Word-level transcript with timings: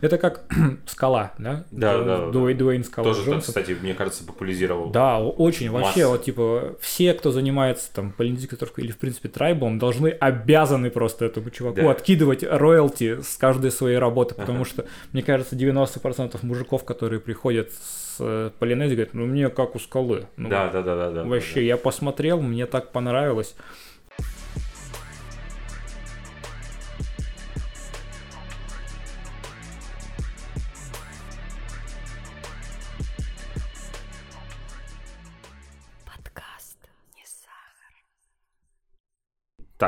Это 0.00 0.18
как 0.18 0.44
скала, 0.86 1.32
да? 1.38 1.64
Да, 1.70 1.98
Ду- 1.98 2.04
да, 2.04 2.16
да. 2.18 2.24
Дуэй- 2.30 2.54
Дуэйн 2.54 2.84
Скала 2.84 3.04
Тоже, 3.04 3.20
так, 3.20 3.28
Джонсон. 3.34 3.48
кстати, 3.48 3.76
мне 3.80 3.94
кажется, 3.94 4.24
популяризировал. 4.24 4.90
Да, 4.90 5.18
очень. 5.20 5.70
Вообще, 5.70 6.00
Масса. 6.00 6.08
вот, 6.08 6.24
типа, 6.24 6.76
все, 6.80 7.14
кто 7.14 7.30
занимается 7.30 7.92
там 7.92 8.12
полинизаторской 8.12 8.84
или, 8.84 8.92
в 8.92 8.98
принципе, 8.98 9.28
трайбом, 9.28 9.78
должны, 9.78 10.08
обязаны 10.08 10.90
просто 10.90 11.24
этому 11.24 11.50
чуваку 11.50 11.76
Да. 11.82 11.90
откидывать 11.90 12.42
роялти 12.42 13.20
с 13.22 13.36
каждой 13.36 13.70
своей 13.70 13.98
работы, 13.98 14.34
потому 14.34 14.64
что, 14.64 14.84
мне 15.12 15.22
кажется, 15.22 15.56
90% 15.56 16.38
мужиков, 16.42 16.84
которые 16.84 17.20
приходят 17.20 17.72
с 17.72 18.16
э, 18.20 18.50
Полинезии, 18.58 18.94
говорят, 18.94 19.14
ну, 19.14 19.26
мне 19.26 19.48
как 19.48 19.74
у 19.74 19.78
скалы. 19.78 20.26
Ну, 20.36 20.48
Да, 20.48 20.68
да, 20.68 20.82
да, 20.82 20.94
да, 20.96 21.10
да. 21.10 21.24
Вообще, 21.24 21.66
я 21.66 21.76
посмотрел, 21.76 22.40
мне 22.40 22.66
так 22.66 22.92
понравилось. 22.92 23.56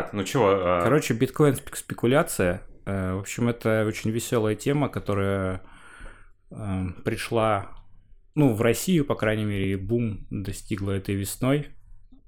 Так, 0.02 0.12
ну 0.12 0.24
чего? 0.24 0.50
а, 0.50 0.82
Короче, 0.82 1.14
биткоин 1.14 1.55
спек- 1.55 1.77
спекуляция. 1.77 2.62
Э, 2.84 3.14
В 3.14 3.20
общем, 3.20 3.48
это 3.48 3.84
очень 3.87 4.10
веселая 4.10 4.54
тема, 4.54 4.88
которая 4.88 5.62
э, 6.50 6.84
пришла, 7.04 7.70
ну, 8.34 8.52
в 8.54 8.60
Россию, 8.62 9.04
по 9.04 9.14
крайней 9.14 9.45
мере, 9.45 9.77
бум 9.77 10.27
достигла 10.30 10.92
этой 10.92 11.14
весной. 11.14 11.68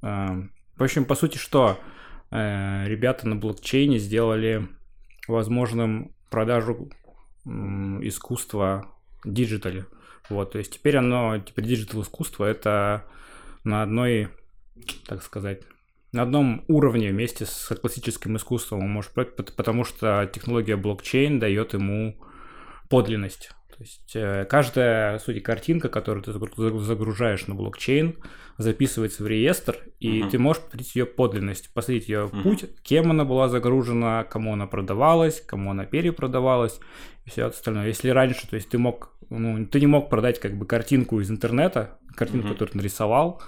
Э, 0.03 0.29
В 0.77 0.83
общем, 0.83 1.05
по 1.05 1.15
сути, 1.15 1.39
что 1.39 1.79
Э, 2.31 2.85
ребята 2.87 3.27
на 3.27 3.37
блокчейне 3.37 3.99
сделали 3.99 4.69
возможным 5.29 6.15
продажу 6.31 6.91
искусства 7.47 8.93
digital 9.25 9.73
е. 9.73 9.87
Вот, 10.29 10.53
то 10.53 10.59
есть 10.59 10.75
теперь 10.75 10.99
оно, 10.99 11.39
теперь 11.39 11.65
digital 11.65 12.03
искусство 12.03 12.45
это 12.45 13.05
на 13.65 13.83
одной, 13.83 14.29
так 15.07 15.23
сказать, 15.23 15.63
на 16.13 16.23
одном 16.23 16.65
уровне 16.69 17.11
вместе 17.11 17.45
с 17.47 17.75
классическим 17.81 18.37
искусством 18.37 18.81
он 18.81 18.91
может 18.91 19.13
пот- 19.13 19.53
потому 19.57 19.85
что 19.85 20.29
технология 20.33 20.77
блокчейн 20.77 21.39
дает 21.39 21.75
ему 21.75 22.17
подлинность. 22.89 23.51
То 23.77 23.85
есть 23.85 24.13
э, 24.17 24.45
каждая, 24.47 25.19
сути, 25.21 25.39
картинка, 25.39 25.89
которую 25.89 26.25
ты 26.25 26.33
загру- 26.33 26.81
загружаешь 26.81 27.47
на 27.47 27.55
блокчейн, 27.55 28.17
записывается 28.57 29.23
в 29.23 29.29
реестр, 29.29 29.77
и 30.01 30.23
Мгм. 30.23 30.31
ты 30.31 30.39
можешь 30.39 30.63
посмотреть 30.63 30.97
ее 30.97 31.07
подлинность, 31.07 31.73
посмотреть 31.73 32.09
ее 32.09 32.25
Мгм. 32.33 32.43
путь, 32.43 32.65
кем 32.83 33.11
она 33.13 33.25
была 33.25 33.49
загружена, 33.49 34.25
кому 34.25 34.55
она 34.55 34.67
продавалась, 34.67 35.41
кому 35.41 35.71
она 35.71 35.85
перепродавалась 35.85 36.81
и 37.25 37.31
все 37.31 37.45
остальное. 37.45 37.87
Если 37.87 38.09
раньше, 38.09 38.49
то 38.49 38.57
есть 38.57 38.69
ты 38.69 38.79
мог, 38.79 39.13
ну, 39.31 39.65
ты 39.67 39.79
не 39.79 39.87
мог 39.87 40.11
продать 40.11 40.41
как 40.41 40.57
бы 40.59 40.67
картинку 40.67 41.21
из 41.21 41.31
интернета, 41.31 41.99
картинку, 42.17 42.47
Мгм. 42.49 42.55
которую 42.55 42.73
ты 42.73 42.79
нарисовал, 42.79 43.41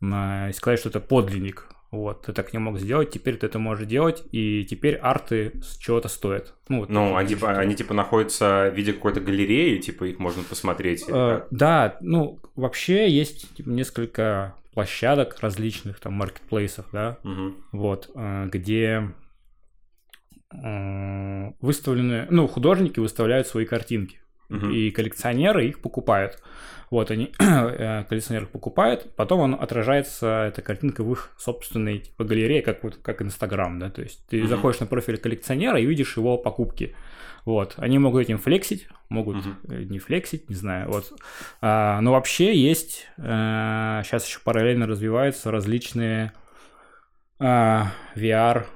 на- 0.00 0.50
и 0.50 0.52
сказать, 0.52 0.80
что 0.80 0.90
это 0.90 1.00
подлинник. 1.00 1.66
Вот, 1.90 2.26
ты 2.26 2.34
так 2.34 2.52
не 2.52 2.58
мог 2.58 2.78
сделать, 2.78 3.10
теперь 3.10 3.38
ты 3.38 3.46
это 3.46 3.58
можешь 3.58 3.86
делать, 3.86 4.22
и 4.30 4.66
теперь 4.68 4.96
арты 4.96 5.52
с 5.62 5.78
чего-то 5.78 6.08
стоят. 6.08 6.54
Ну, 6.68 6.80
вот 6.80 6.90
Ну, 6.90 7.16
они, 7.16 7.34
штуки. 7.34 7.50
они 7.50 7.74
типа 7.74 7.94
находятся 7.94 8.70
в 8.70 8.76
виде 8.76 8.92
какой-то 8.92 9.20
галереи, 9.20 9.78
типа 9.78 10.04
их 10.04 10.18
можно 10.18 10.42
посмотреть. 10.42 11.04
Э? 11.08 11.46
Да, 11.50 11.96
ну, 12.02 12.40
вообще 12.56 13.08
есть 13.10 13.54
типа, 13.56 13.70
несколько 13.70 14.54
площадок 14.74 15.38
различных, 15.40 15.98
там, 15.98 16.12
маркетплейсов, 16.12 16.84
да, 16.92 17.16
Мгм. 17.22 17.56
вот, 17.72 18.10
э, 18.14 18.48
где 18.52 19.10
э, 20.50 21.52
выставлены, 21.60 22.26
ну, 22.30 22.46
художники 22.48 23.00
выставляют 23.00 23.46
свои 23.46 23.64
картинки, 23.64 24.18
Мгм. 24.48 24.70
и 24.70 24.90
коллекционеры 24.90 25.66
их 25.68 25.80
покупают. 25.80 26.42
Вот 26.90 27.10
они, 27.10 27.32
э, 27.38 28.04
коллекционеры 28.08 28.46
их 28.46 28.50
покупают, 28.50 29.14
потом 29.16 29.40
он 29.40 29.54
отражается, 29.54 30.46
эта 30.48 30.62
картинка 30.62 31.04
в 31.04 31.12
их 31.12 31.30
собственной 31.36 31.98
типа, 31.98 32.24
галерее, 32.24 32.62
как 32.62 32.82
вот 32.82 32.96
как 33.02 33.20
Инстаграм, 33.22 33.78
да, 33.78 33.90
то 33.90 34.02
есть 34.02 34.26
ты 34.28 34.38
Мгм. 34.40 34.48
заходишь 34.48 34.80
на 34.80 34.86
профиль 34.86 35.18
коллекционера 35.18 35.78
и 35.78 35.86
видишь 35.86 36.16
его 36.16 36.38
покупки. 36.38 36.94
Вот, 37.44 37.74
они 37.78 37.98
могут 37.98 38.22
этим 38.22 38.38
флексить, 38.38 38.88
могут 39.08 39.36
э, 39.68 39.82
не 39.84 39.98
флексить, 39.98 40.48
не 40.50 40.54
знаю, 40.54 40.88
вот. 40.90 41.12
А, 41.62 42.00
но 42.00 42.12
вообще 42.12 42.54
есть, 42.54 43.06
сейчас 43.16 44.26
еще 44.26 44.40
параллельно 44.44 44.86
развиваются 44.86 45.50
различные 45.50 46.32
а, 47.38 47.92
VR, 48.16 48.66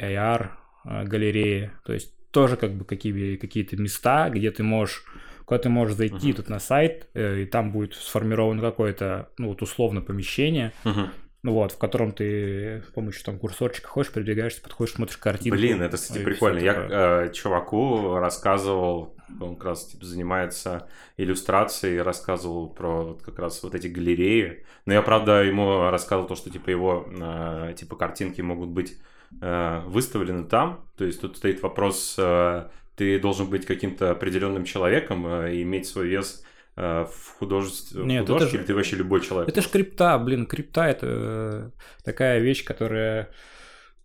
AR 0.00 0.48
а, 0.84 1.04
галереи, 1.04 1.70
то 1.84 1.92
есть 1.92 2.12
тоже 2.30 2.56
как 2.56 2.72
бы 2.72 2.84
какие, 2.84 3.36
какие-то 3.36 3.76
места, 3.76 4.30
где 4.30 4.50
ты 4.50 4.62
можешь 4.62 5.04
куда 5.50 5.58
ты 5.62 5.68
можешь 5.68 5.96
зайти 5.96 6.28
Мгм. 6.28 6.36
тут 6.36 6.48
на 6.48 6.60
сайт, 6.60 7.08
э, 7.12 7.40
и 7.40 7.44
там 7.44 7.72
будет 7.72 7.94
сформировано 7.94 8.62
какое-то, 8.62 9.30
ну 9.36 9.48
вот 9.48 9.62
условно 9.62 10.00
помещение, 10.00 10.72
Мгм. 10.84 11.08
ну 11.42 11.52
вот, 11.54 11.72
в 11.72 11.78
котором 11.78 12.12
ты 12.12 12.84
с 12.86 12.92
помощью 12.92 13.24
там 13.24 13.36
курсорчика 13.36 13.88
ходишь, 13.88 14.12
передвигаешься, 14.12 14.62
подходишь, 14.62 14.94
смотришь 14.94 15.16
картинку. 15.16 15.58
Блин, 15.58 15.82
это, 15.82 15.96
кстати, 15.96 16.20
и 16.20 16.24
прикольно. 16.24 16.60
Я 16.60 16.74
э, 16.88 17.32
чуваку 17.32 18.14
рассказывал, 18.14 19.16
он 19.40 19.56
как 19.56 19.64
раз 19.64 19.86
типа, 19.86 20.04
занимается 20.06 20.86
иллюстрацией, 21.16 22.00
рассказывал 22.00 22.68
про 22.68 23.02
вот 23.02 23.22
как 23.22 23.40
раз 23.40 23.60
вот 23.64 23.74
эти 23.74 23.88
галереи. 23.88 24.64
Но 24.86 24.92
я, 24.92 25.02
правда, 25.02 25.42
ему 25.42 25.90
рассказывал 25.90 26.28
то, 26.28 26.36
что 26.36 26.50
типа 26.50 26.70
его 26.70 27.08
э, 27.10 27.74
типа 27.76 27.96
картинки 27.96 28.40
могут 28.40 28.68
быть 28.68 28.98
э, 29.40 29.80
выставлены 29.86 30.44
там. 30.44 30.84
То 30.96 31.04
есть 31.04 31.20
тут 31.20 31.36
стоит 31.38 31.60
вопрос, 31.60 32.14
э, 32.18 32.68
ты 33.00 33.18
должен 33.18 33.48
быть 33.48 33.64
каким-то 33.64 34.10
определенным 34.10 34.64
человеком 34.64 35.26
э, 35.26 35.54
и 35.54 35.62
иметь 35.62 35.86
свой 35.86 36.06
вес 36.06 36.44
э, 36.76 37.06
в 37.06 37.38
художестве, 37.38 38.04
Нет, 38.04 38.26
художке, 38.26 38.44
это 38.44 38.50
же- 38.50 38.56
или 38.58 38.66
ты 38.66 38.74
вообще 38.74 38.96
любой 38.96 39.22
человек? 39.22 39.48
Это 39.48 39.62
ж 39.62 39.68
крипта, 39.70 40.18
блин, 40.18 40.44
крипта 40.44 40.84
это 40.84 41.06
э, 41.06 41.70
такая 42.04 42.40
вещь, 42.40 42.62
которая 42.62 43.30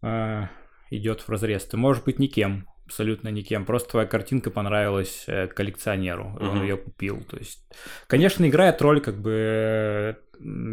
э, 0.01 0.44
идет 0.91 1.19
в 1.19 1.29
разрез. 1.29 1.66
Ты 1.66 1.75
можешь 1.75 2.03
быть 2.03 2.19
никем, 2.19 2.69
абсолютно 2.85 3.28
никем. 3.28 3.66
Просто 3.66 3.89
твоя 3.89 4.07
картинка 4.07 4.50
понравилась 4.50 5.27
коллекционеру, 5.53 6.38
и 6.39 6.44
он 6.45 6.62
ее 6.62 6.77
купил. 6.77 7.22
То 7.29 7.35
есть, 7.35 7.67
конечно, 8.07 8.47
играет 8.47 8.81
роль, 8.81 9.01
как 9.01 9.19
бы, 9.19 10.16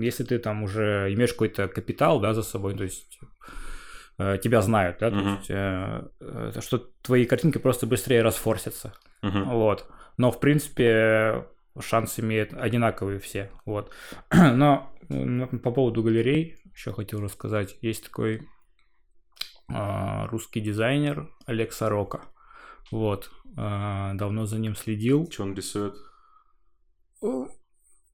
если 0.01 0.23
ты 0.23 0.39
там 0.39 0.63
уже 0.63 1.13
имеешь 1.13 1.33
какой-то 1.33 1.67
капитал, 1.67 2.21
да, 2.21 2.35
за 2.35 2.43
собой, 2.43 2.77
то 2.77 2.85
есть 2.85 3.19
э, 4.19 4.39
тебя 4.39 4.63
знают, 4.63 4.99
да, 5.01 5.11
то 5.11 5.17
Мгм. 5.17 5.37
есть, 5.37 5.51
э, 5.51 6.09
э, 6.21 6.61
что 6.61 6.79
твои 7.03 7.25
картинки 7.27 7.59
просто 7.59 7.87
быстрее 7.87 8.23
расфорсятся. 8.23 8.93
Мгм. 9.23 9.45
Вот. 9.51 9.87
Но, 10.19 10.31
в 10.31 10.41
принципе, 10.41 11.47
шанс 11.81 12.19
имеют 12.21 12.53
одинаковые 12.53 13.19
все. 13.19 13.51
Вот. 13.65 13.91
Но 14.31 14.91
по 15.09 15.71
поводу 15.71 16.03
галерей 16.03 16.57
еще 16.75 16.93
хотел 16.93 17.21
рассказать. 17.21 17.77
Есть 17.81 18.05
такой 18.05 18.49
а, 19.69 20.27
русский 20.29 20.61
дизайнер 20.61 21.31
Олег 21.47 21.73
Сорока. 21.73 22.23
Вот. 22.91 23.31
А, 23.57 24.15
давно 24.15 24.47
за 24.47 24.59
ним 24.59 24.75
следил. 24.77 25.31
Что 25.31 25.45
он 25.45 25.55
рисует? 25.55 25.95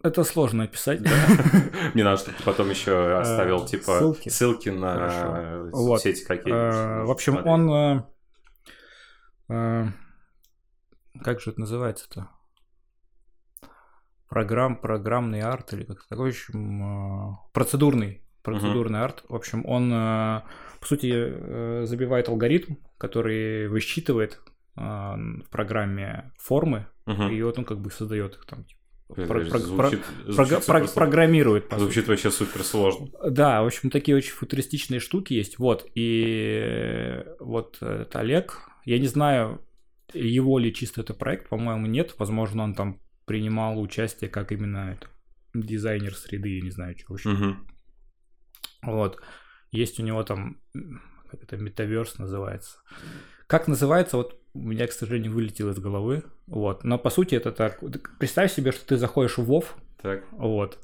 Это 0.03 0.22
сложно 0.25 0.64
описать. 0.64 1.00
Мне 1.94 2.04
надо, 2.04 2.19
чтобы 2.19 2.36
ты 2.38 2.44
потом 2.44 2.70
еще 2.70 3.16
оставил, 3.19 3.64
Э, 3.64 3.66
типа, 3.66 3.98
ссылки. 3.98 4.28
ссылки 4.28 4.69
на. 4.69 5.69
Вот. 5.72 6.00
сети 6.03 6.25
какие 6.25 6.54
Э, 6.54 7.04
В 7.04 7.10
общем, 7.10 7.44
он... 7.44 8.04
э, 9.48 9.87
Как 11.22 11.41
же 11.41 11.50
это 11.50 11.60
называется-то? 11.60 12.28
Программ, 14.28 14.76
программный 14.76 15.41
арт 15.41 15.72
или 15.72 15.84
как-то 15.84 16.06
такой, 16.08 16.31
в 16.32 16.34
общем, 16.34 17.38
процедурный, 17.53 18.22
процедурный 18.42 19.00
арт. 19.00 19.25
В 19.28 19.34
общем, 19.34 19.64
он, 19.66 19.88
по 19.91 20.87
сути, 20.87 21.87
забивает 21.87 22.28
алгоритм, 22.28 22.75
который 22.98 23.69
высчитывает 23.69 24.38
в 24.76 25.42
программе 25.50 26.31
формы, 26.38 26.87
и 27.06 27.43
вот 27.43 27.58
он 27.58 27.64
как 27.64 27.78
бы 27.81 27.90
создает 27.90 28.34
их 28.37 28.44
там, 28.44 28.64
типа, 28.64 28.77
про- 29.08 29.25
про- 29.26 29.58
Звучит, 29.58 30.05
звучит 30.26 30.64
сложно. 30.64 30.88
программирует. 30.94 31.64
сути. 31.70 31.78
Звучит 31.81 32.08
вообще 32.08 32.31
супер 32.31 32.62
сложно. 32.62 33.08
Да, 33.28 33.62
в 33.62 33.66
общем, 33.66 33.90
такие 33.90 34.16
очень 34.16 34.32
футуристичные 34.32 35.00
штуки 35.00 35.32
есть. 35.34 35.58
Вот, 35.58 35.87
и 35.94 37.25
вот 37.40 37.76
этот 37.81 38.14
Олег, 38.16 38.60
я 38.84 38.99
не 38.99 39.06
знаю, 39.06 39.60
его 40.12 40.58
ли 40.58 40.72
чисто 40.72 41.00
это 41.00 41.14
проект, 41.14 41.49
по-моему, 41.49 41.87
нет. 41.87 42.14
Возможно, 42.19 42.62
он 42.62 42.75
там 42.75 43.00
принимал 43.25 43.81
участие 43.81 44.31
как 44.31 44.52
именно 44.52 44.93
это, 44.99 45.08
дизайнер 45.54 46.14
среды, 46.14 46.56
я 46.56 46.61
не 46.62 46.70
знаю, 46.70 46.96
что 46.99 47.12
вообще. 47.12 47.28
Мгм. 47.31 47.66
Вот. 48.82 49.20
Есть 49.70 50.00
у 50.00 50.02
него 50.02 50.22
там, 50.22 50.61
как 51.31 51.43
это, 51.43 51.56
метаверс 51.56 52.19
называется. 52.19 52.78
Как 53.46 53.69
называется, 53.69 54.16
вот 54.16 54.38
у 54.55 54.61
меня, 54.61 54.87
к 54.87 54.93
сожалению, 54.93 55.33
вылетело 55.33 55.71
из 55.71 55.79
головы. 55.79 56.23
Вот. 56.47 56.85
Но 56.85 56.99
по 56.99 57.11
сути 57.11 57.35
это 57.35 57.53
так. 57.53 57.81
Представь 58.19 58.53
себе, 58.53 58.73
что 58.73 58.87
ты 58.87 58.97
заходишь 58.97 59.39
в 59.39 59.45
Вов, 59.45 59.77
Так. 60.03 60.23
вот. 60.33 60.79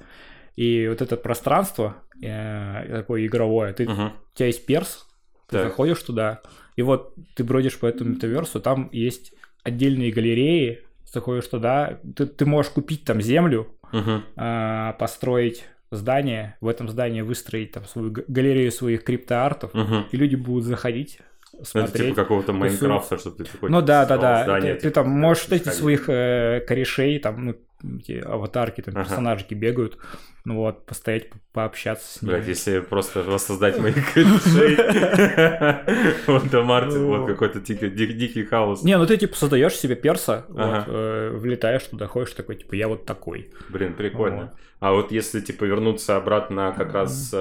И 0.57 0.87
вот 0.89 1.03
это 1.03 1.17
пространство 1.17 1.97
э, 2.23 2.87
такое 2.99 3.27
игровое, 3.27 3.73
ты, 3.73 3.89
Мгм. 3.89 4.07
у 4.33 4.37
тебя 4.37 4.47
есть 4.47 4.67
перс, 4.67 5.07
ты 5.49 5.57
Так. 5.59 5.69
заходишь 5.69 6.01
туда, 6.03 6.43
и 6.77 6.83
вот 6.83 7.15
ты 7.35 7.43
бродишь 7.43 7.79
по 7.79 7.87
этому 7.87 8.11
метаверсу, 8.11 8.61
там 8.61 8.89
есть 8.93 9.35
отдельные 9.65 10.13
галереи, 10.13 10.83
заходишь 11.13 11.47
туда, 11.49 11.99
ты, 12.15 12.27
ты 12.27 12.47
можешь 12.47 12.71
купить 12.71 13.05
там 13.05 13.21
землю, 13.21 13.67
Мгм. 13.93 14.23
а, 14.37 14.93
построить 14.95 15.65
здание, 15.91 16.57
в 16.61 16.69
этом 16.69 16.89
здании 16.89 17.21
выстроить 17.23 17.73
там 17.73 17.85
свою 17.85 18.13
галерею 18.13 18.71
своих 18.73 19.03
криптоартов, 19.05 19.75
Мгм. 19.75 20.07
и 20.13 20.17
люди 20.17 20.37
будут 20.37 20.65
заходить, 20.65 21.19
Ну, 21.57 21.61
Это 21.61 21.69
смотреть. 21.71 22.09
типа 22.11 22.23
какого-то 22.23 22.53
Майнкрафта, 22.53 23.19
что 23.19 23.31
ты 23.31 23.45
такой... 23.45 23.71
Ну 23.71 23.81
да, 23.83 24.05
да, 24.07 24.17
да. 24.19 24.43
здание, 24.45 24.75
ты, 24.75 24.81
ты 24.81 24.89
типа, 24.89 24.95
там 25.03 25.09
можешь 25.11 25.43
встретить 25.45 25.73
своих 25.75 26.09
э, 26.09 26.61
корешей, 26.67 27.19
там, 27.19 27.45
ну, 27.47 27.55
эти 27.99 28.19
аватарки, 28.19 28.81
там, 28.81 28.95
Ага. 28.97 29.05
персонажики 29.05 29.55
бегают, 29.55 29.99
ну 30.47 30.57
вот, 30.57 30.87
постоять, 30.87 31.31
по- 31.31 31.39
пообщаться 31.53 32.19
с 32.19 32.23
ними. 32.23 32.33
Блядь, 32.33 32.49
если 32.49 32.81
просто 32.81 33.23
воссоздать 33.23 33.79
моих 33.81 34.13
корешей, 34.15 34.77
вот 36.27 36.49
до 36.51 36.63
Мартин, 36.63 37.07
вот 37.07 37.27
какой-то 37.27 37.61
дикий, 37.61 37.89
дик- 37.89 38.13
дикий 38.15 38.45
хаос. 38.45 38.83
Не, 38.83 38.97
ну 38.99 39.07
ты 39.07 39.17
типа 39.17 39.37
создаешь 39.37 39.75
себе 39.75 39.97
перса, 39.97 40.47
э, 40.49 41.31
влетаешь 41.37 41.85
туда, 41.85 42.07
ходишь 42.07 42.33
такой, 42.33 42.57
типа, 42.57 42.75
я 42.75 42.89
вот 42.89 43.05
такой. 43.07 43.51
Блин, 43.69 43.95
прикольно. 43.95 44.53
А 44.81 44.93
вот 44.93 45.13
если, 45.13 45.41
типа, 45.41 45.65
вернуться 45.65 46.17
обратно 46.17 46.75
как 46.77 46.93
раз 46.95 47.33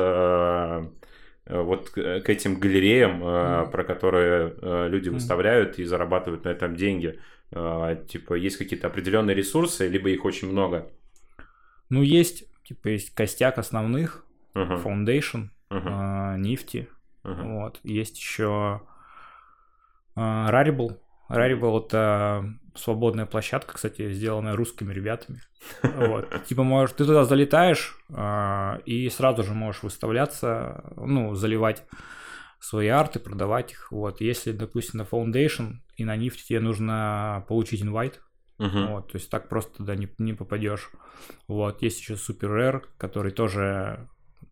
вот 1.45 1.89
к 1.89 2.21
к 2.21 2.29
этим 2.29 2.59
галереям, 2.59 3.21
э, 3.23 3.71
про 3.71 3.83
которые 3.83 4.53
э, 4.61 4.87
люди 4.89 5.09
Мгм. 5.09 5.15
выставляют 5.15 5.79
и 5.79 5.83
зарабатывают 5.85 6.45
на 6.45 6.49
этом 6.49 6.75
деньги, 6.75 7.19
э, 7.51 8.05
типа, 8.07 8.33
есть 8.35 8.57
какие-то 8.57 8.87
определенные 8.87 9.35
ресурсы, 9.35 9.87
либо 9.87 10.09
их 10.09 10.25
очень 10.25 10.49
много? 10.49 10.89
Ну, 11.89 12.01
есть, 12.01 12.45
типа, 12.63 12.89
есть 12.89 13.13
костяк 13.13 13.57
основных, 13.57 14.25
Мгм, 14.55 14.75
Foundation, 14.75 15.49
э, 15.69 16.37
Nifty, 16.37 16.87
мгм. 17.23 17.55
вот. 17.59 17.79
Есть 17.83 18.17
еще 18.17 18.81
э, 20.15 20.19
Rarible. 20.19 20.97
Rarible— 21.29 21.85
это 21.85 22.45
свободная 22.75 23.25
площадка, 23.25 23.75
кстати, 23.75 24.11
сделанная 24.11 24.55
русскими 24.55 24.93
ребятами. 24.93 25.41
Вот. 25.95 26.27
Типа, 26.45 26.63
можешь, 26.63 26.95
ты 26.95 27.05
туда 27.05 27.23
залетаешь 27.23 27.95
а, 28.13 28.79
и 28.85 29.07
сразу 29.09 29.43
же 29.43 29.53
можешь 29.53 29.83
выставляться, 29.83 30.83
ну, 30.97 31.35
заливать 31.35 31.83
свои 32.59 32.87
арты, 32.87 33.19
продавать 33.19 33.71
их. 33.71 33.91
Вот. 33.91 34.19
Если, 34.21 34.51
допустим, 34.51 34.99
на 34.99 35.03
Foundation 35.03 35.75
и 35.95 36.05
на 36.05 36.17
Nifty 36.17 36.43
тебе 36.47 36.59
нужно 36.59 37.45
получить 37.47 37.81
инвайт, 37.81 38.21
Мгм. 38.57 38.87
вот, 38.87 39.11
то 39.11 39.17
есть 39.17 39.29
так 39.29 39.49
просто 39.49 39.77
туда 39.77 39.95
не, 39.95 40.09
не 40.17 40.33
попадешь. 40.33 40.89
Вот, 41.47 41.81
есть 41.81 41.99
еще 41.99 42.13
Super 42.13 42.49
Rare, 42.49 42.83
который 42.97 43.31
тоже, 43.31 44.07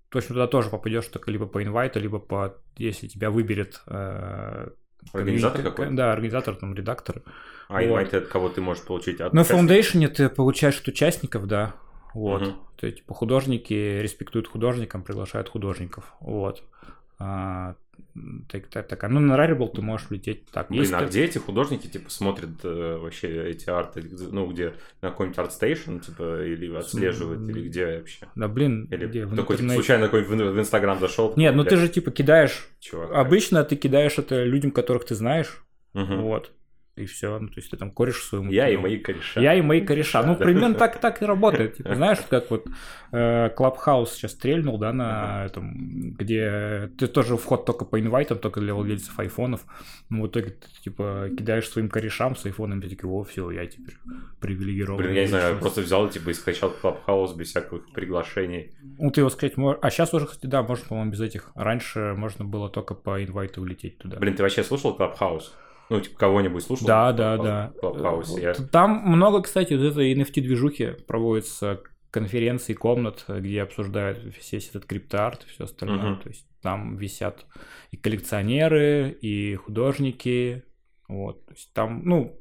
точно 0.09 0.35
туда 0.35 0.47
тоже 0.47 0.69
попадешь 0.69 1.07
только 1.07 1.31
либо 1.31 1.45
по 1.45 1.63
инвайту, 1.63 1.99
либо 1.99 2.19
по, 2.19 2.55
если 2.77 3.07
тебя 3.07 3.29
выберет 3.29 3.81
э, 3.87 4.69
Организатор 5.13 5.63
какой-то? 5.63 5.93
Да, 5.93 6.13
организатор, 6.13 6.55
там, 6.55 6.73
редактор. 6.73 7.21
А 7.67 7.81
вот. 7.81 7.99
это 7.99 8.21
кого 8.21 8.49
ты 8.49 8.61
можешь 8.61 8.83
получить 8.83 9.21
от 9.21 9.33
На? 9.33 9.41
Foundation 9.41 10.07
ты 10.07 10.29
получаешь 10.29 10.79
от 10.79 10.87
участников, 10.87 11.47
да. 11.47 11.75
Вот. 12.13 12.41
Мгм. 12.41 12.55
То 12.77 12.85
есть, 12.87 12.99
типа, 12.99 13.13
художники 13.13 13.73
респектуют 13.73 14.47
художникам, 14.47 15.03
приглашают 15.03 15.49
художников. 15.49 16.13
Вот. 16.19 16.63
А, 17.19 17.75
так, 18.49 18.67
так, 18.67 18.87
так. 18.87 19.03
А 19.03 19.09
ну, 19.09 19.19
на 19.19 19.33
Rarible 19.37 19.73
ты 19.73 19.81
можешь 19.81 20.09
влететь 20.09 20.45
так. 20.51 20.69
Блин, 20.69 20.81
Есть 20.81 20.93
а 20.93 20.99
ты- 20.99 21.05
где 21.05 21.25
эти 21.25 21.37
художники, 21.37 21.87
типа, 21.87 22.09
смотрят 22.09 22.49
э, 22.63 22.97
вообще 22.97 23.49
эти 23.49 23.69
арты? 23.69 24.03
Ну, 24.31 24.47
где? 24.51 24.73
На 25.01 25.09
какой-нибудь 25.09 25.37
ArtStation, 25.39 25.99
типа, 25.99 26.43
или 26.43 26.73
отслеживают, 26.75 27.47
или 27.49 27.67
где 27.67 27.97
вообще? 27.99 28.27
Да, 28.35 28.47
блин, 28.47 28.87
Или 28.91 29.07
где? 29.07 29.25
В 29.25 29.29
такой, 29.35 29.41
типа, 29.43 29.53
интернете. 29.53 29.75
случайно 29.75 30.05
какой 30.05 30.23
в, 30.23 30.29
в 30.29 30.59
Инстаграм 30.59 30.99
зашел? 30.99 31.33
Нет, 31.35 31.55
ну 31.55 31.63
ты 31.63 31.77
же, 31.77 31.89
типа, 31.89 32.11
кидаешь... 32.11 32.67
Чувак. 32.79 33.11
Обычно 33.13 33.63
ты 33.63 33.75
кидаешь 33.75 34.17
это 34.17 34.43
людям, 34.43 34.71
которых 34.71 35.05
ты 35.05 35.15
знаешь. 35.15 35.63
Мгм. 35.93 36.21
Вот. 36.21 36.51
И 36.97 37.05
все. 37.05 37.39
Ну, 37.39 37.47
то 37.47 37.53
есть 37.55 37.71
ты 37.71 37.77
там 37.77 37.89
кореш 37.89 38.21
своему. 38.21 38.51
Я 38.51 38.69
и 38.69 38.75
мои 38.75 38.97
кореша. 38.97 39.39
Я 39.39 39.55
и 39.55 39.61
мои 39.61 39.79
кореша. 39.79 40.23
Ну, 40.23 40.35
примерно 40.35 40.75
так, 40.75 40.99
так 40.99 41.21
и 41.21 41.25
работает. 41.25 41.77
Типа, 41.77 41.95
знаешь, 41.95 42.19
как 42.29 42.51
вот 42.51 42.67
э, 43.13 43.49
Clubhouse 43.57 44.07
сейчас 44.07 44.31
стрельнул, 44.33 44.77
да, 44.77 44.91
на 44.91 45.45
этом, 45.45 46.15
где 46.17 46.91
ты 46.97 47.07
тоже 47.07 47.37
вход 47.37 47.65
только 47.65 47.85
по 47.85 47.99
инвайтам, 47.99 48.39
только 48.39 48.59
для 48.59 48.73
владельцев 48.73 49.17
айфонов. 49.17 49.65
Ну, 50.09 50.23
в 50.23 50.27
итоге 50.27 50.49
ты, 50.49 50.67
типа, 50.83 51.29
кидаешь 51.29 51.69
своим 51.69 51.87
корешам 51.87 52.35
с 52.35 52.45
айфоном, 52.45 52.79
и 52.79 52.89
такие, 52.89 53.09
о, 53.09 53.23
все, 53.23 53.49
я 53.51 53.65
теперь 53.67 53.95
привилегированный. 54.41 55.05
Блин, 55.05 55.15
я 55.15 55.21
не 55.21 55.27
знаю, 55.27 55.43
я 55.43 55.49
личность». 55.51 55.61
просто 55.61 55.81
взял, 55.81 56.09
типа, 56.09 56.29
и 56.31 56.33
скачал 56.33 56.73
Clubhouse 56.83 57.37
без 57.37 57.47
всяких 57.47 57.89
приглашений. 57.93 58.73
Ну, 58.99 59.11
ты 59.11 59.21
его 59.21 59.29
скачать 59.29 59.55
можешь. 59.55 59.79
А 59.81 59.89
сейчас 59.89 60.13
уже, 60.13 60.25
кстати, 60.27 60.47
да, 60.47 60.61
можно, 60.61 60.85
по-моему, 60.89 61.11
без 61.11 61.21
этих. 61.21 61.51
Раньше 61.55 62.15
можно 62.17 62.43
было 62.43 62.69
только 62.69 62.95
по 62.95 63.23
инвайту 63.23 63.61
улететь 63.61 63.97
туда. 63.97 64.17
Блин, 64.17 64.35
ты 64.35 64.43
вообще 64.43 64.63
слушал 64.63 64.97
Clubhouse? 64.97 65.51
Ну, 65.91 65.99
типа, 65.99 66.17
кого-нибудь 66.17 66.63
слушал? 66.63 66.87
Да, 66.87 67.11
в 67.11 67.15
да, 67.15 67.37
да. 67.37 67.73
Вот 67.81 67.97
Там 68.71 69.03
много, 69.05 69.41
кстати, 69.41 69.73
вот 69.73 69.83
этой 69.83 70.13
NFT-движухи 70.13 71.03
проводятся 71.05 71.81
конференции, 72.11 72.73
комнат, 72.73 73.25
где 73.27 73.61
обсуждают 73.61 74.19
весь 74.23 74.69
этот 74.69 74.85
криптоарт 74.85 75.43
и 75.43 75.49
все 75.49 75.65
остальное. 75.65 76.11
Мгм. 76.11 76.21
То 76.21 76.29
есть 76.29 76.47
там 76.61 76.95
висят 76.95 77.45
и 77.91 77.97
коллекционеры, 77.97 79.11
и 79.21 79.55
художники. 79.55 80.63
Вот. 81.09 81.45
То 81.45 81.53
есть 81.53 81.73
там, 81.73 82.03
ну, 82.05 82.39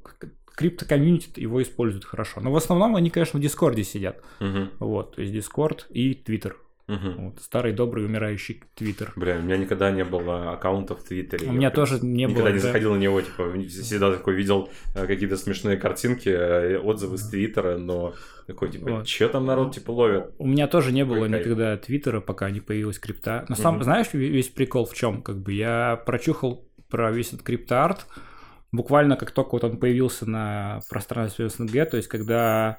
крипто-комьюнити 0.57 1.41
его 1.41 1.61
используют 1.61 2.05
хорошо. 2.05 2.41
Но 2.41 2.53
в 2.53 2.57
основном 2.57 2.95
они, 2.95 3.11
конечно, 3.11 3.41
в 3.41 3.43
Дискорде 3.43 3.83
сидят. 3.83 4.23
Мгм, 4.39 4.71
Вот. 4.79 5.17
То 5.17 5.23
есть 5.23 5.33
Дискорд 5.33 5.87
и 5.91 6.15
Твиттер. 6.15 6.57
Мгм. 6.95 7.25
Вот. 7.25 7.41
Старый 7.41 7.73
добрый 7.73 8.05
умирающий 8.05 8.63
Твиттер. 8.75 9.13
Бля, 9.17 9.37
у 9.39 9.43
меня 9.43 9.57
никогда 9.57 9.91
не 9.91 10.05
было 10.05 10.53
аккаунта 10.53 10.95
в 10.95 11.03
Твиттере. 11.03 11.47
У 11.47 11.51
Я 11.53 11.57
меня 11.57 11.71
прям 11.71 11.87
тоже 11.87 12.05
не 12.05 12.25
Никогда 12.25 12.41
было. 12.43 12.49
не 12.49 12.55
да. 12.61 12.67
заходил 12.67 12.95
на 12.95 12.99
него, 12.99 13.21
типа, 13.21 13.53
всегда 13.69 14.13
такой 14.13 14.35
видел 14.35 14.69
э, 14.95 15.07
какие-то 15.07 15.37
смешные 15.37 15.77
картинки, 15.77 16.29
э, 16.29 16.79
отзывы 16.79 17.19
с 17.19 17.29
Твиттера, 17.29 17.79
но 17.79 18.15
такой, 18.47 18.71
типа, 18.71 18.91
Вот. 18.91 19.07
че 19.07 19.29
там 19.29 19.47
народ, 19.47 19.75
типа, 19.75 19.91
ловит? 19.93 20.35
У 20.39 20.47
меня 20.47 20.67
тоже 20.67 20.93
не 20.93 21.05
было 21.05 21.27
кайф. 21.29 21.45
никогда 21.47 21.77
Твиттера, 21.77 22.21
пока 22.21 22.51
не 22.51 22.61
появилась 22.61 22.99
крипта. 22.99 23.45
Но 23.49 23.55
сам, 23.55 23.75
Мгм. 23.77 23.85
знаешь, 23.85 24.07
ве- 24.13 24.29
весь 24.29 24.49
прикол 24.49 24.85
в 24.87 24.95
чем? 24.95 25.23
Как 25.23 25.39
бы 25.39 25.53
я 25.53 25.97
прочухал 26.07 26.67
про 26.89 27.13
весь 27.13 27.29
этот 27.29 27.43
криптоарт 27.43 28.07
буквально 28.73 29.17
как 29.17 29.33
только 29.33 29.51
вот 29.53 29.65
он 29.65 29.79
появился 29.79 30.31
на 30.31 30.81
пространстве 30.89 31.49
СНГ, 31.49 31.87
то 31.91 31.97
есть 31.97 32.09
когда 32.09 32.79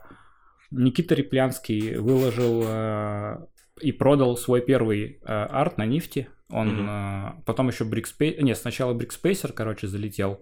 Никита 0.71 1.15
Реплянский 1.15 1.97
выложил 1.97 2.63
э, 2.65 3.37
и 3.81 3.91
продал 3.91 4.37
свой 4.37 4.61
первый 4.61 5.19
э, 5.21 5.25
арт 5.25 5.77
на 5.77 5.85
NFT, 5.85 6.27
он 6.49 6.67
Мгм. 6.67 6.89
э, 6.89 7.43
потом 7.45 7.67
еще 7.69 7.83
Брикспейсер, 7.85 8.43
нет, 8.43 8.57
сначала 8.57 8.93
Брикспейсер, 8.93 9.53
короче, 9.53 9.87
залетел, 9.87 10.41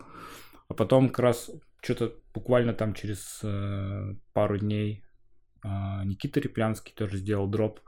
а 0.68 0.74
потом 0.74 1.10
как 1.10 1.20
раз 1.20 1.52
что-то 1.82 2.14
буквально 2.34 2.74
там 2.74 2.94
через 2.94 3.40
э, 3.44 4.16
пару 4.34 4.58
дней 4.58 5.04
а, 5.62 6.04
Никита 6.06 6.40
Реплянский 6.40 6.94
тоже 6.96 7.18
сделал 7.18 7.48
дроп. 7.48 7.82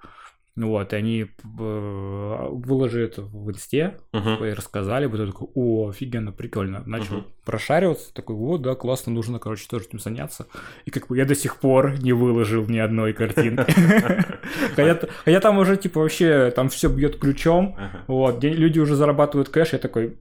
Вот, 0.58 0.92
и 0.92 0.96
они 0.98 1.22
э, 1.22 2.48
выложили 2.52 3.06
это 3.06 3.22
в 3.22 3.50
инсте, 3.50 3.98
Мгм. 4.12 4.44
и 4.44 4.52
рассказали, 4.52 5.06
я 5.10 5.26
такой, 5.28 5.48
о, 5.56 5.90
офигенно, 5.90 6.34
прикольно. 6.34 6.84
Начал 6.86 7.16
Мгм. 7.16 7.26
прошариваться, 7.46 8.14
такой, 8.14 8.36
вот, 8.36 8.62
да, 8.62 8.76
классно, 8.76 9.14
нужно, 9.14 9.40
короче, 9.40 9.66
тоже 9.70 9.86
этим 9.86 10.00
заняться. 10.00 10.48
И 10.86 10.92
как 10.92 11.08
бы 11.08 11.18
я 11.18 11.26
до 11.26 11.36
сих 11.36 11.56
пор 11.58 11.94
не 12.04 12.12
выложил 12.12 12.66
ни 12.68 12.80
одной 12.80 13.14
картинки. 13.14 13.72
Хотя 14.76 15.40
там 15.40 15.58
уже, 15.58 15.78
типа, 15.78 16.02
вообще, 16.02 16.52
там 16.56 16.68
все 16.70 16.90
бьет 16.90 17.18
ключом, 17.18 17.78
вот, 18.08 18.44
люди 18.44 18.80
уже 18.80 18.96
зарабатывают 18.96 19.50
кэш, 19.50 19.74
я 19.74 19.80
такой, 19.80 20.18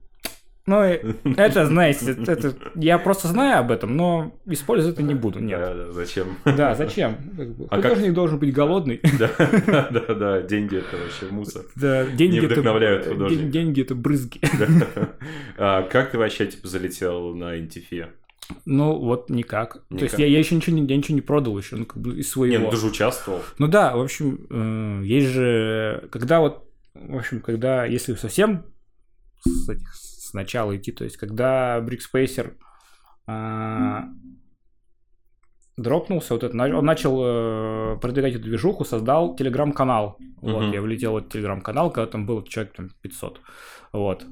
ну, 0.67 0.81
это, 0.81 1.65
знаете, 1.65 2.11
это, 2.11 2.53
я 2.75 2.99
просто 2.99 3.27
знаю 3.27 3.59
об 3.59 3.71
этом, 3.71 3.97
но 3.97 4.39
использовать 4.45 4.95
это 4.97 5.03
не 5.03 5.15
буду, 5.15 5.39
нет. 5.39 5.59
Да, 5.59 5.73
да, 5.73 5.91
зачем? 5.91 6.27
Да, 6.45 6.75
зачем? 6.75 7.15
Как 7.35 7.47
А 7.69 7.81
как- 7.81 7.91
Художник 7.93 8.13
должен 8.13 8.37
быть 8.39 8.53
голодный. 8.53 9.01
Да, 9.19 9.29
да, 9.91 10.13
да, 10.15 10.41
деньги 10.41 10.77
это 10.77 10.97
вообще 10.97 11.25
мусор. 11.31 11.63
Да, 11.75 12.05
деньги 12.05 12.33
Не 12.33 12.45
это- 12.45 12.53
вдохновляют 12.53 13.03
ден- 13.05 13.13
художника. 13.13 13.43
Деньги 13.51 13.81
это 13.81 13.95
брызги. 13.95 14.39
Да. 14.59 15.09
А 15.57 15.83
Как 15.83 16.11
ты 16.11 16.17
вообще, 16.17 16.45
типа, 16.47 16.67
залетел 16.67 17.33
на 17.35 17.57
NTF? 17.57 18.09
Ну, 18.65 18.97
вот 18.99 19.29
никак. 19.29 19.75
То 19.89 19.95
есть 19.95 20.03
Никак. 20.13 20.19
я, 20.19 20.25
я 20.27 20.39
еще 20.39 20.55
ничего 20.55 20.75
не, 20.75 20.85
я 20.85 20.97
ничего 20.97 21.15
не 21.15 21.21
продал 21.21 21.57
еще, 21.57 21.77
ну, 21.77 21.85
как 21.85 22.01
бы 22.01 22.19
из 22.19 22.29
своего. 22.29 22.65
ну 22.65 22.69
ты 22.71 22.77
же 22.77 22.87
участвовал. 22.87 23.41
Ну 23.57 23.67
да, 23.67 23.95
в 23.95 24.01
общем, 24.01 24.45
э, 24.49 25.05
есть 25.05 25.27
же, 25.29 26.07
когда 26.11 26.39
вот, 26.41 26.67
в 26.93 27.15
общем, 27.17 27.39
когда, 27.39 27.85
если 27.85 28.13
совсем 28.15 28.65
с 29.45 29.69
этих, 29.69 29.93
сначала 30.31 30.75
идти, 30.75 30.91
то 30.91 31.03
есть 31.03 31.17
когда 31.17 31.79
Брикспейсер 31.81 32.57
а, 33.27 34.05
дропнулся, 35.77 36.33
вот 36.33 36.43
это, 36.43 36.57
он 36.57 36.85
начал 36.85 37.19
э, 37.23 37.97
продвигать 38.01 38.33
эту 38.35 38.43
движуху, 38.43 38.83
создал 38.85 39.35
телеграм-канал. 39.35 40.17
Вот, 40.41 40.63
Мгм. 40.63 40.71
я 40.73 40.81
влетел 40.81 41.13
в 41.13 41.17
этот 41.17 41.31
телеграм-канал, 41.33 41.91
когда 41.91 42.11
там 42.11 42.25
было 42.25 42.45
человек 42.47 42.73
там 42.73 42.89
500. 43.01 43.41
Вот. 43.93 44.25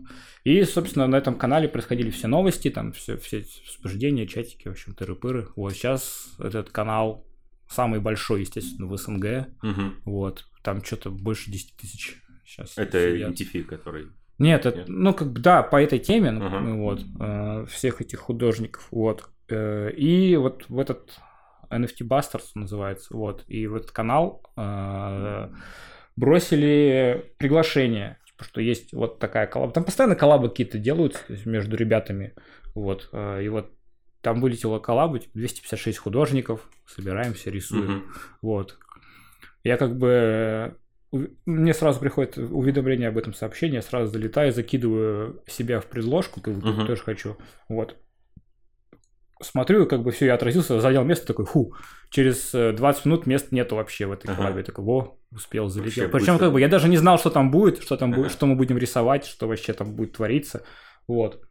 И, 0.44 0.64
собственно, 0.64 1.08
на 1.08 1.18
этом 1.18 1.36
канале 1.36 1.68
происходили 1.68 2.10
все 2.12 2.28
новости, 2.28 2.70
там 2.70 2.92
все, 2.94 3.18
все 3.18 3.46
обсуждения, 3.78 4.28
чатики, 4.28 4.68
в 4.68 4.72
общем, 4.72 4.94
тыры-пыры. 4.94 5.48
Вот 5.56 5.74
сейчас 5.74 6.34
этот 6.40 6.70
канал 6.72 7.26
самый 7.68 8.00
большой, 8.00 8.42
естественно, 8.42 8.88
в 8.88 8.98
СНГ. 8.98 9.48
Мгм. 9.62 9.96
Вот. 10.06 10.46
Там 10.64 10.84
что-то 10.84 11.10
больше 11.10 11.52
10 11.52 11.76
тысяч 11.78 12.18
сейчас. 12.46 12.78
Это 12.78 13.00
сидят. 13.00 13.32
NTF, 13.32 13.64
который... 13.64 14.08
Нет, 14.40 14.66
это, 14.66 14.86
ну, 14.88 15.14
как 15.14 15.32
бы, 15.34 15.40
да, 15.42 15.62
по 15.64 15.82
этой 15.82 16.00
теме, 16.00 16.32
ну, 16.32 16.50
ну, 16.50 16.82
вот, 16.84 17.02
э, 17.20 17.66
всех 17.70 18.02
этих 18.02 18.20
художников, 18.20 18.88
вот. 18.92 19.30
Э, 19.50 19.92
И 19.92 20.36
вот 20.38 20.66
в 20.70 20.80
этот 20.80 21.20
NFT 21.70 22.08
Busters 22.08 22.46
называется, 22.56 23.16
вот, 23.16 23.44
и 23.48 23.68
в 23.68 23.76
этот 23.76 23.92
канал 23.92 24.42
э, 24.58 25.50
бросили 26.16 27.34
приглашение, 27.38 28.18
типа, 28.26 28.44
что 28.44 28.62
есть 28.62 28.94
вот 28.94 29.20
такая 29.20 29.48
коллаба. 29.48 29.74
Там 29.74 29.84
постоянно 29.84 30.16
коллабы 30.16 30.50
какие-то 30.50 30.78
делаются 30.78 31.20
то 31.26 31.34
есть 31.34 31.46
между 31.46 31.76
ребятами, 31.76 32.34
вот, 32.76 33.10
э, 33.12 33.44
и 33.44 33.50
вот 33.50 33.72
там 34.22 34.42
вылетела 34.42 34.80
коллаба, 34.80 35.20
типа, 35.20 35.32
256 35.38 35.98
художников, 35.98 36.70
собираемся, 36.86 37.50
рисуем, 37.50 37.92
Мгм. 37.92 38.04
вот. 38.42 38.78
Я 39.64 39.78
как 39.78 39.98
бы... 39.98 40.78
э, 41.14 41.28
Мне 41.46 41.74
сразу 41.74 42.00
приходит 42.00 42.38
уведомление 42.38 43.10
об 43.10 43.18
этом 43.18 43.34
сообщении, 43.34 43.76
я 43.76 43.82
сразу 43.82 44.12
залетаю, 44.12 44.52
закидываю 44.52 45.42
себя 45.48 45.80
в 45.80 45.86
предложку, 45.86 46.42
как 46.42 46.56
бы 46.56 46.72
Мгм. 46.72 46.88
тоже 46.88 47.02
хочу. 47.04 47.38
Вот. 47.68 47.96
Смотрю, 49.42 49.86
как 49.88 50.04
бы 50.04 50.12
все, 50.12 50.26
я 50.26 50.34
отразился, 50.34 50.82
занял 50.82 51.06
место, 51.06 51.26
такой, 51.28 51.46
фу, 51.46 51.74
через 52.10 52.54
э, 52.54 52.74
20 52.74 53.06
минут 53.06 53.26
мест 53.26 53.54
нету 53.54 53.78
вообще 53.78 54.06
в 54.06 54.12
этой 54.12 54.28
Ага. 54.28 54.36
коллабе. 54.36 54.64
Такой, 54.64 54.84
во, 54.84 55.18
успел, 55.32 55.70
залетел. 55.70 56.04
Вообще 56.04 56.18
Причем, 56.18 56.38
как 56.40 56.52
бы, 56.52 56.60
я 56.60 56.68
даже 56.68 56.90
не 56.90 56.98
знал, 56.98 57.18
что 57.18 57.30
там 57.30 57.50
будет, 57.50 57.82
что 57.82 57.96
там 57.96 58.12
будет, 58.12 58.26
Ага. 58.26 58.34
что 58.34 58.46
мы 58.48 58.56
будем 58.56 58.78
рисовать, 58.78 59.26
что 59.26 59.48
вообще 59.48 59.72
там 59.72 59.96
будет 59.96 60.12
твориться. 60.18 60.64
Вот. 61.08 61.42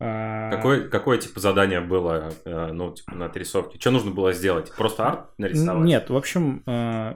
А, 0.00 0.50
Какое, 0.50 0.88
какое 0.88 1.18
типа 1.18 1.40
задание 1.40 1.80
было, 1.80 2.32
э, 2.46 2.72
ну, 2.72 2.94
типа, 2.94 3.14
на 3.14 3.26
отрисовке? 3.26 3.78
Что 3.78 3.90
нужно 3.90 4.10
было 4.10 4.32
сделать? 4.32 4.72
Просто 4.74 5.06
арт 5.06 5.38
нарисовать? 5.38 5.84
Нет, 5.84 6.08
в 6.08 6.16
общем, 6.16 6.62
э, 6.66 7.14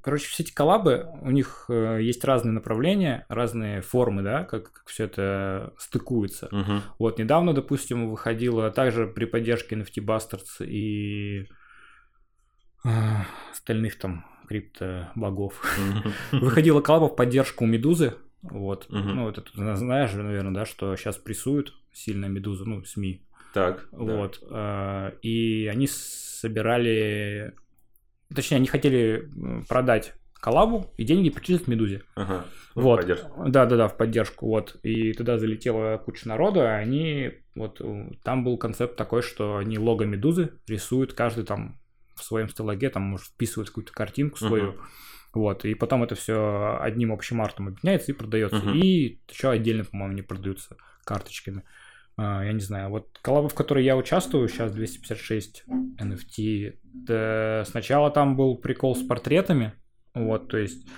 короче, 0.00 0.28
все 0.28 0.42
эти 0.42 0.52
коллабы, 0.52 1.08
у 1.22 1.30
них 1.30 1.66
э, 1.68 1.98
есть 2.00 2.24
разные 2.24 2.52
направления, 2.52 3.26
разные 3.28 3.82
формы, 3.82 4.22
да, 4.22 4.44
как, 4.44 4.82
все 4.86 5.04
это 5.04 5.74
стыкуется. 5.78 6.48
Мгм. 6.50 6.82
Вот, 6.98 7.18
недавно, 7.18 7.52
допустим, 7.54 8.10
выходила 8.10 8.70
также 8.70 9.06
при 9.06 9.24
поддержке 9.24 9.76
NFT 9.76 10.04
Bastards 10.04 10.64
и 10.64 11.48
э, 12.84 12.88
остальных 13.52 13.98
там 13.98 14.24
крипто-богов. 14.48 15.62
Мгм. 15.78 16.12
Выходила 16.40 16.80
коллаба 16.80 17.12
в 17.12 17.16
поддержку 17.16 17.66
Медузы. 17.66 18.14
Вот. 18.42 18.86
Мгм. 18.90 19.16
Ну, 19.16 19.28
это 19.28 19.40
ты 19.40 19.50
знаешь, 19.54 20.12
наверное, 20.12 20.54
да, 20.54 20.64
что 20.66 20.94
сейчас 20.96 21.16
прессуют 21.16 21.74
сильно 21.92 22.26
Медузу, 22.26 22.64
ну, 22.64 22.84
СМИ. 22.84 23.22
Так, 23.54 23.88
да. 23.90 23.98
Вот. 23.98 24.42
э, 24.48 25.12
И 25.22 25.66
они 25.72 25.86
собирали... 25.88 27.54
Точнее, 28.34 28.56
они 28.56 28.66
хотели 28.66 29.28
продать 29.68 30.14
коллабу 30.34 30.92
и 30.96 31.04
деньги 31.04 31.28
перечислить 31.30 31.68
Медузе. 31.68 32.02
Ага. 32.14 32.44
Ну, 32.74 32.82
Вот. 32.82 33.00
поддержка. 33.00 33.30
Да, 33.46 33.66
да, 33.66 33.76
да, 33.76 33.88
в 33.88 33.96
поддержку. 33.96 34.46
Вот. 34.46 34.76
И 34.82 35.12
туда 35.12 35.38
залетела 35.38 35.96
куча 35.98 36.28
народу, 36.28 36.60
и 36.60 36.64
они. 36.64 37.32
Вот 37.54 37.80
там 38.22 38.44
был 38.44 38.58
концепт 38.58 38.96
такой, 38.96 39.22
что 39.22 39.56
они 39.56 39.78
лого 39.78 40.02
медузы 40.02 40.52
рисуют, 40.68 41.14
каждый 41.14 41.44
там 41.44 41.80
в 42.14 42.22
своем 42.22 42.48
стеллаге, 42.48 42.90
там, 42.90 43.02
может, 43.02 43.28
вписывает 43.28 43.68
какую-то 43.70 43.92
картинку 43.92 44.38
свою. 44.38 44.72
Мгм. 44.72 44.80
Вот, 45.34 45.64
и 45.66 45.74
потом 45.74 46.02
это 46.02 46.14
все 46.14 46.78
одним 46.80 47.12
общим 47.12 47.42
артом 47.42 47.68
объединяется 47.68 48.12
и 48.12 48.14
продается. 48.14 48.56
Мгм. 48.56 48.74
И 48.74 49.20
еще 49.28 49.50
отдельно, 49.50 49.84
по-моему, 49.84 50.14
не 50.14 50.22
продаются 50.22 50.76
карточками. 51.04 51.62
А, 52.16 52.44
я 52.44 52.52
не 52.52 52.60
знаю. 52.60 52.90
Вот 52.90 53.18
коллаба, 53.22 53.48
в 53.48 53.54
которой 53.54 53.84
я 53.84 53.96
участвую, 53.96 54.48
сейчас 54.48 54.72
256 54.72 55.64
NFT. 56.00 56.74
да, 56.84 57.64
сначала 57.66 58.10
там 58.10 58.36
был 58.36 58.56
прикол 58.56 58.96
с 58.96 59.02
портретами. 59.02 59.72
Вот, 60.14 60.48
то 60.48 60.56
есть, 60.56 60.88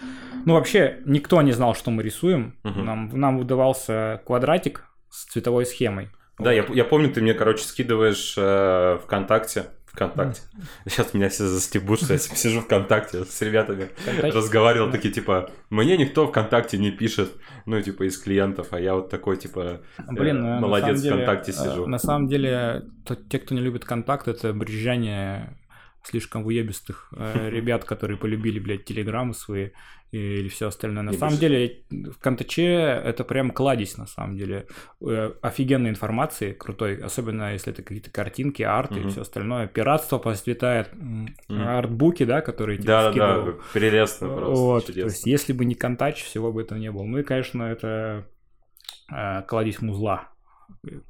ну 0.47 0.55
вообще 0.55 1.01
никто 1.05 1.43
не 1.43 1.51
знал, 1.51 1.75
что 1.75 1.91
мы 1.91 2.05
рисуем. 2.05 2.57
Мгм. 2.63 2.85
Нам, 2.85 3.09
нам 3.09 3.39
выдавался 3.39 4.23
квадратик 4.25 4.85
с 5.11 5.25
цветовой 5.25 5.67
схемой. 5.67 6.11
Да, 6.39 6.53
я, 6.53 6.65
я 6.73 6.85
помню, 6.85 7.13
ты 7.13 7.21
мне, 7.21 7.35
короче, 7.35 7.65
скидываешь 7.65 8.35
э, 8.37 8.99
ВКонтакте. 9.03 9.67
ВКонтакте. 9.93 10.43
Сейчас 10.87 11.15
меня 11.15 11.29
все 11.29 11.47
застебут, 11.47 12.01
что 12.03 12.13
я 12.13 12.19
сижу 12.19 12.61
ВКонтакте 12.61 13.25
с 13.25 13.41
ребятами, 13.43 13.89
ВКонтакте. 13.97 14.37
разговаривал, 14.39 14.91
такие, 14.91 15.13
типа, 15.13 15.51
мне 15.71 15.97
никто 15.97 16.27
ВКонтакте 16.27 16.79
не 16.79 16.91
пишет, 16.91 17.33
ну, 17.67 17.81
типа, 17.81 18.05
из 18.07 18.19
клиентов, 18.19 18.69
а 18.73 18.81
я 18.81 18.95
вот 18.95 19.11
такой, 19.11 19.37
типа, 19.37 19.81
Блин, 20.11 20.37
э, 20.39 20.41
ну, 20.41 20.49
на 20.55 20.61
молодец, 20.61 21.01
деле, 21.01 21.17
ВКонтакте 21.17 21.53
э, 21.53 21.55
сижу. 21.55 21.87
На 21.87 21.99
самом 21.99 22.29
деле, 22.29 22.85
то- 23.05 23.17
те, 23.17 23.39
кто 23.39 23.55
не 23.55 23.61
любит 23.61 23.85
контакт, 23.85 24.29
это 24.29 24.53
брюзжание 24.53 25.58
слишком 26.03 26.45
уебистых 26.47 27.13
э, 27.17 27.51
ребят, 27.51 27.85
которые 27.85 28.17
полюбили, 28.17 28.59
блядь, 28.59 28.85
телеграммы 28.85 29.35
свои 29.35 29.71
и- 30.11 30.19
или 30.41 30.49
все 30.49 30.69
остальное. 30.69 31.03
На 31.03 31.13
И 31.13 31.17
самом 31.17 31.39
деле, 31.39 31.83
в 31.91 32.19
Контаче 32.19 32.65
это 32.65 33.25
прям 33.25 33.51
кладезь, 33.51 33.99
на 33.99 34.07
самом 34.07 34.37
деле. 34.37 34.67
Э, 35.01 35.33
Офигенной 35.43 35.91
информации, 35.91 36.53
крутой, 36.53 36.97
особенно 36.97 37.53
если 37.53 37.73
это 37.73 37.83
какие-то 37.83 38.11
картинки, 38.11 38.63
арт 38.63 38.97
и 38.97 39.01
Мгм. 39.01 39.11
все 39.11 39.21
остальное. 39.23 39.67
Пиратство 39.67 40.19
процветает, 40.19 40.91
м, 40.95 41.27
Мгм. 41.49 41.69
артбуки, 41.69 42.25
да, 42.25 42.41
которые 42.41 42.79
тебе 42.79 42.89
Да, 42.89 43.03
да, 43.03 43.11
скидывал. 43.11 43.45
да, 43.45 43.53
прелестно 43.73 44.29
просто, 44.29 44.65
Вот, 44.65 44.87
то 44.87 45.07
есть, 45.07 45.27
если 45.27 45.53
бы 45.53 45.65
не 45.65 45.75
контач, 45.75 46.23
всего 46.23 46.53
бы 46.53 46.63
этого 46.63 46.79
не 46.79 46.91
было. 46.91 47.05
Ну 47.05 47.19
и, 47.19 47.23
конечно, 47.23 47.63
это 47.65 48.27
э, 49.13 49.43
кладезь 49.43 49.81
музла. 49.83 50.29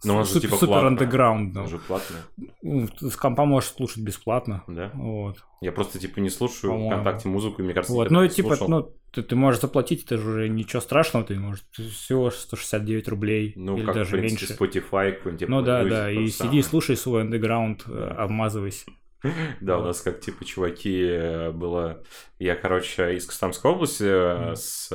Ну, 0.05 0.15
он 0.17 0.25
же, 0.25 0.31
Супер- 0.31 0.41
типа, 0.43 0.57
супер 0.57 0.85
андеграунд. 0.87 1.57
Он 1.57 1.69
же 1.69 1.79
платный, 1.79 2.17
Ну, 2.63 2.89
С 3.01 3.17
компа 3.17 3.45
можешь 3.45 3.71
слушать 3.71 4.03
бесплатно. 4.03 4.63
да? 4.67 4.91
Вот. 4.95 5.37
Я 5.61 5.73
просто, 5.73 5.99
типа, 5.99 6.21
не 6.21 6.31
слушаю 6.31 6.73
По-моему. 6.73 6.91
ВКонтакте 6.93 7.29
музыку, 7.29 7.61
и 7.63 7.65
мне 7.65 7.75
кажется, 7.75 7.93
Вот. 7.95 8.11
Ну, 8.11 8.23
и 8.23 8.29
типа, 8.29 8.57
слушал. 8.57 8.69
ну, 8.69 8.93
ты, 9.13 9.23
ты 9.23 9.35
можешь 9.37 9.61
заплатить, 9.61 10.05
это 10.05 10.17
же 10.19 10.29
уже 10.31 10.49
ничего 10.49 10.81
страшного, 10.81 11.27
ты 11.27 11.39
можешь 11.39 11.65
всего 11.73 12.31
169 12.31 13.09
рублей 13.09 13.53
Ну, 13.57 13.77
или 13.77 13.85
как, 13.87 13.95
даже 13.95 14.17
в 14.17 14.21
принципе, 14.21 14.47
меньше. 14.47 14.81
Spotify 14.81 15.13
какой-нибудь. 15.13 15.39
типа, 15.41 15.51
Ну 15.51 15.63
да, 15.63 15.85
да, 15.85 16.11
и 16.11 16.15
же 16.27 16.29
сиди, 16.31 16.33
самое. 16.33 16.63
слушай 16.63 16.97
свой 16.97 17.23
андеграунд, 17.23 17.83
э, 17.87 17.91
Да. 17.91 18.11
обмазывайся. 18.23 18.87
Да, 19.61 19.79
у 19.79 19.83
нас 19.85 20.01
как 20.01 20.21
типа 20.21 20.45
чуваки 20.45 21.03
э, 21.03 21.51
было... 21.51 22.03
Я, 22.39 22.55
короче, 22.55 23.17
из 23.17 23.27
Костромской 23.27 23.71
области, 23.73 24.05
э, 24.07 24.55
с 24.55 24.91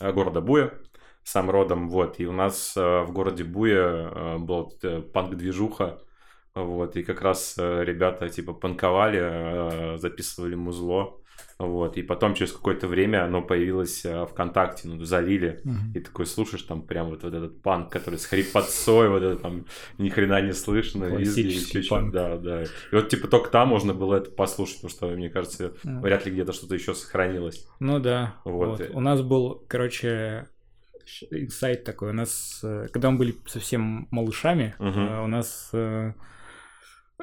города 0.00 0.40
Буя, 0.40 0.72
сам 1.24 1.50
родом, 1.50 1.88
вот. 1.88 2.18
И 2.20 2.26
у 2.26 2.32
нас 2.32 2.74
э, 2.76 3.02
в 3.02 3.12
городе 3.12 3.44
Буя 3.44 4.10
э, 4.10 4.38
была 4.38 4.62
вот, 4.62 4.84
э, 4.84 5.00
панк-движуха, 5.00 5.98
вот. 6.54 6.96
И 6.96 7.02
как 7.02 7.22
раз 7.22 7.54
ребята 7.58 8.28
типа 8.28 8.52
панковали, 8.52 9.96
записывали 9.98 10.54
музло, 10.54 11.18
вот. 11.58 11.96
И 11.96 12.02
потом 12.02 12.34
через 12.34 12.52
какое-то 12.52 12.88
время 12.88 13.24
оно 13.24 13.40
появилось 13.40 14.04
ВКонтакте, 14.30 14.88
ну, 14.88 15.02
залили. 15.04 15.60
Мгм. 15.64 15.92
И 15.94 16.00
такой 16.00 16.26
слушаешь 16.26 16.62
там 16.64 16.82
прям 16.82 17.08
вот, 17.08 17.22
вот 17.22 17.32
этот 17.34 17.62
панк, 17.62 17.90
который 17.90 18.18
с 18.18 18.26
хрипотцой, 18.26 19.08
вот 19.08 19.22
это 19.22 19.36
там 19.36 19.64
ни 19.98 20.08
хрена 20.08 20.40
не 20.42 20.52
слышно. 20.52 21.04
и 21.06 21.10
Классический 21.24 21.78
ещё 21.78 21.82
чё-то. 21.82 21.94
панк. 21.94 22.12
Да, 22.12 22.36
да. 22.36 22.62
И 22.64 22.66
вот 22.92 23.08
типа 23.08 23.28
только 23.28 23.50
там 23.50 23.68
можно 23.68 23.94
было 23.94 24.16
это 24.16 24.30
послушать, 24.30 24.76
потому 24.82 24.90
что, 24.90 25.06
мне 25.16 25.30
кажется, 25.30 25.72
Мгм. 25.84 26.02
вряд 26.02 26.26
ли 26.26 26.32
где-то 26.32 26.52
что-то 26.52 26.74
еще 26.74 26.94
сохранилось. 26.94 27.66
Ну 27.80 27.98
да. 28.00 28.34
Вот. 28.44 28.80
Вот. 28.80 28.90
У 28.92 29.00
нас 29.00 29.22
был, 29.22 29.64
короче, 29.68 30.48
инсайт 31.30 31.84
такой. 31.84 32.10
У 32.10 32.12
нас, 32.14 32.60
э, 32.62 32.88
когда 32.92 33.10
мы 33.10 33.18
были 33.18 33.34
совсем 33.46 34.08
малышами, 34.10 34.74
э, 34.78 35.24
у 35.24 35.26
нас 35.26 35.70
э, 35.72 36.12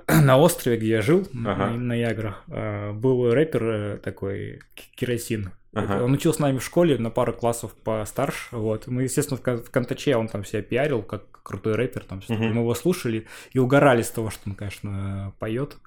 на 0.07 0.37
острове, 0.37 0.77
где 0.77 0.87
я 0.89 1.01
жил, 1.01 1.27
на- 1.33 1.53
Ага. 1.53 1.67
на, 1.71 1.77
на 1.77 1.93
Яграх, 1.93 2.43
был 2.47 3.31
рэпер 3.33 3.99
такой 4.03 4.61
Керосин. 4.95 5.51
Ага. 5.73 6.03
Он 6.03 6.13
учился 6.13 6.37
с 6.37 6.41
нами 6.41 6.57
в 6.57 6.63
школе 6.63 6.97
на 6.97 7.11
пару 7.11 7.31
классов 7.33 7.75
постарше. 7.75 8.55
Вот. 8.55 8.87
Мы, 8.87 9.03
естественно, 9.03 9.37
в, 9.37 9.63
в 9.65 9.69
Контаче 9.69 10.15
он 10.15 10.27
там 10.27 10.43
себя 10.43 10.63
пиарил, 10.63 11.03
как 11.03 11.43
крутой 11.43 11.75
рэпер. 11.75 12.03
Там. 12.05 12.21
Мгм. 12.27 12.53
Мы 12.53 12.61
его 12.61 12.73
слушали 12.73 13.27
и 13.53 13.59
угорали 13.59 14.01
с 14.01 14.09
того, 14.09 14.31
что 14.31 14.49
он, 14.49 14.55
конечно, 14.55 15.33
поет. 15.37 15.77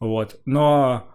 Вот. 0.00 0.38
Но 0.44 1.08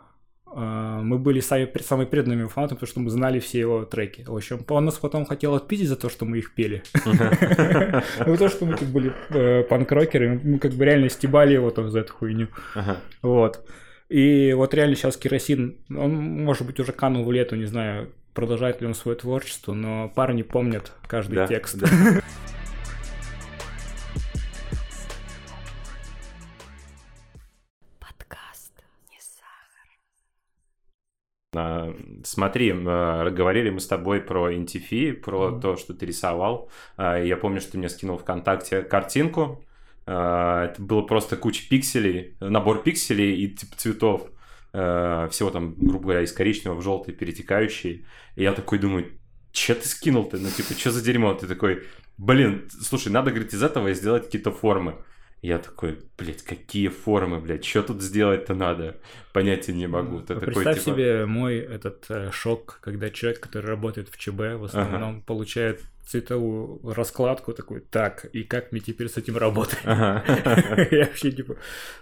мы 0.54 1.18
были 1.20 1.40
сами, 1.40 1.70
самыми 1.82 2.08
преданными 2.08 2.48
фанатами, 2.48 2.78
потому 2.78 2.90
что 2.90 3.00
мы 3.00 3.10
знали 3.10 3.40
все 3.40 3.60
его 3.60 3.86
треки. 3.86 4.24
В 4.26 4.36
общем, 4.36 4.64
он 4.70 4.86
нас 4.86 4.96
потом 4.96 5.26
хотел 5.26 5.56
отпиздить 5.56 5.90
за 5.90 5.96
то, 5.96 6.10
что 6.10 6.26
мы 6.26 6.40
их 6.40 6.54
пели. 6.54 6.84
Ну, 7.06 8.38
то, 8.38 8.50
что 8.50 8.66
мы 8.66 8.76
тут 8.76 8.88
были 8.88 9.14
э, 9.30 9.64
панк-рокеры, 9.64 10.40
мы 10.44 10.60
как 10.60 10.72
бы 10.72 10.86
реально 10.86 11.10
стебали 11.10 11.54
его 11.54 11.70
там 11.70 11.90
за 11.90 12.00
эту 12.00 12.14
хуйню. 12.14 12.48
Вот. 13.22 13.68
И 14.10 14.54
вот 14.54 14.74
реально 14.74 14.96
сейчас 14.96 15.18
керосин, 15.18 15.78
он, 15.90 16.16
может 16.16 16.66
быть, 16.66 16.80
уже 16.80 16.94
канул 16.94 17.26
в 17.26 17.32
лету, 17.32 17.56
не 17.56 17.66
знаю, 17.66 18.10
продолжает 18.34 18.82
ли 18.82 18.88
он 18.88 18.94
свое 18.94 19.18
творчество, 19.18 19.74
но 19.74 20.10
парни 20.10 20.44
помнят 20.44 20.94
каждый 21.08 21.46
текст. 21.48 21.78
Смотри, 32.24 32.70
э, 32.72 33.30
говорили 33.32 33.70
мы 33.70 33.80
с 33.80 33.88
тобой 33.88 34.22
про 34.22 34.52
NTF, 34.52 35.14
про 35.22 35.50
Мгм. 35.52 35.62
то, 35.62 35.76
что 35.78 35.94
ты 35.94 36.06
рисовал. 36.06 36.70
А, 36.98 37.18
Я 37.22 37.38
помню, 37.38 37.62
что 37.62 37.74
ты 37.74 37.78
мне 37.78 37.90
скинул 37.90 38.18
ВКонтакте 38.18 38.82
картинку. 38.82 39.64
А, 40.06 40.66
Это 40.66 40.82
было 40.82 41.02
просто 41.02 41.36
куча 41.38 41.68
пикселей, 41.70 42.36
набор 42.40 42.84
пикселей 42.84 43.36
и 43.36 43.48
типа 43.50 43.76
цветов. 43.78 44.30
Э, 44.74 45.28
Всего 45.32 45.50
там, 45.50 45.76
грубо 45.76 46.04
говоря, 46.04 46.22
из 46.22 46.32
коричневого 46.32 46.80
в 46.80 46.84
желтый 46.84 47.14
перетекающий. 47.14 48.06
И 48.36 48.44
я 48.44 48.54
такой 48.54 48.80
думаю, 48.80 49.06
че 49.52 49.74
ты 49.74 49.88
скинул-то? 49.88 50.38
Ну, 50.38 50.50
типа, 50.50 50.74
что 50.80 50.92
за 50.92 51.04
дерьмо? 51.04 51.34
Ты 51.34 51.48
такой, 51.48 51.84
блин, 52.18 52.68
слушай, 52.70 53.12
надо, 53.12 53.32
говорит, 53.32 53.54
из 53.54 53.64
этого 53.64 53.92
сделать 53.94 54.26
какие-то 54.26 54.52
формы. 54.52 54.96
Я 55.42 55.60
такой, 55.60 56.00
блядь, 56.18 56.42
какие 56.42 56.88
формы, 56.88 57.40
блядь, 57.40 57.64
что 57.64 57.84
тут 57.84 58.02
сделать-то 58.02 58.56
надо? 58.56 58.98
Понятия 59.34 59.74
не 59.74 59.88
могу. 59.88 60.20
Ты 60.20 60.34
Ну, 60.34 60.40
такой, 60.40 60.54
Представь 60.54 60.84
типа, 60.84 60.96
себе 60.96 61.26
мой 61.28 61.58
этот 61.58 62.06
э, 62.10 62.32
шок, 62.32 62.80
когда 62.82 63.10
человек, 63.12 63.40
который 63.40 63.68
работает 63.68 64.10
в 64.10 64.18
ЧБ, 64.18 64.58
в 64.58 64.64
основном 64.66 65.22
получает 65.22 65.82
цветовую 66.08 66.80
раскладку 66.94 67.54
такой, 67.54 67.82
так, 67.82 68.26
и 68.26 68.44
как 68.44 68.72
мне 68.72 68.80
теперь 68.82 69.10
с 69.10 69.18
этим 69.18 69.38
работать? 69.38 69.80
Ага. 69.84 70.24
Я 70.92 71.06
вообще, 71.06 71.32
типа, 71.32 71.58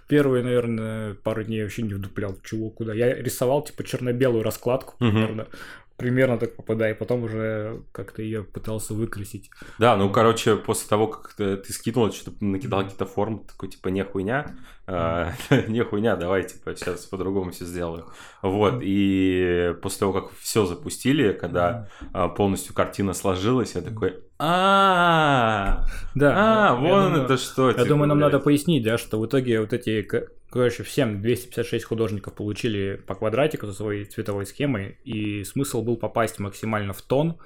первые, 0.06 0.44
наверное, 0.44 1.14
пару 1.14 1.42
дней 1.42 1.62
вообще 1.62 1.82
не 1.82 1.94
вдуплял, 1.94 2.38
чего, 2.44 2.70
куда. 2.70 2.94
Я 2.94 3.14
рисовал, 3.14 3.64
типа, 3.64 3.82
черно-белую 3.84 4.44
раскладку, 4.44 4.94
примерно, 4.98 5.48
примерно 5.96 6.38
так 6.38 6.56
попадая, 6.56 6.94
и 6.94 6.96
потом 6.96 7.24
уже 7.24 7.82
как-то 7.92 8.22
ее 8.22 8.44
пытался 8.44 8.94
выкрасить. 8.94 9.50
Да, 9.78 9.96
ну, 9.96 10.10
короче, 10.10 10.56
после 10.56 10.88
того, 10.88 11.08
как 11.08 11.34
ты, 11.34 11.56
ты 11.56 11.72
скинул, 11.72 12.12
что-то 12.12 12.44
накидал 12.44 12.82
какие-то 12.82 13.06
формы, 13.06 13.40
такой, 13.46 13.70
типа, 13.70 13.88
не 13.88 14.04
хуйня, 14.04 14.56
а, 14.86 15.32
не 15.68 15.82
хуйня, 15.82 16.16
давай, 16.16 16.44
типа, 16.44 16.74
сейчас 16.76 17.06
по-другому 17.06 17.50
все 17.50 17.64
сделаю. 17.64 18.06
Вот, 18.42 18.80
и 18.82 19.74
после 19.82 20.00
того, 20.00 20.12
как 20.12 20.32
все 20.38 20.66
запустили, 20.66 21.32
когда 21.32 21.88
а, 22.12 22.28
полностью 22.28 22.74
картина 22.74 23.14
сложилась, 23.14 23.74
я 23.74 23.80
такой, 23.80 24.22
а 24.38 25.86
Да, 26.14 26.70
а, 26.70 26.74
вон 26.74 27.16
это 27.16 27.36
что, 27.36 27.68
Я 27.68 27.74
типа, 27.74 27.86
думаю, 27.86 28.08
нам 28.08 28.18
надо 28.18 28.38
пояснить, 28.38 28.84
да, 28.84 28.98
что 28.98 29.18
в 29.18 29.26
итоге 29.26 29.60
вот 29.60 29.72
эти, 29.72 30.06
короче, 30.50 30.82
всем 30.82 31.22
256 31.22 31.84
художников 31.84 32.34
получили 32.34 33.02
по 33.06 33.14
квадратику 33.14 33.66
за 33.66 33.72
своей 33.72 34.04
цветовой 34.04 34.46
схемой, 34.46 34.98
и 35.04 35.44
смысл 35.44 35.82
был 35.82 35.96
попасть 35.96 36.38
максимально 36.38 36.92
в 36.92 37.02
тон, 37.02 37.36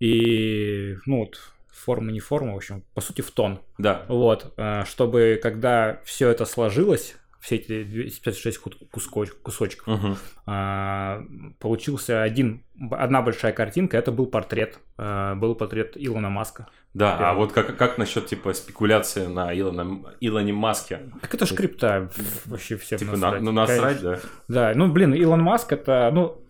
и, 0.00 0.96
ну 1.06 1.20
вот, 1.20 1.38
форма 1.70 2.10
не 2.12 2.20
форма, 2.20 2.54
в 2.54 2.56
общем, 2.56 2.84
по 2.94 3.00
сути, 3.00 3.20
в 3.20 3.30
тон. 3.30 3.60
Да, 3.78 4.04
Вот, 4.08 4.54
э, 4.56 4.84
чтобы 4.86 5.38
когда 5.42 6.00
все 6.04 6.30
это 6.30 6.46
сложилось, 6.46 7.16
все 7.44 7.56
эти 7.56 7.84
256 7.84 8.58
ку- 8.58 8.70
куско- 8.90 9.26
кусочков, 9.42 9.86
Мгм. 9.86 10.16
а, 10.46 11.20
получился 11.60 12.22
один, 12.22 12.64
одна 12.90 13.20
большая 13.20 13.52
картинка, 13.52 13.98
это 13.98 14.12
был 14.12 14.26
портрет, 14.26 14.78
э, 14.96 15.34
был 15.34 15.54
портрет 15.54 15.92
Илона 15.96 16.30
Маска. 16.30 16.68
да, 16.94 17.16
а 17.16 17.18
Да. 17.18 17.34
вот 17.34 17.52
как, 17.52 17.76
как 17.76 17.98
насчет, 17.98 18.26
типа, 18.26 18.54
спекуляции 18.54 19.26
на 19.26 19.52
Илона, 19.58 20.00
Илоне 20.20 20.52
Маске? 20.54 21.00
Так 21.20 21.34
это 21.34 21.44
ж 21.44 21.52
крипта, 21.54 22.08
вообще 22.46 22.76
всем 22.78 22.98
Типа, 22.98 23.12
на- 23.12 23.18
насрать. 23.18 23.42
ну, 23.42 23.52
насрать, 23.52 24.00
Конечно. 24.00 24.28
да? 24.48 24.70
Да, 24.72 24.72
ну, 24.78 24.90
блин, 24.90 25.12
Илон 25.12 25.42
Маск 25.42 25.72
это, 25.72 26.10
ну, 26.14 26.40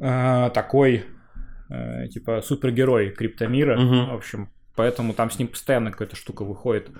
э, 0.00 0.50
такой, 0.52 1.04
э, 1.70 2.08
типа, 2.08 2.42
супергерой 2.42 3.10
криптомира, 3.10 3.78
Мгм. 3.78 4.10
в 4.10 4.14
общем, 4.14 4.50
поэтому 4.74 5.14
там 5.14 5.30
с 5.30 5.38
ним 5.38 5.48
постоянно 5.48 5.90
какая-то 5.90 6.16
штука 6.16 6.44
выходит. 6.44 6.90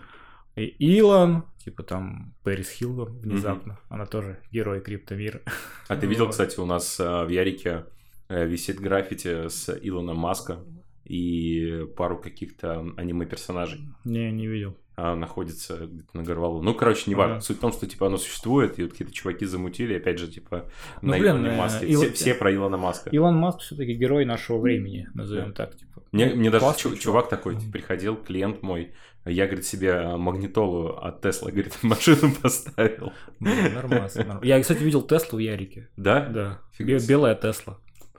И 0.56 0.64
Илон, 0.96 1.44
типа 1.66 1.82
там 1.82 2.32
Пэрис 2.44 2.70
Хилтон 2.70 3.18
внезапно, 3.18 3.80
она 3.88 4.06
тоже 4.06 4.38
герой 4.52 4.80
криптомира. 4.80 5.40
А 5.88 5.96
ты 5.96 6.06
видел, 6.06 6.28
кстати, 6.28 6.60
у 6.60 6.64
нас 6.64 7.00
э, 7.00 7.24
в 7.24 7.28
Ярике 7.28 7.86
э, 8.28 8.46
висит 8.46 8.78
граффити 8.78 9.48
с 9.48 9.76
Илоном 9.82 10.16
Маска 10.16 10.64
и 11.04 11.84
пару 11.96 12.18
каких-то 12.18 12.86
аниме-персонажей 12.96 13.80
Не, 14.04 14.30
не 14.30 14.46
видел. 14.46 14.76
А, 14.96 15.14
находится 15.14 15.76
где-то 15.86 16.16
на 16.16 16.22
горвалу. 16.22 16.62
Ну, 16.62 16.74
короче, 16.74 17.04
не 17.06 17.14
важно. 17.14 17.34
Ага. 17.36 17.42
Суть 17.42 17.58
в 17.58 17.60
том, 17.60 17.72
что, 17.72 17.86
типа, 17.86 18.06
оно 18.06 18.16
существует, 18.16 18.78
и 18.78 18.82
вот 18.82 18.92
какие-то 18.92 19.12
чуваки 19.12 19.44
замутили, 19.44 19.94
опять 19.94 20.18
же, 20.18 20.26
типа, 20.28 20.70
Ну, 21.02 21.10
на 21.12 21.18
блин, 21.18 21.32
Илоне 21.36 21.48
э, 21.50 21.56
Маске. 21.56 21.86
Илон- 21.86 22.04
Все, 22.06 22.14
все 22.14 22.34
про 22.34 22.54
Илона 22.54 22.76
Маска. 22.78 23.10
Илон 23.10 23.36
Маск 23.36 23.60
все-таки 23.60 23.92
герой 23.94 24.24
нашего 24.24 24.58
времени, 24.58 25.08
назовем 25.14 25.52
так, 25.52 25.76
типа. 25.76 26.02
Мне, 26.12 26.26
Ну, 26.30 26.36
мне 26.36 26.50
даже 26.50 26.64
классный 26.64 26.92
чу- 26.92 26.96
чувак 26.96 27.28
такой 27.28 27.56
типа, 27.56 27.72
приходил, 27.72 28.16
клиент 28.16 28.62
мой, 28.62 28.92
я, 29.26 29.44
говорит, 29.46 29.66
себе 29.66 29.88
э, 29.88 30.16
магнитолу 30.16 30.96
от 30.96 31.20
Тесла, 31.20 31.50
говорит, 31.50 31.76
машину 31.82 32.32
поставил. 32.42 33.12
Нормас, 33.40 34.14
нормас. 34.14 34.38
Я, 34.42 34.60
кстати, 34.60 34.82
видел 34.82 35.02
Теслу 35.02 35.36
в 35.38 35.40
Ярике. 35.40 35.88
Да? 35.96 36.20
Да, 36.26 36.58
белая 36.78 37.34
Тесла. 37.34 37.78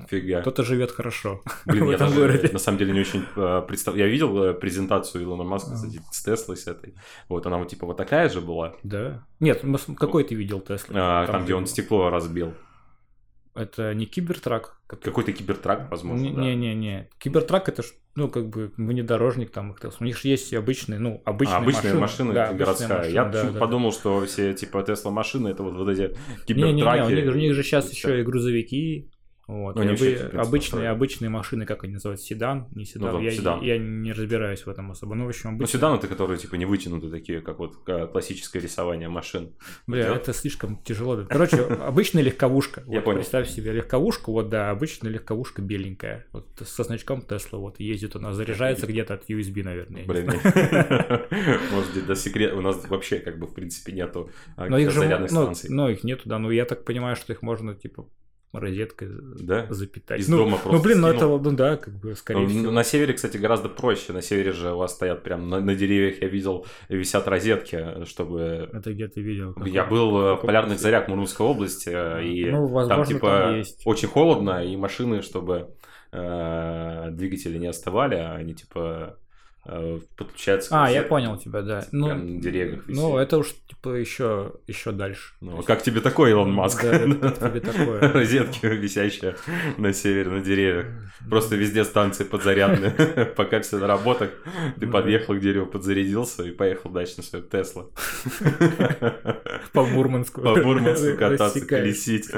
Фига. 0.09 0.41
Кто-то 0.41 0.63
живет 0.63 0.91
хорошо. 0.91 1.41
Блин, 1.65 1.85
в 1.85 1.89
я 1.89 1.95
этом 1.95 2.07
даже 2.09 2.19
городе. 2.21 2.49
на 2.53 2.59
самом 2.59 2.77
деле 2.77 2.93
не 2.93 2.99
очень 3.01 3.25
э, 3.35 3.61
представляю. 3.67 4.07
Я 4.07 4.11
видел 4.11 4.43
э, 4.43 4.53
презентацию 4.53 5.23
Илона 5.23 5.43
Маска, 5.43 5.75
кстати, 5.75 6.01
с 6.11 6.23
Теслой, 6.23 6.57
с 6.57 6.67
этой. 6.67 6.95
Вот, 7.29 7.45
она 7.45 7.57
вот 7.57 7.67
типа 7.69 7.85
вот 7.85 7.97
такая 7.97 8.29
же 8.29 8.41
была. 8.41 8.75
Да. 8.83 9.25
Нет, 9.39 9.61
ну, 9.63 9.77
какой 9.95 10.23
ты 10.23 10.35
видел 10.35 10.59
Теслу? 10.61 10.95
А, 10.97 11.25
там, 11.27 11.43
где 11.45 11.55
он 11.55 11.65
стекло 11.65 12.09
разбил. 12.09 12.53
Это 13.55 13.95
не 13.95 14.05
кибертрак. 14.05 14.79
Какой-то 14.87 15.33
кибертрак, 15.33 15.89
возможно, 15.89 16.31
да. 16.31 16.41
Не-не-не. 16.41 17.09
Кибертрак 17.17 17.69
это 17.69 17.81
ну, 18.17 18.29
как 18.29 18.49
бы 18.49 18.71
внедорожник 18.77 19.51
там. 19.51 19.71
их 19.71 19.79
Тесла. 19.79 19.97
У 19.99 20.03
них 20.05 20.17
же 20.17 20.27
есть 20.27 20.51
обычные, 20.53 20.99
ну, 20.99 21.21
обычные 21.23 21.57
А, 21.57 21.59
обычная 21.59 21.93
машины. 21.93 21.99
машина 21.99 22.33
Да, 22.33 22.53
городская. 22.53 22.97
машина, 22.97 23.13
я 23.13 23.25
да, 23.25 23.31
почему-то 23.31 23.53
да, 23.53 23.59
подумал, 23.59 23.91
что 23.91 24.25
все 24.25 24.53
типа 24.53 24.81
Тесла 24.81 25.11
машины 25.11 25.49
это 25.49 25.61
вот, 25.61 25.75
вот 25.75 25.89
эти 25.89 26.07
да. 26.07 26.15
кибертраки. 26.47 26.53
Не-не-не, 26.53 27.03
у 27.03 27.09
них, 27.09 27.25
же- 27.25 27.31
у 27.31 27.39
них 27.39 27.53
же 27.53 27.63
сейчас 27.63 27.91
еще 27.91 28.19
и 28.19 28.23
грузовики. 28.23 29.11
Вот. 29.47 29.75
Ну, 29.77 29.81
обы- 29.83 29.95
принципе, 29.97 30.37
обычные, 30.37 30.89
обычные 30.89 31.29
машины, 31.29 31.65
как 31.65 31.85
они 31.85 31.93
называются, 31.93 32.25
седан, 32.27 32.67
не 32.75 32.83
седан. 32.83 33.13
да, 33.15 33.21
я, 33.21 33.31
седан. 33.31 33.61
я 33.61 33.77
не 33.77 34.11
разбираюсь 34.11 34.65
в 34.65 34.69
этом 34.69 34.91
особо. 34.91 35.15
Ну, 35.15 35.23
в 35.25 35.29
общем, 35.29 35.51
Ну, 35.51 35.55
обычные. 35.55 35.79
седаны 35.79 35.95
это 35.95 36.07
которые 36.07 36.37
типа 36.37 36.55
не 36.55 36.65
вытянуты 36.65 37.09
такие, 37.09 37.39
как 37.41 37.59
вот 37.59 37.77
э, 37.87 38.07
классическое 38.07 38.61
рисование 38.61 39.07
машин. 39.07 39.53
Бля, 39.87 40.09
Да. 40.09 40.15
это 40.17 40.33
слишком 40.33 40.77
тяжело. 40.83 41.25
Короче, 41.29 41.61
обычная 41.63 42.23
легковушка. 42.23 42.83
Я 42.87 42.97
Вот 42.97 43.05
понял. 43.05 43.17
Представь 43.19 43.49
себе 43.49 43.71
легковушку, 43.71 44.33
вот 44.33 44.49
да, 44.49 44.69
обычная 44.69 45.09
легковушка 45.11 45.61
беленькая. 45.61 46.25
Вот 46.33 46.47
со 46.65 46.83
значком 46.83 47.21
Тесла, 47.21 47.59
вот 47.59 47.79
ездит 47.79 48.17
она, 48.17 48.33
заряжается 48.33 48.85
где-то 48.85 49.13
от 49.13 49.29
USB, 49.29 49.63
наверное. 49.63 50.01
я 50.01 50.07
Блин, 50.07 50.25
может 51.71 52.05
до 52.05 52.15
секрет 52.15 52.53
у 52.53 52.61
нас 52.61 52.85
вообще 52.89 53.19
как 53.19 53.39
бы 53.39 53.47
в 53.47 53.53
принципе 53.53 53.91
нету 53.93 54.29
а, 54.55 54.67
Но 54.67 54.77
зарядных 54.89 55.31
ну, 55.31 55.43
станций. 55.43 55.69
ну, 55.69 55.89
их 55.89 56.03
нету, 56.03 56.23
да, 56.25 56.37
ну 56.39 56.51
я 56.51 56.65
так 56.65 56.83
понимаю, 56.85 57.15
что 57.15 57.33
их 57.33 57.41
можно, 57.41 57.75
типа, 57.75 58.07
розеткой 58.59 59.09
Да? 59.39 59.65
запитать. 59.69 60.19
Из 60.19 60.27
ну, 60.27 60.37
дома 60.37 60.51
ну, 60.51 60.57
просто 60.69 60.83
блин, 60.87 61.01
ну 61.01 61.07
это, 61.07 61.27
ну 61.27 61.51
да, 61.51 61.77
как 61.77 61.93
бы, 61.99 62.15
скорее 62.15 62.41
Ну, 62.41 62.47
всего. 62.49 62.71
На 62.71 62.83
севере, 62.83 63.13
кстати, 63.13 63.37
гораздо 63.37 63.69
проще. 63.69 64.13
На 64.13 64.21
севере 64.21 64.51
же 64.51 64.73
у 64.73 64.77
вас 64.77 64.93
стоят 64.93 65.23
прям 65.23 65.49
на, 65.49 65.59
на 65.59 65.75
деревьях, 65.75 66.21
я 66.21 66.27
видел, 66.27 66.65
висят 66.89 67.27
розетки, 67.27 68.05
чтобы... 68.05 68.69
Это 68.73 68.93
где 68.93 69.07
ты 69.07 69.21
видел? 69.21 69.53
Я 69.65 69.83
Какой- 69.83 69.97
был 69.99 70.17
э, 70.19 70.33
в 70.35 70.41
полярных 70.41 70.79
зарях 70.79 71.07
Мурманской 71.07 71.45
области, 71.45 71.89
э, 71.89 72.25
и 72.25 72.49
Ну, 72.49 72.67
возможно, 72.67 72.95
там 72.95 73.05
типа 73.05 73.27
там 73.27 73.57
есть. 73.57 73.81
очень 73.85 74.07
холодно, 74.07 74.63
и 74.65 74.75
машины, 74.77 75.21
чтобы 75.21 75.69
э, 76.11 77.07
двигатели 77.11 77.57
не 77.57 77.67
остывали, 77.67 78.15
а 78.15 78.35
они 78.35 78.53
типа 78.53 79.17
э, 79.67 79.99
подключаются 80.15 80.69
к 80.69 80.73
А, 80.73 80.89
я 80.91 81.03
понял 81.03 81.37
тебя, 81.37 81.61
да. 81.61 81.85
Ну, 81.91 82.13
на 82.13 82.41
деревьях 82.41 82.87
висит. 82.87 83.01
ну, 83.01 83.17
это 83.17 83.37
уж, 83.37 83.53
типа, 83.67 83.89
еще, 83.95 84.53
еще 84.67 84.91
дальше. 84.91 85.33
Ну, 85.41 85.61
как 85.63 85.83
тебе 85.83 86.01
такой, 86.01 86.31
Илон 86.31 86.51
Маск? 86.51 86.83
Да, 86.83 86.99
как 86.99 87.37
тебе 87.39 87.59
такое? 87.71 87.99
Розетки 88.11 88.65
висящие 88.65 89.35
на 89.77 89.93
севере, 89.93 90.29
на 90.29 90.39
деревьях. 90.41 90.85
Просто 91.29 91.55
везде 91.55 91.83
станции 91.83 92.23
подзарядные. 92.23 92.91
Пока 93.35 93.59
все 93.61 93.77
на 93.77 93.87
работах, 93.87 94.29
ты 94.79 94.85
Ну 94.85 94.91
подъехал 94.91 95.35
к 95.35 95.39
дереву, 95.39 95.65
подзарядился 95.65 96.43
и 96.43 96.51
поехал 96.51 96.89
дальше 96.89 97.15
на 97.17 97.23
свою 97.23 97.45
Теслу. 97.45 97.91
По 99.73 99.85
Мурманску. 99.85 100.41
По 100.41 100.55
Мурманску 100.55 101.17
кататься, 101.17 101.65
колесить. 101.65 102.29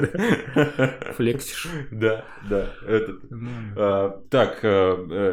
Флексишь. 1.16 1.68
Да, 1.90 2.24
да. 2.48 2.70
Ну, 3.30 3.48
А, 3.76 4.20
Так, 4.30 4.58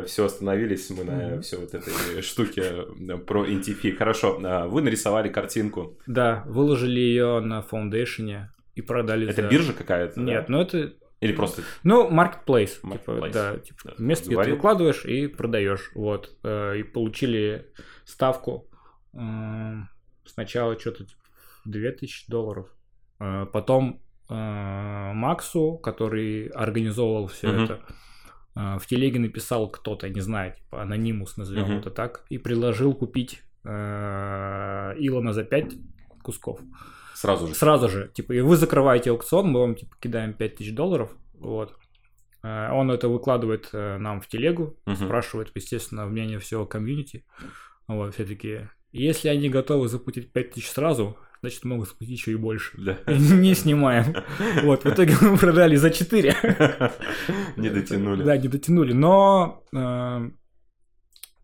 все 0.07 0.25
остановились 0.25 0.89
мы 0.89 1.03
на 1.03 1.41
все 1.41 1.57
вот 1.57 1.73
этой 1.88 2.21
штуке 2.21 2.62
э, 2.62 3.17
про 3.17 3.45
NTF. 3.45 3.95
Хорошо, 3.97 4.39
а, 4.43 4.67
вы 4.67 4.82
нарисовали 4.82 5.30
картинку. 5.30 5.97
Да, 6.08 6.43
выложили 6.47 7.00
ее 7.00 7.39
на 7.39 7.62
фаундейшене 7.62 8.52
и 8.76 8.82
продали 8.82 9.28
Это 9.30 9.43
за- 9.43 9.47
биржа 9.50 9.73
какая-то? 9.73 10.15
да? 10.15 10.21
Нет, 10.21 10.50
ну 10.50 10.62
это... 10.62 10.93
Или 11.19 11.34
просто... 11.34 11.63
Ну, 11.84 12.10
marketplace. 12.12 12.76
Типа, 12.82 12.88
Marketplace. 13.12 13.32
да, 13.34 13.58
типа, 13.58 13.80
Да, 13.86 13.93
место, 13.97 14.26
где 14.30 14.43
ты 14.43 14.52
выкладываешь 14.54 15.04
и 15.06 15.26
продаешь. 15.28 15.91
Вот. 15.95 16.38
Э, 16.43 16.78
И 16.78 16.84
получили 16.84 17.71
ставку 18.06 18.69
сначала 20.26 20.80
что-то 20.80 21.06
типа 21.06 21.21
2000 21.65 22.30
долларов. 22.30 22.67
Э, 23.19 23.45
Потом 23.52 24.02
э, 24.30 24.34
Максу, 25.13 25.78
который 25.78 26.47
организовывал 26.50 27.28
все 27.28 27.47
Мгм. 27.47 27.63
это, 27.63 27.73
э, 27.73 27.93
в 28.79 28.85
телеге 28.87 29.19
написал 29.19 29.69
кто-то, 29.69 30.09
не 30.09 30.21
знаю, 30.21 30.53
типа 30.53 30.81
анонимус, 30.81 31.37
назовем 31.37 31.63
Мгм. 31.65 31.77
это 31.79 31.91
так, 31.91 32.25
и 32.29 32.37
предложил 32.37 32.93
купить 32.93 33.41
э, 33.63 34.93
Илона 34.97 35.33
за 35.33 35.43
5 35.43 35.73
кусков. 36.23 36.59
Сразу 37.13 37.47
же. 37.47 37.55
Сразу 37.55 37.89
же, 37.89 38.11
типа, 38.13 38.33
и 38.33 38.41
вы 38.41 38.55
закрываете 38.57 39.09
аукцион, 39.11 39.49
мы 39.51 39.59
вам, 39.61 39.75
типа, 39.75 39.95
кидаем 39.99 40.33
5000 40.33 40.73
долларов, 40.73 41.09
вот. 41.33 41.73
Э, 42.43 42.71
Он 42.71 42.91
это 42.91 43.07
выкладывает 43.09 43.69
э, 43.73 43.97
нам 43.97 44.21
в 44.21 44.27
телегу, 44.27 44.77
Мгм. 44.85 44.95
спрашивает, 44.95 45.51
естественно, 45.55 46.05
мнение 46.05 46.37
всего 46.39 46.65
комьюнити. 46.65 47.25
Вот, 47.87 48.13
все 48.13 48.25
такие, 48.25 48.69
если 48.91 49.29
они 49.29 49.49
готовы 49.49 49.87
заплатить 49.87 50.31
5000 50.33 50.67
сразу, 50.69 51.17
значит, 51.41 51.63
могут 51.65 51.89
заплатить 51.89 52.17
еще 52.19 52.32
и 52.32 52.36
больше. 52.36 52.71
Да. 52.78 52.97
Не 53.08 53.54
снимаем. 53.56 54.15
Вот, 54.63 54.84
в 54.84 54.88
итоге 54.89 55.15
мы 55.21 55.38
продали 55.38 55.76
за 55.76 55.89
4. 55.91 56.36
Не 57.58 57.69
дотянули. 57.69 58.23
Да, 58.23 58.38
не 58.38 58.47
дотянули. 58.47 58.93
Но 58.93 59.63
э, 59.73 60.30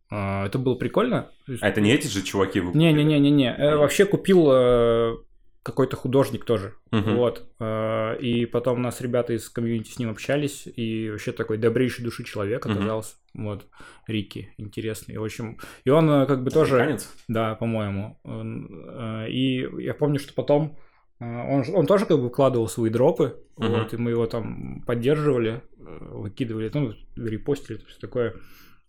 А, 0.09 0.45
Это 0.45 0.59
было 0.59 0.75
прикольно. 0.75 1.29
А 1.61 1.67
это 1.69 1.81
не 1.81 1.91
эти 1.91 2.07
же 2.07 2.21
чуваки 2.21 2.59
выкупили? 2.59 2.81
Не-не-не-не-не. 2.83 3.55
Э, 3.57 3.75
Вообще 3.77 4.05
купил 4.05 4.47
э, 4.51 5.15
какой-то 5.63 5.95
художник 5.95 6.43
тоже. 6.45 6.73
Мгм. 6.91 7.15
Вот. 7.15 7.49
Э, 7.59 8.17
И 8.19 8.45
потом 8.45 8.79
у 8.79 8.81
нас 8.81 9.01
ребята 9.01 9.33
из 9.33 9.49
комьюнити 9.49 9.91
с 9.91 9.99
ним 9.99 10.09
общались, 10.09 10.67
и 10.67 11.09
вообще 11.09 11.31
такой 11.31 11.57
добрейший 11.57 12.03
души 12.03 12.23
человек 12.23 12.65
оказался. 12.65 13.15
Вот. 13.33 13.65
Рики, 14.07 14.53
интересный. 14.57 15.17
В 15.17 15.23
общем, 15.23 15.57
и 15.85 15.89
он 15.89 16.09
э, 16.09 16.25
как 16.25 16.43
бы 16.43 16.51
тоже... 16.51 16.75
Американец? 16.75 17.09
Да, 17.27 17.55
по-моему. 17.55 18.19
Э, 18.25 19.27
И 19.29 19.67
я 19.83 19.93
помню, 19.93 20.19
что 20.19 20.33
потом 20.33 20.77
э, 21.19 21.25
он, 21.25 21.63
он 21.73 21.85
тоже 21.87 22.05
как 22.05 22.17
бы 22.17 22.23
выкладывал 22.23 22.67
свои 22.67 22.89
дропы, 22.89 23.39
Мгм. 23.57 23.69
вот, 23.71 23.93
и 23.93 23.97
мы 23.97 24.11
его 24.11 24.25
там 24.25 24.81
поддерживали, 24.85 25.61
выкидывали, 25.77 26.71
ну, 26.73 26.93
репостили, 27.15 27.77
все 27.87 27.99
такое. 27.99 28.35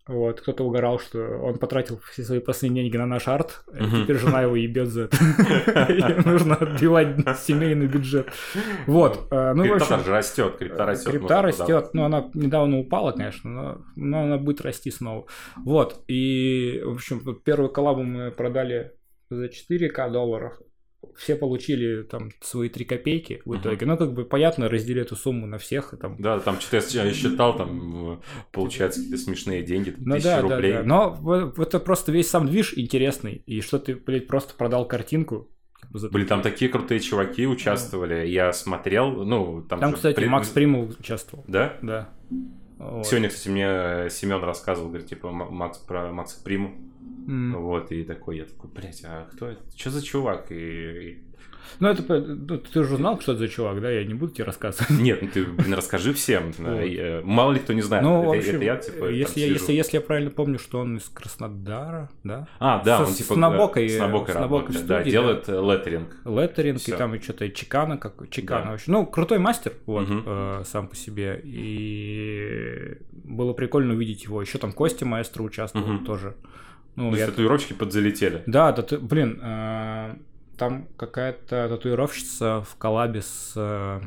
Вот, 0.06 0.42
кто-то 0.42 0.64
угорал, 0.64 0.98
что 1.00 1.18
он 1.42 1.56
потратил 1.58 1.98
все 2.10 2.24
свои 2.24 2.38
последние 2.38 2.84
деньги 2.84 2.98
на 2.98 3.06
наш 3.06 3.26
арт, 3.26 3.64
Мгм. 3.72 4.02
теперь 4.02 4.18
жена 4.18 4.42
его 4.42 4.54
ебет 4.54 4.88
за 4.88 5.04
это. 5.04 5.16
Нужно 6.26 6.56
отбивать 6.56 7.16
семейный 7.38 7.86
бюджет. 7.86 8.28
Вот, 8.86 9.28
э, 9.30 9.52
ну, 9.54 9.62
Крипта 9.62 9.98
же 10.00 10.10
растет, 10.10 10.56
крипта 10.58 10.84
растет. 10.84 11.10
Крипта 11.10 11.42
нужно 11.42 11.52
туда. 11.52 11.64
растет, 11.64 11.94
ну 11.94 12.04
она 12.04 12.30
недавно 12.34 12.80
упала, 12.80 13.12
конечно, 13.12 13.50
но, 13.50 13.82
но 13.96 14.22
она 14.24 14.36
будет 14.36 14.60
расти 14.60 14.90
снова. 14.90 15.26
Вот, 15.64 16.02
и, 16.06 16.82
в 16.84 16.92
общем, 16.96 17.20
первую 17.42 17.70
коллабу 17.70 18.02
мы 18.02 18.30
продали 18.30 18.92
за 19.30 19.46
4к 19.46 20.10
долларов. 20.10 20.58
Все 21.16 21.36
получили 21.36 22.02
там 22.02 22.30
свои 22.40 22.68
3 22.68 22.84
копейки 22.84 23.42
в 23.44 23.56
итоге. 23.56 23.86
Ну, 23.86 23.96
как 23.96 24.12
бы 24.12 24.24
понятно, 24.24 24.68
раздели 24.68 25.02
эту 25.02 25.16
сумму 25.16 25.46
на 25.46 25.58
всех. 25.58 25.92
И 25.94 25.96
там... 25.96 26.16
Да, 26.18 26.38
там 26.40 26.60
что-то 26.60 26.84
я 26.96 27.12
считал, 27.12 27.56
там 27.56 28.12
э, 28.14 28.18
получается 28.52 29.00
какие-то 29.00 29.22
смешные 29.22 29.62
деньги, 29.62 29.90
там, 29.90 30.04
Ну 30.04 30.14
тысячи 30.16 30.24
да, 30.24 30.36
да, 30.42 30.54
рублей. 30.56 30.72
да. 30.72 30.82
Но 30.82 31.10
в- 31.10 31.60
это 31.60 31.80
просто 31.80 32.12
весь 32.12 32.28
сам 32.28 32.46
движ 32.46 32.74
интересный. 32.76 33.42
И 33.46 33.60
что 33.60 33.78
ты, 33.78 33.94
блядь, 33.96 34.26
просто 34.26 34.54
продал 34.54 34.86
картинку. 34.88 35.50
за 35.92 36.08
Были 36.08 36.24
там 36.24 36.40
такие- 36.42 36.70
крутые 36.70 37.00
чуваки 37.00 37.46
участвовали, 37.46 38.26
я 38.26 38.52
смотрел, 38.52 39.24
ну, 39.24 39.62
там... 39.62 39.80
Там, 39.80 39.90
же 39.90 39.96
кстати, 39.96 40.16
при- 40.16 40.26
Макс 40.26 40.48
Примов 40.48 40.98
участвовал. 40.98 41.44
Да? 41.46 41.76
Да. 41.82 42.08
Вот. 42.90 43.06
Сегодня, 43.06 43.28
кстати, 43.28 43.48
мне 43.48 44.10
Семен 44.10 44.42
рассказывал, 44.42 44.88
говорит, 44.88 45.08
типа, 45.08 45.30
Макс 45.30 45.78
про 45.78 46.10
Макса 46.12 46.42
Приму. 46.42 46.74
М. 47.26 47.54
Вот, 47.56 47.90
и 47.92 48.04
такой, 48.04 48.38
я 48.38 48.44
такой, 48.44 48.70
блядь, 48.70 49.02
а 49.04 49.26
кто 49.32 49.46
это? 49.48 49.62
Что 49.76 49.90
за 49.90 50.02
чувак? 50.02 50.52
И, 50.52 50.54
и- 50.54 51.22
Ну, 51.80 51.88
это, 51.88 52.02
по- 52.02 52.18
ну, 52.18 52.58
ты 52.58 52.80
уже 52.80 52.96
знал, 52.96 53.20
что 53.20 53.32
это 53.32 53.40
за 53.40 53.48
чувак, 53.48 53.80
да? 53.80 53.90
Я 53.90 54.04
не 54.04 54.14
буду 54.14 54.32
тебе 54.32 54.44
рассказывать. 54.44 54.90
Нет, 55.00 55.22
ну 55.22 55.28
ты, 55.32 55.44
блин, 55.44 55.74
расскажи 55.74 56.12
всем. 56.12 56.52
Э, 56.58 57.20
Мало 57.24 57.52
ли 57.52 57.58
кто 57.60 57.72
не 57.72 57.82
знает. 57.82 58.04
Ну, 58.04 58.32
это, 58.32 58.38
общем, 58.38 58.56
это 58.56 58.64
я, 58.64 58.76
типа, 58.76 59.04
если, 59.10 59.40
я- 59.40 59.46
если, 59.46 59.72
если 59.72 59.96
я 59.96 60.00
правильно 60.00 60.30
помню, 60.30 60.58
что 60.58 60.80
он 60.80 60.96
из 60.98 61.04
Краснодара, 61.08 62.10
да? 62.22 62.46
А, 62.58 62.82
да, 62.84 62.98
со- 62.98 63.04
он 63.04 63.12
типа... 63.14 63.32
Э, 63.32 63.34
С 63.34 63.36
Набокой 63.36 63.88
с 63.88 63.98
Набокой 63.98 64.34
работает, 64.34 64.86
да, 64.86 64.96
студии, 65.00 65.10
делает 65.10 65.48
э, 65.48 65.52
леттеринг. 65.52 66.16
Леттеринг, 66.24 66.78
Всё. 66.80 66.94
и 66.94 66.98
там 66.98 67.14
и 67.14 67.20
что-то 67.20 67.48
Чикана, 67.50 67.96
как 67.98 68.28
Чикана 68.30 68.64
Да. 68.64 68.70
вообще. 68.72 68.90
Ну, 68.90 69.06
крутой 69.06 69.38
мастер, 69.38 69.72
вот, 69.86 70.08
Мгм. 70.08 70.22
э, 70.26 70.62
сам 70.66 70.88
по 70.88 70.96
себе. 70.96 71.40
И 71.44 72.98
было 73.12 73.52
прикольно 73.52 73.94
увидеть 73.94 74.24
его. 74.24 74.40
Еще 74.40 74.58
там 74.58 74.72
Костя 74.72 75.06
маэстро 75.06 75.42
участвовал 75.42 75.86
Мгм. 75.86 76.04
тоже. 76.04 76.30
То 76.94 77.00
Ну, 77.02 77.08
есть 77.08 77.20
я... 77.20 77.26
татуировочки 77.26 77.72
подзалетели. 77.72 78.42
Да, 78.46 78.70
да, 78.72 78.82
ты, 78.82 78.98
блин, 78.98 79.40
э, 79.42 80.14
там 80.64 80.88
какая-то 80.96 81.68
татуировщица 81.68 82.62
в 82.62 82.76
коллабе 82.76 83.20
с 83.20 83.52
э, 83.54 84.00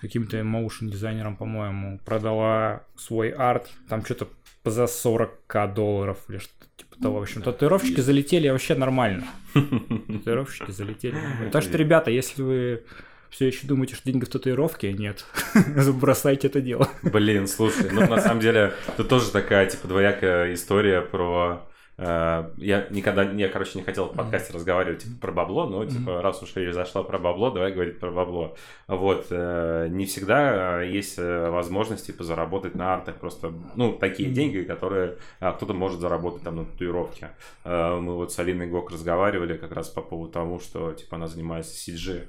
каким-то 0.00 0.42
моушен 0.44 0.90
дизайнером, 0.90 1.36
по-моему, 1.36 1.98
продала 2.04 2.84
свой 2.96 3.30
арт, 3.30 3.70
там 3.88 4.04
что-то 4.04 4.28
за 4.64 4.84
40к 4.84 5.74
долларов 5.74 6.18
или 6.28 6.38
что-то 6.38 6.66
типа 6.76 6.96
того. 7.00 7.18
В 7.18 7.22
общем, 7.22 7.42
татуировщики 7.42 8.00
залетели 8.00 8.48
вообще 8.48 8.74
нормально. 8.74 9.24
Татуировщики 9.54 10.70
залетели. 10.70 11.16
Так 11.50 11.62
что, 11.62 11.78
ребята, 11.78 12.10
если 12.10 12.42
вы 12.42 12.84
все 13.30 13.46
еще 13.46 13.66
думаете, 13.66 13.94
что 13.94 14.04
деньги 14.04 14.26
в 14.26 14.28
татуировке, 14.28 14.92
нет. 14.92 15.24
Бросайте 15.94 16.48
это 16.48 16.60
дело. 16.60 16.88
Блин, 17.02 17.48
слушай, 17.48 17.90
ну 17.90 18.06
на 18.06 18.20
самом 18.20 18.40
деле 18.40 18.74
тут 18.98 19.08
тоже 19.08 19.30
такая 19.30 19.66
типа 19.66 19.88
двоякая 19.88 20.52
история 20.52 21.00
про... 21.00 21.66
э, 21.96 22.50
я 22.56 22.86
никогда, 22.90 23.22
я, 23.22 23.48
короче, 23.48 23.78
не 23.78 23.84
хотел 23.84 24.06
в 24.06 24.16
подкасте 24.16 24.52
разговаривать 24.52 25.04
типа, 25.04 25.20
про 25.20 25.32
бабло, 25.32 25.66
но 25.66 25.84
типа 25.84 26.22
раз 26.22 26.42
уж 26.42 26.54
речь 26.56 26.74
зашла 26.74 27.02
про 27.02 27.18
бабло, 27.18 27.50
давай 27.50 27.72
говорить 27.72 27.98
про 27.98 28.10
бабло. 28.10 28.56
Вот, 28.88 29.26
э, 29.30 29.88
не 29.90 30.06
всегда 30.06 30.82
э, 30.82 30.90
есть 30.90 31.18
возможность 31.18 32.06
типа 32.06 32.24
заработать 32.24 32.74
на 32.74 32.94
артах 32.94 33.16
просто, 33.16 33.52
ну, 33.76 33.92
такие 33.92 34.30
деньги, 34.30 34.62
которые 34.62 35.16
а, 35.40 35.52
кто-то 35.52 35.72
может 35.74 36.00
заработать 36.00 36.42
там 36.42 36.56
на 36.56 36.64
татуировке. 36.64 37.30
Мы 37.64 38.14
вот 38.14 38.32
с 38.32 38.38
Алиной 38.38 38.66
Гок 38.66 38.90
разговаривали 38.90 39.56
как 39.56 39.72
раз 39.72 39.88
по 39.88 40.02
поводу 40.02 40.32
того, 40.32 40.58
что 40.58 40.92
типа 40.92 41.16
она 41.16 41.26
занимается 41.26 41.74
CG 41.74 42.24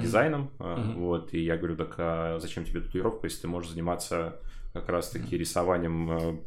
дизайном, 0.00 0.50
Мгм. 0.58 0.94
вот, 0.94 1.34
и 1.34 1.40
я 1.40 1.56
говорю, 1.56 1.76
так 1.76 1.94
а 1.98 2.38
зачем 2.40 2.64
тебе 2.64 2.80
татуировка, 2.80 3.26
если 3.26 3.42
ты 3.42 3.48
можешь 3.48 3.70
заниматься 3.70 4.36
как 4.72 4.88
раз-таки 4.88 5.36
рисованием 5.38 6.40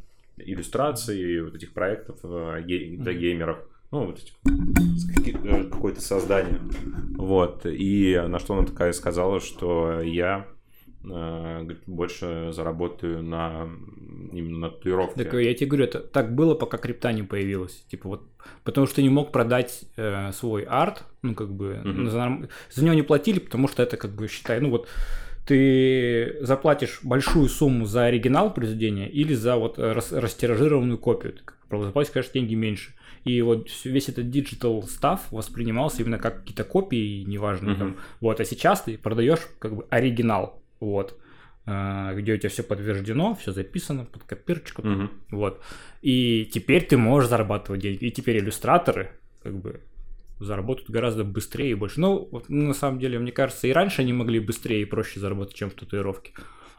иллюстраций, 0.46 1.42
вот 1.42 1.56
этих 1.56 1.74
проектов 1.74 2.20
э, 2.24 2.62
для 2.64 3.14
геймеров, 3.14 3.60
ну, 3.92 4.06
вот 4.06 4.20
э, 4.46 5.64
какое-то 5.70 6.02
создание, 6.02 6.60
вот, 7.18 7.66
и 7.66 8.22
на 8.28 8.40
что 8.40 8.58
она 8.58 8.66
такая 8.66 8.94
сказала, 8.94 9.40
что 9.40 10.02
я 10.02 10.48
э, 11.04 11.08
говорит, 11.08 11.84
больше 11.88 12.52
заработаю 12.54 13.24
на 13.24 13.70
именно 14.32 14.60
на 14.60 14.70
татуировке. 14.70 15.24
Так 15.24 15.34
я 15.34 15.54
тебе 15.54 15.68
говорю, 15.68 15.86
это 15.86 16.00
так 16.00 16.34
было, 16.36 16.56
пока 16.56 16.78
крипта 16.78 17.12
не 17.12 17.24
появилась. 17.24 17.84
Типа 17.90 18.08
вот, 18.08 18.28
потому 18.64 18.88
что 18.88 18.98
ты 18.98 19.04
не 19.04 19.10
мог 19.10 19.32
продать 19.32 19.84
э, 19.98 20.32
свой 20.32 20.64
арт, 20.64 21.04
ну 21.22 21.36
как 21.36 21.54
бы 21.54 21.82
Мгм. 21.84 22.10
за, 22.10 22.50
за 22.72 22.84
него 22.84 22.94
не 22.94 23.02
платили, 23.02 23.40
потому 23.40 23.68
что 23.68 23.84
это 23.84 23.98
как 23.98 24.12
бы 24.12 24.28
считай, 24.28 24.60
ну 24.60 24.70
вот 24.70 24.88
ты 25.52 26.38
заплатишь 26.46 27.00
большую 27.04 27.50
сумму 27.50 27.86
за 27.86 28.06
оригинал 28.06 28.54
произведения 28.54 29.10
или 29.10 29.34
за 29.34 29.58
вот 29.58 29.78
э, 29.80 29.92
рас- 29.92 30.14
растиражированную 30.14 30.98
копию. 30.98 31.34
Ты 31.70 31.84
заплатишь, 31.84 32.12
конечно, 32.14 32.34
деньги 32.34 32.56
меньше. 32.56 32.94
И 33.26 33.42
вот 33.42 33.68
весь 33.84 34.08
этот 34.08 34.26
digital 34.28 34.82
stuff 34.84 35.20
воспринимался 35.32 36.02
именно 36.04 36.18
как 36.20 36.40
какие-то 36.40 36.64
копии, 36.64 37.24
неважно 37.24 37.72
Мгм. 37.72 37.80
там. 37.80 37.98
Вот, 38.22 38.40
а 38.40 38.46
сейчас 38.46 38.82
ты 38.84 38.98
продаешь 38.98 39.40
как 39.60 39.76
бы 39.76 39.86
оригинал, 39.90 40.64
вот, 40.80 41.20
э, 41.66 42.14
где 42.16 42.34
у 42.34 42.38
тебя 42.38 42.50
все 42.50 42.64
подтверждено, 42.64 43.36
все 43.36 43.52
записано 43.52 44.06
под 44.06 44.24
копирочку, 44.24 44.82
Мгм. 44.88 45.12
вот. 45.32 45.62
И 46.02 46.50
теперь 46.54 46.86
ты 46.86 46.98
можешь 46.98 47.30
зарабатывать 47.30 47.82
деньги. 47.82 48.06
И 48.06 48.12
теперь 48.12 48.38
иллюстраторы, 48.40 49.12
как 49.44 49.54
бы, 49.60 49.82
заработают 50.44 50.90
гораздо 50.90 51.24
быстрее 51.24 51.72
и 51.72 51.76
больше. 51.76 52.00
Ну, 52.00 52.28
вот, 52.32 52.46
ну, 52.50 52.68
на 52.68 52.74
самом 52.74 53.00
деле, 53.00 53.20
мне 53.20 53.32
кажется, 53.32 53.68
и 53.68 53.72
раньше 53.72 54.02
они 54.02 54.14
могли 54.14 54.40
быстрее 54.40 54.82
и 54.82 54.86
проще 54.86 55.20
заработать, 55.20 55.56
чем 55.56 55.70
в 55.70 55.74
татуировке. 55.74 56.34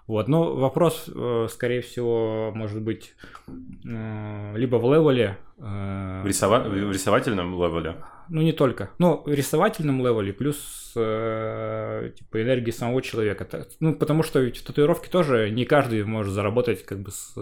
Вот, 0.08 0.26
но 0.28 0.54
вопрос, 0.56 1.08
э, 1.14 1.46
скорее 1.48 1.80
всего, 1.80 2.50
может 2.54 2.82
быть, 2.82 3.14
э, 3.48 4.54
либо 4.56 4.76
в 4.76 4.92
левеле, 4.92 5.38
э, 5.58 6.22
В, 6.24 6.26
рисова- 6.26 6.68
в 6.68 6.92
рисовательном 6.92 7.54
левеле. 7.54 7.94
ну 8.28 8.42
не 8.42 8.52
только, 8.52 8.90
но 8.98 9.22
в 9.24 9.28
рисовательном 9.32 10.04
левеле 10.04 10.32
плюс 10.32 10.90
типа 10.94 12.42
энергии 12.42 12.70
самого 12.72 13.00
человека. 13.00 13.46
Ну, 13.80 13.94
потому 13.94 14.22
что 14.24 14.40
ведь 14.40 14.58
в 14.58 14.64
татуировке 14.66 15.08
тоже 15.08 15.50
не 15.50 15.64
каждый 15.64 16.04
может 16.04 16.34
заработать 16.34 16.84
как 16.84 16.98
бы 17.00 17.10
с 17.10 17.34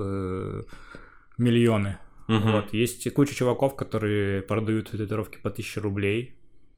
миллионы. 1.38 1.98
Мгм. 2.30 2.52
Вот, 2.52 2.72
есть 2.72 3.12
куча 3.12 3.34
чуваков, 3.34 3.74
которые 3.76 4.42
продают 4.42 4.90
татуировки 4.90 5.38
по 5.38 5.50
1000 5.50 5.80
рублей. 5.80 6.36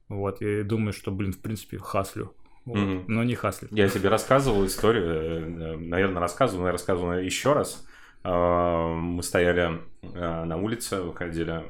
Вот, 0.09 0.41
и 0.41 0.63
думаю, 0.63 0.93
что, 0.93 1.11
блин, 1.11 1.31
в 1.33 1.39
принципе, 1.39 1.77
хаслю. 1.77 2.33
Вот, 2.65 2.77
Мгм. 2.77 3.05
Но 3.07 3.23
не 3.23 3.35
хаслю. 3.35 3.67
Я 3.71 3.87
тебе 3.89 4.09
рассказывал 4.09 4.65
историю, 4.65 5.77
наверное, 5.79 6.19
рассказывал, 6.21 6.61
но 6.61 6.67
я 6.67 6.71
рассказывал 6.71 7.13
еще 7.13 7.53
раз. 7.53 7.85
А, 8.23 8.93
Мы 8.95 9.21
стояли 9.21 9.81
на 10.01 10.57
улице, 10.57 11.01
выходили 11.01 11.63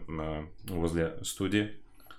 возле 0.69 1.17
студии 1.23 1.71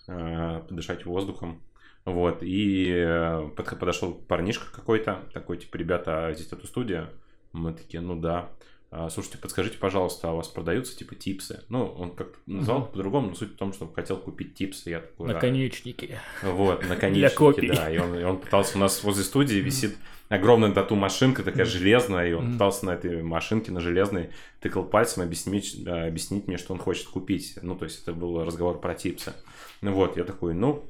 подышать 0.06 1.06
воздухом. 1.06 1.62
Вот, 2.04 2.42
и 2.42 2.90
э, 2.94 3.48
под- 3.56 3.78
подошел 3.78 4.12
парнишка 4.12 4.66
какой-то, 4.70 5.20
такой, 5.32 5.56
типа, 5.56 5.76
ребята, 5.78 6.26
а 6.26 6.34
здесь 6.34 6.52
эту 6.52 6.66
студия? 6.66 7.08
Мы 7.52 7.72
такие, 7.72 8.02
ну 8.02 8.14
да. 8.20 8.50
А, 8.96 9.10
Слушайте, 9.10 9.38
подскажите, 9.38 9.76
пожалуйста, 9.78 10.28
а 10.30 10.34
у 10.34 10.36
вас 10.36 10.46
продаются, 10.46 10.96
типа, 10.96 11.16
типсы? 11.16 11.64
Ну, 11.68 11.84
он 11.98 12.12
как-то 12.14 12.38
назвал 12.46 12.78
Мгм. 12.82 12.88
по-другому, 12.92 13.28
но 13.30 13.34
суть 13.34 13.54
в 13.54 13.56
том, 13.56 13.72
что 13.72 13.90
хотел 13.92 14.18
купить 14.18 14.54
типсы. 14.54 14.90
Я 14.90 15.00
такой, 15.00 15.26
«Да». 15.28 15.34
Наконечники. 15.34 16.16
Вот, 16.44 16.84
наконечники, 16.88 17.34
копий. 17.34 17.68
да. 17.68 17.90
И 17.90 17.98
он, 17.98 18.16
и 18.16 18.22
он 18.22 18.38
пытался 18.38 18.76
у 18.76 18.80
нас 18.80 19.02
возле 19.02 19.24
студии 19.24 19.56
висит 19.56 19.96
огромная 20.28 20.70
тату-машинка, 20.72 21.42
такая 21.42 21.64
железная, 21.66 22.28
и 22.28 22.32
он 22.34 22.52
пытался 22.52 22.86
на 22.86 22.90
этой 22.92 23.20
машинке, 23.24 23.72
на 23.72 23.80
железной, 23.80 24.30
тыкал 24.60 24.84
пальцем 24.84 25.24
объяснить, 25.24 25.76
э, 25.84 26.06
объяснить 26.06 26.46
мне, 26.46 26.56
что 26.56 26.72
он 26.72 26.78
хочет 26.78 27.08
купить. 27.08 27.58
Ну, 27.62 27.74
то 27.74 27.86
есть 27.86 28.02
это 28.02 28.12
был 28.12 28.44
разговор 28.44 28.80
про 28.80 28.94
типсы. 28.94 29.32
Ну 29.80 29.92
вот, 29.92 30.16
я 30.16 30.22
такой, 30.22 30.54
ну, 30.54 30.84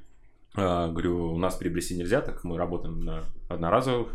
э, 0.56 0.60
говорю, 0.60 1.32
у 1.32 1.38
нас 1.38 1.54
приобрести 1.56 1.94
нельзя, 1.96 2.20
так 2.20 2.34
как 2.34 2.44
мы 2.44 2.58
работаем 2.58 3.00
на 3.00 3.24
одноразовых 3.48 4.08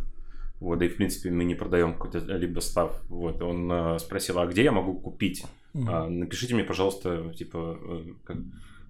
Вот, 0.60 0.80
да 0.80 0.86
и, 0.86 0.89
в 0.89 0.98
принципе, 0.98 1.30
мы 1.32 1.43
не 1.45 1.56
продаем 1.56 1.93
какой-то 1.93 2.19
либо 2.36 2.60
став. 2.60 3.02
Вот, 3.10 3.41
он 3.41 3.72
э, 3.72 4.00
спросил, 4.00 4.39
а 4.39 4.45
где 4.45 4.63
я 4.63 4.72
могу 4.72 4.93
купить? 5.00 5.43
А, 5.88 6.10
напишите 6.10 6.54
мне, 6.56 6.63
пожалуйста, 6.63 7.34
типа, 7.38 7.78
э, 7.82 8.04
как, 8.26 8.38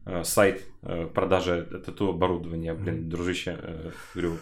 э, 0.06 0.24
сайт 0.24 0.64
э, 0.82 1.08
продажи 1.14 1.68
тату 1.86 2.10
оборудования. 2.10 2.74
Блин, 2.74 3.10
дружище, 3.10 3.58
э, 3.62 3.92
говорю, 4.16 4.38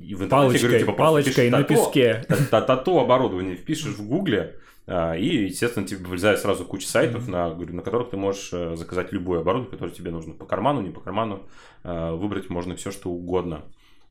и 0.00 0.14
в 0.14 0.22
интернете, 0.24 0.28
Палочкой, 0.28 0.60
говорю, 0.68 0.78
типа, 0.80 0.92
палочкой 0.92 1.50
на 1.50 1.58
тату, 1.62 1.74
песке. 1.74 2.24
та- 2.28 2.36
та- 2.50 2.60
тату 2.60 2.98
оборудование 2.98 3.56
впишешь 3.56 3.94
в 3.94 4.06
гугле, 4.06 4.56
а, 4.86 5.14
и, 5.16 5.44
естественно, 5.46 5.86
тебе 5.86 6.04
вылезает 6.04 6.40
сразу 6.40 6.64
куча 6.66 6.86
сайтов, 6.88 7.26
на, 7.28 7.48
говорю, 7.54 7.74
на 7.74 7.82
которых 7.82 8.10
ты 8.10 8.16
можешь 8.18 8.50
э, 8.52 8.76
заказать 8.76 9.12
любое 9.12 9.40
оборудование, 9.40 9.70
которое 9.70 9.92
тебе 9.94 10.10
нужно. 10.10 10.34
По 10.34 10.44
карману, 10.44 10.82
не 10.82 10.90
по 10.90 11.00
карману. 11.00 11.46
а, 11.84 12.14
Выбрать 12.14 12.50
можно 12.50 12.74
все, 12.76 12.90
что 12.90 13.08
угодно. 13.10 13.62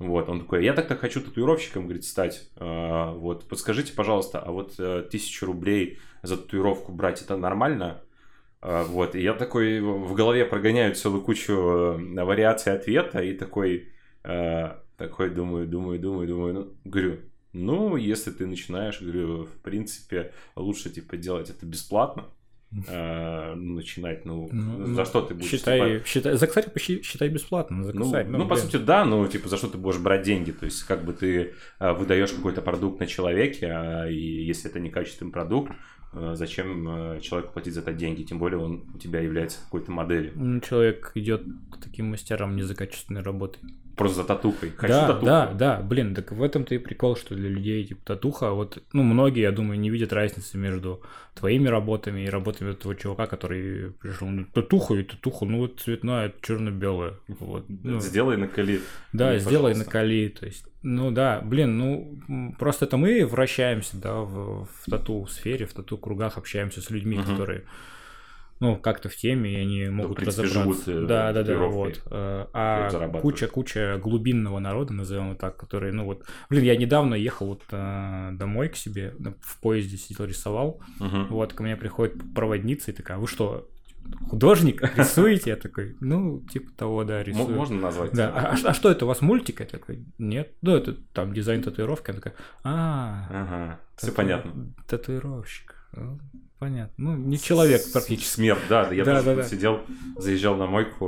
Вот, 0.08 0.30
он 0.30 0.42
такой, 0.42 0.63
я 0.63 0.74
так-то 0.74 0.96
хочу 0.96 1.22
татуировщиком, 1.22 1.84
говорит, 1.84 2.06
стать. 2.06 2.50
А, 2.58 3.13
Вот, 3.13 3.48
подскажите, 3.48 3.94
пожалуйста, 3.94 4.39
а 4.39 4.52
вот 4.52 4.76
э, 4.80 5.08
тысячу 5.10 5.46
рублей 5.46 6.00
за 6.22 6.38
татуировку 6.38 6.92
брать, 6.92 7.22
это 7.22 7.38
нормально? 7.38 8.02
А, 8.62 8.84
Вот, 8.84 9.16
и 9.16 9.22
я 9.22 9.34
такой 9.34 9.80
в 9.80 10.13
голове 10.13 10.46
прогоняю 10.46 10.96
целую 10.96 11.22
кучу 11.22 11.54
э, 11.54 12.24
вариаций 12.24 12.74
ответа, 12.74 13.22
и 13.22 13.34
такой, 13.34 13.89
э, 14.24 14.72
такой 14.98 15.30
думаю, 15.30 15.68
думаю, 15.68 16.00
думаю, 16.00 16.28
думаю, 16.28 16.54
ну, 16.54 16.74
говорю, 16.84 17.20
ну, 17.54 17.96
если 17.96 18.32
ты 18.32 18.46
начинаешь, 18.48 19.02
говорю, 19.02 19.46
в 19.46 19.62
принципе, 19.62 20.34
лучше, 20.56 20.89
типа, 20.89 21.18
делать 21.18 21.50
это 21.50 21.66
бесплатно, 21.66 22.26
э, 22.88 23.56
начинать, 23.56 24.26
ну, 24.26 24.50
Ну, 24.52 24.94
за 24.94 25.06
что 25.06 25.22
ты 25.22 25.34
будешь, 25.34 25.50
Считай, 25.50 25.98
типа, 25.98 26.08
считай, 26.08 26.38
заказать 26.38 26.74
почти 26.74 27.02
считай 27.02 27.30
бесплатно, 27.30 27.78
ну, 27.78 27.84
заказать. 27.84 28.30
ну, 28.30 28.48
по 28.48 28.56
сути, 28.56 28.78
да, 28.78 29.06
ну, 29.06 29.28
типа, 29.28 29.50
за 29.50 29.58
что 29.58 29.68
ты 29.68 29.78
будешь 29.78 30.00
брать 30.00 30.24
деньги? 30.24 30.52
То 30.52 30.66
есть, 30.66 30.84
как 30.84 31.06
бы 31.06 31.14
ты 31.14 31.54
а, 31.80 31.94
выдаешь 31.94 32.32
какой-то 32.32 32.62
продукт 32.62 33.00
на 33.00 33.08
человеке, 33.08 33.68
а, 33.68 34.08
и 34.08 34.44
если 34.44 34.70
это 34.70 34.80
некачественный 34.80 35.32
продукт, 35.32 35.72
а, 36.14 36.36
зачем 36.36 36.88
а, 36.88 37.20
человеку 37.20 37.54
платить 37.54 37.74
за 37.74 37.82
это 37.82 37.94
деньги? 37.94 38.24
Тем 38.24 38.40
более 38.40 38.60
он 38.60 38.86
у 38.94 38.98
тебя 38.98 39.20
является 39.20 39.60
какой-то 39.64 39.92
моделью. 39.92 40.32
Ну, 40.36 40.60
Человек 40.62 41.12
идет 41.16 41.44
к 41.72 41.78
таким 41.84 42.12
мастерам 42.12 42.56
не 42.56 42.62
за 42.64 42.76
качественной 42.76 43.22
работой. 43.22 43.62
Просто 43.95 44.17
за 44.21 44.23
татухой. 44.23 44.71
Хочу 44.71 44.93
да, 44.93 45.08
татуху. 45.08 45.25
да, 45.25 45.51
да, 45.53 45.82
блин, 45.82 46.15
так 46.15 46.32
в 46.32 46.41
этом-то 46.41 46.73
и 46.73 46.79
прикол, 46.79 47.15
что 47.15 47.36
для 47.36 47.47
людей 47.49 47.84
типа 47.86 48.01
татуха, 48.03 48.51
вот, 48.51 48.82
ну, 48.91 49.03
многие, 49.03 49.41
я 49.41 49.51
думаю, 49.51 49.79
не 49.79 49.89
видят 49.91 50.12
разницы 50.13 50.58
между 50.58 51.01
твоими 51.36 51.67
работами 51.67 52.21
и 52.21 52.29
работами 52.29 52.71
этого 52.71 52.95
чувака, 52.95 53.27
который 53.27 53.91
пришел, 54.01 54.27
ну, 54.27 54.45
татуха 54.53 54.95
и 54.95 55.03
татуха, 55.03 55.45
ну, 55.45 55.60
вот 55.60 55.79
цветная, 55.79 56.27
это 56.27 56.38
черно-белая, 56.41 57.13
вот. 57.27 57.65
Ну, 57.67 57.99
Сделай 57.99 58.38
накали. 58.38 58.82
Да, 59.13 59.34
Ну, 59.34 59.39
сделай 59.39 59.73
пожалуйста. 59.73 59.86
накали, 59.86 60.27
то 60.29 60.45
есть, 60.47 60.65
ну 60.82 61.12
да, 61.12 61.41
блин, 61.41 61.77
ну 61.77 62.53
просто 62.60 62.86
это 62.86 62.97
мы 62.97 63.25
вращаемся, 63.25 63.97
да, 63.97 64.15
в, 64.15 64.65
в 64.65 64.89
тату 64.89 65.27
сфере, 65.27 65.65
в 65.65 65.73
тату 65.73 65.97
кругах 65.97 66.38
общаемся 66.38 66.82
с 66.82 66.89
людьми, 66.89 67.17
Мгм. 67.17 67.25
которые, 67.27 67.63
ну, 68.63 68.78
как-то 68.78 69.10
в 69.10 69.15
теме, 69.17 69.52
и 69.52 69.56
они 69.58 69.89
могут 69.89 70.15
принципе, 70.15 70.43
разобраться. 70.47 70.86
живут, 70.91 71.04
э, 71.04 71.08
да, 71.08 71.34
да, 71.34 71.43
да, 71.43 71.58
вот. 71.58 72.02
Э, 72.10 72.45
А 72.54 72.89
зарабатывают. 72.89 73.21
куча, 73.21 73.47
куча 73.47 73.99
глубинного 74.02 74.60
народа, 74.60 74.93
назовем 74.93 75.26
его 75.26 75.36
так, 75.36 75.58
которые, 75.58 75.91
ну 75.91 76.06
вот, 76.06 76.23
блин, 76.49 76.63
я 76.63 76.78
недавно 76.78 77.15
ехал 77.15 77.47
вот 77.47 77.63
э, 77.71 78.30
домой 78.34 78.69
к 78.69 78.78
себе, 78.78 79.15
ну, 79.19 79.34
в 79.41 79.60
поезде 79.60 79.97
сидел, 79.97 80.26
рисовал, 80.26 80.80
Мгм. 80.99 81.28
вот, 81.28 81.52
ко 81.52 81.62
мне 81.62 81.76
приходит 81.76 82.15
проводница 82.34 82.91
и 82.91 82.93
такая, 82.93 83.17
вы 83.17 83.28
что, 83.28 83.67
художник, 84.30 84.82
рисуете? 84.97 85.49
Я 85.49 85.56
такой, 85.58 85.97
ну, 85.99 86.39
типа 86.52 86.71
того, 86.78 87.04
да, 87.04 87.21
рисую. 87.21 87.49
Можно 87.56 87.82
назвать? 87.82 88.13
Да, 88.13 88.30
а, 88.30 88.56
а 88.69 88.73
что 88.73 88.89
это 88.91 89.04
у 89.04 89.08
вас 89.10 89.19
мультик? 89.21 89.60
Я 89.60 89.65
такой, 89.65 90.06
нет. 90.17 90.54
Ну, 90.62 90.73
это 90.76 90.93
там 91.13 91.34
дизайн 91.34 91.62
татуировки. 91.63 92.12
Она 92.12 92.19
такая, 92.21 92.36
а, 92.63 93.28
Ага, 93.30 93.80
все 93.97 94.12
понятно. 94.13 94.73
Татуировщик. 94.88 95.76
Понятно. 96.63 96.93
Ну, 96.97 97.17
не 97.17 97.38
человек 97.38 97.82
практически. 97.91 98.36
Смерть, 98.36 98.62
да, 98.69 98.89
я 98.93 99.04
Да, 99.04 99.15
тоже 99.15 99.26
да, 99.26 99.36
да. 99.36 99.43
сидел, 99.43 99.82
заезжал 100.17 100.56
на 100.56 100.65
мойку, 100.65 101.06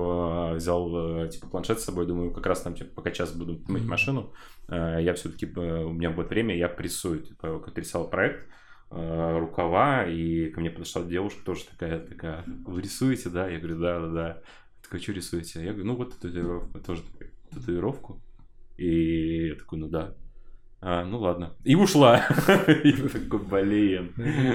э, 0.52 0.56
взял 0.56 1.24
э, 1.24 1.30
типа 1.30 1.48
планшет 1.48 1.80
с 1.80 1.86
собой, 1.86 2.06
думаю, 2.06 2.32
как 2.34 2.46
раз 2.46 2.62
там 2.62 2.76
типа 2.76 2.90
пока 2.96 3.12
час 3.12 3.32
буду 3.32 3.54
мыть 3.70 3.84
Мгм. 3.84 3.88
машину, 3.90 4.34
э, 4.68 4.98
я 5.02 5.14
все-таки 5.14 5.46
у 5.46 5.94
меня 5.94 6.10
будет 6.10 6.30
время, 6.30 6.58
я 6.58 6.68
прессую, 6.68 7.22
типа 7.22 7.60
как 7.60 7.78
рисовал 7.78 8.10
проект, 8.10 8.50
э, 8.92 9.38
рукава, 9.40 10.06
и 10.06 10.50
ко 10.50 10.60
мне 10.60 10.70
подошла 10.72 11.04
девушка 11.04 11.40
тоже 11.46 11.64
такая, 11.66 12.00
такая, 12.00 12.44
вы 12.66 12.82
рисуете, 12.82 13.30
да? 13.30 13.48
Я 13.48 13.60
говорю, 13.60 13.80
да, 13.80 14.00
да, 14.02 14.08
да. 14.10 14.42
Такой, 14.84 15.00
что 15.00 15.14
рисуете? 15.14 15.64
Я 15.64 15.72
говорю, 15.72 15.86
ну 15.86 15.96
вот 15.96 16.20
татуировку, 16.20 16.80
тоже 16.80 17.02
татуировку. 17.50 18.22
И 18.78 19.48
я 19.48 19.56
такой, 19.56 19.80
ну 19.80 19.88
да. 19.88 20.16
А, 20.88 21.04
ну 21.04 21.18
ладно. 21.18 21.52
И 21.64 21.74
ушла. 21.74 22.28
И 22.84 22.92
такой, 22.92 23.40
блин. 23.40 24.14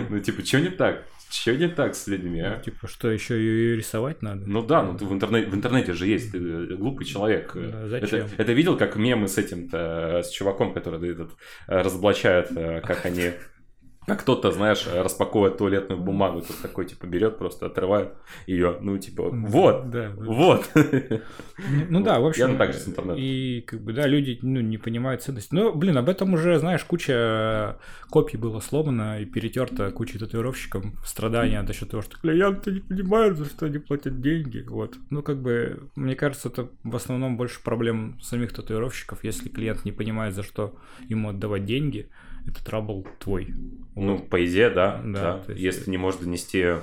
Ну, 0.08 0.20
типа, 0.20 0.46
что 0.46 0.60
не 0.60 0.68
так? 0.68 1.04
Что 1.28 1.56
не 1.56 1.66
так 1.68 1.96
с 1.96 2.06
людьми, 2.06 2.40
а? 2.40 2.60
Типа, 2.60 2.86
что 2.86 3.10
еще 3.10 3.36
ее 3.36 3.76
рисовать 3.76 4.22
надо? 4.22 4.42
Ну 4.46 4.62
да, 4.62 4.84
ну 4.84 4.96
ты 4.96 5.04
в, 5.04 5.12
интернете, 5.12 5.50
в 5.50 5.54
интернете 5.54 5.92
же 5.92 6.06
есть, 6.06 6.30
ты 6.30 6.38
э, 6.38 6.76
глупый 6.76 7.04
человек. 7.04 7.52
Да, 7.54 7.88
зачем? 7.88 8.26
Это, 8.26 8.42
это 8.42 8.52
видел, 8.52 8.76
как 8.76 8.94
мемы 8.94 9.26
с 9.26 9.38
этим-то, 9.38 10.22
с 10.24 10.30
чуваком, 10.30 10.72
который 10.72 11.10
этот, 11.10 11.30
э, 11.66 11.82
разоблачают, 11.82 12.50
э, 12.54 12.80
как 12.80 13.06
они... 13.06 13.30
Как 14.06 14.20
кто-то, 14.20 14.50
знаешь, 14.50 14.88
распаковывает 14.92 15.58
туалетную 15.58 16.00
бумагу, 16.00 16.40
тут 16.40 16.56
такой, 16.62 16.86
типа, 16.86 17.06
берет, 17.06 17.38
просто 17.38 17.66
отрывает 17.66 18.14
ее, 18.46 18.78
ну, 18.80 18.96
типа, 18.98 19.28
вот, 19.30 19.90
Да, 19.90 20.12
вот. 20.16 20.70
Ну 21.88 22.02
да, 22.02 22.18
в 22.18 22.26
общем. 22.26 22.52
Я 22.52 22.56
так 22.56 22.72
же 22.72 22.78
с 22.78 22.88
интернетом. 22.88 23.22
И 23.22 23.60
как 23.60 23.80
бы, 23.82 23.92
да, 23.92 24.06
люди 24.06 24.38
ну, 24.42 24.60
не 24.60 24.78
понимают 24.78 25.22
ценности. 25.22 25.54
Ну, 25.54 25.74
блин, 25.74 25.98
об 25.98 26.08
этом 26.08 26.32
уже, 26.32 26.58
знаешь, 26.58 26.82
куча 26.84 27.76
копий 28.08 28.38
было 28.38 28.60
сломано 28.60 29.20
и 29.20 29.26
перетерто 29.26 29.90
кучей 29.90 30.18
татуировщикам 30.18 30.94
страдания 31.04 31.64
за 31.64 31.72
счет 31.72 31.90
того, 31.90 32.02
что 32.02 32.18
клиенты 32.18 32.72
не 32.72 32.80
понимают, 32.80 33.36
за 33.36 33.44
что 33.44 33.66
они 33.66 33.78
платят 33.78 34.20
деньги. 34.20 34.64
Вот. 34.66 34.96
Ну, 35.10 35.22
как 35.22 35.40
бы, 35.42 35.90
мне 35.94 36.14
кажется, 36.14 36.48
это 36.48 36.68
в 36.82 36.96
основном 36.96 37.36
больше 37.36 37.62
проблем 37.62 38.18
самих 38.20 38.52
татуировщиков. 38.52 39.22
Если 39.24 39.48
клиент 39.48 39.84
не 39.84 39.92
понимает, 39.92 40.34
за 40.34 40.42
что 40.42 40.74
ему 41.08 41.28
отдавать 41.28 41.64
деньги, 41.64 42.08
это 42.46 42.64
трабл 42.64 43.07
твой. 43.18 43.48
Ну, 43.94 44.18
по 44.18 44.44
идее, 44.44 44.70
да. 44.70 45.00
Да, 45.05 45.42
да. 45.46 45.53
есть- 45.53 45.61
Если 45.79 45.90
не 45.90 45.96
можешь 45.98 46.20
донести 46.20 46.76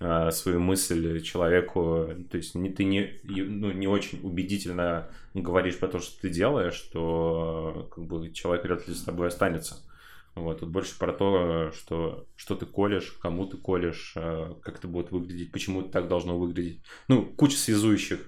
э, 0.00 0.30
свою 0.32 0.60
мысль 0.60 1.20
человеку, 1.22 2.08
то 2.30 2.36
есть 2.36 2.54
не, 2.54 2.68
ты 2.70 2.84
не, 2.84 3.20
ну, 3.24 3.70
не 3.72 3.86
очень 3.86 4.20
убедительно 4.22 5.08
говоришь 5.34 5.78
про 5.78 5.88
то, 5.88 5.98
что 6.00 6.20
ты 6.22 6.30
делаешь, 6.30 6.78
то 6.92 7.88
как 7.94 8.04
бы, 8.04 8.30
человек 8.32 8.64
вряд 8.64 8.86
ли 8.88 8.94
с 8.94 9.02
тобой 9.02 9.28
останется. 9.28 9.76
Вот, 10.34 10.60
тут 10.60 10.70
больше 10.70 10.98
про 10.98 11.12
то, 11.12 11.70
что, 11.72 12.26
что 12.34 12.56
ты 12.56 12.66
колешь, 12.66 13.12
кому 13.22 13.46
ты 13.46 13.56
колешь, 13.56 14.14
э, 14.16 14.54
как 14.62 14.78
это 14.78 14.88
будет 14.88 15.12
выглядеть, 15.12 15.52
почему 15.52 15.80
это 15.82 15.90
так 15.90 16.08
должно 16.08 16.36
выглядеть. 16.38 16.80
Ну, 17.06 17.24
куча 17.24 17.56
связующих 17.56 18.18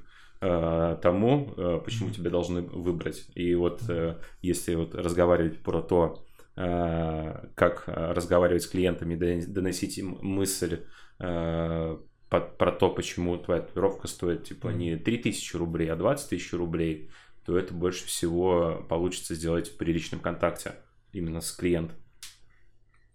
э, 0.41 0.97
тому, 1.03 1.53
э, 1.57 1.81
почему 1.85 2.11
тебя 2.11 2.31
должны 2.31 2.63
выбрать. 2.63 3.27
И 3.35 3.55
вот 3.57 3.83
э, 3.89 4.19
если 4.41 4.77
вот 4.77 4.95
разговаривать 4.95 5.59
про 5.59 5.83
то, 5.83 6.25
как 6.57 7.85
э, 7.87 8.13
разговаривать 8.13 8.63
с 8.63 8.67
клиентами, 8.67 9.15
дон- 9.15 9.47
доносить 9.47 9.99
им 9.99 10.19
мысль 10.23 10.81
э, 11.21 11.99
про 12.29 12.73
то, 12.73 12.91
почему 12.91 13.37
твоя 13.37 13.61
татуировка 13.63 14.09
стоит 14.09 14.45
типа 14.45 14.69
не 14.69 14.97
3000 14.97 15.57
рублей, 15.57 15.91
а 15.93 15.97
20 15.97 16.31
тысяч 16.31 16.53
рублей, 16.55 17.11
то 17.45 17.57
это 17.57 17.73
больше 17.75 18.07
всего 18.07 18.85
получится 18.89 19.35
сделать 19.35 19.69
в 19.69 19.77
приличном 19.77 20.21
контакте 20.21 20.73
именно 21.13 21.41
с 21.41 21.53
клиентом. 21.53 21.97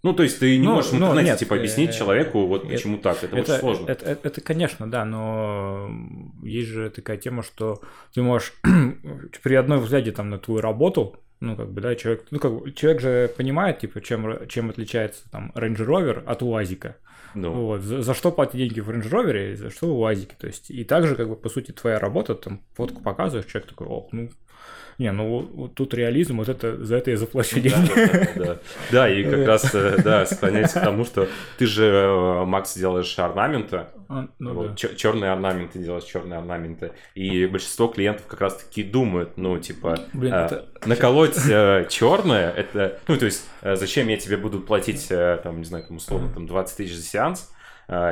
Ну, 0.04 0.14
то 0.14 0.24
есть 0.24 0.40
ты 0.40 0.58
не 0.58 0.66
Ну, 0.66 0.76
можешь 0.76 0.92
в 0.92 0.94
ну, 1.00 1.08
интернете 1.08 1.30
нет, 1.32 1.40
типа 1.40 1.56
объяснить 1.58 1.92
э, 1.92 1.94
человеку, 1.94 2.48
вот 2.48 2.64
это- 2.64 2.72
почему 2.74 2.98
так. 2.98 3.24
Это, 3.24 3.38
Это, 3.38 3.52
очень 3.52 3.60
сложно. 3.60 3.88
Это, 3.88 4.06
это- 4.06 4.28
это, 4.28 4.42
конечно, 4.42 4.90
да, 4.90 5.06
но 5.06 5.92
есть 6.44 6.70
же 6.70 6.90
такая 6.90 7.18
тема, 7.18 7.44
что 7.44 7.82
ты 8.14 8.22
можешь 8.24 8.54
при 9.44 9.56
одной 9.56 9.80
взгляде 9.80 10.12
там 10.12 10.30
на 10.32 10.40
твою 10.40 10.62
работу, 10.62 11.18
ну, 11.42 11.56
как 11.58 11.72
бы, 11.72 11.82
да, 11.82 11.96
человек, 11.96 12.26
ну, 12.30 12.40
как 12.40 12.54
бы, 12.54 12.72
человек 12.72 13.02
же 13.02 13.34
понимает, 13.36 13.80
типа, 13.80 14.00
чем, 14.00 14.48
чем 14.48 14.70
отличается 14.70 15.30
там 15.32 15.52
Range 15.56 15.76
Rover 15.76 16.24
от 16.24 16.44
УАЗика. 16.44 16.96
Ну, 17.34 17.66
Вот, 17.66 17.82
за, 17.82 18.04
за 18.04 18.14
что 18.14 18.32
платить 18.32 18.58
деньги 18.58 18.80
в 18.80 18.90
Range 18.90 19.10
Rover, 19.10 19.56
за 19.56 19.72
что 19.72 19.88
в 19.88 20.00
УАЗике. 20.00 20.36
То 20.38 20.48
есть, 20.48 20.70
и 20.70 20.84
также, 20.84 21.16
как 21.16 21.28
бы, 21.28 21.36
по 21.36 21.50
сути, 21.50 21.72
твоя 21.72 21.98
работа, 22.00 22.36
там, 22.36 22.62
фотку 22.74 23.02
показываешь, 23.02 23.48
человек 23.48 23.70
такой, 23.70 23.88
о, 23.88 24.08
ну, 24.12 24.30
не, 24.98 25.12
ну, 25.12 25.28
вот- 25.28 25.50
вот 25.54 25.74
тут 25.76 25.94
реализм, 25.96 26.38
вот 26.38 26.50
это, 26.50 26.84
за 26.84 26.98
это 26.98 27.10
я 27.12 27.18
заплачу 27.18 27.56
Да, 27.56 27.62
деньги. 27.62 27.90
да, 27.96 28.06
да, 28.36 28.46
да. 28.46 28.58
Да, 28.92 29.10
и 29.10 29.24
как 29.24 29.48
раз, 29.48 29.74
э, 29.74 29.98
да, 30.04 30.26
склоняется 30.28 30.80
к 30.80 30.84
тому, 30.84 31.06
что 31.06 31.28
ты 31.58 31.66
же, 31.66 31.86
э, 31.86 32.46
Макс, 32.46 32.78
делаешь 32.78 33.18
орнаменты, 33.18 33.86
А, 34.14 34.28
Ну, 34.40 34.66
да. 34.68 34.76
черные 34.76 35.32
орнаменты 35.32 35.80
делаешь, 35.80 36.04
черные 36.04 36.38
орнаменты, 36.40 36.92
и 37.16 37.46
большинство 37.46 37.88
клиентов 37.88 38.26
как 38.28 38.42
раз 38.42 38.58
таки 38.58 38.84
думают, 38.84 39.38
ну, 39.38 39.58
типа, 39.58 39.98
Блин, 40.12 40.34
э, 40.34 40.46
это- 40.48 40.66
наколоть 40.86 41.36
черное, 41.90 42.52
это, 42.52 43.00
ну, 43.08 43.16
то 43.18 43.26
есть, 43.26 43.48
э, 43.62 43.76
зачем 43.78 44.10
я 44.10 44.18
тебе 44.18 44.36
буду 44.38 44.60
платить, 44.60 45.08
э, 45.10 45.40
там, 45.42 45.60
не 45.60 45.64
знаю, 45.66 45.86
там, 45.88 45.96
условно, 45.98 46.28
там, 46.34 46.46
20 46.46 46.76
тысяч 46.78 46.94
за 46.96 47.04
сеанс, 47.04 47.52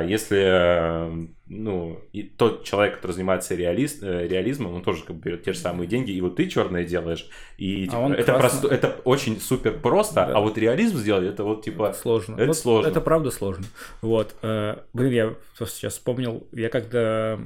если, 0.06 0.38
э, 0.38 1.26
ну, 1.48 1.98
и 2.12 2.22
тот 2.24 2.64
человек, 2.64 2.96
который 2.96 3.12
занимается 3.12 3.54
реалист, 3.54 4.02
э, 4.02 4.28
реализмом, 4.28 4.74
он 4.74 4.82
тоже 4.82 5.04
как 5.04 5.16
бы 5.16 5.22
берет 5.22 5.42
те 5.44 5.54
же 5.54 5.58
самые 5.58 5.88
деньги, 5.88 6.10
и 6.10 6.20
вот 6.20 6.36
ты 6.36 6.48
черное 6.48 6.84
делаешь, 6.84 7.26
и 7.56 7.84
типа, 7.86 7.96
он 7.96 8.12
это, 8.12 8.34
просто, 8.38 8.68
это 8.68 9.00
очень 9.04 9.40
супер 9.40 9.78
просто, 9.80 10.14
Да. 10.16 10.36
а 10.36 10.40
вот 10.40 10.58
реализм 10.58 10.98
сделать, 10.98 11.24
это 11.24 11.44
вот 11.44 11.64
типа... 11.64 11.94
Сложно. 11.94 12.34
Это 12.34 12.46
Вот 12.48 12.56
сложно. 12.58 12.88
Это 12.88 13.00
правда 13.00 13.30
сложно. 13.30 13.64
Вот. 14.02 14.34
э, 14.42 14.76
Блин, 14.92 15.12
я 15.12 15.34
просто 15.56 15.76
сейчас 15.78 15.94
вспомнил, 15.94 16.46
я 16.52 16.68
когда 16.68 17.38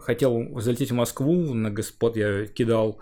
хотел 0.00 0.58
залететь 0.60 0.90
в 0.90 0.94
Москву 0.94 1.54
на 1.54 1.70
господ, 1.70 2.16
я 2.16 2.46
кидал 2.46 3.00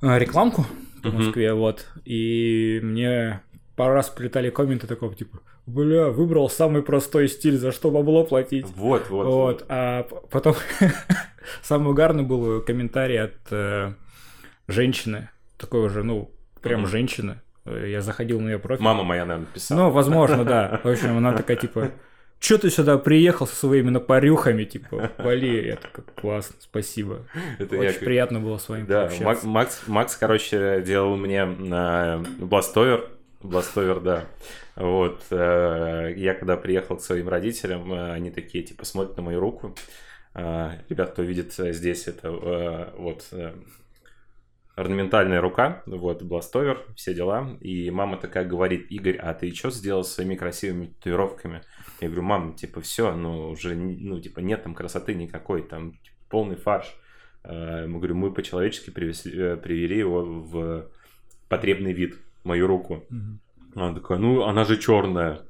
рекламку 0.00 0.64
в. 1.02 1.12
Москве, 1.12 1.52
вот, 1.54 1.86
и 2.04 2.78
мне 2.84 3.40
пару 3.74 3.94
раз 3.94 4.10
прилетали 4.10 4.50
комменты 4.50 4.86
такого 4.86 5.14
типа, 5.14 5.40
бля, 5.68 6.08
выбрал 6.08 6.48
самый 6.50 6.82
простой 6.82 7.28
стиль, 7.28 7.56
за 7.58 7.72
что 7.72 7.90
бабло 7.90 8.24
платить. 8.24 8.66
Вот, 8.74 9.08
вот, 9.10 9.26
Вот, 9.26 9.64
а 9.68 10.04
потом 10.30 10.54
самый 11.62 11.90
угарный 11.90 12.22
был 12.24 12.60
комментарий 12.62 13.20
от 13.20 13.34
э, 13.50 13.92
женщины, 14.66 15.28
такой 15.58 15.80
уже, 15.86 16.02
ну, 16.02 16.30
прям 16.62 16.80
Мгм. 16.82 16.88
женщины. 16.90 17.40
Э, 17.64 17.86
Я 17.88 18.00
заходил 18.02 18.40
на 18.40 18.48
ее 18.50 18.58
профиль. 18.58 18.82
Мама 18.84 19.02
моя, 19.04 19.24
наверное, 19.24 19.48
писала. 19.52 19.78
Ну, 19.84 19.90
возможно, 19.90 20.44
да. 20.44 20.80
В 20.82 20.88
общем, 20.88 21.16
она 21.16 21.32
такая, 21.34 21.56
типа, 21.56 21.90
Че 22.40 22.56
ты 22.58 22.70
сюда 22.70 22.98
приехал 22.98 23.48
со 23.48 23.56
своими 23.56 23.90
напорюхами, 23.90 24.62
типа, 24.62 25.10
вали. 25.18 25.66
Я 25.66 25.74
такой, 25.76 26.04
классно, 26.14 26.54
спасибо. 26.60 27.26
это 27.58 27.74
я 27.74 27.90
Очень 27.90 27.98
приятно 27.98 28.38
было 28.38 28.58
с 28.58 28.68
вами 28.68 28.84
Да, 28.86 29.00
пообщаться. 29.06 29.24
Мак- 29.24 29.44
Макс, 29.44 29.82
Макс, 29.88 30.16
короче, 30.16 30.80
делал 30.86 31.16
мне 31.16 31.44
на 31.44 32.22
Бластовер. 32.38 33.08
Бластовер, 33.42 33.98
да. 34.00 34.24
Вот. 34.78 35.26
э, 35.30 36.14
Я 36.16 36.34
когда 36.34 36.56
приехал 36.56 36.96
к 36.96 37.02
своим 37.02 37.28
родителям, 37.28 37.92
э, 37.92 38.12
они 38.12 38.30
такие, 38.30 38.62
типа, 38.62 38.84
смотрят 38.84 39.16
на 39.16 39.24
мою 39.24 39.40
руку. 39.40 39.74
Э, 40.34 40.78
Ребят, 40.88 41.10
кто 41.10 41.22
видит 41.22 41.52
здесь, 41.52 42.06
это 42.06 42.30
вот 42.96 43.26
орнаментальная 44.76 45.40
рука, 45.40 45.82
вот, 45.86 46.22
бластовер, 46.22 46.86
все 46.94 47.12
дела. 47.12 47.58
И 47.60 47.90
мама 47.90 48.16
такая 48.18 48.44
говорит, 48.44 48.86
Игорь, 48.92 49.16
а 49.16 49.34
ты 49.34 49.52
что 49.52 49.70
сделал 49.70 50.04
с 50.04 50.12
своими 50.12 50.36
красивыми 50.36 50.86
татуировками? 50.86 51.62
Я 52.00 52.06
говорю, 52.06 52.22
мам, 52.22 52.54
типа, 52.54 52.80
все, 52.80 53.12
ну, 53.16 53.48
уже, 53.50 53.74
ну, 53.74 54.20
типа, 54.20 54.38
нет 54.38 54.62
там 54.62 54.76
красоты 54.76 55.14
никакой, 55.14 55.62
там 55.62 55.94
типа, 55.94 56.16
полный 56.30 56.54
фарш. 56.54 56.94
Мы 57.42 57.88
говорю, 57.98 58.14
мы 58.14 58.32
по-человечески 58.32 58.90
привели 58.90 59.98
его 59.98 60.22
в 60.22 60.88
потребный 61.48 61.92
вид, 61.92 62.16
мою 62.44 62.68
руку. 62.68 63.04
Мгм. 63.10 63.40
Она 63.78 63.94
такая, 63.94 64.18
ну, 64.18 64.44
она 64.44 64.64
же 64.64 64.76
черная. 64.76 65.40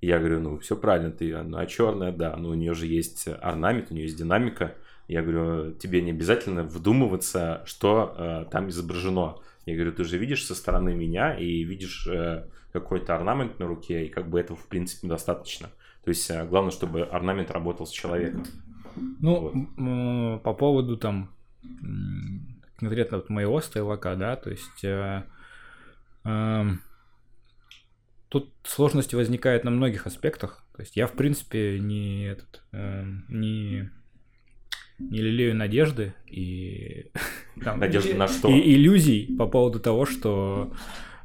Я 0.00 0.18
говорю, 0.18 0.40
ну, 0.40 0.58
все 0.58 0.76
правильно, 0.76 1.10
ты, 1.10 1.32
она 1.32 1.64
черная, 1.66 2.12
да, 2.12 2.36
но 2.36 2.50
у 2.50 2.54
нее 2.54 2.74
же 2.74 2.86
есть 2.86 3.26
орнамент, 3.28 3.90
у 3.90 3.94
нее 3.94 4.04
есть 4.04 4.18
динамика. 4.18 4.74
Я 5.08 5.22
говорю, 5.22 5.72
тебе 5.72 6.02
не 6.02 6.10
обязательно 6.10 6.62
вдумываться, 6.62 7.62
что 7.66 8.14
э, 8.16 8.44
там 8.50 8.68
изображено. 8.68 9.36
Я 9.66 9.74
говорю, 9.74 9.92
ты 9.92 10.04
же 10.04 10.18
видишь 10.18 10.44
со 10.44 10.54
стороны 10.54 10.94
меня 10.94 11.36
и 11.36 11.62
видишь 11.62 12.06
э, 12.06 12.44
какой-то 12.72 13.14
орнамент 13.14 13.58
на 13.58 13.66
руке, 13.66 14.06
и 14.06 14.08
как 14.08 14.28
бы 14.28 14.40
этого, 14.40 14.58
в 14.58 14.66
принципе, 14.66 15.08
достаточно. 15.08 15.68
То 16.04 16.10
есть 16.10 16.28
э, 16.30 16.46
главное, 16.46 16.70
чтобы 16.70 17.02
орнамент 17.02 17.50
работал 17.50 17.86
с 17.86 17.90
человеком. 17.90 18.44
Ну, 19.20 19.68
Вот. 19.76 20.42
по 20.42 20.54
поводу 20.54 20.96
там 20.96 21.30
конкретно 22.76 23.18
вот 23.18 23.30
моего 23.30 23.60
стрелака, 23.60 24.14
да, 24.14 24.36
то 24.36 24.50
есть 24.50 24.84
э, 24.84 25.24
эм, 26.24 26.80
тут 28.34 28.52
сложности 28.64 29.14
возникают 29.16 29.64
на 29.64 29.70
многих 29.70 30.06
аспектах. 30.06 30.64
То 30.76 30.82
есть 30.82 30.96
я, 30.96 31.06
в 31.06 31.12
принципе, 31.12 31.78
не 31.80 32.26
этот, 32.26 32.62
эм, 32.72 33.24
не 33.28 33.90
не 34.98 35.18
лелею 35.18 35.56
надежды 35.56 36.14
и 36.26 37.10
там, 37.64 37.80
Надежды 37.80 38.10
и- 38.10 38.14
на 38.14 38.28
что? 38.28 38.48
и 38.48 38.74
иллюзий 38.74 39.34
по 39.36 39.46
поводу 39.46 39.80
того, 39.80 40.06
что 40.06 40.72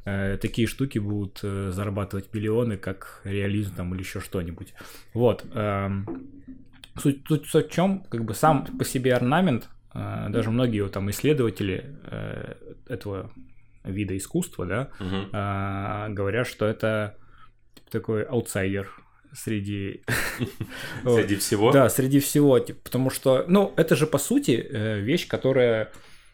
э, 0.04 0.38
такие 0.40 0.66
штуки 0.66 0.98
будут 0.98 1.40
э, 1.44 1.70
зарабатывать 1.70 2.34
миллионы, 2.34 2.76
как 2.76 3.20
реализм 3.24 3.74
там 3.76 3.94
или 3.94 4.00
еще 4.02 4.20
что-нибудь. 4.20 4.74
Вот. 5.14 5.44
эм, 5.54 6.06
Суть, 6.98 7.20
суть, 7.28 7.46
суть 7.46 7.68
в 7.68 7.72
чем, 7.72 8.02
как 8.10 8.24
бы 8.24 8.34
сам 8.34 8.66
по 8.78 8.84
себе 8.84 9.14
орнамент, 9.14 9.68
э, 9.94 10.26
даже 10.30 10.50
многие 10.50 10.80
вот 10.82 10.92
там 10.92 11.08
исследователи 11.10 11.84
э, 12.04 12.54
этого 12.88 13.30
вида 13.90 14.16
искусства, 14.16 14.66
да, 14.66 14.90
Мгм. 14.98 15.28
а, 15.32 16.08
говорят, 16.08 16.46
что 16.46 16.66
это 16.66 17.16
такой 17.90 18.22
аутсайдер 18.22 18.88
среди... 19.32 20.02
Среди 21.04 21.36
всего. 21.36 21.70
Да, 21.72 21.88
среди 21.88 22.18
всего, 22.20 22.58
потому 22.82 23.10
что, 23.10 23.44
ну, 23.46 23.72
это 23.76 23.94
же 23.96 24.06
по 24.06 24.18
сути 24.18 24.52
э, 24.52 25.00
вещь, 25.00 25.28
которая 25.28 25.92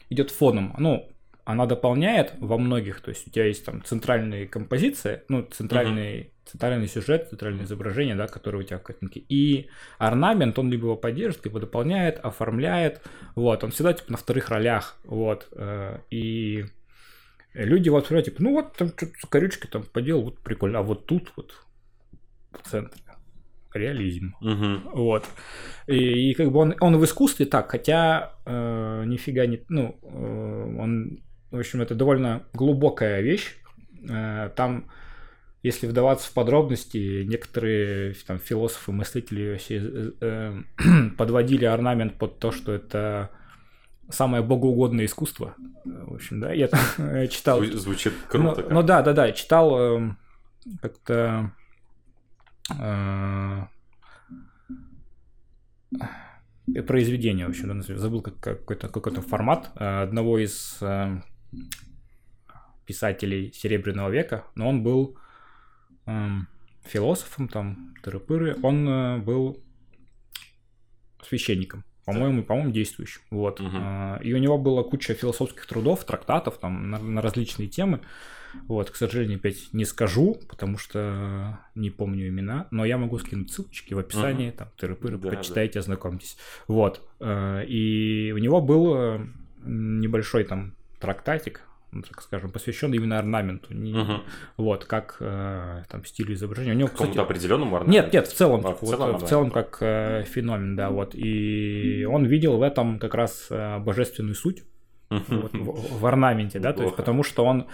идет 0.08 0.30
фоном. 0.30 0.74
Ну, 0.78 1.08
она 1.44 1.66
дополняет 1.66 2.32
во 2.38 2.58
многих, 2.58 3.00
то 3.00 3.10
есть 3.10 3.28
у 3.28 3.30
тебя 3.30 3.46
есть 3.46 3.64
там 3.64 3.82
центральные 3.84 4.46
композиции, 4.48 5.22
ну, 5.28 5.42
центральный, 5.42 6.32
центральный 6.44 6.88
сюжет, 6.88 7.28
центральное 7.28 7.64
изображение, 7.64 8.16
да, 8.16 8.26
которое 8.26 8.58
у 8.58 8.62
тебя 8.62 8.78
в 8.78 8.82
картинке. 8.82 9.20
И 9.28 9.68
орнамент, 9.98 10.58
он 10.58 10.70
либо 10.70 10.86
его 10.86 10.96
поддерживает, 10.96 11.44
либо 11.44 11.60
дополняет, 11.60 12.18
оформляет, 12.18 13.02
вот, 13.36 13.62
он 13.62 13.70
всегда 13.70 13.92
типа 13.92 14.10
на 14.10 14.18
вторых 14.18 14.48
ролях, 14.48 14.96
вот, 15.04 15.48
э, 15.52 15.98
и 16.10 16.64
люди 17.64 17.88
вот 17.88 18.06
смотрят, 18.06 18.26
типа, 18.26 18.42
ну 18.42 18.52
вот 18.52 18.76
там 18.76 18.88
что-то 18.88 19.12
корючки 19.28 19.66
там 19.66 19.82
поделал, 19.82 20.24
вот 20.24 20.40
прикольно, 20.40 20.80
а 20.80 20.82
вот 20.82 21.06
тут 21.06 21.32
вот 21.36 21.54
в 22.52 22.68
центре 22.68 23.02
реализм. 23.76 24.34
Мгм. 24.40 24.88
Вот. 24.92 25.24
И, 25.86 26.30
и 26.30 26.34
как 26.34 26.50
бы 26.50 26.60
он, 26.60 26.74
он 26.80 26.96
в 26.98 27.04
искусстве 27.04 27.46
так, 27.46 27.70
хотя 27.70 28.34
э, 28.44 29.04
нифига 29.06 29.46
не... 29.46 29.62
Ну, 29.68 29.98
э, 30.02 30.76
он, 30.78 31.20
в 31.50 31.58
общем, 31.58 31.82
это 31.82 31.94
довольно 31.94 32.44
глубокая 32.52 33.20
вещь. 33.20 33.56
Э, 34.08 34.50
там, 34.56 34.90
если 35.62 35.86
вдаваться 35.86 36.28
в 36.30 36.32
подробности, 36.32 37.24
некоторые 37.24 38.14
там 38.26 38.38
философы, 38.38 38.92
мыслители 38.92 39.50
вообще 39.50 40.12
э, 40.20 40.62
подводили 41.18 41.64
орнамент 41.64 42.18
под 42.18 42.38
то, 42.38 42.52
что 42.52 42.72
это 42.72 43.30
самое 44.10 44.42
богоугодное 44.42 45.04
искусство. 45.06 45.54
В 45.84 46.14
общем, 46.14 46.40
да, 46.40 46.52
я 46.52 46.68
там 46.68 46.80
э, 46.98 47.26
читал... 47.28 47.62
Зву- 47.62 47.76
Звучит 47.76 48.12
круто. 48.28 48.62
Ну, 48.62 48.74
ну 48.74 48.82
да, 48.82 49.02
да, 49.02 49.12
да, 49.12 49.32
читал 49.32 49.78
эм, 49.78 50.18
как-то 50.80 51.52
э, 52.78 53.62
э, 56.74 56.82
произведение, 56.82 57.46
в 57.46 57.50
общем, 57.50 57.68
да, 57.68 57.74
назовем. 57.74 58.00
забыл 58.00 58.22
как- 58.22 58.40
какой-то 58.40 58.88
какой-то 58.88 59.22
формат 59.22 59.70
э, 59.76 60.02
одного 60.02 60.38
из 60.38 60.78
э, 60.80 61.20
писателей 62.86 63.52
Серебряного 63.52 64.10
века, 64.10 64.44
но 64.54 64.68
он 64.68 64.82
был 64.82 65.16
эм, 66.06 66.48
философом, 66.84 67.48
там, 67.48 67.94
тыры-пыры, 68.02 68.56
он 68.62 68.88
э, 68.88 69.18
был 69.18 69.62
священником. 71.22 71.84
По-моему, 72.06 72.42
по-моему, 72.44 72.70
действующим. 72.70 73.20
Вот. 73.30 73.60
А, 73.60 74.18
И 74.22 74.32
у 74.32 74.38
него 74.38 74.56
была 74.58 74.82
куча 74.84 75.12
философских 75.14 75.66
трудов, 75.66 76.04
трактатов 76.04 76.56
там 76.58 76.90
на, 76.90 76.98
на 76.98 77.20
различные 77.20 77.68
темы. 77.68 78.00
Вот, 78.68 78.90
к 78.90 78.96
сожалению, 78.96 79.36
опять 79.36 79.72
не 79.74 79.84
скажу, 79.84 80.38
потому 80.48 80.78
что 80.78 81.58
не 81.74 81.90
помню 81.90 82.28
имена, 82.28 82.68
но 82.70 82.86
я 82.86 82.96
могу 82.96 83.18
скинуть 83.18 83.52
ссылочки 83.52 83.92
в 83.92 83.98
описании, 83.98 84.50
там, 84.50 84.68
тыры-пыры, 84.78 85.18
Да, 85.18 85.28
почитайте, 85.36 85.78
ознакомьтесь. 85.80 86.38
Вот. 86.66 87.02
э, 87.20 87.64
И 87.66 88.32
у 88.34 88.38
него 88.38 88.62
был 88.62 88.94
э, 88.96 89.26
небольшой 89.64 90.44
там 90.44 90.72
трактатик, 91.00 91.60
так 92.02 92.20
скажем, 92.22 92.50
посвященный 92.50 92.96
именно 92.96 93.18
орнаменту. 93.18 93.72
Не- 93.74 93.92
Мгм. 93.92 94.22
Вот, 94.56 94.84
как 94.84 95.16
э, 95.20 95.82
там 95.90 96.04
стилю 96.04 96.34
изображения. 96.34 96.72
У 96.72 96.76
него, 96.76 96.88
Какому-то 96.88 97.12
кстати, 97.12 97.18
орнаменту? 97.74 97.90
нет, 97.90 98.12
нет, 98.12 98.26
в 98.28 98.34
целом, 98.34 98.60
А, 98.66 98.72
типа, 98.72 98.78
в 98.78 98.82
вот, 98.82 98.90
целом, 98.98 99.18
в 99.18 99.28
целом 99.28 99.50
как 99.50 99.78
э, 99.80 100.24
феномен, 100.24 100.76
да, 100.76 100.90
вот. 100.90 101.14
И 101.14 102.04
он 102.10 102.24
видел 102.26 102.56
в 102.58 102.62
этом 102.62 102.98
как 102.98 103.14
раз 103.14 103.46
э, 103.50 103.78
божественную 103.78 104.34
суть 104.34 104.64
вот, 105.10 105.52
в, 105.52 106.00
в 106.00 106.06
орнаменте, 106.06 106.58
да, 106.58 106.72
то 106.72 106.82
есть 106.82 106.96
потому 106.96 107.22
что 107.22 107.44
он 107.44 107.66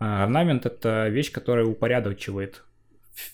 э, 0.00 0.04
орнамент 0.04 0.64
это 0.66 1.08
вещь, 1.08 1.30
которая 1.32 1.66
упорядочивает 1.66 2.64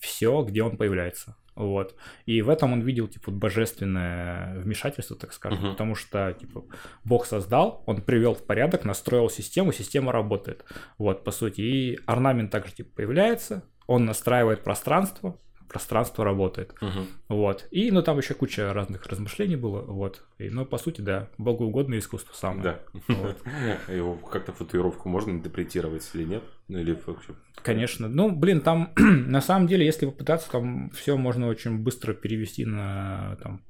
все, 0.00 0.42
где 0.42 0.62
он 0.62 0.76
появляется. 0.76 1.36
Вот. 1.54 1.94
И 2.26 2.42
в 2.42 2.48
этом 2.48 2.72
он 2.72 2.80
видел, 2.80 3.06
типа, 3.06 3.30
божественное 3.30 4.58
вмешательство, 4.58 5.16
так 5.16 5.32
скажем. 5.32 5.60
Мгм. 5.60 5.70
Потому 5.72 5.94
что, 5.94 6.32
типа, 6.32 6.64
Бог 7.04 7.26
создал, 7.26 7.82
он 7.86 8.02
привел 8.02 8.34
в 8.34 8.44
порядок, 8.44 8.84
настроил 8.84 9.30
систему, 9.30 9.72
система 9.72 10.12
работает. 10.12 10.64
Вот, 10.98 11.24
по 11.24 11.30
сути. 11.30 11.60
И 11.60 11.98
орнамент 12.06 12.50
также, 12.50 12.74
типа, 12.74 12.90
появляется, 12.96 13.62
он 13.86 14.04
настраивает 14.04 14.64
пространство, 14.64 15.38
пространство 15.68 16.24
работает. 16.24 16.74
Мгм. 16.80 17.06
Вот. 17.28 17.66
И, 17.70 17.90
ну, 17.90 18.02
там 18.02 18.18
еще 18.18 18.34
куча 18.34 18.72
разных 18.72 19.06
размышлений 19.06 19.56
было, 19.56 19.82
вот. 19.82 20.22
И, 20.38 20.50
ну, 20.50 20.64
по 20.64 20.78
сути, 20.78 21.00
да, 21.00 21.28
богоугодное 21.38 21.98
искусство 21.98 22.34
самое. 22.34 22.62
Да. 22.62 22.80
Вот. 23.08 23.36
Его 23.88 24.16
как-то 24.16 24.52
татуировку 24.52 25.08
можно 25.08 25.30
интерпретировать 25.30 26.08
или 26.14 26.24
нет? 26.24 26.42
Ну 26.68 26.78
или 26.78 26.98
вообще... 27.06 27.34
Конечно. 27.62 28.08
Ну, 28.08 28.30
блин, 28.30 28.60
там, 28.60 28.92
на 28.96 29.40
самом 29.40 29.66
деле, 29.66 29.84
если 29.84 30.06
попытаться, 30.06 30.50
там 30.50 30.90
все 30.90 31.16
можно 31.16 31.48
очень 31.48 31.78
быстро 31.78 32.14
перевести 32.14 32.64
на 32.64 33.36
там, 33.42 33.62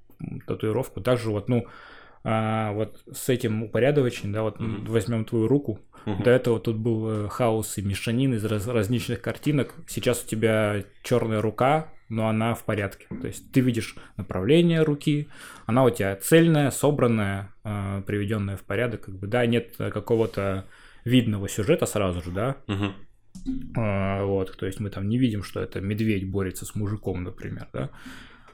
татуировку. 0.46 1.00
Также 1.00 1.30
вот, 1.30 1.48
ну, 1.48 1.66
а, 2.24 2.72
вот 2.72 3.02
с 3.12 3.28
этим 3.28 3.62
упорядочением, 3.62 4.32
да, 4.32 4.42
вот 4.42 4.58
Мгм. 4.58 4.86
возьмем 4.86 5.24
твою 5.24 5.46
руку. 5.46 5.78
Мгм. 6.06 6.22
До 6.22 6.30
этого 6.30 6.58
тут 6.60 6.76
был 6.76 7.08
э, 7.26 7.28
хаос 7.28 7.78
и 7.78 7.82
мешанин 7.82 8.34
из 8.34 8.44
раз- 8.44 8.66
различных 8.66 9.20
картинок. 9.20 9.74
Сейчас 9.86 10.24
у 10.24 10.26
тебя 10.26 10.84
черная 11.02 11.40
рука, 11.40 11.92
но 12.10 12.28
она 12.28 12.54
в 12.54 12.64
порядке. 12.64 13.06
То 13.20 13.26
есть 13.26 13.50
ты 13.52 13.60
видишь 13.60 13.94
направление 14.16 14.82
руки, 14.82 15.28
она 15.66 15.84
у 15.84 15.90
тебя 15.90 16.16
цельная, 16.16 16.70
собранная, 16.70 17.54
э, 17.64 18.02
приведенная 18.06 18.56
в 18.56 18.62
порядок. 18.62 19.02
Как 19.06 19.14
бы, 19.18 19.26
да, 19.26 19.46
нет 19.46 19.74
э, 19.78 19.90
какого-то 19.90 20.66
видного 21.04 21.48
сюжета 21.48 21.86
сразу 21.86 22.22
же, 22.22 22.30
да, 22.30 22.56
Мгм. 22.66 22.92
а, 23.76 24.24
Вот, 24.24 24.56
то 24.56 24.66
есть 24.66 24.80
мы 24.80 24.90
там 24.90 25.08
не 25.08 25.18
видим, 25.18 25.42
что 25.42 25.60
это 25.60 25.80
медведь 25.80 26.30
борется 26.30 26.64
с 26.66 26.74
мужиком, 26.74 27.24
например, 27.24 27.66
да. 27.72 27.90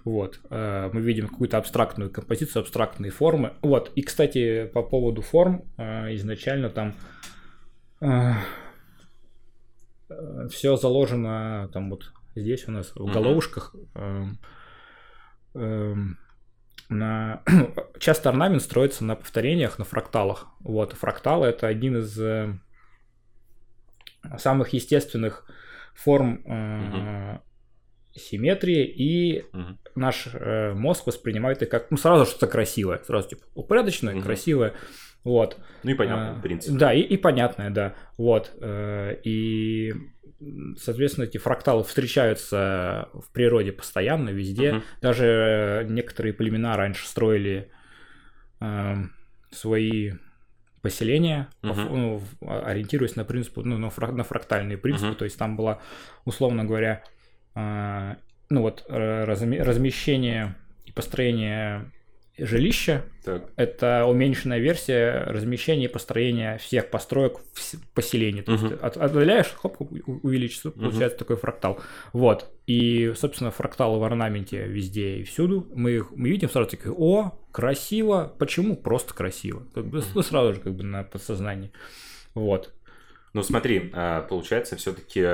Вот, 0.04 0.40
э, 0.50 0.90
мы 0.92 1.00
видим 1.00 1.28
какую-то 1.28 1.58
абстрактную 1.58 2.10
композицию, 2.10 2.62
абстрактные 2.62 3.10
формы. 3.10 3.54
Вот, 3.62 3.92
и, 3.94 4.02
кстати, 4.02 4.66
по 4.66 4.82
поводу 4.82 5.22
форм, 5.22 5.64
э, 5.76 6.14
изначально 6.14 6.70
там 6.70 6.94
все 10.48 10.76
заложено 10.76 11.68
там 11.72 11.90
вот 11.90 12.12
здесь 12.34 12.66
у 12.66 12.72
нас 12.72 12.92
в 12.94 13.12
головушках. 13.12 13.74
эм, 13.94 14.38
эм, 15.54 16.18
на... 16.88 17.42
Часто 17.98 18.28
орнамент 18.28 18.62
строится 18.62 19.04
на 19.04 19.16
повторениях, 19.16 19.78
на 19.78 19.84
фракталах. 19.84 20.48
Вот, 20.60 20.92
фракталы 20.92 21.46
это 21.46 21.66
один 21.66 21.98
из 21.98 22.18
э, 22.20 22.58
самых 24.38 24.70
естественных 24.70 25.46
форм 25.94 26.42
э, 26.44 27.38
симметрии, 28.20 28.84
и 28.84 29.44
Мгм. 29.52 29.78
наш 29.94 30.28
э, 30.32 30.72
мозг 30.74 31.06
воспринимает 31.06 31.62
их 31.62 31.68
как 31.68 31.90
ну, 31.90 31.96
сразу 31.96 32.26
что-то 32.26 32.46
красивое, 32.46 33.00
сразу 33.06 33.28
типа 33.28 33.42
упорядоченное, 33.54 34.14
Мгм. 34.14 34.22
красивое. 34.24 34.74
Вот. 35.24 35.58
Ну 35.82 35.90
и 35.90 35.94
понятно, 35.94 36.30
А, 36.30 36.34
в 36.34 36.42
принципе. 36.42 36.78
Да, 36.78 36.92
и, 36.94 37.00
и 37.00 37.16
понятное, 37.16 37.70
да. 37.70 37.94
Вот. 38.16 38.52
э, 38.60 39.16
И, 39.24 39.92
соответственно, 40.78 41.24
эти 41.26 41.36
фракталы 41.38 41.84
встречаются 41.84 43.08
в 43.12 43.30
природе 43.32 43.72
постоянно, 43.72 44.30
везде. 44.30 44.72
Мгм. 44.72 44.82
Даже 45.02 45.24
э, 45.26 45.84
некоторые 45.88 46.32
племена 46.32 46.76
раньше 46.76 47.06
строили 47.06 47.70
э, 48.60 48.94
свои 49.50 50.12
поселения, 50.82 51.48
а- 51.62 52.20
ориентируясь 52.64 53.14
на 53.16 53.24
принцип, 53.24 53.58
ну, 53.58 53.76
на, 53.76 53.90
фрак- 53.90 54.12
на 54.14 54.24
фрактальные 54.24 54.78
принципы. 54.78 55.08
Мгм. 55.08 55.16
То 55.16 55.24
есть 55.26 55.36
там 55.38 55.56
было, 55.56 55.82
условно 56.24 56.64
говоря, 56.64 57.02
э, 57.02 57.19
ну 57.54 58.62
вот 58.62 58.84
э, 58.88 59.24
разме- 59.24 59.62
размещение 59.62 60.56
и 60.84 60.92
построение 60.92 61.90
жилища 62.38 63.04
Так. 63.22 63.50
это 63.56 64.06
уменьшенная 64.06 64.58
версия 64.60 65.24
размещения 65.26 65.84
и 65.84 65.88
построения 65.88 66.56
всех 66.56 66.88
построек 66.88 67.38
в 67.52 67.76
поселении. 67.94 68.40
То 68.40 68.52
есть 68.52 68.64
Мгм. 68.64 68.78
ты 68.78 68.82
от- 68.82 68.96
отдаляешь, 68.96 69.48
хоп, 69.54 69.76
увеличится, 69.80 70.70
получается 70.70 71.18
такой 71.18 71.36
фрактал. 71.36 71.80
Вот. 72.14 72.50
И, 72.66 73.12
собственно, 73.14 73.50
фракталы 73.50 73.98
в 73.98 74.04
орнаменте 74.04 74.64
везде 74.66 75.16
и 75.18 75.24
всюду. 75.24 75.68
Мы 75.74 75.90
их 75.96 76.12
мы 76.12 76.30
видим 76.30 76.48
сразу 76.48 76.70
такие, 76.70 76.94
о, 76.96 77.38
красиво. 77.52 78.34
Почему? 78.38 78.74
Просто 78.74 79.12
красиво. 79.12 79.66
Как 79.74 79.86
бы, 79.86 80.02
ну, 80.14 80.22
сразу 80.22 80.54
же 80.54 80.60
как 80.60 80.74
бы 80.74 80.82
на 80.82 81.02
подсознании. 81.04 81.72
Вот. 82.34 82.72
Ну 83.34 83.42
смотри, 83.42 83.90
а, 83.92 84.22
получается 84.22 84.76
все-таки 84.76 85.26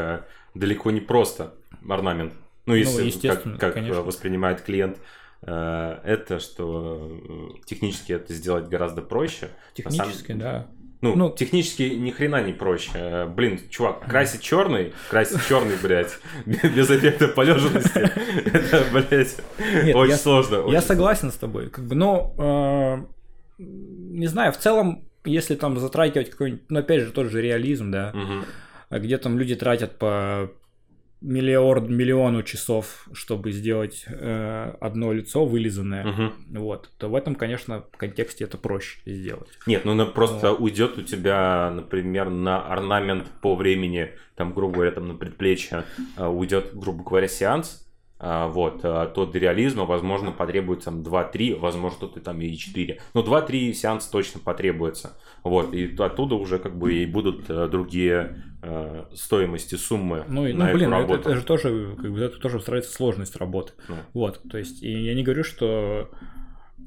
далеко 0.54 0.90
не 0.90 1.00
просто 1.00 1.54
орнамент. 1.90 2.32
Ну, 2.66 2.74
если 2.74 3.04
естественно, 3.04 3.54
как, 3.58 3.74
как 3.74 3.74
конечно. 3.74 4.02
воспринимает 4.02 4.60
клиент 4.62 4.98
э, 5.42 5.98
это, 6.04 6.40
что 6.40 7.20
э, 7.28 7.64
технически 7.66 8.12
это 8.12 8.32
сделать 8.34 8.68
гораздо 8.68 9.02
проще. 9.02 9.50
На 9.84 9.90
самом- 9.90 10.06
Технически, 10.10 10.32
да. 10.32 10.66
Ну, 11.02 11.14
Ну- 11.14 11.30
технически 11.30 11.82
ни 11.82 12.10
хрена 12.10 12.42
не 12.42 12.52
проще. 12.52 12.90
Э, 12.94 13.26
Блин, 13.26 13.60
чувак, 13.70 14.00
красить 14.08 14.40
черный, 14.42 14.94
красить 15.10 15.46
черный, 15.46 15.76
блядь, 15.80 16.18
без 16.46 16.90
эффекта 16.90 17.28
полеженности, 17.28 17.98
это, 18.46 18.84
блядь, 18.92 19.36
очень 19.94 20.16
сложно. 20.16 20.64
Я 20.70 20.80
согласен 20.80 21.30
с 21.30 21.36
тобой. 21.36 21.68
Как 21.70 21.84
бы, 21.86 21.94
но 21.94 23.04
э, 23.58 23.62
не 23.62 24.26
знаю, 24.26 24.52
в 24.52 24.56
целом, 24.58 25.04
если 25.24 25.54
там 25.54 25.78
затрагивать 25.78 26.30
какой-нибудь, 26.30 26.62
ну, 26.70 26.80
опять 26.80 27.02
же, 27.02 27.12
тот 27.12 27.26
же 27.30 27.40
реализм, 27.42 27.90
да, 27.90 28.12
где 28.90 29.18
там 29.18 29.38
люди 29.38 29.54
тратят 29.54 29.98
по 29.98 30.50
миллиард, 31.20 31.88
миллиону 31.88 32.42
часов, 32.42 33.08
чтобы 33.12 33.52
сделать 33.52 34.04
э, 34.08 34.74
одно 34.80 35.12
лицо 35.12 35.44
вылизанное, 35.46 36.04
Мгм. 36.04 36.32
вот, 36.60 36.90
то 36.98 37.08
в 37.08 37.14
этом, 37.14 37.34
конечно, 37.34 37.84
контексте 37.96 38.44
это 38.44 38.58
проще 38.58 38.98
сделать. 39.06 39.48
Нет, 39.66 39.84
ну 39.84 40.06
просто 40.06 40.52
уйдет 40.52 40.98
у 40.98 41.02
тебя, 41.02 41.70
например, 41.74 42.28
на 42.30 42.60
орнамент 42.66 43.24
по 43.40 43.54
времени, 43.56 44.10
там, 44.36 44.52
грубо 44.52 44.74
говоря, 44.74 44.90
там 44.92 45.08
на 45.08 45.14
предплечье 45.14 45.84
а, 46.16 46.28
уйдет, 46.28 46.70
грубо 46.74 47.02
говоря, 47.02 47.28
сеанс, 47.28 47.82
а, 48.18 48.48
вот, 48.48 48.82
то 48.82 49.26
до 49.26 49.38
реализма, 49.38 49.84
возможно, 49.84 50.32
потребуется 50.32 50.90
там 50.90 51.02
2-3, 51.02 51.58
возможно, 51.58 51.98
что-то 51.98 52.20
там 52.20 52.40
и 52.40 52.54
4. 52.56 53.00
Но 53.14 53.22
2-3 53.22 53.72
сеанса 53.72 54.10
точно 54.10 54.40
потребуется. 54.40 55.18
Вот, 55.44 55.74
и 55.74 55.94
оттуда 55.98 56.34
уже 56.34 56.58
как 56.58 56.76
бы 56.78 56.94
и 56.94 57.06
будут 57.06 57.48
э, 57.50 57.68
другие 57.68 58.42
э, 58.55 58.55
стоимости, 59.14 59.74
суммы 59.76 60.24
Ну, 60.28 60.46
и, 60.46 60.52
на 60.52 60.64
ну 60.64 60.70
эту 60.70 60.78
блин, 60.78 60.88
это, 60.92 60.98
работу. 61.00 61.20
это 61.30 61.34
же 61.36 61.44
тоже, 61.44 61.96
как 62.00 62.12
бы, 62.12 62.20
это 62.20 62.38
тоже 62.38 62.58
встраивается 62.58 62.92
сложность 62.94 63.36
работы. 63.36 63.72
Ну. 63.88 63.96
Вот, 64.14 64.42
то 64.50 64.58
есть, 64.58 64.82
и 64.82 64.90
я 64.90 65.14
не 65.14 65.22
говорю, 65.22 65.44
что 65.44 66.10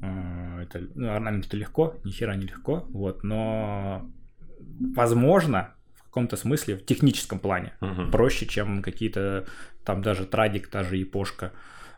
э, 0.02 0.62
это, 0.62 0.82
ну, 0.94 1.10
орнамент 1.12 1.46
это 1.46 1.56
легко, 1.56 1.94
ни 2.04 2.10
хера 2.10 2.34
не 2.36 2.46
легко, 2.46 2.86
вот, 2.90 3.22
но 3.24 4.06
возможно, 4.94 5.74
в 5.94 6.04
каком-то 6.04 6.36
смысле, 6.36 6.76
в 6.76 6.84
техническом 6.84 7.38
плане, 7.38 7.72
Мгм. 7.80 8.10
проще, 8.10 8.46
чем 8.46 8.82
какие-то 8.82 9.46
там 9.84 10.02
даже 10.02 10.24
традик, 10.26 10.68
та 10.68 10.84
же 10.84 10.96
япошка, 10.96 11.52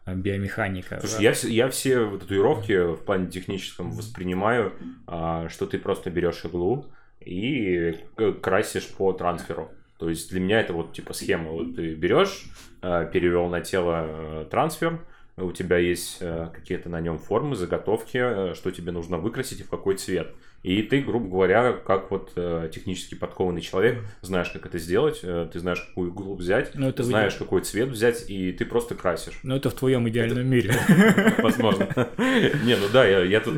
э, 0.07 0.14
биомеханика. 0.14 0.99
Слушай, 1.01 1.16
да. 1.16 1.22
я, 1.22 1.33
все- 1.33 1.49
я 1.49 1.68
все 1.68 2.18
татуировки 2.18 2.95
в 2.95 3.05
плане 3.05 3.26
техническом 3.28 3.93
воспринимаю, 3.93 4.72
а, 5.07 5.49
что 5.49 5.66
ты 5.66 5.78
просто 5.78 6.11
берешь 6.11 6.45
иглу 6.45 6.87
и 7.25 7.99
красишь 8.41 8.89
по 8.89 9.12
трансферу. 9.12 9.70
То 9.99 10.09
есть 10.09 10.31
для 10.31 10.41
меня 10.41 10.61
это 10.61 10.73
вот 10.73 10.93
типа 10.93 11.12
схема. 11.12 11.51
Вот 11.53 11.77
ты 11.77 11.95
берешь, 11.95 12.45
а, 12.81 13.05
перевел 13.05 13.47
на 13.47 13.61
тело 13.61 14.05
э, 14.05 14.47
трансфер, 14.51 15.01
у 15.37 15.51
тебя 15.53 15.78
есть 15.78 16.18
э, 16.20 16.49
какие-то 16.53 16.89
на 16.91 17.01
нем 17.01 17.18
формы, 17.18 17.57
заготовки, 17.57 18.18
э, 18.51 18.55
что 18.55 18.70
тебе 18.70 18.93
нужно 18.93 19.18
выкрасить 19.18 19.61
и 19.61 19.62
в 19.62 19.70
какой 19.70 19.97
цвет. 19.97 20.28
И 20.62 20.83
ты, 20.83 21.01
грубо 21.01 21.28
говоря, 21.28 21.72
как 21.72 22.11
вот 22.11 22.33
э, 22.37 22.70
технически 22.72 23.14
подкованный 23.14 23.62
человек, 23.62 24.01
знаешь, 24.20 24.51
как 24.51 24.66
это 24.66 24.78
сделать, 24.78 25.20
ты 25.22 25.59
знаешь, 25.59 25.80
какую 25.80 26.11
иглу 26.11 26.35
взять, 26.37 26.72
Ну, 26.74 26.89
это 26.89 27.03
знаешь, 27.03 27.35
иде- 27.35 27.39
какой 27.39 27.62
цвет 27.62 27.89
взять, 27.89 28.28
и 28.30 28.53
ты 28.53 28.64
просто 28.64 28.95
красишь. 28.95 29.41
Ну, 29.43 29.57
это 29.57 29.70
в 29.70 29.74
твоем 29.74 30.09
идеальном 30.09 30.47
мире. 30.47 30.72
Возможно. 31.39 31.89
Не, 32.18 32.76
ну 32.76 32.87
да, 32.93 33.07
я, 33.07 33.41
тут 33.41 33.55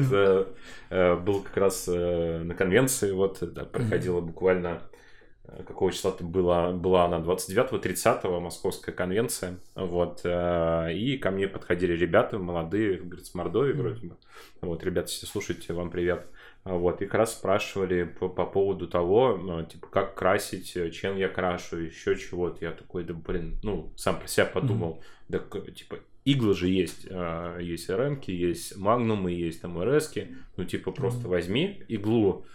был 1.24 1.40
как 1.42 1.56
раз 1.56 1.86
на 1.88 2.54
конвенции, 2.56 3.10
вот, 3.10 3.42
проходила 3.70 4.20
буквально, 4.20 4.80
какого 5.66 5.92
числа 5.92 6.10
это 6.12 6.24
была, 6.24 6.72
была 6.72 7.04
она, 7.04 7.18
29-30 7.20 8.40
московская 8.40 8.92
конвенция, 8.92 9.58
вот, 9.74 10.22
э, 10.24 10.94
и 10.94 11.18
ко 11.18 11.30
мне 11.30 11.48
подходили 11.48 11.92
ребята 11.92 12.38
молодые, 12.38 12.98
говорят, 12.98 13.26
с 13.26 13.34
Мордовии 13.34 13.72
вроде 13.72 14.06
бы, 14.06 14.16
вот, 14.62 14.82
ребята, 14.84 15.10
если 15.10 15.26
слушаете, 15.26 15.72
вам 15.74 15.90
привет, 15.90 16.26
вот, 16.64 17.02
и 17.02 17.04
как 17.04 17.14
раз 17.14 17.34
спрашивали 17.34 18.04
по, 18.04 18.28
по 18.28 18.46
поводу 18.46 18.88
того, 18.88 19.36
ну, 19.36 19.62
типа, 19.64 19.86
как 19.88 20.14
красить, 20.14 20.74
э, 20.76 20.90
чем 20.90 21.16
я 21.16 21.28
крашу, 21.28 21.76
еще 21.76 22.16
чего-то. 22.16 22.64
Я 22.64 22.72
такой, 22.72 23.04
да, 23.04 23.12
блин, 23.12 23.58
ну, 23.62 23.92
сам 23.96 24.18
про 24.18 24.26
себя 24.26 24.46
подумал, 24.46 25.02
да, 25.28 25.40
к- 25.40 25.60
типа, 25.72 25.98
иглы 26.24 26.54
же 26.54 26.68
есть, 26.68 27.06
есть 27.60 27.90
РМки, 27.90 28.30
есть 28.30 28.78
магнумы, 28.78 29.32
есть 29.32 29.60
там 29.60 29.78
РСки, 29.82 30.34
ну, 30.56 30.64
типа, 30.64 30.90
просто 30.90 31.28
возьми 31.28 31.82
иглу, 31.88 32.46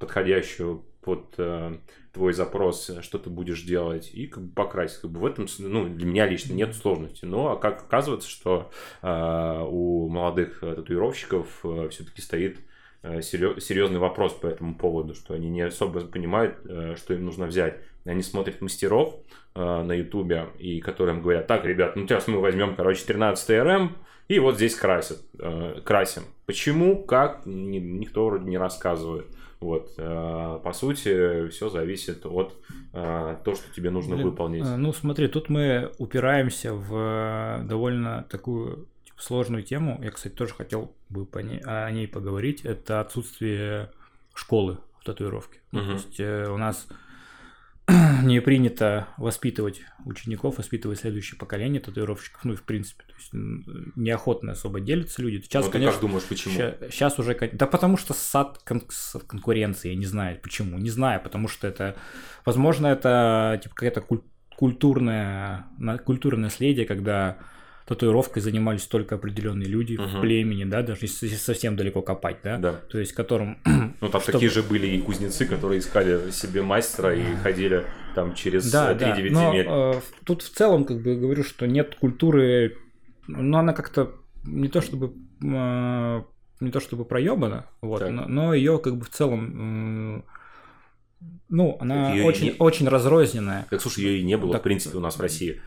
подходящую 0.00 0.82
под 1.04 1.34
а, 1.38 1.78
твой 2.12 2.32
запрос, 2.32 2.90
что 3.00 3.18
ты 3.18 3.30
будешь 3.30 3.62
делать, 3.62 4.10
и 4.12 4.26
как 4.26 4.44
бы 4.44 4.54
покрасить. 4.54 5.00
Как 5.00 5.10
бы 5.10 5.20
в 5.20 5.26
этом, 5.26 5.46
ну, 5.58 5.88
для 5.88 6.06
меня 6.06 6.26
лично 6.26 6.52
нет 6.54 6.74
сложности. 6.74 7.24
Но 7.24 7.52
а 7.52 7.56
как 7.56 7.82
оказывается, 7.82 8.28
что 8.28 8.70
а, 9.02 9.64
у 9.64 10.08
молодых 10.08 10.62
э, 10.62 10.74
татуировщиков 10.74 11.64
все-таки 11.90 12.22
стоит 12.22 12.58
э, 13.02 13.20
серьезный 13.22 13.98
вопрос 13.98 14.32
по 14.32 14.46
этому 14.46 14.74
поводу, 14.74 15.14
что 15.14 15.34
они 15.34 15.50
не 15.50 15.62
особо 15.62 16.00
понимают, 16.00 16.58
э, 16.64 16.94
что 16.96 17.14
им 17.14 17.24
нужно 17.24 17.46
взять. 17.46 17.80
Они 18.04 18.22
смотрят 18.22 18.60
мастеров 18.60 19.16
э, 19.54 19.60
на 19.60 19.92
Ютубе, 19.92 20.48
и 20.58 20.80
которым 20.80 21.22
говорят, 21.22 21.46
так, 21.46 21.64
ребят, 21.64 21.96
ну 21.96 22.06
сейчас 22.06 22.26
мы 22.26 22.40
возьмем, 22.40 22.74
короче, 22.74 23.04
13 23.04 23.50
РМ, 23.62 23.96
и 24.28 24.38
вот 24.38 24.56
здесь 24.56 24.74
красят, 24.74 25.18
э, 25.38 25.80
красим. 25.84 26.22
Почему, 26.46 27.04
как, 27.04 27.42
ни- 27.44 27.78
никто 27.78 28.26
вроде 28.26 28.48
не 28.48 28.58
рассказывает. 28.58 29.26
Вот, 29.62 29.94
э, 29.96 30.60
по 30.62 30.72
сути, 30.72 31.48
все 31.48 31.68
зависит 31.68 32.26
от 32.26 32.54
э, 32.92 33.36
того, 33.44 33.56
что 33.56 33.74
тебе 33.74 33.90
нужно 33.90 34.16
Блин, 34.16 34.30
выполнить. 34.30 34.64
э, 34.64 34.76
Ну, 34.76 34.92
смотри, 34.92 35.28
тут 35.28 35.48
мы 35.48 35.90
упираемся 35.98 36.74
в 36.74 37.62
довольно 37.64 38.26
такую 38.30 38.86
типа, 39.04 39.22
сложную 39.22 39.62
тему. 39.62 39.98
Я, 40.02 40.10
кстати, 40.10 40.34
тоже 40.34 40.54
хотел 40.54 40.92
бы 41.08 41.24
по 41.26 41.38
ней- 41.38 41.60
о 41.64 41.90
ней 41.90 42.06
поговорить. 42.08 42.64
Это 42.64 43.00
отсутствие 43.00 43.90
школы 44.34 44.78
в 45.00 45.04
татуировке. 45.04 45.60
Ну, 45.72 45.80
то 45.86 45.92
есть 45.92 46.20
у 46.20 46.56
нас 46.56 46.88
не 48.22 48.40
принято 48.40 49.08
воспитывать 49.16 49.82
учеников, 50.04 50.58
воспитывать 50.58 51.00
следующее 51.00 51.38
поколение 51.38 51.80
татуировщиков. 51.80 52.44
Ну 52.44 52.52
и 52.52 52.56
в 52.56 52.62
принципе, 52.62 53.04
то 53.04 53.14
есть 53.14 53.30
неохотно 53.96 54.52
особо 54.52 54.80
делятся 54.80 55.22
люди. 55.22 55.42
Сейчас, 55.42 55.66
ты 55.66 55.72
конечно, 55.72 55.92
как 55.92 56.00
думаешь, 56.00 56.24
почему? 56.24 56.54
Сейчас 56.54 57.18
уже... 57.18 57.34
Да 57.52 57.66
потому 57.66 57.96
что 57.96 58.14
сад 58.14 58.58
кон- 58.64 58.86
конкуренции, 59.26 59.90
я 59.90 59.96
не 59.96 60.06
знаю 60.06 60.38
почему. 60.40 60.78
Не 60.78 60.90
знаю, 60.90 61.20
потому 61.22 61.48
что 61.48 61.66
это... 61.66 61.96
Возможно, 62.44 62.86
это 62.86 63.60
типа 63.62 63.74
какая-то 63.74 64.00
куль- 64.00 64.24
культурная, 64.56 65.66
на- 65.78 65.98
культурное 65.98 66.44
наследие, 66.44 66.86
когда 66.86 67.38
татуировкой 67.94 68.42
занимались 68.42 68.86
только 68.86 69.14
определенные 69.16 69.68
люди 69.68 69.96
в 69.96 70.00
Мгм. 70.00 70.20
племени, 70.20 70.64
да, 70.64 70.82
даже 70.82 71.00
если 71.02 71.28
совсем 71.28 71.76
далеко 71.76 72.02
копать, 72.02 72.38
да, 72.42 72.58
Да. 72.58 72.72
то 72.90 72.98
есть 72.98 73.12
которым 73.12 73.58
Ну, 74.00 74.08
там 74.08 74.20
Чтобы- 74.20 74.32
такие 74.32 74.50
же 74.50 74.62
были 74.62 74.86
и 74.88 75.00
кузнецы, 75.00 75.46
которые 75.46 75.78
искали 75.78 76.30
себе 76.30 76.62
мастера 76.62 77.14
и 77.14 77.22
ходили 77.36 77.84
там 78.14 78.34
через 78.34 78.70
Да, 78.72 78.92
э, 78.92 78.96
три 78.96 79.06
да. 79.06 79.16
девять 79.16 79.32
Но 79.32 79.50
земель. 79.52 79.66
э, 79.68 80.00
тут 80.24 80.42
в 80.42 80.50
целом, 80.50 80.84
как 80.84 81.00
бы 81.02 81.14
говорю, 81.16 81.44
что 81.44 81.66
нет 81.66 81.94
культуры, 81.94 82.76
ну, 83.28 83.58
она 83.58 83.72
как-то 83.72 84.10
не 84.44 84.68
то 84.68 84.80
чтобы 84.80 85.12
э, 85.44 86.22
не 86.60 86.70
то 86.70 86.80
чтобы 86.80 87.04
проебана, 87.04 87.66
вот, 87.80 88.00
Так. 88.00 88.10
но, 88.10 88.26
но 88.28 88.54
ее 88.54 88.78
как 88.78 88.96
бы 88.96 89.04
в 89.04 89.10
целом, 89.10 90.18
м, 90.18 90.24
ну, 91.48 91.76
она 91.80 92.16
и 92.16 92.22
очень, 92.22 92.44
не- 92.46 92.54
очень 92.58 92.88
разрозненная. 92.88 93.66
Так, 93.70 93.80
слушай, 93.80 94.04
ее 94.04 94.18
и 94.20 94.22
не 94.24 94.36
было, 94.36 94.52
Так, 94.52 94.62
в 94.62 94.64
принципе, 94.64 94.96
у 94.96 95.00
нас 95.00 95.16
в 95.16 95.20
России. 95.20 95.60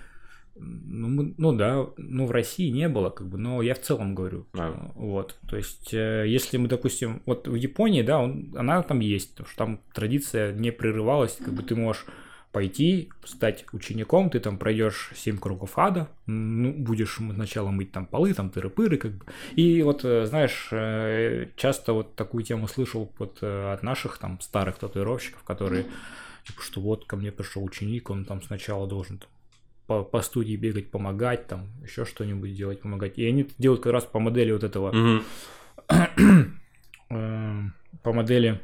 Ну, 0.58 1.10
мы- 1.10 1.34
ну 1.38 1.51
да, 1.51 1.86
ну 1.97 2.26
в 2.26 2.32
России 2.32 2.70
не 2.70 2.88
было, 2.88 3.10
как 3.10 3.28
бы, 3.28 3.38
но 3.38 3.62
я 3.62 3.76
в 3.76 3.82
целом 3.82 4.16
говорю. 4.16 4.45
А. 4.53 4.91
Вот, 4.95 5.38
то 5.49 5.58
есть, 5.58 5.93
э, 5.93 6.26
если 6.28 6.58
мы, 6.58 6.68
допустим, 6.70 7.22
вот 7.26 7.47
в 7.47 7.56
Японии, 7.56 8.01
да, 8.03 8.20
он, 8.20 8.53
она 8.56 8.82
там 8.84 9.01
есть, 9.01 9.32
потому 9.32 9.49
что 9.49 9.58
там 9.58 9.82
традиция 9.93 10.53
не 10.53 10.72
прерывалась, 10.72 11.38
как 11.43 11.53
бы 11.53 11.62
ты 11.62 11.76
можешь 11.76 12.06
пойти, 12.53 13.10
стать 13.26 13.66
учеником, 13.74 14.30
ты 14.30 14.39
там 14.39 14.58
пройдешь 14.58 15.12
7 15.14 15.38
кругов 15.39 15.78
ада, 15.78 16.08
ну, 16.26 16.72
будешь 16.72 17.18
сначала 17.34 17.70
мыть 17.70 17.91
там 17.91 18.06
полы, 18.06 18.34
там 18.34 18.49
тыры-пыры, 18.49 18.95
как 18.95 19.12
бы. 19.12 19.26
И 19.58 19.82
вот, 19.82 20.06
э, 20.06 20.26
знаешь, 20.26 20.70
э, 20.72 21.47
часто 21.58 21.91
вот 21.91 22.16
такую 22.16 22.45
тему 22.45 22.70
слышал 22.70 23.12
вот 23.20 23.43
от 23.43 23.84
наших 23.84 24.20
там 24.20 24.39
старых 24.39 24.78
татуировщиков, 24.78 25.43
которые, 25.43 25.84
типа, 26.47 26.62
что 26.62 26.80
вот 26.80 27.03
ко 27.03 27.18
мне 27.18 27.34
пришел 27.34 27.62
ученик, 27.62 28.10
он 28.10 28.24
там 28.24 28.41
сначала 28.41 28.88
должен 28.88 29.18
там, 29.18 29.30
по, 29.88 30.03
по 30.03 30.21
студии 30.21 30.55
бегать, 30.55 30.89
помогать, 30.91 31.47
там, 31.47 31.67
еще 31.83 32.05
что-нибудь 32.05 32.53
делать, 32.55 32.81
помогать. 32.81 33.17
И 33.17 33.25
они 33.25 33.41
это 33.43 33.53
делают 33.57 33.81
как 33.83 33.93
раз 33.93 34.03
по 34.05 34.19
модели 34.19 34.51
вот 34.51 34.63
этого, 34.63 34.91
Мгм. 34.91 35.23
э, 37.09 37.61
по 38.03 38.13
модели 38.13 38.59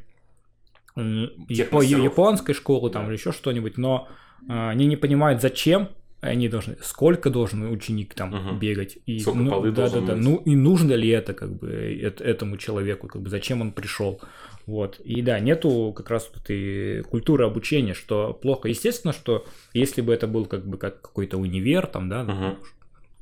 э, 0.96 1.28
Тех 1.50 1.70
япо- 1.70 1.76
мастеров. 1.76 2.04
японской 2.04 2.54
школы 2.54 2.90
там 2.90 3.04
Да. 3.04 3.10
или 3.12 3.18
еще 3.18 3.32
что-нибудь, 3.32 3.78
но 3.78 4.08
э, 4.48 4.70
они 4.70 4.86
не 4.88 4.96
понимают, 4.98 5.42
зачем 5.42 5.90
они 6.22 6.48
должны, 6.50 6.78
сколько 6.82 7.30
должен 7.30 7.64
ученик 7.72 8.14
там 8.14 8.30
Мгм. 8.30 8.60
бегать, 8.60 8.98
и 9.06 9.20
Сколько 9.20 9.40
ну, 9.40 9.72
да, 9.72 9.90
да, 9.90 10.02
да, 10.02 10.16
ну 10.16 10.38
и 10.38 10.56
нужно 10.56 10.94
ли 10.94 11.10
это 11.10 11.34
как 11.34 11.54
бы 11.58 11.68
эт- 11.70 12.22
этому 12.24 12.58
человеку, 12.58 13.08
как 13.08 13.22
бы 13.22 13.30
зачем 13.30 13.62
он 13.62 13.72
пришел, 13.72 14.22
вот. 14.68 15.00
И 15.00 15.22
да, 15.24 15.40
нету 15.40 15.94
как 15.96 16.10
раз 16.12 16.30
вот 16.34 16.44
этой 16.44 17.04
культуры 17.04 17.46
обучения, 17.46 17.96
что 17.96 18.34
плохо. 18.34 18.70
Естественно, 18.70 19.14
что 19.14 19.46
если 19.74 20.02
бы 20.02 20.14
это 20.14 20.28
был 20.28 20.46
как 20.46 20.66
бы 20.66 20.78
как 20.78 21.02
какой-то 21.02 21.38
универ, 21.38 21.88
там, 21.88 22.08
да, 22.08 22.24
Мгм. 22.24 22.58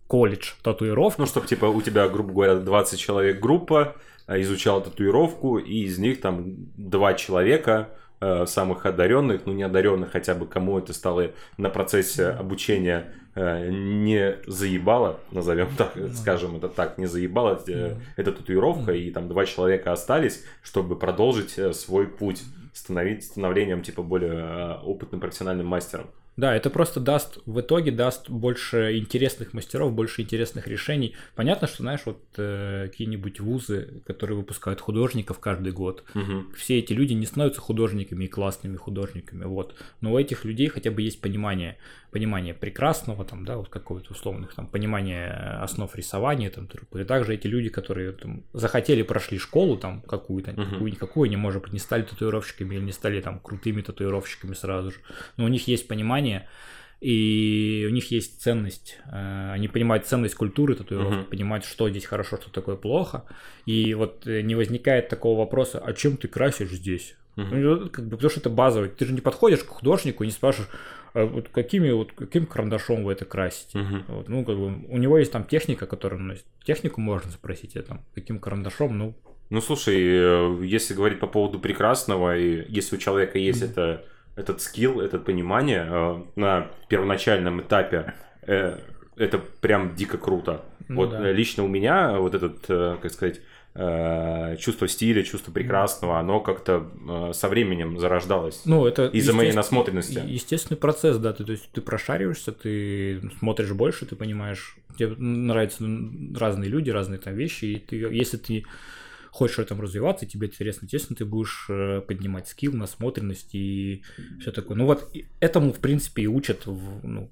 колледж 0.07 0.51
татуировок, 0.61 1.17
Ну, 1.17 1.25
чтобы, 1.25 1.47
типа, 1.47 1.65
у 1.65 1.81
тебя, 1.81 2.07
грубо 2.09 2.33
говоря, 2.33 2.55
20 2.55 2.99
человек 2.99 3.39
группа 3.39 3.95
а, 4.27 4.39
изучала 4.41 4.81
татуировку, 4.81 5.57
и 5.57 5.83
из 5.85 5.97
них 5.97 6.19
там 6.21 6.55
два 6.77 7.13
человека 7.13 7.89
э, 8.21 8.45
самых 8.45 8.85
одаренных, 8.85 9.45
ну 9.45 9.53
не 9.53 9.63
одаренных 9.63 10.11
хотя 10.11 10.35
бы, 10.35 10.47
кому 10.47 10.77
это 10.79 10.93
стало 10.93 11.31
на 11.57 11.69
процессе 11.69 12.27
обучения 12.27 13.13
э, 13.35 13.69
не 13.69 14.37
заебало, 14.47 15.19
назовем 15.31 15.69
так, 15.77 15.93
скажем 16.13 16.57
это 16.57 16.69
так, 16.69 16.97
не 16.97 17.05
заебало 17.05 17.61
э, 17.67 17.95
эта 18.15 18.31
татуировка, 18.31 18.91
и 18.91 19.11
там 19.11 19.27
два 19.27 19.45
человека 19.45 19.91
остались, 19.91 20.43
чтобы 20.61 20.97
продолжить 20.97 21.57
э, 21.57 21.73
свой 21.73 22.07
путь, 22.07 22.41
становить 22.73 23.23
становлением 23.23 23.81
типа 23.81 24.03
более 24.03 24.79
опытным 24.83 25.21
профессиональным 25.21 25.67
мастером. 25.67 26.07
Да, 26.39 26.55
это 26.55 26.69
просто 26.69 27.01
даст, 27.01 27.39
в 27.45 27.59
итоге 27.59 27.91
даст 27.91 28.29
больше 28.29 28.97
интересных 28.97 29.53
мастеров, 29.53 29.91
больше 29.91 30.21
интересных 30.21 30.67
решений. 30.67 31.13
Понятно, 31.35 31.67
что, 31.67 31.83
знаешь, 31.83 31.99
вот 32.05 32.23
э, 32.37 32.87
какие-нибудь 32.89 33.41
вузы, 33.41 34.01
которые 34.05 34.37
выпускают 34.37 34.79
художников 34.79 35.39
каждый 35.39 35.73
год, 35.73 36.05
Мгм. 36.13 36.53
все 36.55 36.79
эти 36.79 36.93
люди 36.93 37.11
не 37.11 37.25
становятся 37.25 37.59
художниками 37.59 38.23
и 38.23 38.27
классными 38.29 38.77
художниками, 38.77 39.43
вот. 39.43 39.75
Но 39.99 40.13
у 40.13 40.17
этих 40.17 40.45
людей 40.45 40.67
хотя 40.69 40.91
бы 40.91 41.01
есть 41.01 41.19
понимание, 41.19 41.77
понимание 42.11 42.53
прекрасного, 42.53 43.25
там, 43.25 43.43
да, 43.43 43.57
вот 43.57 43.67
какого-то 43.67 44.13
условных, 44.13 44.55
там, 44.55 44.65
понимание 44.67 45.27
основ 45.61 45.93
рисования, 45.95 46.49
там, 46.49 46.67
т.п. 46.67 47.01
и 47.01 47.03
также 47.03 47.33
эти 47.33 47.47
люди, 47.47 47.67
которые 47.67 48.13
там 48.13 48.43
захотели, 48.53 49.01
прошли 49.03 49.37
школу, 49.37 49.75
там, 49.77 50.01
какую-то, 50.03 50.51
Мгм. 50.51 50.71
какую-никакую, 50.71 51.25
они, 51.27 51.35
может 51.35 51.61
быть, 51.63 51.73
не 51.73 51.79
стали 51.79 52.03
татуировщиками 52.03 52.75
или 52.75 52.81
не 52.83 52.93
стали, 52.93 53.19
там, 53.19 53.39
крутыми 53.41 53.81
татуировщиками 53.81 54.53
сразу 54.53 54.91
же, 54.91 54.97
но 55.35 55.43
у 55.43 55.49
них 55.49 55.67
есть 55.67 55.87
понимание, 55.87 56.28
и 57.01 57.85
у 57.89 57.93
них 57.93 58.11
есть 58.11 58.41
ценность, 58.41 58.97
э, 59.11 59.51
они 59.53 59.67
понимают 59.67 60.05
ценность 60.05 60.35
культуры 60.35 60.75
татуировки, 60.75 61.15
Мгм. 61.21 61.25
понимают, 61.25 61.65
что 61.65 61.89
здесь 61.89 62.05
хорошо, 62.05 62.37
что 62.41 62.51
такое 62.51 62.75
плохо, 62.75 63.23
и 63.65 63.93
вот 63.93 64.27
э, 64.27 64.41
не 64.41 64.55
возникает 64.55 65.07
такого 65.09 65.39
вопроса, 65.39 65.79
а 65.79 65.93
чем 65.93 66.17
ты 66.17 66.27
красишь 66.27 66.71
здесь? 66.71 67.15
Ну, 67.35 67.89
как 67.89 68.05
бы, 68.05 68.17
потому 68.17 68.29
что 68.31 68.41
это 68.41 68.49
базовый. 68.49 68.89
Ты 68.89 69.05
же 69.05 69.13
не 69.13 69.21
подходишь 69.21 69.63
к 69.63 69.67
художнику 69.67 70.23
и 70.23 70.27
не 70.27 70.33
спрашиваешь, 70.33 70.69
а 71.13 71.23
вот 71.25 71.47
какими 71.49 71.89
вот 71.91 72.11
каким 72.11 72.45
карандашом 72.45 73.05
вы 73.05 73.13
это 73.13 73.23
красите. 73.23 73.77
Мгм. 73.77 74.03
Вот, 74.09 74.27
ну, 74.27 74.43
как 74.43 74.57
бы, 74.57 74.65
у 74.89 74.97
него 74.97 75.17
есть 75.17 75.31
там 75.31 75.45
техника, 75.45 75.85
которую 75.87 76.21
носит. 76.21 76.43
Технику 76.65 76.99
можно 76.99 77.31
спросить, 77.31 77.77
а 77.77 77.81
там, 77.83 78.01
каким 78.13 78.39
карандашом, 78.39 78.97
ну, 78.97 79.13
Ну, 79.51 79.61
слушай, 79.61 79.95
э, 79.97 80.65
если 80.65 80.93
говорить 80.93 81.19
по 81.21 81.27
поводу 81.27 81.59
прекрасного, 81.59 82.37
и 82.37 82.65
если 82.67 82.97
у 82.97 82.99
человека 82.99 83.39
есть 83.39 83.61
это, 83.63 84.03
этот 84.35 84.61
скилл, 84.61 85.01
это 85.01 85.19
понимание 85.19 85.87
э, 85.89 86.23
на 86.35 86.67
первоначальном 86.87 87.61
этапе, 87.61 88.13
э, 88.43 88.77
это 89.15 89.37
прям 89.37 89.95
дико 89.95 90.17
круто. 90.17 90.63
Ну 90.87 90.95
вот 90.95 91.11
да. 91.11 91.29
э, 91.29 91.33
лично 91.33 91.63
у 91.63 91.67
меня 91.67 92.17
вот 92.17 92.35
этот, 92.35 92.65
э, 92.69 92.97
как 93.01 93.11
сказать, 93.11 93.41
э, 93.75 94.55
чувство 94.57 94.87
стиля, 94.87 95.23
чувство 95.23 95.51
прекрасного, 95.51 96.19
оно 96.19 96.39
как-то 96.39 96.89
э, 97.07 97.33
со 97.33 97.47
временем 97.47 97.99
зарождалось. 97.99 98.61
ну, 98.65 98.85
это... 98.85 99.07
Из-за 99.07 99.33
моей 99.33 99.53
насмотренности. 99.53 100.21
Естественный 100.25 100.77
процесс, 100.77 101.17
да, 101.17 101.33
ты, 101.33 101.43
то 101.43 101.51
есть 101.51 101.69
ты 101.71 101.81
прошариваешься, 101.81 102.51
ты 102.51 103.21
смотришь 103.39 103.71
больше, 103.73 104.05
ты 104.05 104.15
понимаешь, 104.15 104.77
тебе 104.97 105.15
нравятся 105.17 105.83
разные 106.35 106.69
люди, 106.69 106.89
разные 106.89 107.19
там 107.19 107.35
вещи, 107.35 107.65
и 107.65 107.75
ты, 107.77 107.95
если 107.97 108.37
ты 108.37 108.65
хочешь 109.31 109.57
в 109.57 109.61
этом 109.61 109.81
развиваться, 109.81 110.25
тебе 110.25 110.47
интересно, 110.47 110.85
естественно, 110.85 111.17
ты 111.17 111.25
будешь 111.25 111.65
э, 111.69 112.01
поднимать 112.01 112.47
скилл, 112.47 112.73
насмотренность 112.73 113.53
и 113.55 114.03
все 114.39 114.51
такое. 114.51 114.77
Ну 114.77 114.85
вот 114.85 115.11
этому, 115.39 115.71
в 115.73 115.79
принципе, 115.79 116.23
и 116.23 116.27
учат, 116.27 116.65
в- 116.65 117.05
ну, 117.07 117.31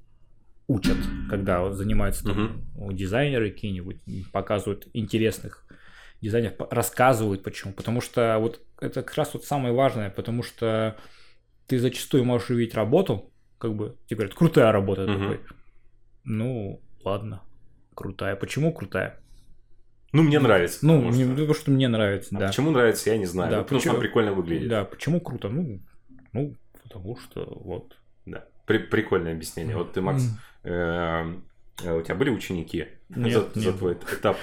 учат, 0.68 0.98
когда 1.30 1.72
занимаются 1.72 2.24
там 2.26 2.64
дизайнеры 2.96 3.52
какие-нибудь, 3.52 3.98
показывают 4.32 4.88
интересных 4.94 5.66
дизайнеров, 6.22 6.56
рассказывают 6.72 7.44
почему. 7.44 7.74
Потому 7.74 8.02
что 8.02 8.38
вот 8.40 8.62
это 8.82 9.04
как 9.04 9.16
раз 9.16 9.34
вот 9.34 9.46
самое 9.46 9.74
важное, 9.74 10.10
потому 10.10 10.44
что 10.44 10.98
ты 11.68 11.80
зачастую 11.80 12.24
можешь 12.26 12.50
увидеть 12.50 12.76
работу, 12.76 13.34
как 13.58 13.76
бы 13.76 13.98
тебе 14.08 14.18
говорят, 14.18 14.36
крутая 14.36 14.72
работа 14.72 15.02
Мгм. 15.08 15.20
такой. 15.20 15.40
Ну, 16.24 16.82
ладно, 17.04 17.42
крутая. 17.96 18.36
Почему 18.36 18.74
крутая? 18.74 19.20
Ну, 20.14 20.24
мне 20.24 20.40
нравится. 20.40 20.80
Ну, 20.86 20.96
потому 21.00 21.16
не- 21.16 21.24
что- 21.24 21.32
потому 21.34 21.54
что 21.54 21.72
мне 21.72 21.88
нравится, 21.88 22.36
А 22.36 22.40
да. 22.40 22.48
почему 22.48 22.72
нравится, 22.72 23.10
я 23.10 23.18
не 23.18 23.26
знаю. 23.26 23.52
Да, 23.52 23.58
Ну, 23.58 23.64
потому 23.64 23.80
что 23.80 23.90
почему- 23.90 23.96
он 23.96 24.02
прикольно 24.02 24.34
выглядит. 24.34 24.70
Да, 24.70 24.86
почему 24.86 25.20
круто? 25.22 25.50
Ну, 25.50 25.80
ну, 26.34 26.56
потому 26.84 27.18
что 27.18 27.46
вот. 27.64 27.98
Да. 28.26 28.46
При- 28.66 28.78
прикольное 28.80 29.34
объяснение. 29.34 29.76
Вот 29.76 29.94
ты, 29.94 30.02
Макс, 30.02 30.24
э, 30.64 30.72
э, 31.84 31.98
у 31.98 32.02
тебя 32.02 32.16
были 32.16 32.30
ученики 32.30 32.88
Нет, 33.10 33.34
за, 33.34 33.60
не 33.60 33.66
за 33.66 33.74
твой 33.74 33.94
этап? 33.94 34.38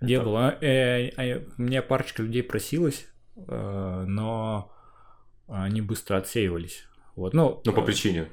Не 0.00 0.14
этап? 0.14 0.24
было. 0.24 0.56
Э, 0.60 1.10
а 1.16 1.24
я- 1.24 1.42
Мне 1.58 1.82
парочка 1.82 2.22
людей 2.22 2.42
просилась, 2.42 3.06
э, 3.36 4.04
но 4.06 4.72
они 5.48 5.80
быстро 5.82 6.16
отсеивались. 6.16 6.86
Вот, 7.16 7.34
ну, 7.34 7.60
Ну, 7.64 7.72
по 7.72 7.80
э, 7.80 7.84
причине, 7.84 8.28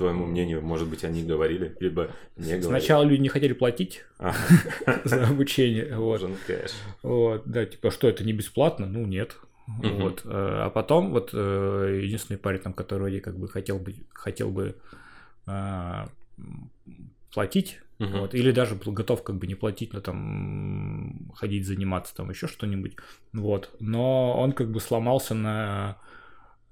твоему 0.00 0.26
мнению, 0.26 0.62
может 0.62 0.88
быть, 0.88 1.04
они 1.04 1.22
говорили, 1.22 1.76
либо 1.78 2.10
не 2.36 2.44
говорили. 2.46 2.62
Сначала 2.62 3.04
люди 3.04 3.20
не 3.20 3.28
хотели 3.28 3.52
платить 3.52 4.04
Ага. 4.18 4.36
за 5.04 5.26
обучение, 5.26 5.94
вот. 7.02 7.42
Да, 7.44 7.66
типа, 7.66 7.90
что 7.90 8.08
это 8.08 8.24
не 8.24 8.32
бесплатно? 8.32 8.86
Ну, 8.86 9.06
нет. 9.06 9.36
Вот. 9.66 10.22
э, 10.24 10.28
А 10.28 10.70
потом 10.70 11.10
вот 11.10 11.30
э, 11.32 12.00
единственный 12.02 12.38
парень, 12.38 12.60
там, 12.60 12.72
который 12.72 13.00
вроде 13.00 13.20
как 13.20 13.38
бы 13.38 13.46
хотел 13.48 13.78
бы, 13.78 13.94
хотел 14.12 14.50
бы 14.50 14.74
а, 15.46 16.08
платить, 17.32 17.78
вот, 17.98 18.34
или 18.34 18.50
даже 18.50 18.74
был 18.76 18.92
готов 18.92 19.22
как 19.22 19.36
бы 19.36 19.46
не 19.46 19.54
платить, 19.54 19.92
но 19.92 20.00
там 20.00 21.30
ходить 21.34 21.66
заниматься, 21.66 22.14
там 22.16 22.30
еще 22.30 22.46
что-нибудь, 22.48 22.96
вот. 23.34 23.70
Но 23.78 24.40
он 24.40 24.52
как 24.52 24.70
бы 24.70 24.80
сломался 24.80 25.34
на 25.34 25.98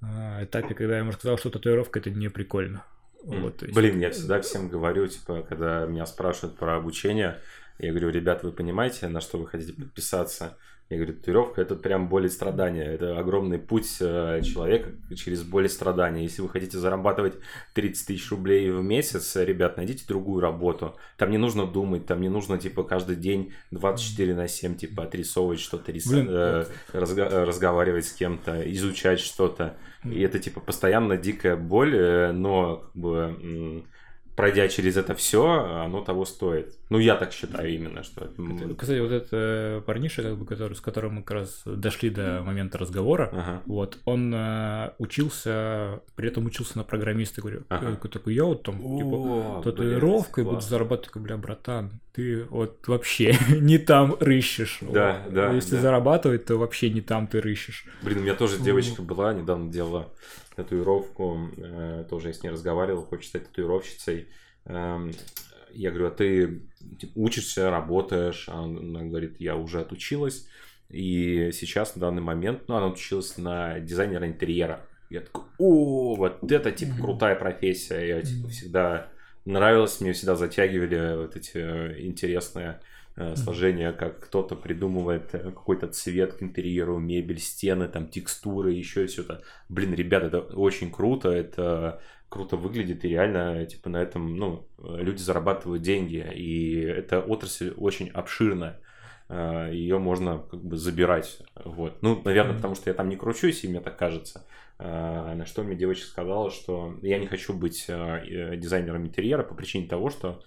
а, 0.01 0.43
этапе, 0.43 0.73
когда 0.73 0.93
я 0.93 0.99
ему 0.99 1.11
сказал, 1.11 1.37
что 1.37 1.49
татуировка 1.49 1.99
это 1.99 2.09
не 2.09 2.29
прикольно. 2.29 2.83
Вот, 3.23 3.61
есть- 3.61 3.73
Блин, 3.75 3.99
я 3.99 4.11
всегда 4.11 4.41
всем 4.41 4.69
говорю, 4.69 5.07
типа, 5.07 5.43
когда 5.47 5.85
меня 5.85 6.05
спрашивают 6.05 6.57
про 6.57 6.77
обучение, 6.77 7.39
я 7.77 7.89
говорю, 7.91 8.09
ребят, 8.09 8.43
вы 8.43 8.51
понимаете, 8.51 9.07
на 9.07 9.21
что 9.21 9.37
вы 9.37 9.47
хотите 9.47 9.73
подписаться? 9.73 10.57
Я 10.89 10.97
говорю, 10.97 11.13
татуировка 11.13 11.61
это 11.61 11.75
прям 11.75 12.09
боль 12.09 12.25
и 12.25 12.29
страдания. 12.29 12.83
Это 12.83 13.19
огромный 13.19 13.59
путь 13.59 13.97
э, 13.99 14.41
человека 14.43 14.89
через 15.15 15.43
боль 15.43 15.65
и 15.65 15.69
страдания. 15.69 16.23
Если 16.23 16.41
вы 16.41 16.49
хотите 16.49 16.79
зарабатывать 16.79 17.35
30 17.75 18.07
тысяч 18.07 18.31
рублей 18.31 18.71
в 18.71 18.81
месяц, 18.83 19.35
ребят, 19.35 19.77
найдите 19.77 20.05
другую 20.07 20.41
работу. 20.41 20.95
Там 21.17 21.29
не 21.29 21.37
нужно 21.37 21.67
думать, 21.67 22.07
там 22.07 22.21
не 22.21 22.29
нужно, 22.29 22.57
типа, 22.57 22.83
каждый 22.83 23.17
день 23.17 23.53
24 23.69 24.33
на 24.33 24.47
7, 24.47 24.75
типа, 24.75 25.03
отрисовывать 25.03 25.59
что-то, 25.59 25.91
рис- 25.91 26.11
э, 26.11 26.65
э, 26.93 27.43
разговаривать 27.45 28.05
с 28.07 28.13
кем-то, 28.13 28.59
изучать 28.73 29.19
что-то. 29.19 29.77
И 30.03 30.19
это, 30.21 30.39
типа, 30.39 30.59
постоянно 30.59 31.17
дикая 31.17 31.55
боль, 31.55 31.95
э, 31.95 32.31
но, 32.31 32.77
как 32.77 32.95
бы, 32.95 33.83
пройдя 34.39 34.69
через 34.69 34.95
это 34.95 35.15
все, 35.15 35.43
оно 35.83 36.01
того 36.01 36.23
стоит. 36.23 36.73
Ну, 36.89 36.97
я 36.97 37.15
так 37.15 37.33
считаю 37.33 37.69
именно, 37.75 38.03
что... 38.03 38.31
Кстати, 38.77 38.99
вот 38.99 39.11
этот 39.11 39.29
э, 39.33 39.81
парниша, 39.85 40.23
как 40.23 40.37
бы, 40.37 40.45
который, 40.45 40.75
с 40.75 40.79
которым 40.79 41.15
мы 41.15 41.23
как 41.23 41.31
раз 41.39 41.61
дошли 41.65 42.09
до 42.09 42.41
момента 42.41 42.77
разговора, 42.77 43.29
Ага. 43.33 43.61
вот, 43.65 43.97
он 44.05 44.33
э, 44.33 44.91
учился, 44.97 45.99
при 46.15 46.29
этом 46.29 46.45
учился 46.45 46.77
на 46.77 46.85
программиста, 46.85 47.41
говорю, 47.41 47.63
Ага. 47.67 47.99
э, 48.01 48.07
такой, 48.07 48.33
я 48.33 48.45
вот 48.45 48.63
там, 48.63 48.77
типа, 48.77 49.61
татуировкой 49.61 50.45
буду 50.45 50.61
зарабатывать, 50.61 51.17
бля, 51.17 51.35
братан, 51.35 51.99
ты 52.13 52.45
вот 52.45 52.87
вообще 52.87 53.35
не 53.59 53.77
там 53.77 54.15
рыщешь. 54.21 54.79
Да, 54.81 55.21
Вот. 55.25 55.33
да, 55.33 55.51
Если 55.51 55.75
да. 55.75 55.81
зарабатывать, 55.81 56.45
то 56.45 56.55
вообще 56.55 56.89
не 56.89 57.01
там 57.01 57.27
ты 57.27 57.41
рыщешь. 57.41 57.83
Блин, 58.03 58.19
у 58.19 58.21
меня 58.21 58.35
тоже 58.35 58.57
девочка 58.59 59.01
была, 59.01 59.33
недавно 59.33 59.69
делала 59.69 60.07
татуировку, 60.63 61.49
э, 61.57 62.05
тоже 62.09 62.29
я 62.29 62.33
с 62.33 62.43
ней 62.43 62.49
разговаривал, 62.49 63.03
хочет 63.03 63.29
стать 63.29 63.47
татуировщицей. 63.47 64.27
Эм, 64.65 65.11
я 65.71 65.91
говорю, 65.91 66.07
а 66.07 66.11
ты 66.11 66.63
учишься, 67.15 67.69
работаешь? 67.69 68.45
А 68.49 68.63
Она 68.63 69.03
говорит, 69.03 69.39
я 69.39 69.55
уже 69.55 69.81
отучилась, 69.81 70.47
и 70.89 71.51
сейчас 71.53 71.95
на 71.95 72.01
данный 72.01 72.21
момент, 72.21 72.67
ну, 72.67 72.75
она 72.75 72.87
училась 72.87 73.37
на 73.37 73.79
дизайнера 73.79 74.27
интерьера. 74.27 74.85
Я 75.09 75.21
такой, 75.21 75.45
о, 75.57 76.15
вот 76.15 76.51
это, 76.51 76.71
типа, 76.71 76.95
крутая 77.01 77.35
профессия. 77.35 78.07
Я, 78.07 78.21
типа, 78.21 78.49
всегда 78.49 79.09
нравилось, 79.45 80.01
мне 80.01 80.13
всегда 80.13 80.35
затягивали 80.35 81.15
вот 81.17 81.35
эти 81.35 81.57
э, 81.57 82.01
интересные 82.01 82.79
э, 83.19 83.35
сложения, 83.35 83.91
как 83.91 84.19
кто-то 84.25 84.55
придумывает 84.55 85.29
э, 85.35 85.39
какой-то 85.39 85.87
цвет 85.87 86.33
к 86.33 86.41
интерьеру, 86.43 86.97
мебель, 86.97 87.39
стены, 87.39 87.87
там, 87.87 88.07
текстуры, 88.07 88.71
еще 88.73 89.07
что-то. 89.07 89.41
Блин, 89.69 89.93
ребята, 89.93 90.27
это 90.27 90.39
очень 90.39 90.91
круто, 90.91 91.29
это 91.29 92.01
круто 92.29 92.57
выглядит, 92.57 93.05
и 93.05 93.09
реально, 93.09 93.65
типа, 93.65 93.89
на 93.89 94.01
этом, 94.01 94.35
ну, 94.35 94.67
э, 94.77 94.97
люди 95.01 95.21
зарабатывают 95.21 95.81
деньги, 95.83 96.25
и 96.35 96.81
эта 96.81 97.19
отрасль 97.19 97.73
очень 97.77 98.09
обширная. 98.09 98.79
Ее 99.71 99.99
можно 99.99 100.39
как 100.39 100.59
бы 100.63 100.75
забирать. 100.75 101.39
Вот. 101.63 102.01
Ну, 102.01 102.19
наверное, 102.25 102.53
Мгм. 102.53 102.57
потому 102.57 102.73
что 102.75 102.89
я 102.89 102.95
там 102.95 103.09
не 103.09 103.15
кручусь, 103.15 103.63
и 103.63 103.67
мне 103.67 103.79
так 103.79 103.95
кажется. 103.95 104.43
На 104.79 105.45
что 105.45 105.61
мне 105.61 105.75
девочка 105.75 106.07
сказала, 106.07 106.49
что 106.49 106.95
я 107.03 107.19
не 107.19 107.27
хочу 107.27 107.53
быть 107.53 107.85
дизайнером 107.85 109.05
интерьера 109.05 109.43
по 109.43 109.53
причине 109.53 109.87
того, 109.87 110.09
что 110.09 110.41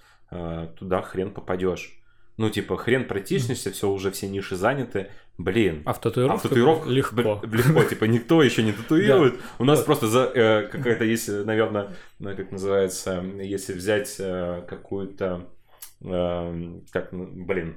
туда 0.78 1.00
хрен 1.02 1.30
попадешь. 1.30 2.01
Ну, 2.36 2.48
типа, 2.50 2.76
хрен 2.76 3.06
протиснешься, 3.06 3.70
все 3.70 3.90
уже 3.90 4.10
все 4.10 4.28
ниши 4.28 4.56
заняты. 4.56 5.08
Блин. 5.38 5.82
А 5.86 5.92
в 5.92 5.96
А 5.96 6.00
татуировках 6.00 6.40
в 6.40 6.48
татуировках 6.48 6.88
легко. 6.90 7.36
б- 7.36 7.56
легко, 7.56 7.84
типа, 7.90 8.04
никто 8.04 8.42
еще 8.42 8.62
не 8.62 8.72
татуирует. 8.72 9.34
У 9.58 9.64
нас 9.64 9.82
просто 9.82 10.06
за, 10.06 10.30
э, 10.34 10.68
какая-то 10.68 11.04
есть, 11.04 11.28
наверное, 11.28 11.94
ну, 12.18 12.34
как 12.36 12.50
называется, 12.52 13.22
если 13.40 13.72
взять 13.74 14.16
э, 14.18 14.62
какую-то, 14.68 15.48
э, 16.02 16.80
как, 16.90 17.12
ну, 17.12 17.26
блин, 17.32 17.76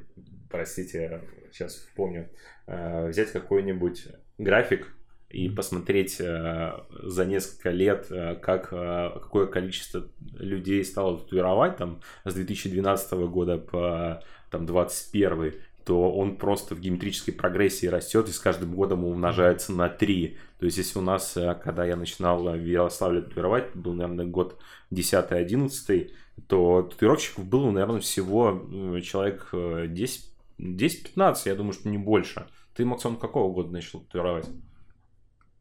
простите, 0.49 1.21
сейчас 1.51 1.75
вспомню, 1.75 2.29
Э, 2.67 3.09
взять 3.09 3.31
какой-нибудь 3.31 4.07
график 4.39 4.87
и 5.29 5.49
посмотреть 5.49 6.19
э, 6.19 6.71
за 7.03 7.23
несколько 7.25 7.69
лет, 7.69 8.07
э, 8.09 8.33
как 8.41 8.69
э, 8.71 9.11
какое 9.21 9.45
количество 9.45 10.07
людей 10.33 10.83
стало 10.83 11.19
татуировать 11.19 11.77
там 11.77 12.01
с 12.23 12.33
2012 12.33 13.11
года 13.29 13.59
по 13.59 14.23
там 14.57 14.65
21 14.65 15.53
то 15.85 16.11
он 16.11 16.37
просто 16.37 16.73
в 16.73 16.79
геометрической 16.79 17.31
прогрессии 17.31 17.85
растет 17.85 18.27
и 18.27 18.31
с 18.31 18.39
каждым 18.39 18.73
годом 18.73 19.05
умножается 19.05 19.71
на 19.71 19.87
3. 19.87 20.35
То 20.57 20.65
есть, 20.65 20.79
если 20.79 20.97
у 20.97 21.03
нас, 21.03 21.37
э, 21.37 21.53
когда 21.63 21.85
я 21.85 21.95
начинал 21.95 22.43
в 22.43 22.65
Ярославле 22.65 23.21
татуировать, 23.21 23.75
был, 23.75 23.93
наверное, 23.93 24.25
год 24.25 24.59
10-11, 24.91 26.11
то 26.47 26.81
татуировщиков 26.81 27.45
было, 27.45 27.69
наверное, 27.69 27.99
всего 27.99 28.67
э, 28.67 29.01
человек 29.01 29.49
э, 29.53 29.85
10 29.87 30.31
10-15, 30.57 31.35
я 31.45 31.55
думаю, 31.55 31.73
что 31.73 31.89
не 31.89 31.97
больше. 31.97 32.47
Ты, 32.75 32.85
Максон, 32.85 33.17
какого 33.17 33.53
года 33.53 33.71
начал 33.71 33.99
татуировать? 33.99 34.47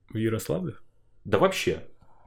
В 0.09 0.17
Ярославле? 0.17 0.75
Да 1.25 1.39
вообще. 1.39 1.83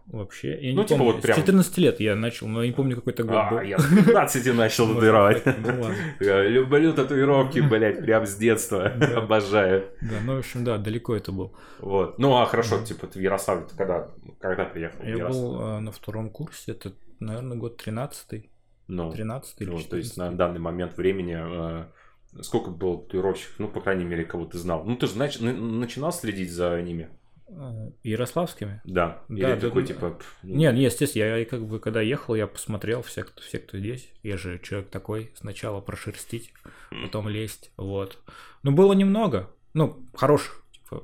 Вообще, 0.09 0.57
я 0.61 0.73
Ну, 0.73 0.81
не 0.83 0.87
типа 0.87 0.99
помню. 0.99 1.13
вот 1.13 1.21
прям- 1.21 1.35
С 1.35 1.39
14 1.41 1.77
лет 1.79 1.99
я 1.99 2.15
начал, 2.15 2.47
но 2.47 2.61
я 2.63 2.69
не 2.69 2.73
помню, 2.73 2.95
какой 2.95 3.11
это 3.11 3.23
год 3.23 3.35
А, 3.35 3.49
был. 3.51 3.59
я 3.61 3.77
с 3.77 3.85
15 3.93 4.53
начал 4.53 4.87
татуировать. 4.93 5.43
Люблю 6.19 6.93
татуировки, 6.93 7.59
блядь, 7.69 7.99
прям 7.99 8.25
с 8.25 8.35
детства. 8.35 8.85
Обожаю. 9.15 9.85
Да, 10.01 10.15
ну, 10.25 10.35
в 10.35 10.39
общем, 10.39 10.63
да, 10.63 10.77
далеко 10.77 11.15
это 11.15 11.31
был. 11.31 11.55
Вот. 11.79 12.19
Ну, 12.19 12.35
а 12.37 12.45
хорошо, 12.45 12.81
типа, 12.83 13.07
ты 13.07 13.19
в 13.19 13.21
Ярославле, 13.21 13.65
ты 13.69 13.75
когда, 13.75 14.07
когда 14.39 14.65
приехал 14.65 15.03
Я 15.03 15.09
Ярославль? 15.17 15.57
был 15.57 15.61
э, 15.61 15.79
на 15.81 15.91
втором 15.91 16.29
курсе, 16.29 16.71
это, 16.71 16.93
наверное, 17.19 17.57
год 17.57 17.77
13 17.77 18.49
Ну, 18.87 19.11
13 19.11 19.61
или 19.61 19.69
ну, 19.69 19.79
то 19.81 19.97
есть 19.97 20.17
на 20.17 20.29
14. 20.31 20.37
данный 20.37 20.59
момент 20.59 20.95
времени 20.97 21.37
э, 21.37 22.41
сколько 22.43 22.71
было 22.71 23.01
татуировщиков, 23.01 23.55
ну, 23.59 23.67
по 23.67 23.81
крайней 23.81 24.05
мере, 24.05 24.23
кого 24.23 24.45
ты 24.45 24.57
знал? 24.57 24.83
Ну, 24.85 24.95
ты 24.95 25.07
же 25.07 25.15
нач- 25.15 25.43
на- 25.43 25.53
начинал 25.53 26.11
следить 26.11 26.51
за 26.51 26.81
ними? 26.81 27.09
Э, 27.49 27.91
Ярославскими? 28.03 28.81
Да. 28.85 29.21
Да, 29.29 29.35
Или 29.53 29.59
да, 29.59 29.67
такой, 29.67 29.83
да. 29.83 29.87
типа... 29.87 30.19
ну, 30.43 30.55
Нет, 30.55 30.75
естественно, 30.75 31.23
я 31.37 31.45
как 31.45 31.65
бы 31.65 31.79
когда 31.79 32.01
ехал, 32.01 32.35
я 32.35 32.47
посмотрел 32.47 33.01
все, 33.01 33.23
кто, 33.23 33.41
все, 33.41 33.59
кто 33.59 33.77
здесь. 33.77 34.09
Я 34.23 34.37
же 34.37 34.59
человек 34.59 34.89
такой, 34.89 35.31
сначала 35.35 35.79
прошерстить, 35.81 36.53
потом 36.89 37.29
лезть, 37.29 37.71
вот. 37.77 38.17
Ну, 38.63 38.71
было 38.71 38.93
немного, 38.93 39.49
ну, 39.73 40.05
хороших, 40.15 40.63
типа, 40.71 41.03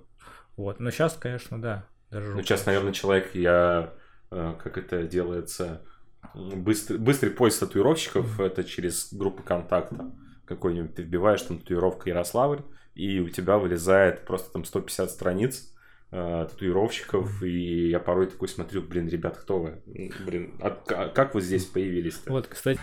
вот. 0.57 0.79
Но 0.79 0.91
сейчас, 0.91 1.13
конечно, 1.13 1.61
да. 1.61 1.87
Даже 2.11 2.35
Ну, 2.35 2.41
сейчас, 2.43 2.65
наверное, 2.65 2.91
человек, 2.93 3.33
я... 3.35 3.93
э, 4.31 4.53
Как 4.61 4.77
это 4.77 5.03
делается? 5.03 5.81
Быстрый, 6.35 6.97
быстрый 6.97 7.29
поиск 7.29 7.59
татуировщиков, 7.59 8.39
это 8.39 8.63
через 8.63 9.13
группы 9.13 9.43
контакта. 9.43 10.11
Какой-нибудь 10.45 10.95
ты 10.95 11.03
вбиваешь 11.03 11.41
там 11.41 11.59
татуировка 11.59 12.09
Ярославль, 12.09 12.61
и 12.95 13.19
у 13.19 13.29
тебя 13.29 13.57
вылезает 13.57 14.25
просто 14.25 14.51
там 14.51 14.65
150 14.65 15.09
страниц 15.09 15.72
татуировщиков, 16.13 17.41
и 17.41 17.89
я 17.89 17.99
порой 17.99 18.27
такой 18.27 18.47
смотрю, 18.47 18.83
блин, 18.83 19.07
ребят, 19.07 19.35
кто 19.35 19.59
вы? 19.59 19.81
Блин, 20.25 20.53
а 20.61 20.69
как 20.69 21.33
вы 21.33 21.41
здесь 21.41 21.65
появились-то? 21.65 22.31
Вот, 22.31 22.45
кстати, 22.45 22.79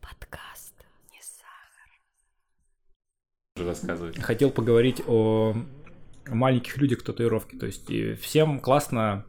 Подкаст 0.00 0.74
не 1.10 1.20
сахар. 1.20 1.90
рассказывать. 3.66 4.22
хотел 4.22 4.50
поговорить 4.52 5.02
о 5.08 5.56
маленьких 6.28 6.76
людях 6.76 7.02
татуировки. 7.02 7.56
То 7.56 7.66
есть 7.66 7.90
всем 8.20 8.60
классно 8.60 9.26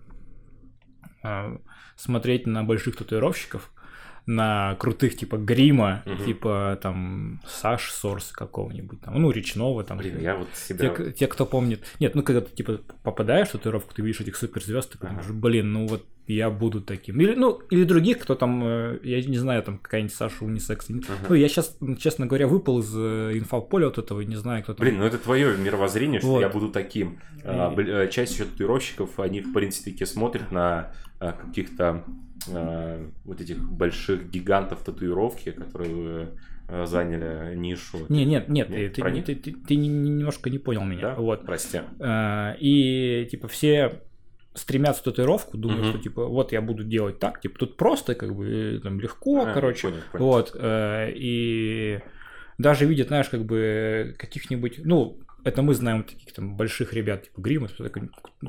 а, 1.23 1.59
смотреть 1.95 2.45
на 2.45 2.63
больших 2.63 2.95
татуировщиков, 2.95 3.71
на 4.32 4.75
крутых, 4.75 5.17
типа, 5.17 5.38
Грима, 5.38 6.03
Мгм. 6.05 6.23
типа, 6.25 6.77
там, 6.84 7.41
Саш 7.47 7.91
Сорс 7.91 8.32
какого-нибудь, 8.32 9.01
там, 9.01 9.19
ну, 9.19 9.32
Речного, 9.32 9.84
там. 9.84 9.97
Блин, 9.97 10.19
я 10.21 10.36
вот 10.36 10.47
себя... 10.53 10.89
те, 10.89 11.11
те, 11.11 11.27
кто 11.27 11.47
помнит. 11.47 11.84
Нет, 11.99 12.13
ну, 12.13 12.21
когда 12.21 12.41
ты, 12.41 12.55
типа, 12.55 12.80
попадаешь 13.01 13.47
в 13.47 13.51
татуировку, 13.53 13.91
ты 13.95 14.03
видишь 14.03 14.21
этих 14.21 14.36
суперзвезд, 14.36 14.91
ты 14.91 14.97
Ага. 15.01 15.09
думаешь, 15.09 15.32
блин, 15.32 15.73
ну, 15.73 15.88
вот 15.88 16.05
я 16.27 16.51
буду 16.51 16.80
таким. 16.80 17.19
Или, 17.19 17.34
ну, 17.34 17.59
или 17.71 17.84
других, 17.86 18.19
кто 18.19 18.36
там, 18.36 18.61
э, 18.63 18.99
я 19.01 19.19
не 19.23 19.38
знаю, 19.39 19.63
там, 19.63 19.80
какая-нибудь 19.80 20.13
Саша 20.13 20.45
Унисекс. 20.45 20.88
Ага. 20.91 21.01
Ну, 21.30 21.34
я 21.34 21.47
сейчас, 21.49 21.75
честно 21.97 22.27
говоря, 22.27 22.47
выпал 22.47 22.82
из 22.82 22.93
э, 22.95 23.32
инфополя 23.36 23.88
вот 23.88 23.97
этого, 23.97 24.21
не 24.21 24.36
знаю, 24.36 24.61
кто 24.61 24.75
там. 24.75 24.86
Блин, 24.86 24.99
ну 24.99 25.05
это 25.05 25.17
твое 25.17 25.57
мировоззрение, 25.57 26.19
что 26.19 26.30
Вот. 26.34 26.41
я 26.41 26.49
буду 26.49 26.69
таким. 26.69 27.19
А, 27.43 27.73
И- 27.75 27.82
э, 27.82 28.07
часть 28.09 28.34
еще 28.36 28.45
татуировщиков, 28.45 29.19
они, 29.19 29.41
в 29.41 29.51
принципе, 29.53 30.05
смотрят 30.05 30.51
на 30.51 30.91
каких-то 31.19 32.05
а, 32.48 33.06
вот 33.26 33.42
этих 33.42 33.60
больших 33.62 34.30
гигантов 34.30 34.84
татуировки, 34.84 35.52
которые 35.52 36.30
э, 36.70 36.86
заняли 36.86 37.56
нишу. 37.56 37.98
Не, 38.10 38.26
нет, 38.26 38.48
нет, 38.50 38.70
Нет, 38.70 38.94
ты, 38.94 39.02
ты, 39.02 39.22
ты, 39.22 39.36
ты- 39.36 39.54
ты 39.68 39.76
не- 39.76 39.88
немножко 39.90 40.50
не 40.50 40.60
понял 40.60 40.84
меня. 40.86 41.02
Да? 41.02 41.16
Вот. 41.16 41.46
Прости. 41.46 41.82
А, 42.00 42.56
И, 42.60 43.28
типа, 43.32 43.48
все 43.48 44.02
стремятся 44.54 45.04
татуировку, 45.04 45.58
думают, 45.58 45.82
Мгм. 45.84 45.90
что, 45.94 46.00
типа, 46.04 46.26
вот 46.26 46.52
я 46.52 46.62
буду 46.62 46.84
делать 46.84 47.20
так, 47.20 47.40
типа, 47.42 47.58
тут 47.60 47.78
просто, 47.78 48.14
как 48.16 48.36
бы, 48.36 48.48
э, 48.78 48.80
там, 48.80 49.00
легко, 49.00 49.46
А, 49.46 49.54
короче. 49.54 49.88
понял, 49.88 50.02
понял. 50.12 50.26
Вот, 50.26 50.52
э, 50.60 51.12
и 51.16 52.00
даже 52.58 52.86
видят, 52.86 53.08
знаешь, 53.08 53.30
как 53.30 53.46
бы 53.46 54.16
каких-нибудь, 54.18 54.82
ну, 54.84 55.18
это 55.46 55.62
мы 55.62 55.74
знаем 55.74 56.04
таких 56.04 56.34
там 56.34 56.58
больших 56.58 56.94
ребят, 56.94 57.24
типа 57.24 57.40
Грима, 57.42 57.70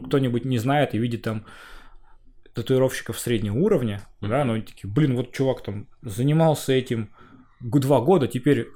кто-нибудь 0.06 0.44
не 0.44 0.58
знает 0.58 0.94
и 0.94 0.98
видит 0.98 1.22
там 1.22 1.44
татуировщиков 2.54 3.18
среднего 3.18 3.56
уровня, 3.56 4.02
да, 4.20 4.38
Мгм. 4.38 4.46
но 4.48 4.52
они 4.54 4.62
такие, 4.62 4.90
блин, 4.90 5.16
вот 5.16 5.32
чувак 5.32 5.62
там 5.62 5.86
занимался 6.02 6.72
этим 6.72 7.10
два 7.60 8.00
года, 8.00 8.26
теперь 8.26 8.68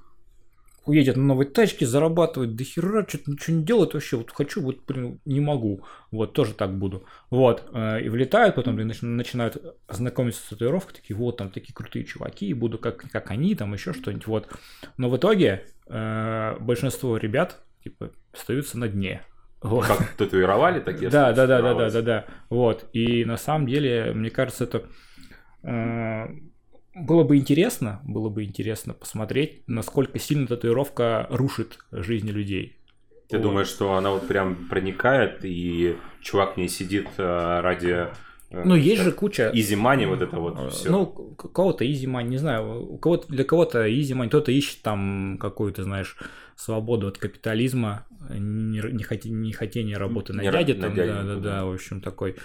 едет 0.86 1.16
на 1.16 1.22
новой 1.22 1.46
тачке, 1.46 1.86
зарабатывает 1.86 2.56
до 2.56 2.64
хера, 2.64 3.06
что-то 3.08 3.30
ничего 3.30 3.56
не 3.56 3.64
делает 3.64 3.94
вообще, 3.94 4.16
вот 4.18 4.30
хочу, 4.30 4.60
вот, 4.60 4.84
блин, 4.86 5.20
не 5.24 5.40
могу, 5.40 5.82
вот, 6.10 6.34
тоже 6.34 6.52
так 6.52 6.76
буду, 6.78 7.04
вот, 7.30 7.68
э, 7.72 8.02
и 8.02 8.08
влетают, 8.10 8.54
потом 8.54 8.76
блин, 8.76 8.90
нач- 8.90 9.04
начинают 9.04 9.76
знакомиться 9.88 10.42
с 10.42 10.48
татуировкой, 10.50 10.96
такие, 10.96 11.16
вот, 11.16 11.38
там 11.38 11.50
такие 11.50 11.72
крутые 11.72 12.04
чуваки, 12.04 12.52
буду 12.52 12.78
как, 12.78 12.98
как 13.10 13.30
они, 13.30 13.54
там 13.54 13.72
еще 13.72 13.92
что-нибудь, 13.94 14.26
вот, 14.26 14.48
но 14.98 15.08
в 15.08 15.16
итоге 15.16 15.64
э, 15.86 16.56
большинство 16.60 17.16
ребят, 17.16 17.64
типа, 17.82 18.10
остаются 18.32 18.78
на 18.78 18.88
дне, 18.88 19.22
вот. 19.64 19.86
Как 19.86 20.08
татуировали 20.16 20.78
такие? 20.80 21.10
Да, 21.10 21.32
да, 21.32 21.46
да, 21.46 21.62
да, 21.62 21.74
да, 21.74 21.90
да, 21.90 22.02
да. 22.02 22.24
Вот. 22.50 22.86
И 22.92 23.24
на 23.24 23.38
самом 23.38 23.66
деле, 23.66 24.12
мне 24.12 24.28
кажется, 24.28 24.64
это 24.64 24.84
э, 25.62 26.26
было 26.94 27.24
бы 27.24 27.38
интересно, 27.38 28.00
было 28.04 28.28
бы 28.28 28.44
интересно 28.44 28.92
посмотреть, 28.92 29.62
насколько 29.66 30.18
сильно 30.18 30.46
татуировка 30.46 31.26
рушит 31.30 31.78
жизни 31.90 32.30
людей. 32.30 32.78
Ты 33.30 33.38
Вот. 33.38 33.42
думаешь, 33.42 33.68
что 33.68 33.94
она 33.94 34.10
вот 34.10 34.28
прям 34.28 34.68
проникает, 34.68 35.44
и 35.44 35.96
чувак 36.20 36.58
не 36.58 36.68
сидит 36.68 37.08
э, 37.16 37.60
ради... 37.60 38.08
э, 38.54 38.62
Ну, 38.64 38.74
есть 38.74 39.02
же 39.02 39.12
куча... 39.12 39.50
Money, 39.54 40.06
вот 40.06 40.22
это 40.22 40.38
вот 40.38 40.58
Э, 40.58 40.70
все. 40.70 40.90
Ну, 40.90 41.02
у 41.02 41.34
кого-то 41.34 41.84
money, 41.84 42.28
не 42.28 42.38
знаю, 42.38 42.82
у 42.94 42.98
кого-то, 42.98 43.28
для 43.28 43.44
кого-то 43.44 43.86
money, 43.86 44.28
кто-то 44.28 44.52
ищет 44.52 44.82
там 44.82 45.38
какую-то, 45.40 45.82
знаешь, 45.82 46.16
свободу 46.56 47.08
от 47.08 47.18
капитализма, 47.18 48.06
не, 48.30 48.80
не, 48.92 49.04
хоте- 49.04 49.28
не 49.30 49.52
хотение 49.52 49.96
работы 49.96 50.32
на 50.32 50.42
дяде, 50.42 50.74
там, 50.74 50.94
дяденьку, 50.94 51.22
да, 51.22 51.34
да, 51.34 51.34
да. 51.34 51.40
да, 51.40 51.64
в 51.64 51.72
общем, 51.74 52.00
такой. 52.00 52.36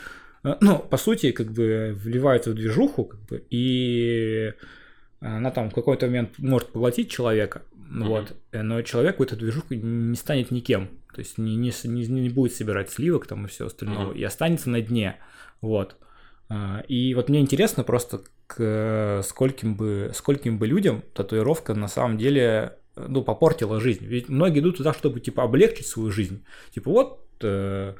Э, 0.44 0.56
Ну, 0.62 0.80
по 0.80 0.98
сути, 0.98 1.32
как 1.32 1.52
бы 1.52 1.94
вливается 1.96 2.52
в 2.52 2.54
движуху, 2.56 3.06
как 3.06 3.20
бы, 3.30 3.44
и 3.50 4.54
она 5.22 5.52
там 5.52 5.70
в 5.70 5.74
какой-то 5.74 6.06
момент 6.08 6.30
может 6.40 6.70
поглотить 6.70 7.10
человека, 7.12 7.62
вот, 8.08 8.36
э, 8.52 8.62
но 8.62 8.82
человек 8.84 9.20
в 9.20 9.22
эту 9.22 9.36
движуху 9.36 9.74
не 9.74 10.16
станет 10.16 10.52
никем, 10.52 10.90
то 11.14 11.20
есть 11.20 11.38
не, 11.38 11.56
не, 11.56 11.72
не, 11.86 12.30
будет 12.30 12.54
собирать 12.54 12.90
сливок 12.90 13.28
там 13.28 13.46
и 13.46 13.48
все 13.50 13.66
остальное, 13.66 14.14
и 14.14 14.24
останется 14.24 14.70
на 14.70 14.82
дне, 14.82 15.18
вот. 15.62 15.98
А, 16.50 16.84
И 16.88 17.14
вот 17.14 17.30
мне 17.30 17.42
интересно 17.42 17.84
просто, 17.84 18.22
к 18.48 19.22
скольким 19.24 19.76
бы, 19.76 20.12
скольким 20.16 20.58
бы 20.58 20.68
людям 20.68 21.04
татуировка 21.14 21.74
на 21.76 21.88
самом 21.88 22.18
деле 22.18 22.78
э, 22.96 23.06
ну, 23.08 23.24
попортила 23.24 23.80
жизнь. 23.80 24.06
Ведь 24.06 24.30
многие 24.30 24.60
идут 24.60 24.78
туда, 24.78 24.94
чтобы 24.94 25.20
типа 25.20 25.44
облегчить 25.44 25.88
свою 25.88 26.12
жизнь. 26.12 26.44
Типа 26.74 26.90
вот 26.92 27.28
э, 27.44 27.94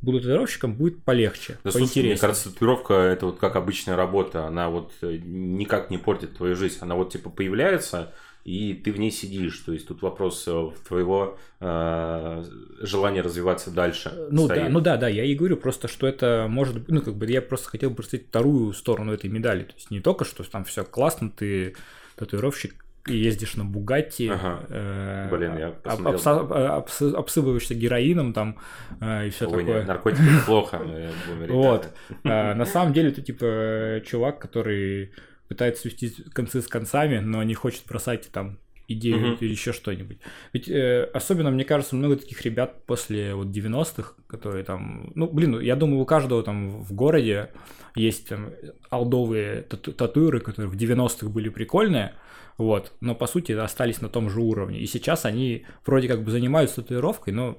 буду 0.00 0.20
татуировщиком, 0.20 0.74
будет 0.76 1.04
полегче, 1.04 1.60
Да, 1.62 1.70
слушай, 1.70 2.00
мне 2.00 2.16
поинтереснее. 2.16 2.18
кажется, 2.18 2.50
татуировка 2.50 2.94
это 2.94 3.26
вот 3.26 3.38
как 3.38 3.56
обычная 3.56 3.96
работа, 3.96 4.46
она 4.46 4.70
вот 4.70 4.92
э, 5.02 5.18
никак 5.22 5.90
не 5.90 5.98
портит 5.98 6.36
твою 6.36 6.56
жизнь, 6.56 6.78
она 6.80 6.94
вот 6.94 7.12
типа 7.12 7.28
появляется, 7.30 8.14
и 8.44 8.74
ты 8.74 8.92
в 8.92 8.98
ней 8.98 9.10
сидишь, 9.10 9.58
то 9.58 9.72
есть 9.72 9.86
тут 9.88 10.02
вопрос 10.02 10.44
э, 10.48 10.68
твоего 10.88 11.38
э, 11.60 12.44
желания 12.80 13.20
развиваться 13.22 13.70
дальше. 13.70 14.12
Ну 14.30 14.46
стоит. 14.46 14.62
да, 14.64 14.68
ну 14.68 14.80
да, 14.80 14.96
да, 14.96 15.08
я 15.08 15.24
и 15.24 15.34
говорю 15.34 15.56
просто, 15.56 15.88
что 15.88 16.06
это 16.06 16.46
может 16.48 16.74
быть, 16.74 16.88
ну 16.88 17.02
как 17.02 17.14
бы 17.14 17.26
я 17.30 17.42
просто 17.42 17.68
хотел 17.68 17.90
бы 17.90 17.96
представить 17.96 18.28
вторую 18.28 18.72
сторону 18.72 19.12
этой 19.12 19.28
медали, 19.30 19.64
то 19.64 19.74
есть 19.74 19.90
не 19.90 20.00
только, 20.00 20.24
что 20.24 20.42
там 20.44 20.64
все 20.64 20.84
классно, 20.84 21.30
ты 21.30 21.74
татуировщик, 22.16 22.74
и 23.08 23.16
ездишь 23.16 23.56
на 23.56 23.64
Бугатти, 23.64 24.28
Ага. 24.28 24.60
э, 24.68 25.28
Блин, 25.30 25.56
я 25.56 25.68
об- 25.68 25.82
посмотрел. 25.82 26.18
обса- 26.20 26.84
обсы- 26.86 27.14
обсыпаиваешься 27.14 27.74
героином 27.74 28.34
там 28.34 28.58
э, 29.00 29.26
и 29.28 29.30
все 29.30 29.46
Ой, 29.46 29.58
такое. 29.60 29.78
нет, 29.78 29.88
наркотики 29.88 30.22
плохо. 30.46 30.80
э. 30.84 31.10
Вот. 31.48 31.88
А, 32.24 32.54
на 32.54 32.66
самом 32.66 32.92
деле 32.92 33.10
ты 33.10 33.22
типа 33.22 33.44
э, 33.44 34.00
чувак, 34.04 34.38
который 34.38 35.12
пытается 35.50 35.82
свести 35.82 36.10
концы 36.32 36.62
с 36.62 36.68
концами, 36.68 37.18
но 37.18 37.42
не 37.42 37.54
хочет 37.54 37.82
бросать 37.88 38.30
там 38.30 38.58
идею 38.86 39.18
Мгм. 39.18 39.36
или 39.40 39.50
еще 39.50 39.72
что-нибудь. 39.72 40.18
Ведь 40.52 40.68
э, 40.68 41.10
особенно, 41.12 41.50
мне 41.50 41.64
кажется, 41.64 41.96
много 41.96 42.14
таких 42.16 42.40
ребят 42.42 42.86
после 42.86 43.34
вот 43.34 43.48
90-х, 43.48 44.14
которые 44.28 44.62
там... 44.62 45.10
Ну, 45.16 45.28
блин, 45.28 45.58
я 45.58 45.74
думаю, 45.74 46.02
у 46.02 46.06
каждого 46.06 46.44
там 46.44 46.82
в 46.84 46.92
городе 46.92 47.50
есть 47.96 48.28
там 48.28 48.50
алдовые 48.90 49.62
тату- 49.62 49.92
татуиры, 49.92 50.38
которые 50.38 50.70
в 50.70 50.76
90-х 50.76 51.28
были 51.28 51.48
прикольные, 51.48 52.14
вот, 52.56 52.92
но 53.00 53.16
по 53.16 53.26
сути 53.26 53.50
остались 53.50 54.00
на 54.00 54.08
том 54.08 54.30
же 54.30 54.40
уровне. 54.40 54.78
И 54.78 54.86
сейчас 54.86 55.24
они 55.24 55.66
вроде 55.84 56.06
как 56.06 56.22
бы 56.22 56.30
занимаются 56.30 56.76
татуировкой, 56.76 57.32
но... 57.32 57.58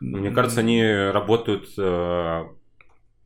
Мне 0.00 0.30
кажется, 0.30 0.60
они 0.60 0.84
работают 0.84 1.70
э, 1.78 2.44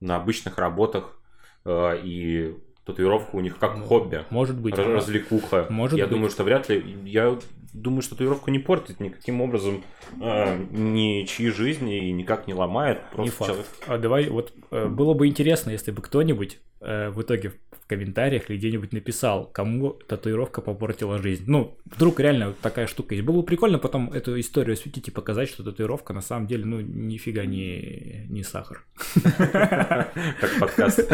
на 0.01 0.17
обычных 0.17 0.57
работах, 0.57 1.21
э, 1.65 2.01
и 2.05 2.55
татуировка 2.87 3.35
у 3.37 3.41
них 3.41 3.59
как 3.59 3.79
хобби. 3.85 4.25
Может 4.31 4.59
быть. 4.59 4.77
Раз- 4.79 4.87
развлекуха. 4.87 5.67
Может 5.69 5.99
я 5.99 6.05
быть. 6.05 6.13
думаю, 6.15 6.31
что 6.31 6.45
вряд 6.45 6.69
ли. 6.69 6.97
Я 7.05 7.37
думаю, 7.73 8.01
что 8.01 8.13
татуировка 8.13 8.51
не 8.51 8.59
портит 8.59 9.01
никаким 9.01 9.41
образом 9.43 9.83
э, 10.21 10.57
ничьи 10.71 11.51
жизни 11.51 12.09
и 12.09 12.13
никак 12.13 12.47
не 12.47 12.55
ломает. 12.55 12.99
Не 13.13 13.17
Просто 13.17 13.33
факт. 13.33 13.47
человек. 13.51 13.67
А 13.87 13.99
давай, 13.99 14.29
вот 14.29 14.53
э, 14.71 14.87
было 14.87 15.13
бы 15.15 15.27
интересно, 15.27 15.71
если 15.71 15.91
бы 15.91 16.01
кто-нибудь 16.01 16.59
э, 16.81 17.11
в 17.11 17.21
итоге 17.21 17.53
комментариях 17.87 18.51
или 18.51 18.57
где-нибудь 18.57 18.93
написал, 18.93 19.47
кому 19.47 19.91
татуировка 19.91 20.61
попортила 20.61 21.19
жизнь. 21.19 21.45
Ну, 21.47 21.77
вдруг 21.85 22.21
реально 22.21 22.55
такая 22.61 22.87
штука 22.87 23.15
есть. 23.15 23.27
Было 23.27 23.37
бы 23.37 23.43
прикольно 23.43 23.79
потом 23.79 24.13
эту 24.13 24.39
историю 24.41 24.75
осветить 24.75 25.09
и 25.09 25.11
показать, 25.11 25.49
что 25.49 25.63
татуировка 25.63 26.13
на 26.13 26.21
самом 26.21 26.47
деле, 26.47 26.65
ну, 26.65 26.81
нифига 26.81 27.45
не, 27.45 28.27
не 28.29 28.43
сахар. 28.43 28.85
Как 29.23 30.59
подкаст. 30.61 31.11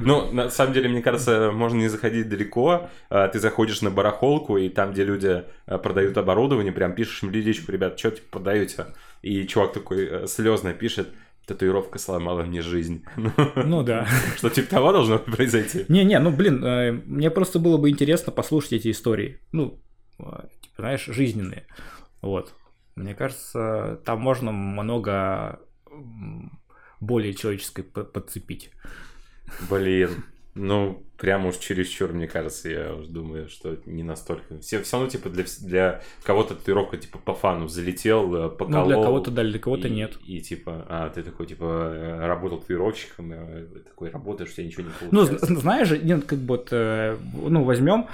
Ну, 0.00 0.32
на 0.32 0.50
самом 0.50 0.72
деле, 0.72 0.88
мне 0.88 1.02
кажется, 1.02 1.50
можно 1.52 1.78
не 1.78 1.88
заходить 1.88 2.28
далеко. 2.28 2.88
А, 3.08 3.28
Ты 3.28 3.38
заходишь 3.38 3.82
на 3.82 3.90
барахолку, 3.90 4.56
и 4.56 4.68
там, 4.68 4.92
где 4.92 5.04
люди 5.04 5.44
а, 5.66 5.78
продают 5.78 6.16
оборудование, 6.16 6.72
прям 6.72 6.94
пишешь 6.94 7.22
им 7.22 7.30
людичку, 7.30 7.72
ребят, 7.72 7.98
что 7.98 8.10
типа 8.10 8.26
продаете? 8.30 8.86
И 9.22 9.46
чувак 9.46 9.72
такой 9.72 10.26
слезно 10.26 10.72
пишет, 10.72 11.08
татуировка 11.50 11.98
сломала 11.98 12.42
мне 12.42 12.62
жизнь. 12.62 13.04
Ну 13.56 13.82
да. 13.82 14.06
Что 14.36 14.50
типа 14.50 14.70
того 14.70 14.92
должно 14.92 15.18
произойти? 15.18 15.84
Не-не, 15.88 16.18
ну 16.20 16.30
блин, 16.30 16.64
э, 16.64 16.92
мне 16.92 17.30
просто 17.30 17.58
было 17.58 17.76
бы 17.76 17.90
интересно 17.90 18.32
послушать 18.32 18.72
эти 18.74 18.90
истории. 18.90 19.40
Ну, 19.52 19.82
э, 20.20 20.22
типа, 20.60 20.74
знаешь, 20.78 21.04
жизненные. 21.06 21.66
Вот. 22.22 22.54
Мне 22.94 23.14
кажется, 23.14 24.00
там 24.04 24.20
можно 24.20 24.52
много 24.52 25.60
более 27.00 27.34
человеческой 27.34 27.82
по- 27.82 28.04
подцепить. 28.04 28.70
Блин, 29.68 30.24
ну, 30.54 31.02
прям 31.16 31.46
уж 31.46 31.56
чересчур, 31.58 32.12
мне 32.12 32.26
кажется, 32.26 32.68
я 32.68 32.94
уж 32.94 33.06
думаю, 33.06 33.48
что 33.48 33.76
не 33.86 34.02
настолько. 34.02 34.58
Все, 34.58 34.82
все 34.82 34.96
равно, 34.96 35.10
типа, 35.10 35.28
для, 35.28 35.44
для 35.60 36.02
кого-то 36.24 36.54
татуировка, 36.54 36.96
типа, 36.96 37.18
по 37.18 37.34
фану 37.34 37.68
залетел, 37.68 38.34
э, 38.34 38.48
поколол. 38.50 38.80
Ну, 38.82 38.86
для 38.86 39.02
кого-то 39.02 39.30
да, 39.30 39.42
для 39.44 39.58
кого-то 39.58 39.88
и, 39.88 39.90
нет. 39.90 40.18
И, 40.26 40.40
типа, 40.40 40.86
а, 40.88 41.08
ты 41.10 41.22
такой, 41.22 41.46
типа, 41.46 41.64
э, 41.94 42.26
работал 42.26 42.58
татуировщиком, 42.58 43.32
э, 43.32 43.66
такой, 43.84 44.10
работаешь, 44.10 44.50
у 44.50 44.54
тебя 44.54 44.66
ничего 44.66 44.82
не 44.84 44.88
Ну, 45.10 45.20
получается. 45.26 45.46
з- 45.46 45.60
знаешь, 45.60 45.90
нет, 46.02 46.24
как 46.24 46.38
бы 46.38 46.56
вот, 46.56 46.68
э, 46.72 47.16
ну, 47.34 47.64
возьмем 47.64 48.06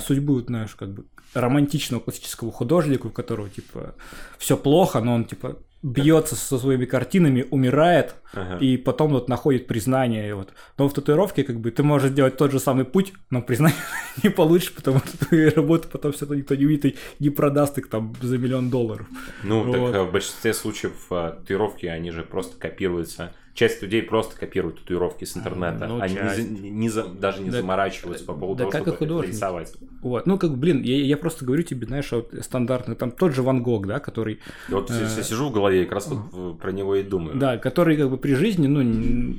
судьбу, 0.00 0.40
знаешь, 0.40 0.74
как 0.74 0.90
бы 0.90 1.04
романтичного 1.34 2.00
классического 2.00 2.52
художника, 2.52 3.06
у 3.06 3.10
которого, 3.10 3.48
типа, 3.48 3.94
все 4.38 4.56
плохо, 4.56 5.00
но 5.00 5.14
он, 5.14 5.24
типа, 5.24 5.56
бьется 5.82 6.36
со 6.36 6.58
своими 6.58 6.84
картинами, 6.84 7.46
умирает, 7.50 8.14
Ага. 8.32 8.58
и 8.58 8.76
потом 8.76 9.10
вот 9.12 9.28
находит 9.28 9.66
признание. 9.66 10.34
Вот. 10.34 10.52
Но 10.78 10.88
в 10.88 10.92
татуировке 10.94 11.42
как 11.44 11.58
бы 11.60 11.70
ты 11.70 11.82
можешь 11.82 12.10
сделать 12.10 12.36
тот 12.36 12.52
же 12.52 12.60
самый 12.60 12.84
путь, 12.84 13.12
но 13.30 13.42
признание 13.42 13.76
не 14.22 14.30
получишь, 14.30 14.72
потому 14.72 14.98
что 15.00 15.26
твои 15.26 15.48
работы 15.48 15.88
потом 15.88 16.12
все 16.12 16.20
равно 16.24 16.36
никто 16.36 16.54
не 16.54 16.66
увидит 16.66 16.84
и 16.86 16.96
не 17.18 17.30
продаст 17.30 17.78
их 17.78 17.88
там 17.88 18.14
за 18.22 18.38
миллион 18.38 18.70
долларов. 18.70 19.06
Ну, 19.42 19.62
Вот. 19.64 19.92
так 19.92 20.08
в 20.08 20.12
большинстве 20.12 20.54
случаев 20.54 20.92
э, 21.10 21.34
татуировки, 21.38 21.86
они 21.86 22.10
же 22.12 22.22
просто 22.22 22.56
копируются. 22.58 23.34
Часть 23.54 23.82
людей 23.82 24.02
просто 24.02 24.34
копируют 24.38 24.78
татуировки 24.80 25.24
с 25.26 25.36
интернета. 25.36 25.86
Ну, 25.86 26.00
они 26.00 26.14
не 26.14 26.20
часть. 26.20 26.36
за- 26.42 26.48
не 26.68 26.88
за- 26.88 27.04
даже 27.08 27.42
не 27.42 27.50
Да- 27.50 27.58
заморачиваются 27.58 28.24
по 28.24 28.32
поводу 28.32 28.64
да 28.64 28.70
того, 28.70 28.84
как 28.84 28.94
чтобы 28.96 29.26
рисовать. 29.26 29.74
Вот. 30.00 30.26
Ну, 30.26 30.38
как 30.38 30.56
блин, 30.56 30.80
я, 30.82 30.96
я 31.04 31.16
просто 31.18 31.44
говорю 31.44 31.62
тебе, 31.62 31.86
знаешь, 31.86 32.10
вот 32.12 32.32
стандартный, 32.40 32.96
там 32.96 33.10
тот 33.10 33.34
же 33.34 33.42
Ван 33.42 33.62
Гог, 33.62 33.86
да, 33.86 34.00
который, 34.00 34.40
И 34.68 34.72
вот 34.72 34.88
я 34.90 35.02
Э, 35.02 35.22
сижу 35.22 35.50
в 35.50 35.52
голове 35.52 35.82
и 35.82 35.84
как 35.84 35.92
раз 35.94 36.08
вот 36.08 36.58
про 36.60 36.72
него 36.72 36.96
и 36.96 37.02
думаю. 37.02 37.36
да, 37.36 37.58
который 37.58 37.98
как 37.98 38.08
бы 38.08 38.16
при 38.16 38.32
жизни, 38.34 38.66
ну, 38.68 39.34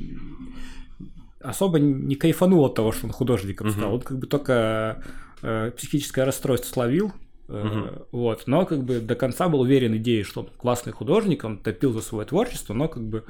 особо 1.42 1.80
не 1.80 2.16
кайфанул 2.16 2.64
от 2.66 2.76
того, 2.76 2.92
что 2.92 3.08
он 3.08 3.12
художником 3.12 3.68
Мгм. 3.68 3.76
стал. 3.78 3.94
Он 3.96 4.02
как 4.02 4.20
бы 4.20 4.28
только 4.28 5.04
э, 5.46 5.72
психическое 5.76 6.24
расстройство 6.24 6.70
словил, 6.72 7.12
Мгм. 7.50 7.88
вот, 8.14 8.44
но 8.46 8.66
как 8.66 8.84
бы 8.84 9.00
до 9.02 9.16
конца 9.16 9.50
был 9.50 9.60
уверен 9.60 9.94
идее, 9.98 10.24
что 10.24 10.42
он 10.42 10.48
классный 10.56 10.94
художник, 10.94 11.44
он 11.44 11.58
топил 11.58 11.92
за 11.92 12.00
свое 12.02 12.26
творчество, 12.26 12.74
но 12.74 12.88
как 12.88 13.04
бы 13.04 13.26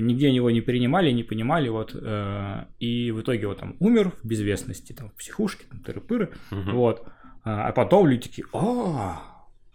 нигде 0.00 0.30
его 0.30 0.50
не 0.50 0.60
принимали, 0.60 1.10
не 1.12 1.22
понимали, 1.24 1.68
вот, 1.68 1.94
э, 1.94 2.64
и 2.78 3.10
в 3.12 3.20
итоге 3.20 3.46
вот 3.46 3.58
там 3.58 3.76
умер 3.80 4.12
в 4.22 4.26
безвестности, 4.26 4.92
там, 4.92 5.10
в 5.10 5.14
психушке, 5.14 5.64
там, 5.70 5.80
тыры-пыры, 5.80 6.28
Мгм. 6.50 6.72
вот, 6.74 7.06
а 7.44 7.68
а 7.68 7.72
потом 7.72 8.06
люди 8.08 8.28
такие, 8.28 8.46
о, 8.52 9.16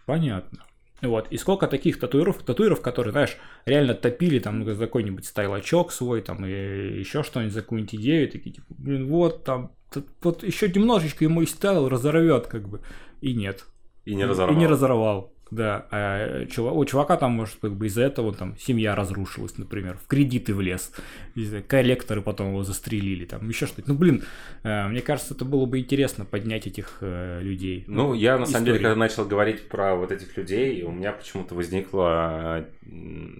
понятно. 0.05 0.59
Вот, 1.01 1.27
и 1.29 1.37
сколько 1.37 1.67
таких 1.67 1.99
татуиров, 1.99 2.41
татуиров, 2.43 2.81
которые, 2.81 3.11
знаешь, 3.11 3.37
реально 3.65 3.93
топили 3.93 4.39
там 4.39 4.63
за 4.65 4.75
какой-нибудь 4.85 5.25
стайлачок 5.25 5.91
свой, 5.91 6.21
там, 6.21 6.45
и 6.45 6.49
еще 6.99 7.21
что-нибудь 7.21 7.53
за 7.53 7.61
какую-нибудь 7.61 7.95
идею, 7.95 8.29
такие, 8.31 8.55
типа, 8.55 8.67
блин, 8.77 9.07
вот 9.07 9.43
там, 9.43 9.71
вот 10.23 10.43
еще 10.43 10.69
немножечко 10.69 11.23
ему 11.25 11.41
и 11.41 11.45
стайл 11.45 11.89
разорвет, 11.89 12.47
как 12.47 12.67
бы, 12.67 12.81
и 13.21 13.33
нет. 13.33 13.65
И 14.05 14.15
не 14.15 14.25
разорвал. 14.25 14.55
И 14.55 14.59
не 14.59 14.67
разорвал. 14.67 15.34
Да, 15.51 15.85
а 15.91 16.45
чува- 16.45 16.71
у 16.71 16.83
чувака 16.85 17.17
там, 17.17 17.33
может, 17.33 17.55
как 17.61 17.73
бы 17.73 17.85
из-за 17.85 18.01
этого 18.01 18.33
там 18.33 18.57
семья 18.57 18.95
разрушилась, 18.95 19.57
например, 19.57 19.97
в 20.03 20.07
кредиты 20.07 20.53
влез, 20.55 20.91
коллекторы 21.67 22.21
потом 22.21 22.49
его 22.49 22.63
застрелили, 22.63 23.25
там 23.25 23.47
еще 23.47 23.67
что-то. 23.67 23.89
Ну, 23.89 23.95
блин, 23.95 24.23
э, 24.63 24.87
мне 24.87 25.01
кажется, 25.01 25.35
это 25.35 25.45
было 25.45 25.65
бы 25.65 25.79
интересно 25.79 26.25
поднять 26.25 26.65
этих 26.65 26.97
э, 27.01 27.41
людей. 27.41 27.83
Ну, 27.87 28.13
я 28.15 28.39
на 28.39 28.47
самом 28.47 28.65
деле, 28.65 28.79
когда 28.79 28.95
начал 28.95 29.25
говорить 29.25 29.69
про 29.69 29.95
вот 29.95 30.11
этих 30.11 30.35
людей, 30.35 30.81
у 30.83 30.91
меня 30.91 31.11
почему-то 31.11 31.53
возникла 31.53 32.65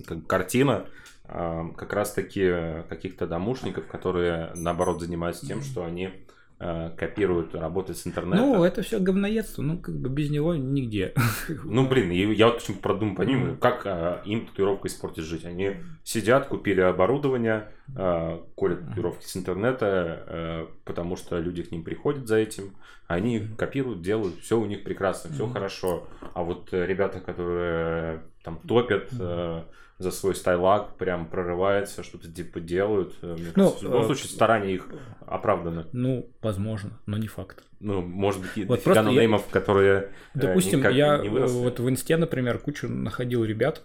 как 0.07 0.27
картина 0.27 0.85
а, 1.27 1.67
как 1.75 1.93
раз-таки 1.93 2.83
каких-то 2.87 3.25
домушников, 3.25 3.87
которые, 3.87 4.51
наоборот, 4.55 5.01
занимаются 5.01 5.47
тем, 5.47 5.61
что 5.61 5.83
они 5.83 6.11
копируют 6.57 7.53
работы 7.53 7.93
с 7.93 8.07
интернета. 8.07 8.37
Ну, 8.37 8.63
это 8.63 8.81
все 8.81 8.99
говноедство, 8.99 9.61
ну, 9.61 9.77
как 9.77 9.95
бы 9.95 10.09
без 10.09 10.29
него 10.29 10.55
нигде. 10.55 11.13
Ну, 11.63 11.87
блин, 11.87 12.11
и 12.11 12.33
я 12.33 12.47
вот 12.47 12.59
почему 12.59 12.77
продумал 12.77 13.15
по 13.15 13.21
ним, 13.23 13.57
как 13.57 13.85
а, 13.85 14.21
им 14.25 14.45
татуировка 14.45 14.87
испортит 14.87 15.25
жить. 15.25 15.45
Они 15.45 15.75
сидят, 16.03 16.47
купили 16.47 16.81
оборудование, 16.81 17.69
а, 17.95 18.43
колят 18.55 18.87
татуировки 18.87 19.25
с 19.25 19.35
интернета, 19.35 19.87
а, 20.27 20.67
потому 20.85 21.17
что 21.17 21.39
люди 21.39 21.63
к 21.63 21.71
ним 21.71 21.83
приходят 21.83 22.27
за 22.27 22.37
этим, 22.37 22.75
они 23.07 23.47
копируют, 23.57 24.01
делают, 24.01 24.39
все 24.39 24.59
у 24.59 24.65
них 24.65 24.83
прекрасно, 24.83 25.31
все 25.31 25.47
хорошо. 25.47 26.07
А 26.33 26.43
вот 26.43 26.69
э, 26.73 26.85
ребята, 26.85 27.19
которые 27.19 28.23
там 28.43 28.59
топят 28.67 29.09
э, 29.19 29.63
за 29.97 30.11
свой 30.11 30.35
стайлак, 30.35 30.97
прям 30.97 31.25
прорываются, 31.27 32.03
что-то 32.03 32.29
типа 32.31 32.59
делают, 32.59 33.15
э, 33.21 33.35
мне 33.37 33.47
Ну, 33.55 33.63
кажется, 33.63 33.79
в 33.79 33.83
любом 33.83 34.01
э, 34.03 34.05
случае 34.07 34.27
старания 34.29 34.73
их 34.73 34.87
оправданы. 35.25 35.85
Ну, 35.93 36.29
возможно, 36.41 36.99
но 37.05 37.17
не 37.17 37.27
факт. 37.27 37.63
Ну, 37.79 38.01
может 38.01 38.41
быть, 38.41 38.49
Вот 38.67 38.83
дофига 38.83 38.93
просто 39.03 39.11
я- 39.11 39.39
которые 39.51 39.99
э, 40.01 40.09
Допустим, 40.33 40.79
никак 40.79 40.93
я 40.93 41.17
не 41.19 41.27
э, 41.27 41.31
выросли. 41.31 41.57
вот 41.59 41.79
в 41.79 41.89
инсте, 41.89 42.17
например, 42.17 42.57
кучу 42.59 42.89
находил 42.89 43.43
ребят. 43.45 43.83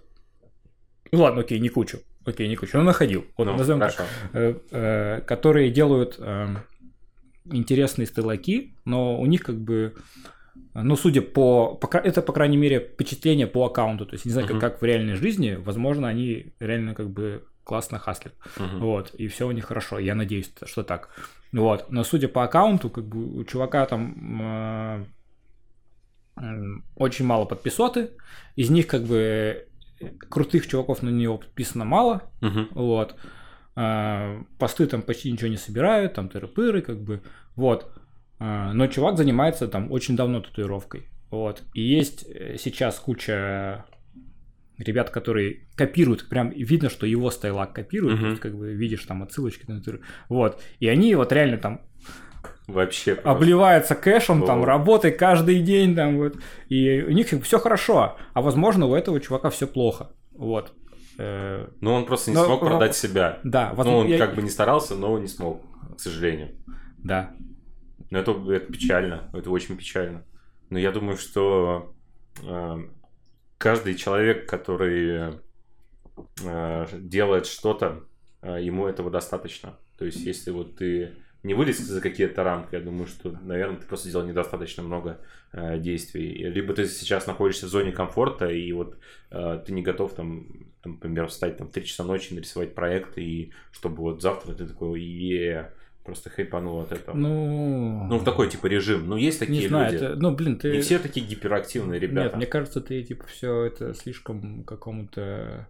Ну 1.12 1.20
ладно, 1.22 1.40
окей, 1.42 1.58
не 1.60 1.68
кучу. 1.68 1.98
Окей, 2.24 2.48
не 2.48 2.56
кучу, 2.56 2.76
но 2.76 2.82
находил. 2.84 3.24
Вот 3.36 3.46
Ну, 3.46 3.56
назовем 3.56 3.80
так. 3.80 3.94
Э, 4.32 4.54
э, 4.70 5.20
которые 5.22 5.70
делают 5.70 6.16
э, 6.18 6.48
интересные 7.44 8.06
стеллаки, 8.06 8.74
но 8.84 9.18
у 9.20 9.26
них 9.26 9.42
как 9.42 9.56
бы, 9.60 9.94
ну, 10.74 10.96
судя 10.96 11.22
по, 11.22 11.74
по 11.74 11.96
это, 11.96 12.22
по 12.22 12.32
крайней 12.32 12.56
мере, 12.56 12.80
впечатление 12.80 13.46
по 13.46 13.66
аккаунту, 13.66 14.06
то 14.06 14.14
есть 14.14 14.24
не 14.24 14.32
знаю, 14.32 14.46
как, 14.46 14.56
Мгм. 14.56 14.60
как 14.60 14.80
в 14.82 14.84
реальной 14.84 15.14
жизни, 15.14 15.54
возможно, 15.54 16.08
они 16.08 16.54
реально 16.60 16.94
как 16.94 17.10
бы 17.10 17.44
классно 17.64 17.98
хаслят, 17.98 18.34
Мгм. 18.58 18.80
вот, 18.80 19.14
и 19.14 19.28
все 19.28 19.46
у 19.46 19.52
них 19.52 19.66
хорошо, 19.66 19.98
я 19.98 20.14
надеюсь, 20.14 20.52
что 20.66 20.82
так, 20.82 21.10
вот, 21.52 21.90
но 21.90 22.04
судя 22.04 22.28
по 22.28 22.44
аккаунту, 22.44 22.90
как 22.90 23.04
бы 23.06 23.38
у 23.40 23.44
чувака 23.44 23.86
там 23.86 24.40
э, 24.42 25.04
м, 26.36 26.84
очень 26.96 27.24
мало 27.24 27.44
подписоты, 27.44 28.10
из 28.56 28.70
них 28.70 28.86
как 28.86 29.04
бы 29.04 29.66
крутых 30.30 30.66
чуваков 30.66 31.02
на 31.02 31.10
него 31.10 31.38
подписано 31.38 31.84
мало, 31.84 32.22
Мгм. 32.40 32.68
вот. 32.72 33.16
А, 33.76 34.42
Посты 34.58 34.86
там 34.86 35.02
почти 35.02 35.30
ничего 35.30 35.48
не 35.48 35.56
собирают, 35.56 36.14
там 36.14 36.28
тыры-пыры, 36.28 36.82
как 36.82 37.00
бы, 37.00 37.22
вот. 37.56 37.92
А, 38.40 38.72
Но 38.72 38.86
чувак 38.86 39.16
занимается 39.18 39.68
там 39.68 39.92
очень 39.92 40.16
давно 40.16 40.40
татуировкой, 40.40 41.08
вот. 41.30 41.62
И 41.74 41.82
есть 41.82 42.24
э, 42.28 42.56
сейчас 42.58 42.98
куча 42.98 43.84
ребят, 44.78 45.10
которые 45.10 45.68
копируют, 45.76 46.26
прям 46.28 46.48
видно, 46.50 46.88
что 46.88 47.04
его 47.06 47.30
стайлак 47.30 47.74
копируют, 47.74 48.20
есть, 48.22 48.40
как 48.40 48.56
бы 48.56 48.72
видишь 48.72 49.04
там 49.04 49.22
отсылочки 49.22 49.64
на 49.70 49.78
татуировку, 49.78 50.06
вот. 50.30 50.60
И 50.78 50.88
они 50.88 51.14
вот 51.14 51.32
реально 51.32 51.58
там 51.58 51.82
Вообще 52.66 53.14
просто. 53.14 53.30
обливаются 53.30 53.94
кэшем, 53.94 54.46
там, 54.46 54.62
О. 54.62 54.64
работой 54.64 55.10
каждый 55.10 55.60
день, 55.60 55.94
там, 55.94 56.16
вот, 56.16 56.36
и 56.70 57.02
у 57.02 57.10
них 57.10 57.26
все 57.42 57.58
хорошо, 57.58 58.16
а 58.32 58.40
возможно 58.40 58.86
у 58.86 58.94
этого 58.94 59.20
чувака 59.20 59.50
все 59.50 59.66
плохо, 59.66 60.12
вот. 60.32 60.72
Ну, 61.18 61.92
он 61.92 62.06
просто 62.06 62.30
не 62.30 62.36
Но- 62.36 62.46
смог 62.46 62.60
продать 62.60 62.96
себя. 62.96 63.40
Да, 63.44 63.68
Ну, 63.70 63.76
возможно, 63.76 64.00
он 64.00 64.06
я- 64.06 64.16
как 64.18 64.34
бы 64.34 64.40
не 64.40 64.48
старался, 64.48 64.94
но 64.94 65.18
не 65.18 65.28
смог, 65.28 65.60
к 65.94 66.00
сожалению. 66.00 66.52
Да. 66.96 67.34
Но 68.10 68.18
это, 68.18 68.32
это 68.52 68.72
печально, 68.72 69.30
это 69.32 69.50
очень 69.50 69.76
печально. 69.76 70.24
Но 70.68 70.78
я 70.78 70.92
думаю, 70.92 71.16
что 71.16 71.94
э, 72.42 72.76
каждый 73.58 73.94
человек, 73.94 74.48
который 74.48 75.38
э, 76.44 76.86
делает 76.98 77.46
что-то, 77.46 78.04
э, 78.42 78.58
ему 78.62 78.86
этого 78.86 79.10
достаточно. 79.10 79.78
То 79.96 80.04
есть, 80.04 80.20
если 80.24 80.50
вот 80.50 80.76
ты 80.76 81.14
не 81.42 81.54
вылез 81.54 81.78
за 81.78 82.00
какие-то 82.00 82.42
рамки, 82.42 82.74
я 82.74 82.80
думаю, 82.80 83.06
что, 83.06 83.30
наверное, 83.42 83.78
ты 83.78 83.86
просто 83.86 84.08
сделал 84.08 84.26
недостаточно 84.26 84.82
много 84.82 85.20
э, 85.52 85.78
действий. 85.78 86.48
Либо 86.50 86.74
ты 86.74 86.86
сейчас 86.86 87.26
находишься 87.26 87.66
в 87.66 87.70
зоне 87.70 87.92
комфорта, 87.92 88.48
и 88.48 88.72
вот 88.72 88.98
э, 89.30 89.62
ты 89.64 89.72
не 89.72 89.82
готов 89.82 90.14
там, 90.14 90.46
там, 90.82 90.94
например, 90.94 91.28
встать 91.28 91.56
там 91.56 91.68
в 91.68 91.72
3 91.72 91.84
часа 91.84 92.04
ночи, 92.04 92.34
нарисовать 92.34 92.74
проект, 92.74 93.18
и 93.18 93.52
чтобы 93.72 93.98
вот 93.98 94.20
завтра 94.20 94.52
ты 94.52 94.66
такой, 94.66 95.00
е 95.00 95.72
просто 96.10 96.30
хайпанул 96.30 96.80
от 96.80 96.90
этого. 96.90 97.16
Ну, 97.16 98.06
Ну, 98.08 98.18
в 98.18 98.24
такой 98.24 98.48
типа 98.48 98.66
режим. 98.66 99.08
Ну, 99.08 99.16
есть 99.16 99.38
такие 99.38 99.62
не 99.62 99.68
знаю, 99.68 99.92
люди. 99.92 100.04
это, 100.04 100.16
ну, 100.16 100.34
блин, 100.34 100.58
ты... 100.58 100.72
Не 100.72 100.80
все 100.80 100.98
такие 100.98 101.24
гиперактивные 101.24 102.00
ребята. 102.00 102.30
Нет, 102.30 102.36
мне 102.36 102.46
кажется, 102.46 102.80
ты, 102.80 103.02
типа, 103.02 103.26
все 103.26 103.64
это 103.64 103.94
слишком 103.94 104.64
какому-то... 104.64 105.68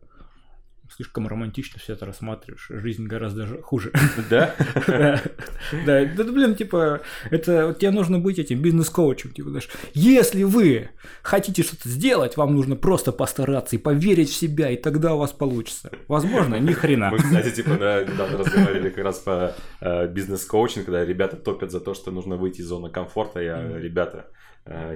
Слишком 0.95 1.29
романтично 1.29 1.79
все 1.79 1.93
это 1.93 2.07
рассматриваешь. 2.07 2.67
Жизнь 2.69 3.07
гораздо 3.07 3.47
хуже. 3.63 3.93
Да? 4.29 4.55
Да, 4.87 6.05
да, 6.05 6.25
блин, 6.25 6.55
типа, 6.55 7.01
это 7.31 7.75
тебе 7.79 7.91
нужно 7.91 8.19
быть 8.19 8.39
этим 8.39 8.61
бизнес-коучем, 8.61 9.33
типа, 9.33 9.51
знаешь, 9.51 9.69
если 9.95 10.43
вы 10.43 10.91
хотите 11.23 11.63
что-то 11.63 11.89
сделать, 11.89 12.37
вам 12.37 12.55
нужно 12.55 12.77
просто 12.77 13.13
постараться 13.13 13.77
и 13.77 13.79
поверить 13.79 14.31
в 14.31 14.35
себя, 14.35 14.71
и 14.71 14.77
тогда 14.77 15.15
у 15.15 15.19
вас 15.19 15.33
получится. 15.33 15.91
Возможно, 16.09 16.57
ни 16.57 16.73
хрена. 16.73 17.11
Мы, 17.11 17.19
кстати, 17.19 17.51
типа, 17.51 17.77
да, 17.79 18.05
недавно 18.05 18.39
разговаривали 18.39 18.91
как 18.91 19.05
раз 19.05 19.19
по 19.19 19.55
э, 19.81 20.07
бизнес-коучинг, 20.09 20.85
когда 20.87 21.05
ребята 21.05 21.37
топят 21.37 21.71
за 21.71 21.81
то, 21.81 21.95
что 21.95 22.11
нужно 22.11 22.37
выйти 22.37 22.61
из 22.61 22.67
зоны 22.67 22.91
комфорта. 22.91 23.41
Я, 23.41 23.79
ребята, 23.79 24.27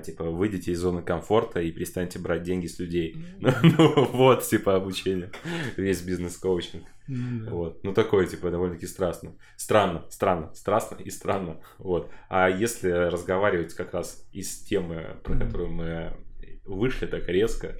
типа, 0.05 0.25
выйдите 0.25 0.73
из 0.73 0.81
зоны 0.81 1.03
комфорта 1.03 1.61
и 1.61 1.73
перестаньте 1.73 2.19
брать 2.19 2.43
деньги 2.43 2.67
с 2.67 2.79
людей. 2.79 3.17
Ну, 3.41 4.05
вот, 4.13 4.43
типа, 4.45 4.77
обучение. 4.77 5.31
Весь 5.77 6.03
бизнес-коучинг. 6.03 6.85
Ну. 7.07 7.51
Вот. 7.51 7.85
Ну, 7.85 7.93
такое, 7.93 8.27
типа, 8.27 8.51
довольно-таки 8.51 8.87
страстно. 8.87 9.33
Странно, 9.57 10.05
странно, 10.11 10.55
страстно 10.55 10.97
и 10.97 11.11
странно. 11.11 11.61
Вот. 11.79 12.11
А 12.29 12.49
если 12.49 12.91
разговаривать 12.91 13.75
как 13.75 13.93
раз 13.95 14.27
из 14.33 14.61
темы, 14.61 15.17
про 15.23 15.37
которую 15.37 15.71
мы 15.71 16.17
вышли 16.65 17.07
так 17.07 17.29
резко, 17.29 17.77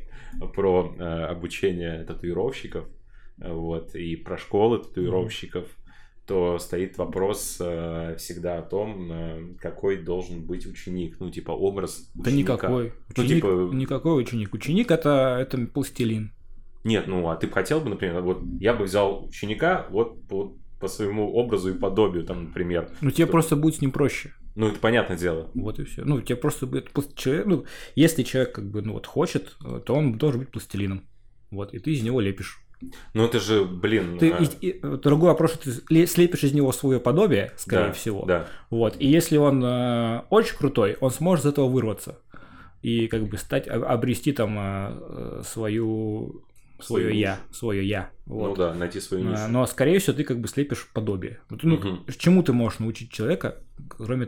про 0.55 0.95
э, 0.99 1.03
обучение 1.03 2.05
татуировщиков, 2.05 2.87
э, 3.41 3.53
вот, 3.53 3.95
и 3.95 4.17
про 4.17 4.37
школы 4.37 4.79
татуировщиков, 4.79 5.69
то 6.27 6.59
стоит 6.59 6.97
вопрос 6.99 7.59
э, 7.61 8.17
всегда 8.19 8.59
о 8.59 8.63
том, 8.63 9.13
э, 9.13 9.55
какой 9.61 9.99
должен 10.03 10.47
быть 10.47 10.67
ученик. 10.67 11.17
Ну, 11.21 11.31
типа, 11.31 11.51
образ 11.53 12.11
Да 12.15 12.31
ученика. 12.31 12.55
никакой. 12.55 12.93
Ну, 13.17 13.23
Ученик, 13.23 13.35
типа, 13.43 13.71
Никакой 13.75 14.23
ученик. 14.23 14.55
Ученик 14.55 14.91
это, 14.91 15.37
это 15.41 15.59
пластилин. 15.67 16.33
нет, 16.85 17.07
ну, 17.07 17.29
а 17.29 17.37
ты 17.37 17.47
бы 17.47 17.53
хотел 17.53 17.81
бы, 17.81 17.91
например, 17.91 18.21
вот 18.23 18.43
я 18.61 18.73
бы 18.75 18.85
взял 18.85 19.27
ученика 19.27 19.87
вот 19.91 20.27
по, 20.29 20.57
по 20.81 20.89
своему 20.89 21.33
образу 21.35 21.75
и 21.75 21.79
подобию, 21.79 22.25
там, 22.25 22.45
например. 22.45 22.91
Ну, 23.03 23.11
тебе 23.11 23.25
Что- 23.25 23.33
просто 23.33 23.57
будет 23.57 23.77
с 23.77 23.81
ним 23.83 23.91
проще. 23.93 24.33
Ну, 24.55 24.69
это 24.69 24.79
понятное 24.79 25.19
дело. 25.19 25.51
Вот 25.55 25.79
и 25.81 25.85
все. 25.85 26.05
Ну, 26.05 26.21
тебе 26.23 26.37
просто 26.37 26.67
будет 26.67 26.91
человек, 27.17 27.47
ну, 27.47 27.65
если 27.97 28.23
человек 28.23 28.55
как 28.55 28.71
бы, 28.71 28.83
ну, 28.83 28.93
вот 28.95 29.07
хочет, 29.07 29.57
э, 29.65 29.81
то 29.85 29.95
он 29.95 30.17
должен 30.17 30.41
быть 30.41 30.51
пластилином. 30.51 31.03
Вот, 31.51 31.75
и 31.75 31.79
ты 31.81 31.93
из 31.93 32.03
него 32.03 32.21
лепишь. 32.21 32.61
Ну, 33.15 33.25
это 33.25 33.41
же, 33.41 33.65
блин... 33.65 34.19
Ты, 34.19 34.31
а, 34.33 34.39
и- 34.43 34.69
и- 34.69 34.81
э, 34.83 34.99
другой 35.03 35.31
вопрос, 35.31 35.53
что 35.55 35.71
ты 35.71 35.81
ле- 35.95 36.07
слепишь 36.07 36.45
из 36.45 36.53
него 36.53 36.73
свое 36.73 36.99
подобие, 37.01 37.53
скорее 37.57 37.87
да, 37.89 37.93
всего. 37.93 38.25
Да. 38.27 38.47
Вот. 38.71 38.97
И 38.99 39.07
если 39.07 39.37
он 39.37 39.63
э, 39.65 40.23
очень 40.31 40.57
крутой, 40.57 40.97
он 41.01 41.11
сможет 41.11 41.45
из 41.45 41.53
этого 41.53 41.69
вырваться. 41.69 42.19
И 42.83 43.07
как 43.09 43.25
бы 43.29 43.39
стать, 43.39 43.67
об- 43.69 43.85
обрести 43.85 44.33
там 44.33 44.57
э, 44.59 44.63
э, 44.63 45.43
свою, 45.45 46.45
свое 46.81 47.05
Свою 47.05 47.09
я, 47.19 47.39
свое 47.53 47.87
я. 47.89 48.11
Вот. 48.27 48.49
Ну 48.51 48.57
да, 48.57 48.75
найти 48.75 49.01
свою 49.01 49.25
нишу. 49.25 49.43
А, 49.45 49.49
Но, 49.49 49.67
скорее 49.67 49.99
всего, 50.01 50.17
ты 50.17 50.25
как 50.25 50.39
бы 50.41 50.49
слепишь 50.49 50.89
подобие. 50.93 51.39
Ну, 51.51 51.77
Мгм. 51.77 52.05
чему 52.19 52.43
ты 52.43 52.53
можешь 52.53 52.79
научить 52.81 53.11
человека, 53.11 53.57
кроме 53.89 54.27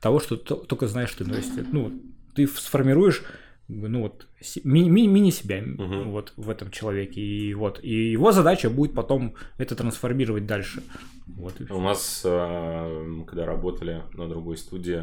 того, 0.00 0.20
что 0.20 0.36
то- 0.36 0.56
только 0.56 0.86
знаешь 0.86 1.12
ты. 1.12 1.24
То 1.24 1.34
есть, 1.34 1.52
ну, 1.72 1.92
ты 2.34 2.46
сформируешь 2.46 3.22
ну 3.68 4.02
вот 4.02 4.26
ми- 4.64 4.90
ми- 4.90 5.08
мини 5.08 5.32
себя 5.32 5.62
Мгм. 5.78 6.10
вот 6.10 6.32
в 6.36 6.48
этом 6.50 6.70
человеке 6.70 7.20
и 7.20 7.54
вот 7.54 7.80
и 7.84 8.12
его 8.12 8.32
задача 8.32 8.70
будет 8.70 8.94
потом 8.94 9.34
это 9.58 9.74
трансформировать 9.74 10.46
дальше 10.46 10.82
вот 11.26 11.54
У 11.70 11.80
нас, 11.80 12.22
э, 12.24 13.24
когда 13.26 13.46
работали 13.46 14.02
на 14.14 14.28
другой 14.28 14.56
студии, 14.56 15.02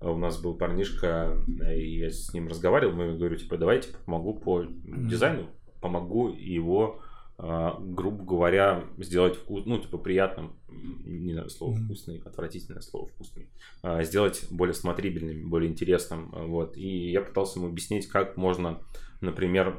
э, 0.00 0.08
у 0.08 0.16
нас 0.16 0.40
был 0.42 0.54
парнишка, 0.54 1.36
э, 1.62 1.78
и 1.78 1.98
я 1.98 2.10
с 2.10 2.32
ним 2.34 2.48
разговаривал, 2.48 2.94
мы 2.96 3.16
говорю, 3.18 3.36
типа, 3.36 3.56
давайте 3.58 3.88
помогу 4.06 4.34
по 4.34 4.64
дизайну, 5.10 5.46
помогу 5.80 6.28
его, 6.30 7.00
э, 7.02 7.07
грубо 7.38 8.24
говоря, 8.24 8.84
сделать 8.98 9.36
вкус, 9.36 9.62
ну, 9.64 9.78
типа, 9.78 9.96
приятным, 9.96 10.54
не 10.68 11.34
знаю, 11.34 11.48
слово 11.50 11.74
Мгм. 11.74 11.84
вкусный, 11.84 12.22
отвратительное 12.24 12.80
слово 12.80 13.06
вкусный, 13.06 13.46
э, 13.84 14.02
сделать 14.02 14.46
более 14.50 14.74
смотрибельным, 14.74 15.48
более 15.48 15.70
интересным, 15.70 16.32
э, 16.34 16.44
вот, 16.46 16.76
и 16.76 17.10
я 17.12 17.20
пытался 17.20 17.60
ему 17.60 17.68
объяснить, 17.68 18.08
как 18.08 18.36
можно, 18.36 18.80
например, 19.20 19.78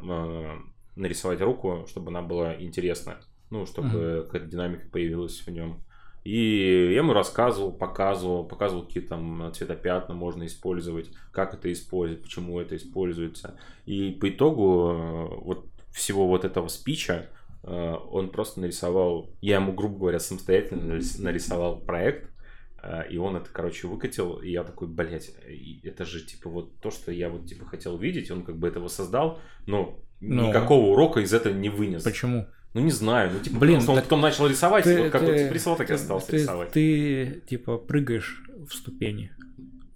нарисовать 0.96 1.42
руку, 1.42 1.86
чтобы 1.90 2.10
она 2.10 2.22
была 2.22 2.56
интересная, 2.62 3.20
ну, 3.50 3.66
чтобы 3.66 4.24
какая-то 4.26 4.48
динамика 4.48 4.88
появилась 4.90 5.40
в 5.42 5.50
нем. 5.50 5.80
И 6.24 6.92
я 6.92 6.98
ему 6.98 7.14
рассказывал, 7.14 7.72
показывал, 7.72 8.46
показывал, 8.46 8.84
какие 8.86 9.04
там 9.04 9.52
цветопятна 9.54 10.14
можно 10.14 10.46
использовать, 10.46 11.10
как 11.32 11.54
это 11.54 11.72
использовать, 11.72 12.24
почему 12.24 12.60
это 12.60 12.76
используется. 12.76 13.58
И 13.86 14.12
по 14.12 14.30
итогу 14.30 15.40
вот 15.42 15.66
всего 15.92 16.28
вот 16.28 16.46
этого 16.46 16.68
спича 16.68 17.28
он 17.64 18.30
просто 18.32 18.62
нарисовал, 18.62 19.30
я 19.42 19.56
ему, 19.56 19.74
грубо 19.74 19.98
говоря, 20.00 20.20
самостоятельно 20.20 20.94
нарис- 20.94 21.22
нарисовал 21.22 21.80
проект, 21.82 22.30
э, 22.82 23.04
и 23.10 23.18
он 23.18 23.36
это, 23.36 23.50
короче, 23.52 23.88
выкатил, 23.88 24.38
и 24.38 24.52
я 24.52 24.64
такой, 24.64 24.88
блядь, 24.88 25.32
это 25.84 26.06
же, 26.06 26.26
типа, 26.26 26.50
вот 26.50 26.80
то, 26.80 26.90
что 26.92 27.12
я 27.12 27.30
вот, 27.30 27.46
типа, 27.48 27.66
хотел 27.66 27.98
видеть, 27.98 28.32
он 28.32 28.44
как 28.44 28.58
бы 28.58 28.68
этого 28.68 28.88
создал, 28.88 29.40
но 29.68 30.00
Ну. 30.22 30.48
никакого 30.50 30.88
урока 30.88 31.20
из 31.20 31.34
этого 31.34 31.54
не 31.54 31.70
вынес. 31.70 32.04
почему 32.04 32.48
Ну, 32.76 32.82
не 32.82 32.92
знаю, 32.92 33.32
ну, 33.34 33.40
типа, 33.40 33.58
Блин, 33.58 33.80
он 33.88 33.96
потом 33.96 34.22
начал 34.22 34.46
рисовать, 34.48 34.84
Ты- 34.84 35.02
вот 35.02 35.12
как 35.12 35.22
ты- 35.26 35.46
вот 35.46 35.52
рисовал, 35.54 35.76
так 35.78 35.90
и 35.90 35.94
остался 35.94 36.28
ты, 36.28 36.38
рисовать. 36.38 36.72
ты, 36.72 37.42
типа 37.50 37.78
прыгаешь 37.80 38.44
в 38.70 38.72
ступени 38.76 39.32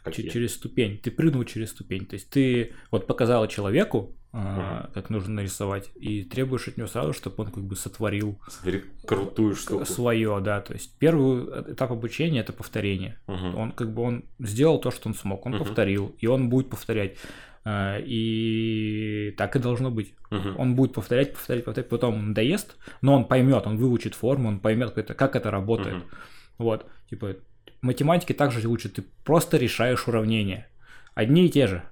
Как 0.03 0.17
я. 0.17 0.29
через 0.31 0.55
ступень. 0.55 0.97
Ты 0.97 1.11
прыгнул 1.11 1.43
через 1.43 1.69
ступень. 1.69 2.07
То 2.07 2.15
есть 2.15 2.31
ты 2.31 2.73
вот 2.89 3.05
показала 3.05 3.47
человеку, 3.47 4.15
а, 4.35 4.89
как 4.95 5.09
нужно 5.11 5.35
нарисовать, 5.35 5.91
и 5.95 6.23
требуешь 6.23 6.67
от 6.67 6.77
него 6.77 6.87
сразу, 6.87 7.13
чтобы 7.13 7.43
он 7.43 7.51
как 7.51 7.63
бы 7.63 7.75
сотворил 7.75 8.39
Смотри, 8.49 8.83
крутую 9.05 9.55
штуку. 9.55 9.85
свое, 9.85 10.39
да. 10.41 10.59
То 10.61 10.73
есть 10.73 10.97
первый 10.97 11.43
этап 11.71 11.91
обучения 11.91 12.39
это 12.39 12.51
повторение. 12.51 13.19
Мгм. 13.27 13.55
Он 13.55 13.71
как 13.71 13.93
бы 13.93 14.01
он 14.01 14.25
сделал 14.39 14.79
то, 14.79 14.89
что 14.89 15.07
он 15.07 15.13
смог, 15.15 15.45
он 15.45 15.53
Мгм. 15.53 15.63
повторил, 15.65 16.15
и 16.17 16.25
он 16.27 16.49
будет 16.49 16.69
повторять. 16.69 17.15
А, 17.65 17.99
И 17.99 19.33
так 19.37 19.55
и 19.55 19.59
должно 19.59 19.89
быть. 19.91 20.13
Мгм. 20.31 20.59
Он 20.59 20.75
будет 20.75 20.93
повторять, 20.93 21.33
повторять, 21.33 21.63
повторять, 21.63 21.89
потом 21.89 22.15
он 22.15 22.27
надоест, 22.29 22.75
но 23.01 23.13
он 23.15 23.25
поймет, 23.25 23.67
он 23.67 23.77
выучит 23.77 24.15
форму, 24.15 24.49
он 24.49 24.59
поймет, 24.59 24.89
как 24.89 24.97
это, 25.05 25.13
как 25.13 25.35
это 25.35 25.51
работает. 25.51 25.97
Мгм. 25.97 26.05
Вот, 26.57 26.85
типа, 27.09 27.35
математики 27.81 28.33
также 28.33 28.67
учат, 28.67 28.93
ты 28.95 29.03
просто 29.23 29.57
решаешь 29.57 30.07
уравнения. 30.07 30.67
Одни 31.13 31.45
и 31.45 31.49
те 31.49 31.67
же. 31.67 31.83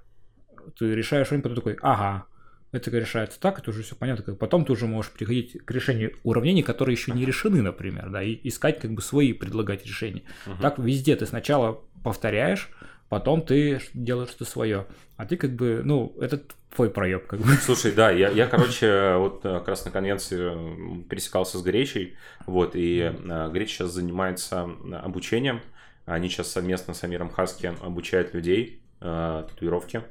Ты 0.78 0.94
решаешь 0.94 1.28
уравнение, 1.28 1.42
потом 1.42 1.56
такой, 1.56 1.78
ага, 1.82 2.26
это 2.72 2.90
решается 2.90 3.38
так, 3.38 3.58
это 3.58 3.70
уже 3.70 3.82
все 3.82 3.94
понятно. 3.94 4.34
Потом 4.34 4.64
ты 4.64 4.72
уже 4.72 4.86
можешь 4.86 5.12
переходить 5.12 5.62
к 5.64 5.70
решению 5.70 6.14
уравнений, 6.24 6.62
которые 6.62 6.94
еще 6.94 7.12
не 7.12 7.24
решены, 7.24 7.60
например, 7.62 8.08
да, 8.10 8.22
и 8.22 8.38
искать 8.48 8.80
как 8.80 8.92
бы 8.92 9.02
свои, 9.02 9.34
предлагать 9.34 9.86
решения. 9.86 10.22
Мгм. 10.46 10.58
Так 10.58 10.78
везде 10.78 11.14
ты 11.14 11.26
сначала 11.26 11.82
повторяешь, 12.02 12.70
потом 13.08 13.42
ты 13.42 13.80
делаешь 13.92 14.30
что-то 14.30 14.50
свое. 14.50 14.86
А 15.18 15.26
ты 15.26 15.36
как 15.36 15.52
бы, 15.52 15.82
ну, 15.84 16.16
это 16.18 16.42
твой 16.74 16.90
проеб, 16.90 17.26
как 17.26 17.40
бы. 17.40 17.46
Слушай, 17.60 17.92
да, 17.92 18.10
я, 18.10 18.30
я, 18.30 18.46
короче, 18.46 19.16
вот 19.16 19.44
э, 19.44 19.58
как 19.58 19.68
раз 19.68 19.84
на 19.84 19.90
конвенции 19.90 20.40
м, 20.40 21.04
пересекался 21.04 21.58
с 21.58 21.62
Гречей, 21.62 22.16
вот, 22.46 22.74
и 22.74 23.12
э, 23.14 23.50
Греч 23.52 23.70
сейчас 23.70 23.92
занимается 23.92 24.66
э, 24.82 24.94
обучением, 24.94 25.60
они 26.06 26.28
сейчас 26.28 26.50
совместно 26.50 26.94
с 26.94 27.04
Амиром 27.04 27.30
Хаски 27.30 27.72
обучают 27.82 28.34
людей 28.34 28.81
э, 29.02 29.44
татуировки, 29.48 30.02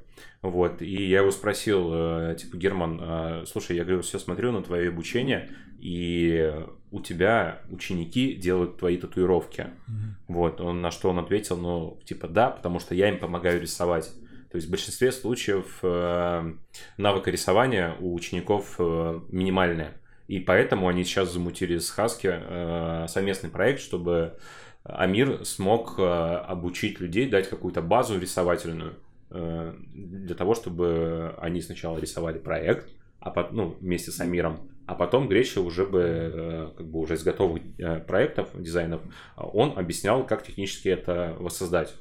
вот, 0.41 0.81
и 0.81 1.07
я 1.07 1.19
его 1.19 1.31
спросил, 1.31 1.89
э, 1.93 2.35
типа, 2.39 2.57
Герман, 2.57 2.99
э, 3.01 3.45
слушай, 3.47 3.75
я 3.75 3.83
говорю, 3.83 4.01
все 4.01 4.19
смотрю 4.19 4.51
на 4.51 4.61
твое 4.61 4.89
обучение, 4.89 5.49
и 5.79 6.53
у 6.91 7.01
тебя 7.01 7.61
ученики 7.69 8.35
делают 8.35 8.77
твои 8.77 8.97
татуировки, 8.97 9.67
вот, 10.27 10.61
он, 10.61 10.81
на 10.81 10.91
что 10.91 11.09
он 11.09 11.19
ответил, 11.19 11.57
ну, 11.57 11.99
типа, 12.05 12.27
да, 12.27 12.49
потому 12.49 12.79
что 12.79 12.93
я 12.93 13.09
им 13.09 13.19
помогаю 13.19 13.61
рисовать. 13.61 14.11
То 14.51 14.57
есть 14.57 14.67
в 14.67 14.71
большинстве 14.71 15.13
случаев 15.13 15.79
э, 15.81 16.53
навыка 16.97 17.31
рисования 17.31 17.95
у 18.01 18.13
учеников 18.13 18.75
э, 18.79 19.21
минимальная. 19.29 19.93
И 20.27 20.39
поэтому 20.39 20.89
они 20.89 21.05
сейчас 21.05 21.31
замутили 21.31 21.77
с 21.77 21.89
Хаски 21.89 22.29
э, 22.31 23.05
совместный 23.07 23.49
проект, 23.49 23.79
чтобы 23.81 24.37
Амир 24.83 25.45
смог 25.45 25.95
э, 25.99 26.03
обучить 26.03 26.99
людей, 26.99 27.29
дать 27.29 27.49
какую-то 27.49 27.81
базу 27.81 28.19
рисовательную 28.19 28.95
э, 29.29 29.73
для 29.93 30.35
того, 30.35 30.55
чтобы 30.55 31.35
они 31.39 31.61
сначала 31.61 31.99
рисовали 31.99 32.39
проект, 32.39 32.89
а 33.19 33.29
потом, 33.29 33.55
ну, 33.55 33.75
вместе 33.79 34.11
с 34.11 34.19
Амиром, 34.19 34.71
а 34.87 34.95
потом 34.95 35.27
Греча 35.27 35.61
уже 35.61 35.85
бы, 35.85 36.01
э, 36.01 36.71
как 36.75 36.87
бы 36.87 36.99
уже 36.99 37.13
из 37.13 37.23
готовых 37.23 37.61
проектов, 38.07 38.49
дизайнов, 38.55 39.01
он 39.35 39.77
объяснял, 39.77 40.25
как 40.25 40.43
технически 40.43 40.89
это 40.89 41.35
воссоздать. 41.39 41.93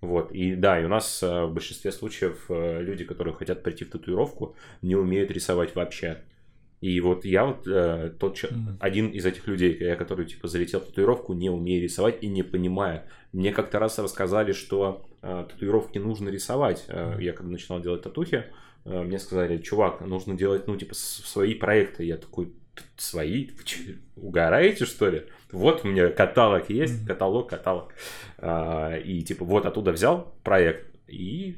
Вот, 0.00 0.30
и 0.30 0.54
да, 0.54 0.80
и 0.80 0.84
у 0.84 0.88
нас 0.88 1.20
в 1.22 1.48
большинстве 1.48 1.90
случаев 1.90 2.44
люди, 2.48 3.04
которые 3.04 3.34
хотят 3.34 3.64
прийти 3.64 3.84
в 3.84 3.90
татуировку, 3.90 4.54
не 4.80 4.94
умеют 4.94 5.32
рисовать 5.32 5.74
вообще. 5.74 6.22
И 6.80 7.00
вот 7.00 7.24
я 7.24 7.44
вот 7.44 7.66
э, 7.66 8.12
тот, 8.20 8.36
чё- 8.36 8.48
Мгм. 8.50 8.76
один 8.80 9.08
из 9.08 9.26
этих 9.26 9.46
людей, 9.48 9.76
я 9.80 9.96
который 9.96 10.26
типа 10.26 10.46
залетел 10.48 10.80
в 10.80 10.84
татуировку, 10.86 11.32
не 11.34 11.50
умея 11.50 11.80
рисовать 11.82 12.22
и 12.22 12.28
не 12.28 12.42
понимая. 12.44 13.08
Мне 13.32 13.52
как-то 13.52 13.78
раз 13.78 13.98
рассказали, 13.98 14.52
что 14.52 15.04
э, 15.22 15.46
татуировки 15.50 15.98
нужно 15.98 16.28
рисовать. 16.28 16.84
Э, 16.88 17.16
я 17.20 17.32
когда 17.32 17.50
начинал 17.50 17.80
делать 17.80 18.02
татухи, 18.02 18.44
э, 18.84 19.02
мне 19.02 19.18
сказали, 19.18 19.58
чувак, 19.58 20.00
нужно 20.02 20.36
делать, 20.36 20.68
ну, 20.68 20.76
типа, 20.76 20.94
свои 20.94 21.54
проекты. 21.54 22.04
Я 22.04 22.16
такой, 22.16 22.52
свои? 22.96 23.50
Вы 24.14 24.28
угораете, 24.28 24.84
что 24.84 25.10
ли? 25.10 25.24
Вот 25.50 25.84
у 25.84 25.88
меня 25.88 26.10
каталог 26.10 26.70
есть, 26.70 27.04
каталог, 27.06 27.48
каталог. 27.50 27.92
А, 28.38 28.96
и 28.96 29.22
типа 29.22 29.44
вот 29.44 29.66
оттуда 29.66 29.90
взял 29.90 30.32
проект 30.44 30.86
и 31.08 31.56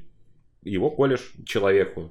его 0.62 0.90
колешь 0.90 1.32
человеку. 1.44 2.10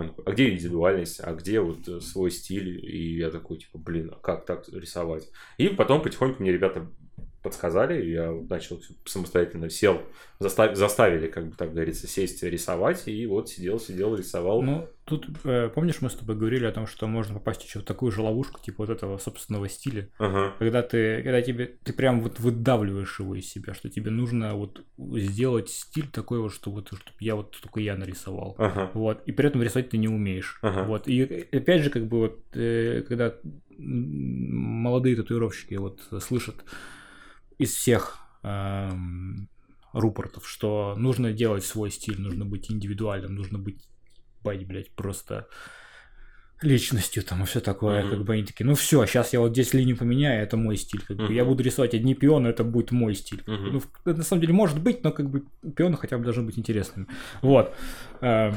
Он 0.00 0.08
такой, 0.08 0.24
А 0.26 0.32
где 0.32 0.50
индивидуальность, 0.50 1.20
а 1.22 1.32
где 1.34 1.60
вот 1.60 1.88
э, 1.88 2.00
свой 2.00 2.30
стиль? 2.30 2.84
И 2.84 3.16
я 3.16 3.30
такой, 3.30 3.58
типа, 3.58 3.78
блин, 3.78 4.12
а 4.14 4.18
как 4.20 4.46
так 4.46 4.68
рисовать? 4.68 5.28
И 5.56 5.68
потом 5.68 6.02
потихоньку 6.02 6.42
мне 6.42 6.52
ребята 6.52 6.88
подсказали, 7.42 8.04
я 8.04 8.32
начал 8.32 8.80
самостоятельно 9.04 9.70
сел, 9.70 10.02
застав- 10.40 10.74
заставили, 10.74 11.28
как 11.28 11.48
бы 11.48 11.56
так 11.56 11.72
говорится, 11.72 12.06
сесть 12.08 12.42
рисовать, 12.42 13.06
и 13.06 13.26
вот 13.26 13.48
сидел, 13.48 13.78
сидел, 13.78 14.16
рисовал. 14.16 14.62
Ну, 14.62 14.88
тут, 15.08 15.28
э, 15.44 15.70
помнишь, 15.74 16.00
мы 16.00 16.10
с 16.10 16.14
тобой 16.14 16.36
говорили 16.36 16.66
о 16.66 16.72
том, 16.72 16.86
что 16.86 17.06
можно 17.06 17.34
попасть 17.34 17.64
еще 17.64 17.80
в 17.80 17.84
такую 17.84 18.12
же 18.12 18.22
ловушку, 18.22 18.60
типа 18.60 18.84
вот 18.84 18.90
этого 18.90 19.18
собственного 19.18 19.68
стиля, 19.68 20.08
Ага. 20.18 20.54
когда 20.58 20.82
ты, 20.82 21.22
когда 21.22 21.42
тебе, 21.42 21.66
ты 21.82 21.92
прям 21.92 22.20
вот 22.20 22.38
выдавливаешь 22.38 23.18
его 23.20 23.34
из 23.34 23.48
себя, 23.48 23.74
что 23.74 23.88
тебе 23.88 24.10
нужно 24.10 24.54
вот 24.54 24.84
сделать 24.98 25.70
стиль 25.70 26.08
такой 26.08 26.40
вот, 26.40 26.52
что 26.52 26.70
вот, 26.70 26.88
чтобы 26.88 27.16
я 27.20 27.34
вот 27.34 27.56
только 27.60 27.80
я 27.80 27.96
нарисовал. 27.96 28.54
Ага. 28.58 28.90
Вот, 28.94 29.22
и 29.26 29.32
при 29.32 29.48
этом 29.48 29.62
рисовать 29.62 29.90
ты 29.90 29.98
не 29.98 30.08
умеешь. 30.08 30.58
Ага. 30.62 30.84
Вот. 30.84 31.08
И 31.08 31.20
э, 31.22 31.56
опять 31.56 31.82
же, 31.82 31.90
как 31.90 32.06
бы 32.06 32.18
вот, 32.18 32.40
э, 32.54 33.02
когда 33.08 33.34
молодые 33.78 35.16
татуировщики 35.16 35.74
вот 35.74 36.00
слышат 36.20 36.56
из 37.58 37.72
всех 37.72 38.18
эм, 38.42 39.48
рупортов, 39.92 40.48
что 40.48 40.94
нужно 40.96 41.32
делать 41.32 41.64
свой 41.64 41.90
стиль, 41.90 42.20
нужно 42.20 42.44
быть 42.44 42.70
индивидуальным, 42.70 43.34
нужно 43.34 43.58
быть, 43.58 43.88
бать, 44.42 44.66
блядь, 44.66 44.90
просто 44.94 45.46
личностью 46.60 47.22
там 47.22 47.42
и 47.42 47.46
все 47.46 47.60
такое, 47.60 48.00
Мгм. 48.02 48.10
как 48.10 48.24
бы 48.24 48.32
они 48.34 48.42
такие, 48.42 48.66
ну 48.66 48.74
все, 48.74 49.06
сейчас 49.06 49.32
я 49.32 49.38
вот 49.40 49.52
здесь 49.52 49.74
линию 49.74 49.96
поменяю, 49.96 50.42
это 50.42 50.56
мой 50.56 50.76
стиль, 50.76 51.02
как 51.06 51.16
бы 51.16 51.32
я 51.32 51.44
буду 51.44 51.62
рисовать 51.62 51.94
одни 51.94 52.14
пионы, 52.14 52.48
это 52.48 52.64
будет 52.64 52.90
мой 52.90 53.14
стиль. 53.14 53.42
Мгм. 53.46 53.72
Ну, 53.74 53.80
в- 53.80 54.06
на 54.16 54.22
самом 54.24 54.40
деле 54.40 54.54
может 54.54 54.82
быть, 54.82 55.04
но 55.04 55.12
как 55.12 55.30
бы 55.30 55.44
пионы 55.76 55.96
хотя 55.96 56.18
бы 56.18 56.24
должны 56.24 56.42
быть 56.42 56.58
интересными. 56.58 57.06
Вот. 57.42 57.72
Э, 58.20 58.52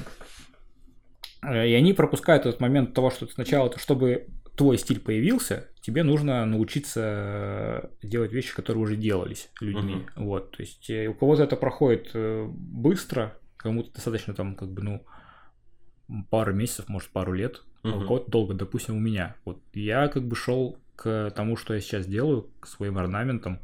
э, 1.44 1.68
И 1.70 1.74
они 1.74 1.94
пропускают 1.94 2.46
этот 2.48 2.60
момент 2.60 2.94
того, 2.96 3.12
что 3.12 3.28
сначала, 3.28 3.70
-то, 3.70 3.78
чтобы 3.80 4.28
твой 4.58 4.78
стиль 4.80 5.00
появился, 5.00 5.70
тебе 5.82 6.02
нужно 6.04 6.44
научиться 6.46 7.92
делать 8.02 8.32
вещи, 8.32 8.56
которые 8.56 8.82
уже 8.84 8.96
делались 8.96 9.50
людьми. 9.60 10.06
Вот. 10.16 10.58
То 10.58 10.64
есть 10.64 10.90
э, 10.90 11.08
у 11.08 11.14
кого-то 11.14 11.44
это 11.44 11.56
проходит 11.56 12.10
быстро, 12.14 13.38
кому-то 13.58 13.94
достаточно 13.94 14.34
там 14.34 14.56
как 14.56 14.72
бы, 14.72 14.82
ну, 14.82 15.06
пару 16.30 16.54
месяцев, 16.54 16.90
может, 16.90 17.10
пару 17.10 17.34
лет, 17.34 17.64
а 17.84 17.98
у 17.98 18.02
кого-то 18.02 18.30
долго, 18.32 18.54
допустим, 18.54 18.96
у 18.98 19.00
меня. 19.00 19.36
Вот 19.46 19.60
я 19.74 20.08
как 20.08 20.28
бы 20.28 20.36
шел 20.36 20.78
к 20.96 21.32
тому, 21.36 21.56
что 21.58 21.74
я 21.74 21.82
сейчас 21.82 22.06
делаю, 22.06 22.50
к 22.60 22.68
своим 22.68 22.98
орнаментам, 22.98 23.60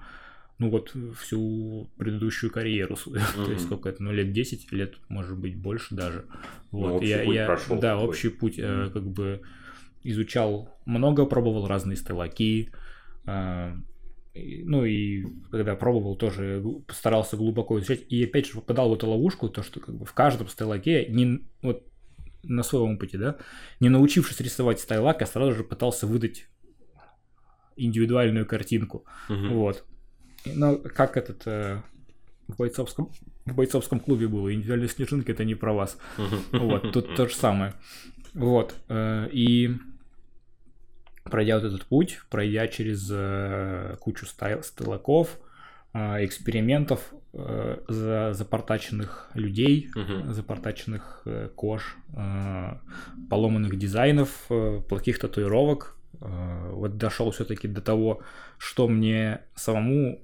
ну 0.60 0.70
вот 0.72 0.96
всю 1.20 1.88
предыдущую 1.98 2.52
карьеру 2.52 2.96
свою. 2.96 3.22
То 3.46 3.52
есть 3.52 3.66
сколько 3.66 3.90
это, 3.90 4.02
ну 4.02 4.12
лет 4.12 4.32
10 4.32 4.72
лет, 4.72 4.96
может 5.08 5.38
быть, 5.38 5.56
больше 5.56 5.94
даже. 5.96 6.26
Ну, 6.72 6.80
Вот, 6.80 6.92
общий 6.96 7.10
я, 7.10 7.24
путь 7.26 7.36
я- 7.36 7.46
прошёл 7.46 7.80
да, 7.80 7.94
такой. 7.94 8.08
общий 8.10 8.30
путь, 8.30 8.58
э, 8.58 8.84
Мгм. 8.86 8.92
как 8.92 9.04
бы 9.08 9.42
изучал 10.04 10.70
много, 10.86 11.26
пробовал 11.26 11.68
разные 11.68 11.96
стеллаки, 11.98 12.72
э, 13.28 13.74
ну 14.66 14.86
и 14.86 15.26
когда 15.52 15.76
пробовал, 15.76 16.16
тоже 16.16 16.64
постарался 16.88 17.38
глубоко 17.38 17.78
изучать. 17.80 18.02
И 18.10 18.24
опять 18.24 18.48
же 18.48 18.54
попадал 18.54 18.90
в 18.90 18.94
эту 18.94 19.10
ловушку, 19.10 19.50
то, 19.50 19.64
что 19.64 19.80
как 19.80 19.96
бы 19.96 20.06
в 20.06 20.14
каждом 20.14 20.48
стеллаке, 20.48 21.08
не, 21.10 21.42
вот 21.62 21.84
на 22.48 22.64
своем 22.64 22.96
опыте, 22.96 23.18
да, 23.18 23.38
не 23.80 23.90
научившись 23.90 24.40
рисовать 24.42 24.80
стайлак, 24.80 25.22
я 25.22 25.28
сразу 25.28 25.54
же 25.54 25.64
пытался 25.64 26.08
выдать 26.08 26.48
индивидуальную 27.76 28.46
картинку. 28.46 29.06
Мгм. 29.30 29.54
Вот. 29.54 29.86
И, 30.46 30.52
Ну, 30.56 30.78
как 30.80 31.18
этот 31.18 31.44
э, 31.46 31.82
в 32.48 32.58
бойцовском, 32.58 33.12
в 33.46 33.54
бойцовском 33.56 34.00
клубе 34.00 34.28
было, 34.28 34.54
индивидуальные 34.54 34.90
снежинки 34.90 35.32
это 35.32 35.44
не 35.46 35.56
про 35.56 35.74
вас. 35.74 35.98
Вот, 36.52 36.92
тут 36.92 37.16
то 37.16 37.28
же 37.28 37.36
самое. 37.36 37.74
Вот. 38.34 38.76
э, 38.90 39.30
И 39.32 39.76
пройдя 41.24 41.60
вот 41.60 41.66
этот 41.66 41.86
путь, 41.86 42.20
пройдя 42.30 42.68
через 42.68 43.10
э, 43.12 43.98
кучу 44.00 44.26
стайл- 44.26 44.64
стеллаков, 44.64 45.38
э, 45.38 45.47
экспериментов, 45.94 47.14
э, 47.34 47.78
за- 47.88 48.34
запортаченных 48.34 49.30
людей, 49.34 49.90
Мгм. 49.96 50.34
запортаченных 50.34 51.22
э, 51.26 51.50
кож, 51.56 51.96
э, 52.16 52.74
поломанных 53.30 53.78
дизайнов, 53.78 54.30
плохих 54.90 55.20
татуировок. 55.20 55.96
Вот 56.20 56.98
дошел 56.98 57.30
все-таки 57.32 57.68
до 57.68 57.80
того, 57.82 58.22
что 58.58 58.88
мне 58.88 59.42
самому 59.56 60.20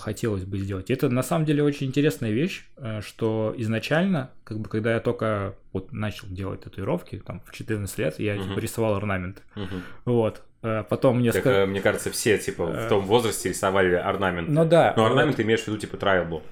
хотелось 0.00 0.44
бы 0.44 0.58
сделать. 0.58 0.90
Это 0.90 1.10
на 1.10 1.22
самом 1.22 1.44
деле 1.44 1.62
очень 1.62 1.86
интересная 1.86 2.30
вещь, 2.30 2.66
что 3.00 3.54
изначально, 3.58 4.30
как 4.44 4.58
бы, 4.60 4.68
когда 4.70 4.94
я 4.94 5.00
только 5.00 5.54
вот 5.72 5.92
начал 5.92 6.28
делать 6.28 6.62
татуировки, 6.62 7.18
там, 7.26 7.40
в 7.46 7.52
14 7.52 7.98
лет, 7.98 8.18
я 8.18 8.36
Мгм. 8.36 8.48
типа 8.48 8.58
рисовал 8.58 8.94
орнаменты. 8.94 9.42
Мгм. 9.54 9.82
Вот. 10.06 10.42
Э, 10.64 10.82
Потом 10.88 11.18
мне 11.20 11.30
Так, 11.30 11.46
э, 11.46 11.66
мне 11.66 11.80
кажется, 11.80 12.10
все, 12.10 12.38
типа, 12.38 12.62
Э, 12.62 12.86
в 12.86 12.88
том 12.88 13.04
возрасте 13.06 13.50
рисовали 13.50 13.94
орнамент. 13.94 14.48
Ну 14.48 14.64
да. 14.64 14.94
Но 14.96 15.02
вот. 15.04 15.10
орнамент 15.10 15.36
ты 15.36 15.42
имеешь 15.42 15.60
в 15.60 15.68
виду, 15.68 15.78
типа, 15.78 15.96
трайлбл. 15.96 16.42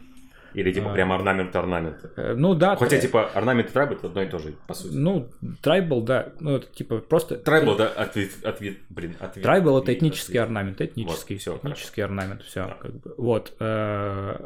Или, 0.55 0.71
типа, 0.71 0.91
А. 0.91 0.93
прям 0.93 1.11
орнамент-орнамент. 1.13 1.97
Э, 2.15 2.35
Ну 2.37 2.55
да. 2.55 2.77
Хотя, 2.77 2.91
тра- 2.97 3.01
типа, 3.01 3.31
орнамент 3.33 3.71
и 3.71 3.73
трайбл 3.73 3.95
это 3.95 4.09
одно 4.09 4.23
и 4.23 4.27
то 4.29 4.39
же, 4.39 4.53
по 4.67 4.75
сути. 4.75 4.93
Ну, 4.95 5.31
трайбл, 5.63 6.03
да. 6.03 6.29
Ну, 6.41 6.57
это 6.57 6.67
типа 6.67 6.99
просто... 6.99 7.37
Трайбл, 7.37 7.75
да, 7.75 7.89
ответ, 7.89 8.33
ответ, 8.45 8.77
блин, 8.91 9.17
ответ. 9.19 9.43
Трайбл 9.43 9.79
это 9.79 9.95
этнический 9.95 10.33
ответ. 10.39 10.43
орнамент, 10.45 10.81
этнический, 10.83 11.37
Вот, 11.37 11.41
всё, 11.41 11.57
этнический 11.57 12.05
орнамент, 12.05 12.43
все, 12.43 12.67
Да. 12.67 12.77
как 12.79 12.93
бы. 12.93 13.15
Вот, 13.17 13.55
э, 13.61 14.37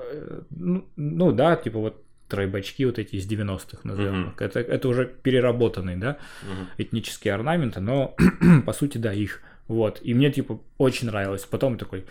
ну, 0.50 0.84
ну 0.94 1.32
да, 1.32 1.56
типа 1.56 1.78
вот 1.80 2.02
тройбачки 2.28 2.84
вот 2.84 2.98
эти 3.00 3.16
из 3.16 3.26
90-х 3.28 3.78
назовем. 3.82 4.28
Их. 4.30 4.40
Это, 4.40 4.60
это 4.60 4.88
уже 4.88 5.06
переработанные, 5.06 5.96
да, 5.96 6.18
Мгм. 6.42 6.68
этнические 6.78 7.34
орнаменты, 7.34 7.80
но 7.80 8.14
по 8.66 8.72
сути, 8.72 8.98
да, 8.98 9.12
их. 9.12 9.42
Вот. 9.68 10.00
И 10.02 10.14
мне 10.14 10.30
типа 10.30 10.60
очень 10.78 11.08
нравилось. 11.08 11.44
Потом 11.44 11.78
такой, 11.78 12.06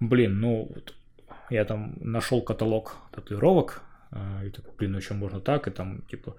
блин, 0.00 0.40
ну 0.40 0.70
вот 0.74 0.94
я 1.50 1.64
там 1.64 1.94
нашел 2.00 2.42
каталог 2.42 2.96
татуировок, 3.12 3.82
э, 4.12 4.46
и 4.46 4.50
такой, 4.50 4.72
блин, 4.78 4.92
ну 4.92 4.98
еще 4.98 5.14
можно 5.14 5.40
так, 5.40 5.68
и 5.68 5.70
там 5.70 6.02
типа. 6.10 6.36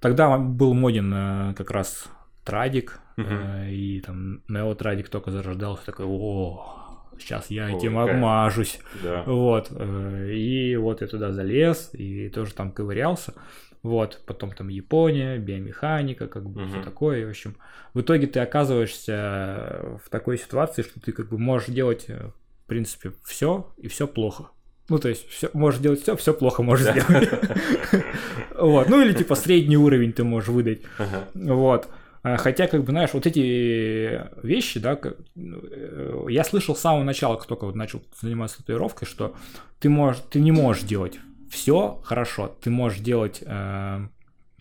Тогда 0.00 0.36
был 0.38 0.74
моден 0.74 1.12
э, 1.14 1.54
как 1.54 1.70
раз 1.70 2.06
Традик, 2.44 3.00
э, 3.16 3.70
и 3.70 4.00
там 4.00 4.42
Нео 4.48 4.74
Традик 4.74 5.08
только 5.08 5.30
зарождался, 5.30 5.86
такой, 5.86 6.06
о, 6.06 6.84
сейчас 7.18 7.50
я 7.50 7.66
Ой, 7.66 7.74
этим 7.74 7.98
обмажусь. 7.98 8.80
Да. 9.02 9.22
Вот. 9.26 9.68
э, 9.70 10.32
И 10.32 10.76
вот 10.76 11.00
я 11.00 11.06
туда 11.06 11.32
залез, 11.32 11.90
и 11.94 12.28
тоже 12.28 12.54
там 12.54 12.70
ковырялся. 12.70 13.34
Вот, 13.84 14.22
потом 14.26 14.50
там 14.50 14.68
Япония, 14.68 15.36
биомеханика, 15.38 16.26
как 16.26 16.48
бы 16.48 16.64
все 16.66 16.76
Мгм. 16.78 16.84
такое. 16.84 17.20
И, 17.20 17.24
в 17.26 17.28
общем, 17.28 17.54
в 17.92 18.00
итоге 18.00 18.26
ты 18.26 18.40
оказываешься 18.40 19.98
в 20.04 20.08
такой 20.08 20.38
ситуации, 20.38 20.82
что 20.82 20.98
ты 21.00 21.12
как 21.12 21.28
бы 21.28 21.38
можешь 21.38 21.68
делать, 21.68 22.06
э, 22.08 22.30
в 22.64 22.66
принципе, 22.66 23.12
все 23.24 23.72
и 23.76 23.88
все 23.88 24.06
плохо. 24.08 24.48
Ну, 24.88 24.98
то 24.98 25.08
есть, 25.08 25.28
все, 25.28 25.50
можешь 25.52 25.80
делать 25.80 26.00
все, 26.02 26.16
все 26.16 26.32
плохо 26.34 26.62
можешь 26.62 26.90
сделать. 26.90 27.28
Вот. 28.58 28.88
Ну, 28.88 29.02
или 29.02 29.12
типа 29.12 29.34
средний 29.34 29.76
уровень 29.76 30.12
ты 30.12 30.24
можешь 30.24 30.48
выдать. 30.48 30.80
Вот. 31.34 31.88
А, 32.22 32.36
Хотя, 32.38 32.66
как 32.68 32.84
бы, 32.84 32.90
знаешь, 32.92 33.10
вот 33.12 33.26
эти 33.26 34.22
вещи, 34.46 34.80
да, 34.80 34.96
как- 34.96 35.18
э, 35.36 36.26
я 36.30 36.42
слышал 36.44 36.74
с 36.74 36.80
самого 36.80 37.02
начала, 37.04 37.36
как 37.36 37.46
только 37.46 37.66
вот 37.66 37.74
начал 37.74 38.02
заниматься 38.20 38.58
татуировкой, 38.58 39.06
что 39.06 39.34
ты, 39.80 39.88
можешь, 39.90 40.22
ты 40.30 40.40
не 40.40 40.52
можешь 40.52 40.84
делать 40.84 41.18
все 41.54 42.00
хорошо, 42.04 42.54
ты 42.60 42.70
можешь 42.70 42.98
делать 42.98 43.42
э, 43.46 44.08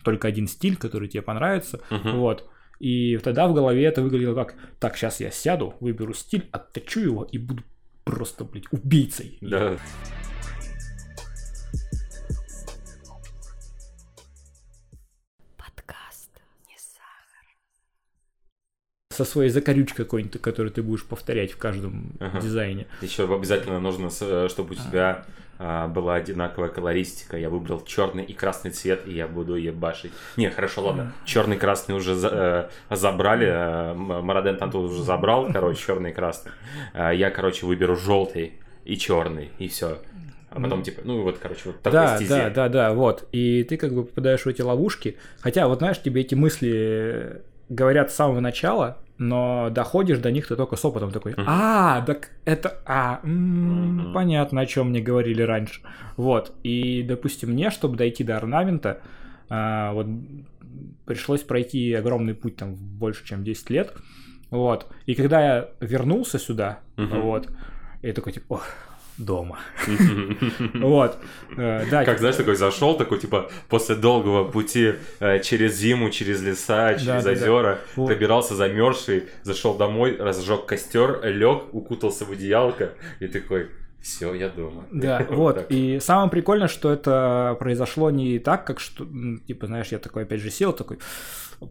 только 0.04 0.28
один 0.28 0.48
стиль, 0.48 0.76
который 0.78 1.08
тебе 1.10 1.22
понравится, 1.24 1.80
Мгм. 1.89 2.18
вот. 2.20 2.50
И 2.80 3.18
тогда 3.18 3.48
в 3.48 3.54
голове 3.54 3.84
это 3.86 4.02
выглядело 4.02 4.36
как, 4.36 4.56
так, 4.80 4.98
сейчас 4.98 5.20
я 5.20 5.32
сяду, 5.32 5.74
выберу 5.80 6.14
стиль, 6.14 6.48
отточу 6.52 7.00
его 7.00 7.24
и 7.24 7.38
буду 7.38 7.64
просто, 8.04 8.44
блядь, 8.44 8.66
убийцей. 8.72 9.38
Да. 9.41 9.60
Подкаст 9.70 10.22
Со 19.14 19.26
своей 19.26 19.49
закорючкой 19.49 20.05
какой-нибудь, 20.05 20.41
которую 20.41 20.72
ты 20.72 20.82
будешь 20.82 21.05
повторять 21.05 21.51
в 21.51 21.57
каждом 21.57 22.14
Ага. 22.20 22.39
дизайне. 22.41 22.88
Еще 23.01 23.24
обязательно 23.34 23.80
нужно, 23.80 24.09
э, 24.22 24.47
чтобы 24.49 24.72
у 24.72 24.76
тебя 24.76 25.26
а, 25.59 25.88
была 25.88 26.16
одинаковая 26.16 26.68
колористика. 26.70 27.38
Я 27.38 27.49
выбрал 27.49 27.82
черный 27.86 28.24
и 28.26 28.34
красный 28.34 28.72
цвет, 28.72 29.01
и 29.07 29.14
я 29.14 29.28
буду 29.28 29.55
ебашить. 29.55 30.11
Не, 30.36 30.49
хорошо, 30.49 30.84
ладно. 30.88 31.14
Черный 31.26 31.55
и 31.55 31.59
красный 31.59 31.95
уже 31.95 32.16
за- 32.16 32.70
э, 32.91 32.95
забрали. 32.95 33.47
э, 33.47 33.93
Мараден 33.93 34.57
Танту 34.57 34.80
уже 34.80 35.03
забрал, 35.03 35.47
короче, 35.53 35.80
черный 35.86 36.09
и 36.09 36.14
красный. 36.14 36.51
А 36.93 37.11
Я, 37.11 37.30
короче, 37.30 37.66
выберу 37.68 37.95
желтый 37.95 38.53
и 38.84 38.97
черный, 38.97 39.51
и 39.59 39.68
все. 39.68 39.99
А 40.49 40.55
потом, 40.59 40.80
Ну. 40.80 40.86
типа, 40.86 41.01
ну 41.05 41.22
вот, 41.22 41.38
короче, 41.38 41.61
вот 41.66 41.82
такой 41.82 41.99
Да, 41.99 42.16
стезе. 42.18 42.30
да, 42.36 42.49
да, 42.49 42.70
да, 42.70 42.93
вот. 42.93 43.28
И 43.32 43.64
ты 43.64 43.78
как 43.78 43.93
бы 43.93 44.03
попадаешь 44.05 44.41
в 44.41 44.47
эти 44.47 44.61
ловушки. 44.61 45.18
Хотя, 45.39 45.68
вот 45.68 45.78
знаешь, 45.80 46.01
тебе 46.01 46.22
эти 46.22 46.36
мысли 46.36 47.41
говорят 47.70 48.11
с 48.11 48.16
самого 48.16 48.39
начала, 48.39 48.97
но 49.18 49.70
доходишь 49.70 50.20
до 50.20 50.32
них 50.32 50.47
ты 50.47 50.55
только 50.55 50.76
с 50.76 50.86
опытом 50.86 51.11
такой. 51.11 51.34
А, 51.38 52.01
так 52.01 52.32
это, 52.45 52.78
а, 52.86 53.20
м, 53.24 54.11
понятно, 54.14 54.61
о 54.61 54.66
чем 54.66 54.89
мне 54.89 55.01
говорили 55.01 55.41
раньше. 55.41 55.82
Вот. 56.18 56.53
И, 56.64 57.03
допустим, 57.03 57.51
мне, 57.51 57.70
чтобы 57.70 57.95
дойти 57.95 58.24
до 58.24 58.38
орнамента, 58.38 59.01
а, 59.49 59.93
вот 59.93 60.07
пришлось 61.05 61.41
пройти 61.41 61.93
огромный 61.93 62.34
путь 62.34 62.55
там 62.55 62.76
больше, 62.76 63.26
чем 63.26 63.43
10 63.43 63.70
лет. 63.70 63.93
Вот. 64.49 64.88
И 65.05 65.16
когда 65.16 65.41
я 65.41 65.70
вернулся 65.80 66.39
сюда, 66.39 66.80
вот, 67.22 67.49
я 68.01 68.14
такой 68.14 68.34
типа, 68.34 68.55
«Ох, 68.55 68.66
дома. 69.18 69.59
Вот. 70.74 71.18
Э, 71.57 71.86
Да, 71.89 72.05
Как, 72.05 72.20
знаешь, 72.20 72.36
такой 72.36 72.55
зашел, 72.55 72.97
такой, 72.97 73.20
типа, 73.20 73.49
после 73.70 73.95
долгого 73.95 74.43
пути 74.45 74.95
э, 75.20 75.39
через 75.39 75.76
зиму, 75.76 76.09
через 76.09 76.41
леса, 76.41 76.95
через 76.95 77.26
озера, 77.26 77.80
Вот. 77.95 78.07
пробирался 78.07 78.56
замерзший, 78.56 79.23
зашел 79.44 79.76
домой, 79.76 80.18
разжег 80.18 80.65
костер, 80.65 81.19
лег, 81.23 81.73
укутался 81.73 82.26
в 82.26 82.31
одеялко 82.31 82.94
и 83.19 83.27
такой, 83.27 83.69
все, 84.02 84.34
я 84.34 84.49
дома. 84.49 84.84
Да, 84.91 85.26
вот. 85.30 85.65
И 85.69 85.99
самое 86.02 86.30
прикольное, 86.30 86.68
что 86.68 86.91
это 86.91 87.56
произошло 87.60 88.11
не 88.11 88.38
так, 88.40 88.65
как 88.68 88.80
что, 88.81 89.07
типа, 89.48 89.68
знаешь, 89.68 89.88
я 89.88 89.98
такой 89.99 90.23
опять 90.23 90.41
же 90.41 90.49
сел, 90.49 90.73
такой, 90.73 90.99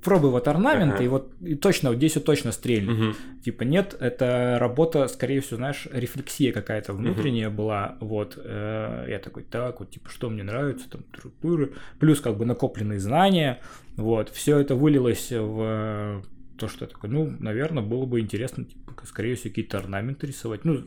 пробуй 0.03 0.31
вот 0.31 0.49
орнамент, 0.49 0.95
Ага. 0.95 1.05
и 1.05 1.09
вот 1.09 1.33
и 1.41 1.55
точно, 1.55 1.91
вот 1.91 1.97
здесь 1.99 2.15
вот 2.17 2.25
точно 2.25 2.53
стрельнет. 2.53 2.91
Мгм. 2.99 3.15
Типа, 3.45 3.63
нет, 3.65 3.97
это 3.99 4.57
работа, 4.61 5.09
скорее 5.09 5.41
всего, 5.41 5.57
знаешь, 5.57 5.87
рефлексия 5.93 6.53
какая-то 6.53 6.93
внутренняя 6.93 7.51
была, 7.51 7.97
вот. 8.01 8.39
э, 8.43 9.07
Я 9.09 9.19
такой, 9.19 9.43
так, 9.45 9.81
вот, 9.81 9.91
типа, 9.91 10.09
что 10.11 10.31
мне 10.31 10.43
нравится, 10.43 10.89
там, 10.91 11.03
тру-туры. 11.05 11.73
плюс 11.99 12.21
как 12.21 12.37
бы 12.37 12.45
накопленные 12.47 12.99
знания, 13.01 13.61
вот. 13.97 14.29
Все 14.31 14.59
это 14.59 14.75
вылилось 14.75 15.31
в 15.31 16.23
то, 16.59 16.69
что 16.69 16.85
я 16.85 16.89
такой, 16.91 17.11
ну, 17.11 17.35
наверное, 17.41 17.83
было 17.83 18.07
бы 18.07 18.21
интересно, 18.21 18.65
типа, 18.65 18.95
скорее 19.05 19.35
всего, 19.35 19.51
какие-то 19.51 19.79
орнаменты 19.79 20.27
рисовать, 20.27 20.65
ну, 20.65 20.85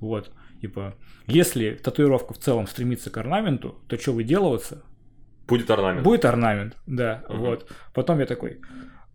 вот. 0.00 0.30
Типа, 0.60 0.94
если 1.26 1.74
татуировка 1.74 2.34
в 2.34 2.38
целом 2.38 2.68
стремится 2.68 3.10
к 3.10 3.16
орнаменту, 3.16 3.80
то 3.88 3.98
что 3.98 4.12
выделываться? 4.12 4.82
Будет 5.46 5.70
орнамент. 5.70 6.04
Будет 6.04 6.24
орнамент, 6.24 6.76
да, 6.86 7.24
Мгм. 7.28 7.38
вот. 7.38 7.70
Потом 7.94 8.20
я 8.20 8.26
такой, 8.26 8.60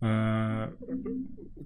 э, 0.00 0.72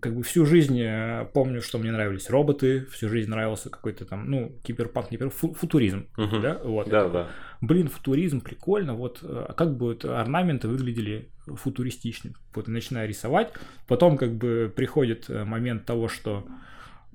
как 0.00 0.16
бы 0.16 0.22
всю 0.22 0.46
жизнь 0.46 0.80
э, 0.80 1.26
помню, 1.34 1.60
что 1.62 1.78
мне 1.78 1.92
нравились 1.92 2.30
роботы, 2.30 2.86
всю 2.86 3.08
жизнь 3.08 3.30
нравился 3.30 3.70
какой-то 3.70 4.04
там, 4.04 4.30
ну, 4.30 4.52
киберпанк, 4.64 5.10
не 5.10 5.18
фу- 5.18 5.52
футуризм, 5.54 6.06
Мгм. 6.16 6.40
да, 6.40 6.58
вот. 6.64 6.88
Да, 6.88 7.08
да. 7.08 7.28
Блин, 7.60 7.88
футуризм, 7.88 8.40
прикольно, 8.40 8.94
вот, 8.94 9.20
э, 9.22 9.46
а 9.48 9.52
как 9.52 9.76
бы 9.76 9.86
вот 9.86 10.04
орнаменты 10.04 10.68
выглядели 10.68 11.28
футуристично. 11.46 12.32
Вот 12.54 12.68
начинаю 12.68 13.08
рисовать, 13.08 13.52
потом 13.86 14.16
как 14.16 14.32
бы 14.34 14.72
приходит 14.74 15.28
момент 15.28 15.84
того, 15.84 16.08
что 16.08 16.46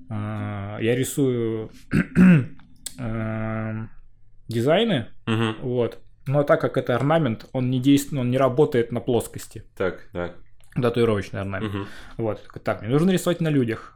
э, 0.08 0.12
я 0.80 0.94
рисую 0.96 1.70
э, 2.98 3.86
дизайны, 4.48 5.06
Мгм. 5.26 5.56
вот, 5.62 5.98
но 6.28 6.44
так 6.44 6.60
как 6.60 6.76
это 6.76 6.94
орнамент, 6.94 7.46
он 7.52 7.70
не 7.70 7.80
действует, 7.80 8.20
он 8.20 8.30
не 8.30 8.38
работает 8.38 8.92
на 8.92 9.00
плоскости, 9.00 9.64
Так, 9.76 10.08
так. 10.12 10.36
татуировочный 10.80 11.40
орнамент. 11.40 11.74
Мгм. 11.74 11.86
Вот, 12.18 12.40
так, 12.62 12.82
мне 12.82 12.90
нужно 12.90 13.10
рисовать 13.10 13.40
на 13.40 13.48
людях. 13.48 13.94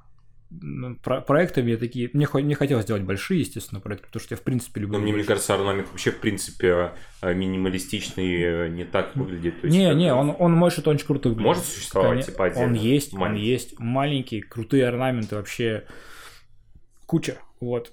Ну, 0.61 0.97
про- 0.97 1.23
проектами 1.23 1.77
такие, 1.77 2.11
мне, 2.13 2.29
мне 2.31 2.55
хотелось 2.55 2.85
сделать 2.85 3.05
большие, 3.05 3.41
естественно, 3.41 3.81
проекты, 3.81 4.09
потому 4.09 4.23
что 4.23 4.35
я 4.35 4.39
в 4.39 4.43
принципе 4.43 4.83
люблю. 4.83 4.99
Но 4.99 5.03
мне, 5.03 5.15
мне 5.15 5.25
кажется, 5.25 5.55
орнамент 5.55 5.89
вообще, 5.89 6.11
в 6.11 6.21
принципе, 6.21 6.93
э, 7.23 7.33
минималистичный, 7.33 8.43
э, 8.43 8.69
не 8.69 8.85
так 8.85 9.17
выглядит. 9.17 9.65
Не, 9.65 9.89
как 9.89 9.97
не, 9.97 10.13
он, 10.13 10.37
он 10.39 10.53
может 10.53 10.87
очень 10.89 11.07
круто 11.07 11.31
выглядеть. 11.31 11.47
Может 11.47 11.65
существовать, 11.65 12.27
типа, 12.27 12.45
отдельно? 12.47 12.67
Он 12.67 12.75
есть, 12.75 13.15
он 13.15 13.21
Маленький. 13.21 13.47
есть. 13.47 13.79
Маленькие, 13.79 14.43
крутые 14.43 14.87
орнаменты 14.89 15.37
вообще 15.37 15.85
куча. 17.07 17.37
Вот. 17.61 17.91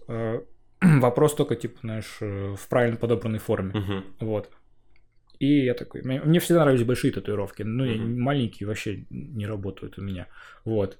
Вопрос 1.01 1.35
только, 1.35 1.55
типа, 1.55 1.79
знаешь, 1.81 2.17
э, 2.21 2.55
в 2.55 2.67
правильно 2.69 2.97
подобранной 2.97 3.39
форме. 3.39 3.73
Мгм. 3.73 4.03
Вот. 4.19 4.49
И 5.39 5.65
я 5.65 5.73
такой, 5.73 6.01
мне, 6.03 6.39
всегда 6.39 6.61
нравились 6.61 6.83
большие 6.85 7.13
татуировки, 7.13 7.63
ну, 7.63 7.85
Мгм. 7.85 8.21
маленькие 8.21 8.67
вообще 8.67 9.05
не 9.09 9.47
работают 9.47 9.97
у 9.97 10.01
меня. 10.01 10.27
Вот. 10.65 10.97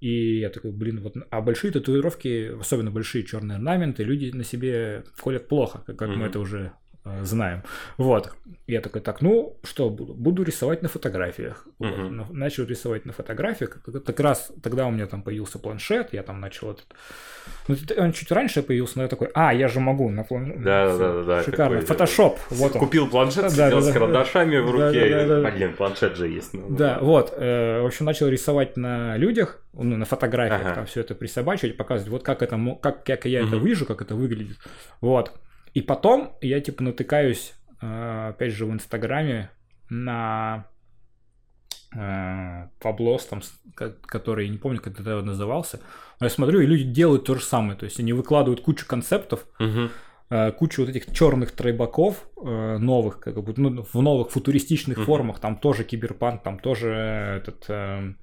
И 0.00 0.38
я 0.38 0.48
такой, 0.48 0.72
блин, 0.72 1.00
вот, 1.00 1.16
а 1.30 1.40
большие 1.42 1.72
татуировки, 1.72 2.58
особенно 2.58 2.90
большие 2.90 3.24
черные 3.24 3.56
орнаменты, 3.56 4.02
люди 4.04 4.30
на 4.34 4.44
себе 4.44 5.04
колят 5.20 5.48
плохо, 5.48 5.82
как, 5.86 5.96
как 5.96 6.10
мы 6.10 6.26
это 6.26 6.38
уже 6.38 6.72
знаем. 7.22 7.62
Вот. 7.98 8.32
Я 8.66 8.80
такой, 8.80 9.00
так, 9.00 9.20
ну, 9.22 9.56
что 9.64 9.88
буду? 9.90 10.14
Буду 10.14 10.42
рисовать 10.44 10.82
на 10.82 10.88
фотографиях. 10.88 11.66
Вот. 11.78 12.10
На- 12.10 12.26
Начал 12.30 12.64
рисовать 12.64 13.04
на 13.06 13.12
фотографиях. 13.12 13.80
Как, 14.04 14.20
раз 14.20 14.52
тогда 14.62 14.86
у 14.86 14.90
меня 14.90 15.06
там 15.06 15.22
появился 15.22 15.58
планшет, 15.58 16.12
я 16.12 16.22
там 16.22 16.40
начал 16.40 16.72
этот... 16.72 16.86
Ну, 17.68 17.74
это- 17.74 18.00
он 18.02 18.12
чуть 18.12 18.30
раньше 18.30 18.62
появился, 18.62 18.98
но 18.98 19.02
я 19.04 19.08
такой, 19.08 19.28
а, 19.34 19.52
я 19.54 19.66
же 19.68 19.80
могу 19.80 20.10
на 20.10 20.24
планшете. 20.24 20.58
Да, 20.60 20.96
да, 20.96 21.12
да, 21.12 21.22
да, 21.24 21.42
Шикарно. 21.42 21.80
такой, 21.80 21.86
Фотошоп. 21.86 22.38
Вот 22.50 22.74
он. 22.74 22.80
Купил 22.80 23.08
планшет, 23.08 23.44
Да, 23.44 23.50
сидел 23.50 23.70
да, 23.70 23.80
с 23.80 23.86
да. 23.86 23.92
карандашами 23.92 24.58
в 24.58 24.66
Да, 24.66 24.86
руке. 24.88 25.10
да, 25.10 25.26
да, 25.26 25.40
да. 25.42 25.50
Блин, 25.50 25.74
планшет 25.74 26.16
же 26.16 26.28
есть. 26.28 26.52
ну, 26.54 26.68
Да, 26.70 26.98
вот. 27.00 27.32
э, 27.36 27.80
В 27.80 27.86
общем, 27.86 28.04
начал 28.06 28.28
рисовать 28.28 28.76
на 28.76 29.16
людях, 29.16 29.60
ну, 29.72 29.96
на 29.96 30.04
фотографиях, 30.04 30.60
Ага. 30.62 30.74
там 30.74 30.86
все 30.86 31.00
это 31.00 31.14
присобачивать, 31.14 31.76
показывать, 31.76 32.10
вот 32.10 32.22
как 32.22 32.42
это, 32.42 32.60
как, 32.82 33.04
как 33.04 33.24
я 33.24 33.40
это 33.40 33.56
Мгм. 33.56 33.64
вижу, 33.64 33.86
как 33.86 34.02
это 34.02 34.14
выглядит. 34.14 34.58
Вот. 35.00 35.32
И 35.74 35.80
потом 35.80 36.32
я, 36.40 36.60
типа, 36.60 36.82
натыкаюсь, 36.82 37.54
э, 37.80 38.28
опять 38.30 38.52
же, 38.52 38.66
в 38.66 38.72
Инстаграме 38.72 39.50
на 39.88 40.66
э, 41.96 42.68
Паблос, 42.80 43.26
там, 43.26 43.40
который, 43.74 44.48
не 44.48 44.58
помню, 44.58 44.80
как 44.80 44.98
это 45.00 45.22
назывался, 45.22 45.80
но 46.20 46.26
я 46.26 46.30
смотрю, 46.30 46.60
и 46.60 46.66
люди 46.66 46.84
делают 46.84 47.24
то 47.24 47.34
же 47.34 47.42
самое, 47.44 47.78
то 47.78 47.84
есть 47.84 47.98
они 48.00 48.12
выкладывают 48.12 48.60
кучу 48.60 48.86
концептов, 48.86 49.46
э, 50.30 50.52
кучу 50.52 50.82
вот 50.82 50.90
этих 50.90 51.12
черных 51.12 51.50
тройбаков 51.52 52.28
новых, 52.36 53.18
как 53.20 53.42
бы, 53.42 53.52
ну, 53.56 53.82
в 53.82 54.00
новых 54.00 54.30
футуристичных 54.30 54.98
Мгм. 54.98 55.06
формах, 55.06 55.40
там 55.40 55.56
тоже 55.56 55.82
киберпанк, 55.84 56.42
там 56.42 56.58
тоже 56.60 56.90
этот 57.42 57.64
э, 57.68 58.14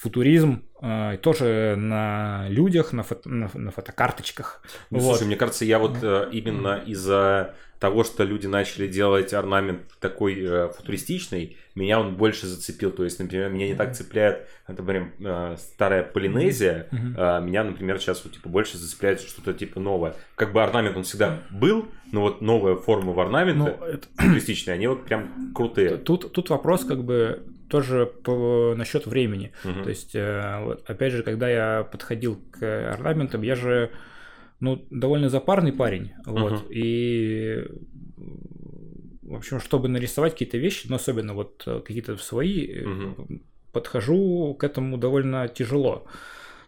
футуризм, 0.00 0.62
э, 0.82 1.18
тоже 1.22 1.74
на 1.76 2.46
людях, 2.48 2.92
на, 2.92 3.02
фото- 3.02 3.28
на, 3.28 3.50
на 3.54 3.70
фотокарточках. 3.70 4.62
Ну, 4.90 4.98
Вот. 4.98 5.16
Слушай, 5.16 5.26
мне 5.26 5.36
кажется, 5.36 5.64
я 5.64 5.78
вот 5.78 5.96
э, 6.02 6.28
именно 6.32 6.82
из-за 6.86 7.54
того, 7.78 8.04
что 8.04 8.24
люди 8.24 8.46
начали 8.46 8.86
делать 8.88 9.32
орнамент 9.34 9.80
такой 10.00 10.38
э, 10.42 10.68
футуристичный, 10.68 11.56
меня 11.74 11.98
он 12.00 12.14
больше 12.16 12.46
зацепил. 12.46 12.90
То 12.92 13.04
есть, 13.04 13.18
например, 13.18 13.50
меня 13.50 13.66
не 13.68 13.74
так 13.74 13.94
цепляет, 13.94 14.48
например, 14.68 15.12
э, 15.18 15.56
старая 15.58 16.02
Полинезия. 16.02 16.88
А, 17.16 17.40
меня, 17.40 17.64
например, 17.64 17.98
сейчас 17.98 18.22
вот, 18.24 18.32
типа, 18.34 18.48
больше 18.48 18.76
зацепляет 18.78 19.20
что-то 19.20 19.52
типа 19.54 19.80
новое. 19.80 20.14
Как 20.34 20.52
бы 20.52 20.62
орнамент 20.62 20.96
он 20.96 21.04
всегда 21.04 21.40
был, 21.50 21.88
но 22.12 22.22
вот 22.22 22.40
новая 22.42 22.76
форма 22.76 23.12
в 23.12 23.20
орнаменте 23.20 23.76
Ну, 23.80 23.86
это- 23.86 24.08
футуристичные, 24.16 24.74
они 24.74 24.86
вот 24.86 25.04
прям 25.04 25.52
крутые. 25.54 25.96
тут, 25.98 26.32
тут 26.32 26.50
вопрос 26.50 26.84
как 26.84 27.02
бы 27.04 27.42
тоже 27.70 28.06
по, 28.06 28.74
насчет 28.76 29.06
времени. 29.06 29.52
Мгм. 29.64 29.82
То 29.84 29.88
есть, 29.88 30.14
э, 30.14 30.64
вот, 30.64 30.90
опять 30.90 31.12
же, 31.12 31.22
когда 31.22 31.48
я 31.48 31.84
подходил 31.84 32.38
к 32.50 32.90
орнаментам, 32.92 33.42
я 33.42 33.54
же 33.54 33.90
ну, 34.60 34.84
довольно 34.90 35.30
запарный 35.30 35.72
парень. 35.72 36.12
Вот, 36.26 36.52
Мгм. 36.52 36.66
и 36.70 37.64
в 39.22 39.34
общем, 39.36 39.60
чтобы 39.60 39.88
нарисовать 39.88 40.32
какие-то 40.32 40.58
вещи, 40.58 40.86
но 40.88 40.96
особенно 40.96 41.34
вот 41.34 41.62
э, 41.66 41.80
какие-то 41.80 42.16
свои, 42.16 42.84
Мгм. 42.84 43.42
подхожу 43.72 44.54
к 44.58 44.64
этому 44.64 44.98
довольно 44.98 45.48
тяжело. 45.48 46.04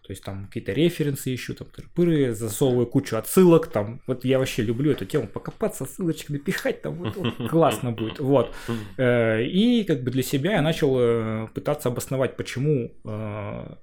То 0.03 0.11
есть 0.11 0.21
там 0.21 0.47
какие-то 0.47 0.73
референсы 0.73 1.33
ищу, 1.33 1.55
там 1.55 1.67
тыры, 1.95 2.33
засовываю 2.33 2.87
кучу 2.87 3.15
отсылок, 3.15 3.67
там, 3.67 4.01
вот 4.05 4.25
я 4.25 4.37
вообще 4.37 4.61
люблю 4.61 4.91
эту 4.91 5.05
тему, 5.05 5.27
покопаться, 5.27 5.85
ссылочки 5.85 6.33
напихать, 6.33 6.81
там 6.81 6.95
вот, 6.95 7.15
вот 7.15 7.35
классно 7.49 7.91
будет, 7.91 8.19
вот. 8.19 8.53
Э, 8.97 9.41
И 9.43 9.85
как 9.85 10.03
бы 10.03 10.11
для 10.11 10.21
себя 10.21 10.53
я 10.53 10.61
начал 10.61 10.97
э, 10.99 11.47
пытаться 11.53 11.87
обосновать, 11.87 12.35
почему 12.35 12.91
э, 13.05 13.75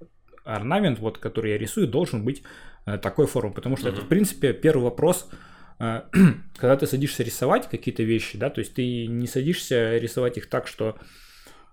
орнамент, 0.44 0.98
вот, 0.98 1.16
который 1.16 1.52
я 1.52 1.58
рисую, 1.58 1.88
должен 1.88 2.22
быть 2.22 2.42
такой 3.02 3.26
формы. 3.26 3.52
Потому 3.54 3.76
что 3.76 3.88
это, 3.88 4.00
в 4.00 4.08
принципе, 4.08 4.52
первый 4.52 4.84
вопрос, 4.84 5.30
когда 5.78 6.76
ты 6.76 6.86
садишься 6.86 7.22
рисовать 7.22 7.68
какие-то 7.68 8.02
вещи, 8.02 8.36
да, 8.36 8.50
то 8.50 8.60
есть 8.60 8.74
ты 8.74 9.06
не 9.06 9.26
садишься 9.26 9.96
рисовать 9.96 10.36
их 10.36 10.48
так, 10.48 10.66
что 10.66 10.96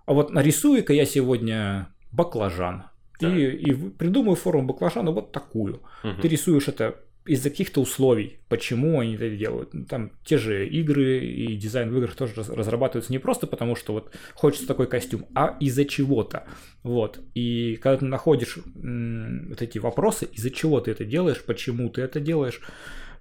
а 0.05 0.13
вот 0.13 0.31
нарисую-ка 0.31 0.93
я 0.93 1.05
сегодня 1.05 1.89
баклажан. 2.13 2.85
И, 3.19 3.25
Так. 3.25 3.33
и 3.35 3.71
в- 3.73 3.91
придумаю 3.91 4.35
форму 4.35 4.63
баклажана 4.67 5.11
вот 5.11 5.31
такую. 5.31 5.81
Мгм. 6.03 6.21
Ты 6.21 6.27
рисуешь 6.27 6.67
это 6.67 6.95
из-за 7.25 7.49
каких-то 7.49 7.81
условий, 7.81 8.39
почему 8.47 8.99
они 9.01 9.15
это 9.15 9.29
делают. 9.29 9.73
Ну, 9.73 9.83
Там 9.85 10.11
те 10.23 10.37
же 10.37 10.65
игры 10.65 11.19
и 11.25 11.57
дизайн 11.57 11.89
в 11.91 11.97
играх 11.97 12.15
тоже 12.15 12.33
раз- 12.37 12.49
разрабатываются 12.49 13.11
не 13.11 13.19
просто 13.19 13.47
потому, 13.47 13.75
что 13.75 13.93
вот 13.93 14.15
хочется 14.33 14.65
такой 14.67 14.87
костюм, 14.87 15.25
а 15.35 15.57
из-за 15.59 15.83
чего-то. 15.83 16.45
Вот. 16.83 17.19
И 17.35 17.77
когда 17.83 17.97
ты 17.97 18.05
находишь 18.05 18.57
м, 18.81 19.47
вот 19.49 19.61
эти 19.61 19.77
вопросы, 19.79 20.25
из-за 20.31 20.51
чего 20.51 20.79
ты 20.79 20.91
это 20.91 21.03
делаешь, 21.03 21.43
почему 21.43 21.89
ты 21.89 22.01
это 22.01 22.21
делаешь, 22.21 22.61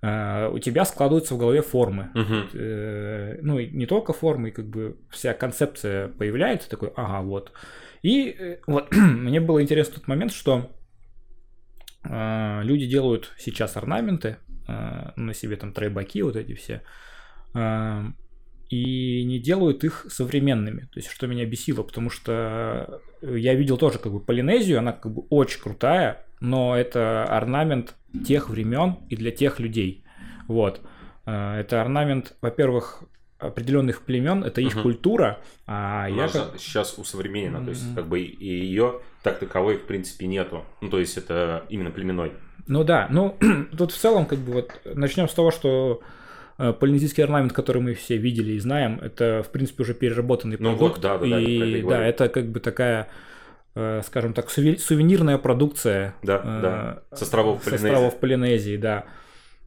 э, 0.03 0.51
у 0.53 0.59
тебя 0.61 0.85
складываются 0.85 1.35
в 1.35 1.39
голове 1.39 1.63
формы. 1.63 2.11
Мгм. 2.15 2.49
Э, 2.55 3.39
ну, 3.43 3.59
и 3.59 3.67
не 3.67 3.87
только 3.87 4.13
формы, 4.13 4.53
как 4.53 4.67
бы 4.67 4.99
вся 5.11 5.33
концепция 5.33 6.09
появляется, 6.09 6.69
такой, 6.71 6.91
ага, 6.95 7.23
вот. 7.23 7.51
И 8.07 8.37
э, 8.39 8.59
вот 8.69 8.93
мне 8.93 9.41
было 9.41 9.61
интересно 9.61 9.95
тот 9.97 10.07
момент, 10.07 10.31
что 10.31 10.71
э, 12.05 12.61
люди 12.63 12.87
делают 12.87 13.33
сейчас 13.37 13.77
орнаменты 13.77 14.37
э, 14.69 15.11
на 15.17 15.35
себе, 15.35 15.57
там, 15.57 15.73
трейбаки 15.73 16.23
вот 16.23 16.37
эти 16.37 16.55
все, 16.55 16.83
э, 17.55 18.03
и 18.71 19.25
не 19.25 19.41
делают 19.41 19.83
их 19.83 20.07
современными. 20.09 20.83
То 20.83 21.01
есть, 21.01 21.11
что 21.11 21.27
меня 21.27 21.47
бесило, 21.47 21.83
потому 21.83 22.09
что 22.11 23.01
я 23.23 23.55
видел 23.55 23.77
тоже 23.77 23.99
как 23.99 24.13
бы 24.13 24.21
Полинезию, 24.21 24.79
она 24.79 24.93
как 24.93 25.13
бы 25.13 25.23
очень 25.31 25.61
крутая, 25.61 26.25
но 26.39 26.77
это 26.77 27.25
орнамент 27.25 27.97
тех 28.25 28.51
времен 28.51 28.99
и 29.09 29.17
для 29.17 29.33
тех 29.33 29.59
людей. 29.59 30.05
Вот. 30.47 30.81
Э, 31.27 31.59
Это 31.59 31.81
орнамент, 31.81 32.37
во-первых, 32.41 33.03
определенных 33.39 34.03
племен, 34.03 34.45
это 34.45 34.61
их 34.61 34.75
Мгм. 34.75 34.83
культура, 34.83 35.39
а 35.67 36.07
я 36.09 36.25
Она 36.25 36.29
как... 36.29 36.55
сейчас 36.59 36.97
усовременена, 36.99 37.63
то 37.63 37.71
есть 37.71 37.95
как 37.95 38.07
бы 38.07 38.21
и 38.21 38.47
ее 38.49 39.01
так 39.23 39.39
таковой 39.39 39.77
в 39.77 39.83
принципе 39.87 40.27
нету. 40.27 40.65
Ну, 40.81 40.89
то 40.89 40.99
есть 40.99 41.17
это 41.19 41.65
именно 41.69 41.91
племенной. 41.91 42.33
Ну 42.67 42.83
да, 42.85 43.07
ну 43.11 43.37
тут 43.77 43.93
в 43.93 43.97
целом 43.99 44.27
как 44.27 44.39
бы 44.39 44.53
вот 44.53 44.73
начнем 44.85 45.29
с 45.29 45.35
того, 45.35 45.51
что 45.51 46.01
э, 46.59 46.73
полинезийский 46.73 47.23
орнамент, 47.25 47.53
который 47.53 47.83
мы 47.83 47.95
все 47.95 48.17
видели 48.17 48.53
и 48.53 48.59
знаем, 48.59 48.99
это 49.03 49.43
в 49.47 49.51
принципе 49.51 49.83
уже 49.83 49.93
переработанный 49.95 50.57
Ну 50.59 50.71
продукт. 50.71 50.95
вот, 50.97 51.03
да, 51.03 51.19
да, 51.19 51.27
да, 51.27 51.39
я 51.39 51.41
это 51.41 51.51
и 51.51 51.79
и 51.79 51.81
говорю. 51.83 51.89
да, 52.01 52.07
это 52.07 52.29
как 52.31 52.47
бы 52.47 52.61
такая, 52.61 53.09
э, 53.75 54.01
скажем 54.07 54.33
так, 54.33 54.49
сувенирная 54.51 55.37
продукция. 55.39 56.15
Да, 56.23 56.41
э, 56.43 56.61
да. 56.63 57.17
С 57.17 57.23
островов 57.23 57.63
с 57.65 57.73
островов 57.73 58.19
Полинезии, 58.19 58.77
да. 58.79 59.05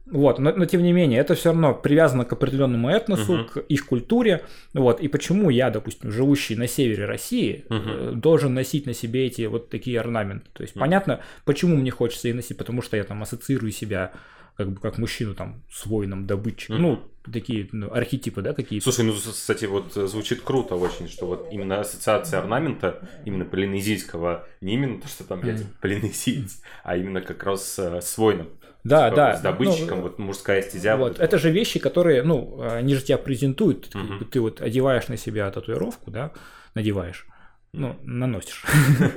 Вот, 0.06 0.38
но, 0.38 0.52
но 0.52 0.64
тем 0.66 0.82
не 0.82 0.92
менее, 0.92 1.20
это 1.20 1.34
все 1.34 1.50
равно 1.50 1.74
привязано 1.74 2.24
к 2.24 2.32
определенному 2.32 2.88
этносу, 2.88 3.32
Мгм. 3.34 3.44
к 3.48 3.58
их 3.58 3.86
культуре. 3.86 4.44
Вот, 4.74 5.00
и 5.00 5.08
почему 5.08 5.50
я, 5.50 5.70
допустим, 5.70 6.10
живущий 6.10 6.56
на 6.56 6.66
севере 6.66 7.04
России, 7.04 7.64
э, 7.68 8.12
должен 8.14 8.52
носить 8.54 8.86
на 8.86 8.94
себе 8.94 9.26
эти 9.26 9.42
вот 9.42 9.70
такие 9.70 10.00
орнаменты. 10.00 10.46
То 10.52 10.62
есть 10.62 10.74
Мгм. 10.74 10.80
понятно, 10.80 11.20
почему 11.44 11.76
мне 11.76 11.90
хочется 11.90 12.28
их 12.28 12.34
носить, 12.34 12.56
потому 12.56 12.82
что 12.82 12.96
я 12.96 13.04
там 13.04 13.22
ассоциирую 13.22 13.70
себя 13.72 14.12
как 14.56 14.72
бы 14.72 14.80
как 14.80 14.98
мужчину 14.98 15.34
там 15.34 15.62
с 15.72 15.86
воином, 15.86 16.26
добытчиком. 16.26 16.76
Мгм. 16.76 16.82
Ну, 16.84 17.32
такие 17.32 17.68
ну, 17.72 17.90
архетипы, 17.92 18.42
да, 18.42 18.52
какие-то. 18.52 18.84
Слушай, 18.84 19.04
ну, 19.06 19.14
кстати, 19.14 19.64
вот 19.66 19.96
э, 19.96 20.06
звучит 20.06 20.40
круто 20.42 20.74
очень, 20.74 21.08
что 21.08 21.26
вот 21.26 21.48
именно 21.52 21.80
ассоциация 21.80 22.40
орнамента, 22.40 23.08
именно 23.24 23.44
полинезийского, 23.44 24.46
не 24.60 24.74
именно 24.74 25.00
то, 25.00 25.08
что 25.08 25.24
там 25.24 25.46
я 25.46 25.56
типа 25.56 25.70
полинезиец, 25.80 26.60
а 26.82 26.96
именно 26.96 27.20
как 27.22 27.42
раз 27.44 27.78
э, 27.78 28.00
с 28.02 28.18
воином. 28.18 28.48
Да, 28.84 29.06
Типа, 29.10 29.16
да. 29.16 29.36
С 29.36 29.40
добытчиком, 29.40 29.98
ну, 29.98 30.02
вот 30.04 30.18
мужская 30.18 30.62
стезя. 30.62 30.96
Вот, 30.96 31.18
это 31.18 31.38
же 31.38 31.50
вещи, 31.50 31.78
которые, 31.78 32.22
ну, 32.22 32.60
они 32.62 32.94
же 32.94 33.02
тебя 33.02 33.18
презентуют. 33.18 33.94
Бы 33.94 34.24
Ты 34.24 34.40
вот 34.40 34.60
одеваешь 34.60 35.08
на 35.08 35.16
себя 35.16 35.50
татуировку, 35.50 36.10
да, 36.10 36.32
надеваешь, 36.74 37.26
ну, 37.72 37.96
наносишь. 38.02 38.64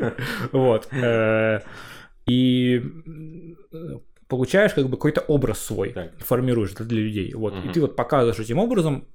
Вот. 0.52 0.88
э, 0.94 1.61
И 2.26 2.81
получаешь 4.27 4.73
как 4.73 4.85
бы 4.85 4.91
какой-то 4.98 5.22
образ 5.22 5.60
свой, 5.60 5.91
Так. 5.91 6.18
формируешь 6.19 6.72
это 6.72 6.85
для 6.85 7.02
людей. 7.02 7.34
Вот. 7.34 7.53
И 7.53 7.57
Мгм. 7.57 7.72
ты 7.73 7.81
вот 7.81 7.95
показываешь 7.95 8.40
этим 8.40 8.57
образом, 8.57 9.06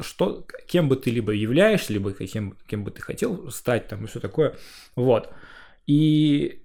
что, 0.00 0.44
кем 0.66 0.88
бы 0.88 0.96
ты 0.96 1.10
либо 1.10 1.32
являешься, 1.32 1.92
либо 1.92 2.12
каким, 2.12 2.56
кем 2.66 2.84
бы 2.84 2.90
ты 2.90 3.00
хотел 3.00 3.50
стать, 3.50 3.88
там, 3.88 4.04
и 4.04 4.06
все 4.06 4.20
такое. 4.20 4.56
Вот. 4.96 5.32
И, 5.86 6.62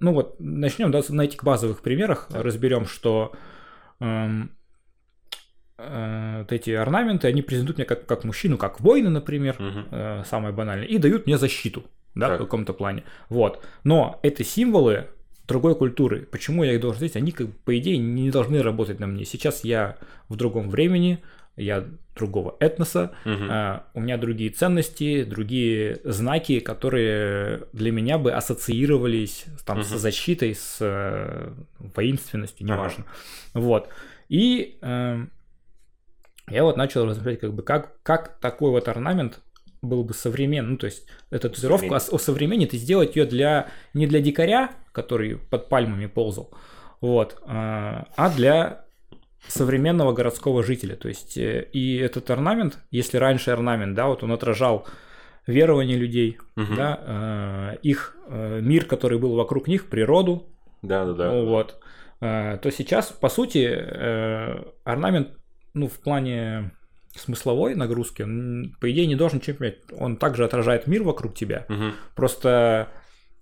ну 0.00 0.12
вот, 0.12 0.36
начнем 0.38 0.90
да, 0.90 1.00
на 1.08 1.22
этих 1.22 1.42
базовых 1.42 1.80
примерах, 1.80 2.28
Так. 2.30 2.44
разберем, 2.44 2.86
что 2.86 3.32
эм, 4.00 4.50
э, 5.78 6.38
вот 6.40 6.52
эти 6.52 6.70
орнаменты, 6.70 7.28
они 7.28 7.42
презентуют 7.42 7.78
меня 7.78 7.86
как, 7.86 8.06
как 8.06 8.24
мужчину, 8.24 8.58
как 8.58 8.80
воина, 8.80 9.10
например, 9.10 9.56
э, 9.90 10.22
самое 10.28 10.54
банальное, 10.54 10.86
и 10.86 10.98
дают 10.98 11.26
мне 11.26 11.38
защиту, 11.38 11.84
да, 12.14 12.28
Так. 12.28 12.40
в 12.40 12.44
каком-то 12.44 12.72
плане. 12.74 13.04
Вот. 13.28 13.64
Но 13.84 14.20
это 14.22 14.44
символы 14.44 15.06
другой 15.48 15.74
культуры. 15.76 16.22
Почему 16.30 16.64
я 16.64 16.72
их 16.74 16.80
должен 16.80 16.98
здесь? 16.98 17.16
Они, 17.16 17.30
как 17.32 17.48
по 17.64 17.76
идее, 17.78 17.98
не 17.98 18.30
должны 18.30 18.62
работать 18.62 19.00
на 19.00 19.06
мне. 19.06 19.24
Сейчас 19.24 19.64
я 19.64 19.96
в 20.28 20.36
другом 20.36 20.68
времени, 20.68 21.22
я 21.56 21.84
другого 22.14 22.56
этноса, 22.60 23.12
Мгм. 23.24 23.48
а, 23.50 23.86
у 23.94 24.00
меня 24.00 24.16
другие 24.18 24.50
ценности, 24.50 25.24
другие 25.24 26.00
знаки, 26.04 26.60
которые 26.60 27.64
для 27.72 27.92
меня 27.92 28.18
бы 28.18 28.32
ассоциировались 28.32 29.46
там, 29.64 29.82
с 29.82 29.90
Мгм. 29.90 29.98
защитой, 29.98 30.54
с 30.54 30.78
э, 30.80 31.52
воинственностью, 31.78 32.64
Ага. 32.66 32.74
неважно. 32.74 33.04
Вот. 33.54 33.88
И 34.28 34.78
эм, 34.82 35.30
я 36.48 36.64
вот 36.64 36.76
начал 36.76 37.04
размышлять, 37.06 37.40
как 37.40 37.52
бы, 37.54 37.62
как, 37.62 38.02
как 38.02 38.38
такой 38.40 38.70
вот 38.70 38.88
орнамент 38.88 39.40
был 39.82 40.04
бы 40.04 40.14
современный, 40.14 40.70
ну, 40.72 40.76
то 40.78 40.86
есть 40.86 41.06
эту 41.30 41.50
татуировку 41.50 41.94
ос- 41.94 42.12
осовременить 42.12 42.74
и 42.74 42.78
сделать 42.78 43.14
ее 43.16 43.24
для, 43.26 43.68
не 43.94 44.06
для 44.06 44.20
дикаря, 44.20 44.70
который 44.92 45.36
под 45.36 45.68
пальмами 45.68 46.06
ползал, 46.06 46.50
вот, 47.00 47.40
а 47.46 48.06
а 48.16 48.30
для 48.34 48.85
современного 49.48 50.12
городского 50.12 50.62
жителя. 50.62 50.96
То 50.96 51.08
есть, 51.08 51.36
э, 51.38 51.68
и 51.72 51.96
этот 51.96 52.30
орнамент, 52.30 52.78
если 52.90 53.16
раньше 53.18 53.50
орнамент, 53.50 53.94
да, 53.94 54.06
вот 54.06 54.22
он 54.22 54.32
отражал 54.32 54.86
верование 55.46 55.96
людей, 55.96 56.38
Мгм. 56.56 56.74
да, 56.76 57.00
э, 57.74 57.76
их 57.82 58.16
э, 58.28 58.60
мир, 58.60 58.84
который 58.86 59.18
был 59.18 59.34
вокруг 59.36 59.68
них, 59.68 59.88
природу, 59.88 60.46
Да-да-да. 60.82 61.30
ну, 61.30 61.46
вот, 61.46 61.78
э, 62.20 62.58
то 62.60 62.70
сейчас, 62.70 63.06
по 63.12 63.28
сути, 63.28 63.64
орнамент, 64.84 65.28
ну, 65.74 65.88
в 65.88 65.98
плане 66.00 66.72
смысловой 67.14 67.74
нагрузки, 67.74 68.22
он, 68.22 68.76
по 68.80 68.90
идее, 68.90 69.06
не 69.06 69.14
должен 69.14 69.38
ничего 69.38 69.56
менять. 69.60 69.78
Он 69.98 70.16
также 70.16 70.44
отражает 70.44 70.86
мир 70.86 71.02
вокруг 71.02 71.34
тебя, 71.34 71.64
Мгм. 71.68 71.94
просто 72.14 72.88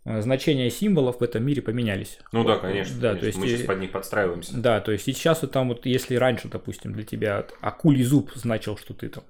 значения 0.04 0.70
символов 0.70 1.20
в 1.20 1.22
этом 1.22 1.44
мире 1.44 1.62
поменялись. 1.62 2.18
Ну 2.32 2.44
да, 2.44 2.56
конечно. 2.56 2.94
Да, 3.00 3.08
конечно. 3.14 3.20
то 3.20 3.26
есть... 3.26 3.38
Мы 3.38 3.46
сейчас 3.48 3.60
э, 3.62 3.64
под 3.66 3.78
них 3.80 3.90
подстраиваемся. 3.92 4.56
Да, 4.56 4.80
то 4.80 4.92
есть 4.92 5.04
сейчас 5.04 5.42
вот 5.42 5.52
там 5.52 5.68
вот, 5.68 5.86
если 5.86 6.16
раньше, 6.16 6.48
допустим, 6.48 6.92
для 6.92 7.04
тебя 7.04 7.46
акулий 7.60 8.02
зуб 8.02 8.30
значил, 8.34 8.76
что 8.76 8.92
ты 8.94 9.08
там 9.08 9.24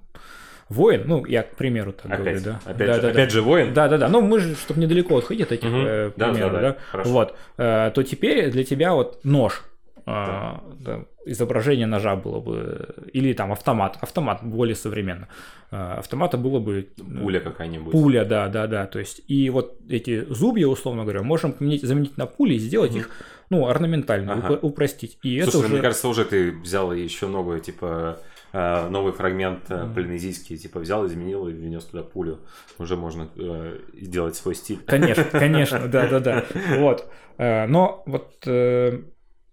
воин, 0.69 1.03
ну, 1.05 1.25
я, 1.25 1.43
к 1.43 1.55
примеру, 1.55 1.93
так 1.93 2.07
говорю, 2.11 2.23
Опять, 2.31 2.43
да. 2.43 2.59
опять, 2.65 2.87
да, 2.87 2.93
же, 2.95 3.01
да, 3.01 3.07
опять 3.09 3.31
же 3.31 3.41
воин. 3.41 3.73
Да, 3.73 3.87
да, 3.87 3.97
да. 3.97 4.09
Ну, 4.09 4.21
мы 4.21 4.39
же, 4.39 4.55
чтобы 4.55 4.81
недалеко 4.81 5.17
отходить 5.17 5.45
от 5.45 5.51
этих 5.53 5.69
Мгм. 5.69 5.85
э, 5.85 6.11
Да, 6.17 6.27
да, 6.27 6.33
примеров, 6.33 6.53
да, 6.53 6.61
да, 6.61 6.77
хорошо. 6.91 7.09
вот, 7.11 7.35
э, 7.57 7.91
то 7.93 8.03
теперь 8.03 8.51
для 8.51 8.63
тебя 8.63 8.93
вот 8.93 9.23
нож, 9.23 9.63
а, 10.07 10.63
да, 10.79 11.05
изображение 11.25 11.87
ножа 11.87 12.15
было 12.15 12.39
бы, 12.39 12.95
или 13.11 13.33
там 13.33 13.51
автомат, 13.51 13.97
автомат 14.01 14.43
более 14.43 14.75
современно, 14.75 15.27
А, 15.71 15.95
автомата 15.97 16.37
было 16.37 16.59
бы 16.59 16.87
э, 16.97 17.21
Пуля 17.21 17.39
какая-нибудь. 17.39 17.91
Пуля, 17.91 18.23
да, 18.23 18.47
да, 18.47 18.67
да. 18.67 18.85
То 18.85 18.99
есть, 18.99 19.21
и 19.27 19.49
вот 19.49 19.79
эти 19.89 20.25
зубья, 20.31 20.67
условно 20.67 21.01
говоря, 21.03 21.23
можем 21.23 21.53
поменять, 21.53 21.81
заменить 21.81 22.17
на 22.17 22.27
пули 22.27 22.53
и 22.53 22.59
сделать 22.59 22.91
Мгм. 22.91 22.99
их, 22.99 23.09
ну, 23.49 23.67
орнаментально, 23.67 24.33
Ага. 24.33 24.47
упро- 24.53 24.59
упростить. 24.61 25.17
И 25.23 25.41
Слушай, 25.41 25.47
это 25.49 25.57
ну, 25.57 25.63
уже... 25.65 25.73
мне 25.73 25.81
кажется, 25.81 26.07
уже 26.07 26.25
ты 26.25 26.51
взял 26.51 26.93
еще 26.93 27.27
новый, 27.27 27.59
типа, 27.59 28.19
э, 28.53 28.89
новый 28.89 29.11
фрагмент 29.11 29.63
э, 29.69 29.87
полинезийский, 29.95 30.57
типа, 30.57 30.79
взял, 30.79 31.05
изменил 31.07 31.47
и 31.47 31.53
внес 31.53 31.83
туда 31.85 32.03
пулю. 32.03 32.39
Уже 32.77 32.95
можно 32.95 33.27
э, 33.35 33.79
сделать 33.99 34.35
свой 34.35 34.53
стиль. 34.53 34.79
Конечно, 34.85 35.23
конечно, 35.23 35.87
да, 35.87 36.07
да, 36.07 36.19
да. 36.19 36.45
Вот. 36.77 37.09
Э, 37.37 37.65
Но 37.65 38.03
вот 38.05 38.35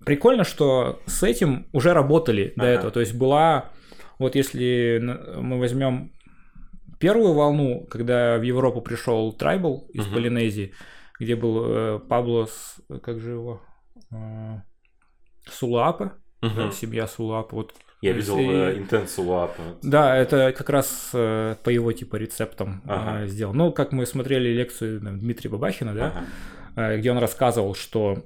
прикольно, 0.04 0.44
что 0.44 1.00
с 1.06 1.22
этим 1.22 1.66
уже 1.72 1.92
работали 1.94 2.52
до 2.56 2.62
Ага. 2.64 2.72
этого. 2.72 2.90
То 2.90 3.00
есть 3.00 3.14
была, 3.14 3.70
вот 4.18 4.34
если 4.34 5.00
мы 5.40 5.58
возьмем 5.58 6.12
первую 6.98 7.32
волну, 7.34 7.86
когда 7.90 8.38
в 8.38 8.42
Европу 8.42 8.80
пришел 8.80 9.32
Трайбл 9.32 9.88
из 9.92 10.06
Мгм. 10.06 10.14
Полинезии, 10.14 10.72
где 11.18 11.34
был 11.36 11.64
э, 11.66 11.98
Пабло, 12.08 12.46
С- 12.46 12.80
как 13.02 13.20
же 13.20 13.30
его, 13.32 13.60
Э, 14.12 14.60
Сулуапа, 15.48 16.12
Мгм. 16.42 16.54
да, 16.56 16.70
семья 16.70 17.06
Сулуапа. 17.06 17.54
Вот 17.56 17.74
Я 18.02 18.12
видел 18.12 18.36
э, 18.38 18.76
Intense 18.78 19.16
Lap. 19.18 19.50
да, 19.82 20.16
это 20.16 20.52
как 20.52 20.68
раз 20.70 21.10
э, 21.14 21.56
по 21.64 21.70
его 21.70 21.92
типа 21.92 22.16
рецептам 22.16 22.82
Ага. 22.86 23.24
э, 23.24 23.26
сделал. 23.28 23.54
Ну, 23.54 23.72
как 23.72 23.92
мы 23.92 24.06
смотрели 24.06 24.48
лекцию 24.50 25.00
там, 25.00 25.18
Дмитрия 25.18 25.50
Бабахина, 25.50 25.94
да, 25.94 26.12
Ага. 26.76 26.92
э, 26.94 26.98
где 26.98 27.10
он 27.10 27.18
рассказывал, 27.18 27.74
что 27.74 28.24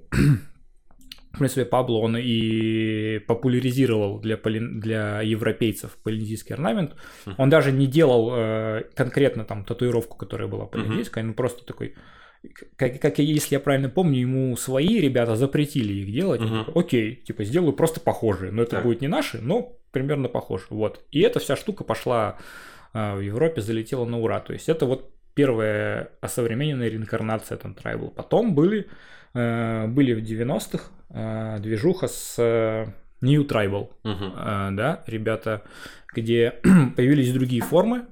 в 1.37 1.39
принципе 1.39 1.65
Пабло 1.65 1.99
он 1.99 2.17
и 2.17 3.19
популяризировал 3.27 4.19
для, 4.19 4.37
полин- 4.37 4.81
для 4.81 5.21
европейцев 5.21 5.97
полинезийский 6.03 6.55
орнамент. 6.55 6.97
Он 7.37 7.51
даже 7.51 7.73
не 7.73 7.87
делал 7.87 8.33
э, 8.35 8.85
конкретно 8.95 9.45
там 9.45 9.65
татуировку, 9.65 10.17
которая 10.17 10.49
была 10.49 10.67
полинезийская, 10.67 11.23
ну 11.25 11.35
просто 11.35 11.65
такой 11.65 11.95
как, 12.77 13.01
как 13.01 13.19
если 13.19 13.55
я 13.55 13.61
правильно 13.61 13.89
помню, 13.89 14.21
ему 14.21 14.57
свои 14.57 15.01
ребята 15.01 15.37
запретили 15.37 15.93
их 15.93 16.13
делать. 16.13 16.41
Он 16.41 16.65
такой, 16.65 16.83
Окей, 16.83 17.17
типа 17.17 17.45
сделаю 17.45 17.73
просто 17.73 18.01
похожие, 18.01 18.53
но 18.53 18.63
это 18.63 18.73
Так. 18.73 18.85
будет 18.85 19.01
не 19.01 19.09
наши, 19.09 19.39
но 19.41 19.77
примерно 19.91 20.29
похоже. 20.29 20.65
Вот. 20.71 21.05
И 21.11 21.21
эта 21.21 21.41
вся 21.41 21.57
штука 21.57 21.85
пошла 21.85 22.39
а, 22.93 23.17
в 23.17 23.21
Европе, 23.21 23.61
залетела 23.61 24.05
на 24.05 24.19
ура. 24.19 24.41
То 24.41 24.53
есть 24.53 24.69
это 24.69 24.87
вот 24.87 25.11
первая 25.35 26.13
осовремененная 26.21 26.89
реинкарнация 26.89 27.59
там 27.59 27.73
Tribal. 27.75 28.11
Потом 28.11 28.55
были, 28.55 28.87
э, 29.35 29.87
были 29.87 30.15
в 30.15 30.23
90-х 30.23 30.91
э, 31.11 31.59
движуха 31.61 32.09
с 32.09 32.37
э, 32.39 32.87
New 33.23 33.47
Tribal, 33.47 33.91
Мгм. 34.05 34.33
э, 34.37 34.69
да, 34.73 35.03
ребята, 35.07 35.63
где 36.15 36.61
появились 36.97 37.33
другие 37.33 37.63
формы, 37.63 38.07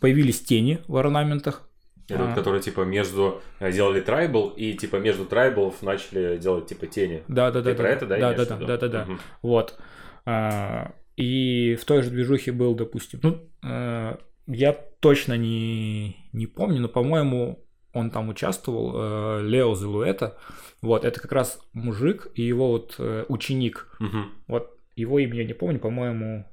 появились 0.00 0.40
тени 0.42 0.78
в 0.88 0.96
орнаментах, 0.96 1.68
Это 2.08 2.18
вот, 2.24 2.30
А. 2.32 2.34
которые, 2.34 2.60
типа, 2.62 2.80
между... 2.82 3.40
э, 3.60 3.70
Делали 3.72 4.00
трайбл, 4.00 4.48
и, 4.48 4.72
типа, 4.74 4.96
между 4.96 5.24
трайблов 5.26 5.80
начали 5.82 6.36
делать, 6.38 6.66
типа, 6.66 6.86
тени. 6.86 7.22
Да, 7.28 7.50
да, 7.50 7.60
да. 7.62 7.70
Ты 7.70 7.76
про 7.76 7.88
это, 7.88 8.06
да, 8.06 8.18
Да, 8.18 8.34
да, 8.34 8.44
да, 8.44 8.56
да, 8.66 8.76
да, 8.78 8.88
да. 8.88 9.06
Вот. 9.42 9.78
А, 10.26 10.92
И 11.16 11.76
в 11.80 11.84
той 11.84 12.02
же 12.02 12.10
движухе 12.10 12.50
был, 12.52 12.74
допустим, 12.74 13.20
ну, 13.22 13.38
э, 13.62 14.16
я 14.46 14.72
точно 15.00 15.36
не, 15.36 16.16
не 16.32 16.46
помню, 16.46 16.80
но, 16.80 16.88
по-моему, 16.88 17.64
он 17.92 18.10
там 18.10 18.28
участвовал, 18.28 18.92
э, 18.94 19.42
Лео 19.42 19.74
Зелуэта, 19.74 20.36
вот, 20.82 21.04
это 21.04 21.20
как 21.20 21.32
раз 21.32 21.60
мужик 21.72 22.28
и 22.34 22.42
его 22.42 22.68
вот 22.68 22.94
э, 22.98 23.24
ученик, 23.28 23.88
Мгм. 23.98 24.32
вот, 24.46 24.76
его 24.96 25.18
имя 25.18 25.36
я 25.38 25.44
не 25.44 25.54
помню, 25.54 25.78
по-моему, 25.78 26.46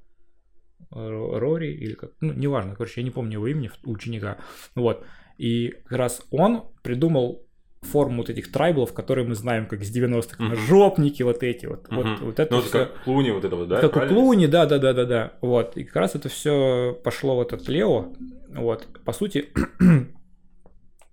Ро- 0.91 1.37
Рори 1.39 1.73
или 1.73 1.93
как, 1.95 2.11
ну, 2.21 2.33
неважно, 2.33 2.75
короче, 2.75 3.01
я 3.01 3.05
не 3.05 3.11
помню 3.11 3.33
его 3.33 3.47
имени, 3.47 3.71
ученика, 3.83 4.37
вот, 4.75 5.05
и 5.37 5.75
как 5.85 5.97
раз 5.97 6.21
он 6.31 6.63
придумал 6.83 7.43
форму 7.81 8.17
вот 8.17 8.29
этих 8.29 8.51
трайблов, 8.51 8.93
которые 8.93 9.27
мы 9.27 9.35
знаем 9.35 9.67
как 9.67 9.81
из 9.81 9.95
90-х, 9.95 10.43
Мгм. 10.43 10.55
жопники 10.55 11.21
вот 11.23 11.43
эти 11.43 11.67
вот, 11.67 11.87
вот, 11.89 12.05
Мгм. 12.05 12.25
вот 12.25 12.39
это 12.39 12.55
Ну, 12.55 12.61
всё. 12.61 12.71
как 12.85 13.03
Клуни 13.03 13.31
вот 13.31 13.45
это 13.45 13.55
вот, 13.55 13.67
да? 13.67 13.81
Как 13.87 13.95
у? 13.95 14.07
Клуни, 14.07 14.47
да, 14.47 14.65
да, 14.65 14.79
да, 14.79 14.93
да, 14.93 15.05
да. 15.05 15.33
Вот. 15.41 15.77
И 15.77 15.83
как 15.83 15.95
раз 15.97 16.15
это 16.15 16.27
все 16.27 16.99
пошло 17.03 17.37
в 17.37 17.41
этот 17.41 17.67
Лео. 17.69 18.13
Вот. 18.49 18.87
По 19.05 19.13
сути, 19.13 19.49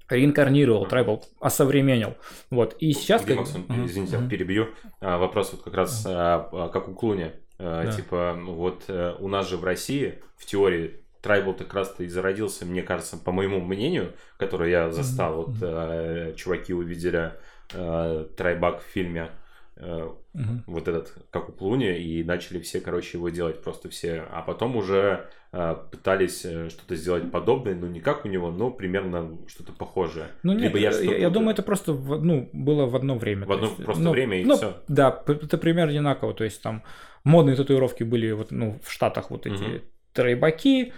реинкарнировал, 0.09 0.87
трайбл, 0.87 1.25
осовременил. 1.41 2.15
Вот. 2.51 2.75
И 2.79 2.93
сейчас... 2.93 3.25
Где, 3.25 3.35
Максим, 3.35 3.65
Мгм, 3.69 3.87
извините, 3.87 4.19
мгм. 4.19 4.29
перебью. 4.29 4.69
А, 5.01 5.19
вопрос 5.19 5.53
вот 5.53 5.63
как 5.63 5.75
раз 5.75 6.05
а, 6.07 6.49
а, 6.53 6.69
как 6.69 6.89
у 6.89 6.95
Клуни. 6.95 7.33
А, 7.59 7.85
Да. 7.85 7.93
Типа, 7.93 8.37
ну 8.39 8.55
вот 8.55 8.85
э, 8.89 9.15
у 9.19 9.29
нас 9.29 9.49
же 9.49 9.57
в 9.57 9.65
России, 9.65 10.19
в 10.37 10.45
теории, 10.45 11.01
трайбл 11.23 11.55
как 11.55 11.73
раз-то 11.73 12.05
и 12.05 12.09
зародился, 12.09 12.67
мне 12.67 12.83
кажется, 12.83 13.17
по 13.17 13.33
моему 13.33 13.61
мнению, 13.61 14.13
который 14.37 14.71
я 14.71 14.91
застал, 14.91 15.37
вот 15.37 15.49
Мгм. 15.57 15.59
э, 15.63 16.35
чуваки 16.37 16.75
увидели 16.75 17.33
э, 17.73 18.27
трайбак 18.37 18.83
в 18.83 18.87
фильме, 18.87 19.31
э, 19.77 20.09
Мгм. 20.35 20.65
вот 20.67 20.89
этот, 20.89 21.13
как 21.31 21.49
у 21.49 21.53
Клуни, 21.53 21.97
и 21.99 22.25
начали 22.25 22.59
все, 22.61 22.81
короче, 22.81 23.19
его 23.19 23.29
делать 23.29 23.63
просто 23.63 23.89
все. 23.89 24.25
А 24.31 24.43
потом 24.43 24.77
уже 24.77 25.29
э, 25.53 25.77
пытались 25.91 26.45
э, 26.45 26.69
что-то 26.71 26.97
сделать 26.97 27.31
подобное, 27.31 27.75
ну 27.75 27.87
не 27.87 28.01
как 28.01 28.25
у 28.25 28.29
него, 28.29 28.51
но 28.51 28.71
примерно 28.71 29.39
что-то 29.47 29.73
похожее. 29.73 30.27
Ну 30.43 30.53
нет, 30.53 30.65
Либо 30.65 30.79
я, 30.79 30.91
что-то 30.93 31.05
я 31.05 31.11
путаю. 31.13 31.31
думаю, 31.31 31.53
это 31.53 31.63
просто 31.63 31.93
в- 31.93 32.25
ну, 32.25 32.51
было 32.53 32.87
в 32.87 32.97
одно 32.97 33.17
время. 33.17 33.47
В 33.47 33.53
одно 33.53 33.67
есть, 33.67 33.85
просто 33.85 34.03
ну, 34.03 34.11
время 34.11 34.41
и 34.41 34.45
ну, 34.45 34.57
всё. 34.57 34.83
Да, 34.89 35.23
это 35.27 35.59
примерно 35.59 35.91
одинаково. 35.93 36.35
То 36.35 36.45
есть 36.45 36.61
там 36.63 36.83
модные 37.25 37.57
татуировки 37.57 38.03
были 38.05 38.31
вот, 38.33 38.51
ну, 38.51 38.81
в 38.83 38.91
Штатах 38.91 39.31
вот 39.31 39.47
эти 39.47 39.63
Мгм. 39.63 39.83
тройбаки. 40.13 40.93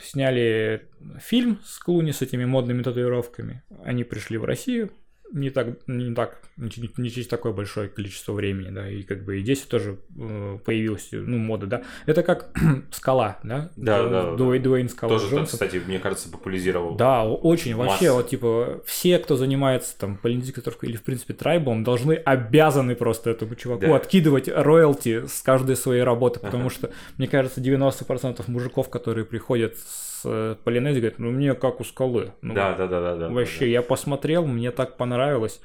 Сняли 0.00 0.88
фильм 1.18 1.58
с 1.64 1.78
Клуни 1.78 2.12
с 2.12 2.20
этими 2.22 2.44
модными 2.44 2.82
татуировками. 2.82 3.62
Они 3.84 4.04
пришли 4.04 4.36
в 4.36 4.44
Россию. 4.44 4.90
Не 5.32 5.50
так, 5.50 5.86
не 5.86 6.14
так, 6.14 6.38
не, 6.56 6.90
не 6.96 7.10
через 7.10 7.26
такое 7.26 7.52
большое 7.52 7.88
количество 7.88 8.32
времени, 8.32 8.70
да, 8.70 8.88
и 8.88 9.02
как 9.02 9.24
бы 9.24 9.38
и 9.38 9.42
здесь 9.42 9.60
тоже 9.60 9.98
э, 10.18 10.58
появилась, 10.64 11.08
ну, 11.12 11.36
мода, 11.36 11.66
да. 11.66 11.82
Это 12.06 12.22
как 12.22 12.48
скала, 12.90 13.38
да? 13.42 13.70
Да, 13.76 14.04
да, 14.04 14.08
да, 14.22 14.34
Дуэйн, 14.36 14.62
Дуэйн 14.62 14.88
Скала 14.88 15.12
Тоже, 15.12 15.26
Джонсон. 15.28 15.46
кстати, 15.46 15.82
мне 15.86 15.98
кажется, 15.98 16.30
популяризировал. 16.30 16.94
Да, 16.96 17.24
очень. 17.24 17.74
Вообще, 17.74 18.06
Масса. 18.06 18.12
вот, 18.14 18.28
типа, 18.30 18.82
все, 18.86 19.18
кто 19.18 19.36
занимается 19.36 19.98
там 19.98 20.16
татуировкой 20.16 20.88
или, 20.88 20.96
в 20.96 21.02
принципе, 21.02 21.34
трайбом, 21.34 21.84
должны, 21.84 22.14
обязаны 22.14 22.94
просто 22.94 23.30
этому 23.30 23.54
чуваку 23.54 23.82
Да. 23.82 23.96
откидывать 23.96 24.48
роялти 24.48 25.26
с 25.26 25.42
каждой 25.42 25.76
своей 25.76 26.02
работы, 26.02 26.40
потому 26.40 26.70
что, 26.70 26.90
мне 27.18 27.28
кажется, 27.28 27.60
90% 27.60 28.42
мужиков, 28.46 28.88
которые 28.88 29.24
приходят 29.26 29.76
с 29.76 30.07
э, 30.24 30.56
Полинезии, 30.64 31.00
говорят, 31.00 31.18
ну, 31.18 31.30
мне 31.30 31.54
как 31.54 31.80
у 31.80 31.84
скалы. 31.84 32.32
Ну, 32.42 32.54
Да, 32.54 32.74
да, 32.74 32.86
да, 32.86 33.00
да, 33.00 33.16
да. 33.16 33.28
Вообще, 33.28 33.70
я 33.70 33.82
посмотрел, 33.82 34.46
мне 34.46 34.70
так 34.70 34.96
понравилось. 34.96 35.60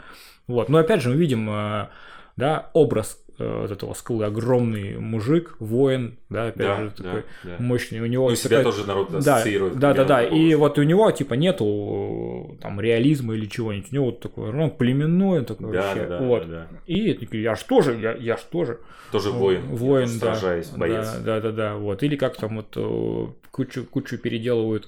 Вот. 0.48 0.70
Но 0.70 0.78
опять 0.78 1.02
же, 1.02 1.10
мы 1.10 1.16
видим, 1.16 1.50
э, 1.50 1.88
да, 2.36 2.70
образ 2.74 3.23
э, 3.23 3.23
вот 3.38 3.72
этого 3.72 3.94
скалы. 3.94 4.26
Огромный 4.26 4.98
мужик, 5.00 5.56
воин, 5.60 6.18
да, 6.30 6.48
опять 6.48 6.58
Да, 6.68 6.82
же, 6.84 6.90
такой 6.92 7.24
да. 7.44 7.56
мощный. 7.60 8.00
У 8.02 8.06
него 8.06 8.30
Ну, 8.30 8.36
себя 8.36 8.58
такая- 8.60 8.64
тоже 8.66 8.88
народ 8.88 9.12
да, 9.12 9.18
ассоциирует. 9.18 9.80
да, 9.80 9.94
да, 9.94 10.04
да. 10.06 10.24
И 10.24 10.54
вот 10.56 10.78
у 10.78 10.84
него 10.84 11.10
типа 11.12 11.34
нету 11.36 12.58
там 12.62 12.80
реализма 12.80 13.34
или 13.36 13.46
чего-нибудь. 13.46 13.92
У 13.92 13.96
него 13.96 14.06
вот 14.08 14.20
такой, 14.20 14.52
ну, 14.54 14.70
племенной 14.70 15.40
он 15.40 15.46
такой 15.46 15.72
Да, 15.74 15.82
вообще. 15.82 16.06
да, 16.08 16.20
вот. 16.20 16.50
да, 16.50 16.68
да. 16.72 16.78
И 16.86 17.18
я 17.38 17.56
ж 17.56 17.64
тоже, 17.64 17.96
я, 18.00 18.14
я 18.14 18.38
ж 18.38 18.42
тоже. 18.52 18.80
Тоже 19.12 19.30
воин. 19.32 19.62
Воин, 19.68 20.10
да. 20.20 20.36
Сражаясь, 20.36 20.70
боец. 20.70 21.12
Да, 21.20 21.40
да, 21.40 21.42
да, 21.42 21.52
да. 21.52 21.76
Вот. 21.76 22.02
Или 22.04 22.16
как 22.16 22.36
там 22.38 22.56
вот 22.58 22.74
э, 22.76 23.28
кучу, 23.52 23.86
кучу 23.86 24.18
переделывают 24.18 24.88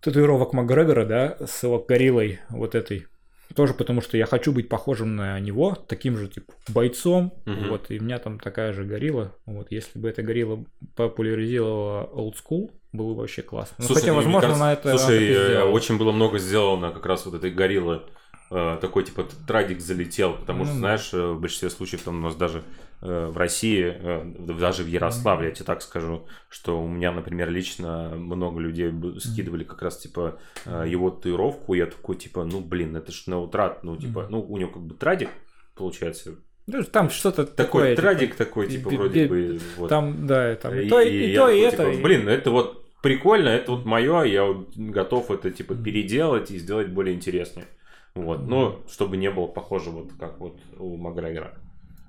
татуировок 0.00 0.52
Макгрегора, 0.52 1.04
да, 1.04 1.36
с 1.46 1.62
его 1.62 1.78
гориллой 1.86 2.40
вот 2.50 2.74
этой. 2.74 3.06
Тоже 3.54 3.74
потому, 3.74 4.00
что 4.00 4.16
я 4.16 4.26
хочу 4.26 4.52
быть 4.52 4.68
похожим 4.68 5.16
на 5.16 5.40
него, 5.40 5.74
таким 5.88 6.16
же, 6.16 6.28
типа, 6.28 6.52
бойцом. 6.68 7.32
Мгм. 7.46 7.68
Вот, 7.70 7.90
и 7.90 7.98
у 7.98 8.02
меня 8.02 8.18
там 8.18 8.38
такая 8.38 8.72
же 8.72 8.84
горилла. 8.84 9.34
Вот, 9.46 9.68
если 9.70 9.98
бы 9.98 10.08
эта 10.08 10.22
горилла 10.22 10.64
популяризировала 10.96 12.08
old 12.12 12.34
school, 12.34 12.70
было 12.92 13.14
бы 13.14 13.20
вообще 13.20 13.42
классно. 13.42 13.74
Ну, 13.78 13.84
Слушай, 13.86 14.00
хотя, 14.00 14.12
ну, 14.12 14.18
мне 14.18 14.24
возможно, 14.24 14.48
кажется, 14.48 14.64
на 14.64 14.72
это 14.72 14.98
Слушай, 14.98 15.28
э, 15.28 15.62
очень 15.64 15.98
было 15.98 16.12
много 16.12 16.38
сделано 16.38 16.90
как 16.90 17.06
раз 17.06 17.26
вот 17.26 17.34
этой 17.34 17.50
гориллы. 17.50 18.02
Э, 18.50 18.78
Такой 18.80 19.04
типа 19.04 19.26
традик 19.46 19.80
залетел, 19.80 20.34
потому 20.34 20.64
что, 20.64 20.74
Ну, 20.74 20.78
знаешь, 20.80 21.10
э, 21.12 21.32
в 21.32 21.40
большинстве 21.40 21.70
случаев 21.70 22.02
там 22.02 22.18
у 22.18 22.22
нас 22.22 22.34
даже 22.34 22.62
в 23.00 23.36
России, 23.36 23.94
э, 23.96 24.24
даже 24.56 24.82
в 24.82 24.88
Ярославле, 24.88 25.48
я 25.48 25.54
тебе 25.54 25.64
так 25.66 25.82
скажу, 25.82 26.26
что 26.48 26.82
у 26.82 26.88
меня, 26.88 27.12
например, 27.12 27.50
лично 27.50 28.10
много 28.16 28.60
людей 28.60 28.92
скидывали 29.20 29.64
как 29.64 29.82
раз 29.82 29.98
типа 29.98 30.38
э, 30.66 30.84
его 30.88 31.10
татуировку, 31.10 31.74
я 31.74 31.86
такой 31.86 32.16
типа, 32.16 32.44
ну 32.44 32.60
блин, 32.60 32.96
это 32.96 33.12
ж 33.12 33.24
на 33.26 33.38
утрат, 33.40 33.84
ну 33.84 33.96
типа, 33.96 34.26
ну 34.30 34.40
у 34.40 34.58
него 34.58 34.70
как 34.70 34.82
бы 34.82 34.94
традик 34.94 35.28
получается, 35.76 36.34
Ну, 36.66 36.82
там 36.82 37.08
что-то 37.08 37.46
такой 37.46 37.64
такое. 37.64 37.90
типа, 37.92 38.02
традик 38.02 38.34
такой, 38.34 38.68
типа 38.68 38.90
вроде 38.90 39.26
бы, 39.28 39.60
вот. 39.76 39.88
Там, 39.88 40.26
да, 40.26 40.54
там 40.56 40.74
и, 40.74 40.86
И- 40.86 40.88
то, 40.88 41.00
и, 41.00 41.32
и 41.32 41.36
то, 41.36 41.48
и 41.48 41.70
такой, 41.70 41.84
это. 41.84 41.92
типа, 41.92 42.02
Блин, 42.02 42.28
это 42.28 42.50
вот 42.50 42.84
прикольно, 43.00 43.48
это 43.48 43.72
вот 43.72 43.84
мое, 43.84 44.22
я 44.24 44.44
вот 44.44 44.76
готов 44.76 45.30
это 45.30 45.50
типа 45.52 45.74
переделать 45.76 46.50
и 46.50 46.58
сделать 46.58 46.88
более 46.88 47.14
интереснее. 47.14 47.66
Вот, 48.14 48.40
но 48.48 48.82
чтобы 48.90 49.16
не 49.16 49.30
было 49.30 49.46
похоже 49.46 49.90
вот 49.90 50.10
как 50.18 50.40
вот 50.40 50.58
у 50.78 50.96
Макгрегора. 50.96 51.54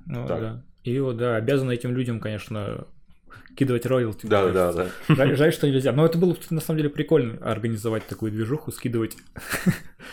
Ну, 0.07 0.25
так. 0.27 0.41
да. 0.41 0.63
И 0.83 0.99
вот, 0.99 1.17
да, 1.17 1.35
обязаны 1.35 1.73
этим 1.73 1.95
людям, 1.95 2.19
конечно, 2.19 2.87
кидывать 3.55 3.85
роялти. 3.85 4.25
Да, 4.25 4.49
да, 4.49 4.71
да. 4.71 4.87
Жаль, 5.09 5.35
жаль, 5.35 5.53
что 5.53 5.67
нельзя. 5.67 5.91
Но 5.91 6.05
это 6.05 6.17
было, 6.17 6.35
на 6.49 6.61
самом 6.61 6.77
деле, 6.77 6.89
прикольно 6.89 7.37
организовать 7.41 8.07
такую 8.07 8.31
движуху, 8.31 8.71
скидывать 8.71 9.17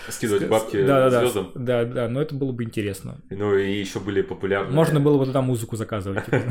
Скидывать 0.08 0.48
бабки 0.48 0.84
да, 0.84 1.04
да, 1.04 1.10
да, 1.10 1.20
звездам. 1.20 1.52
Да, 1.54 1.84
да, 1.84 2.08
но 2.08 2.20
это 2.20 2.34
было 2.34 2.52
бы 2.52 2.64
интересно. 2.64 3.18
Ну 3.30 3.56
и 3.56 3.78
еще 3.78 4.00
были 4.00 4.22
популярны. 4.22 4.72
Можно 4.72 5.00
было 5.00 5.18
бы 5.18 5.26
туда 5.26 5.42
музыку 5.42 5.76
заказывать. 5.76 6.24
типа. 6.24 6.36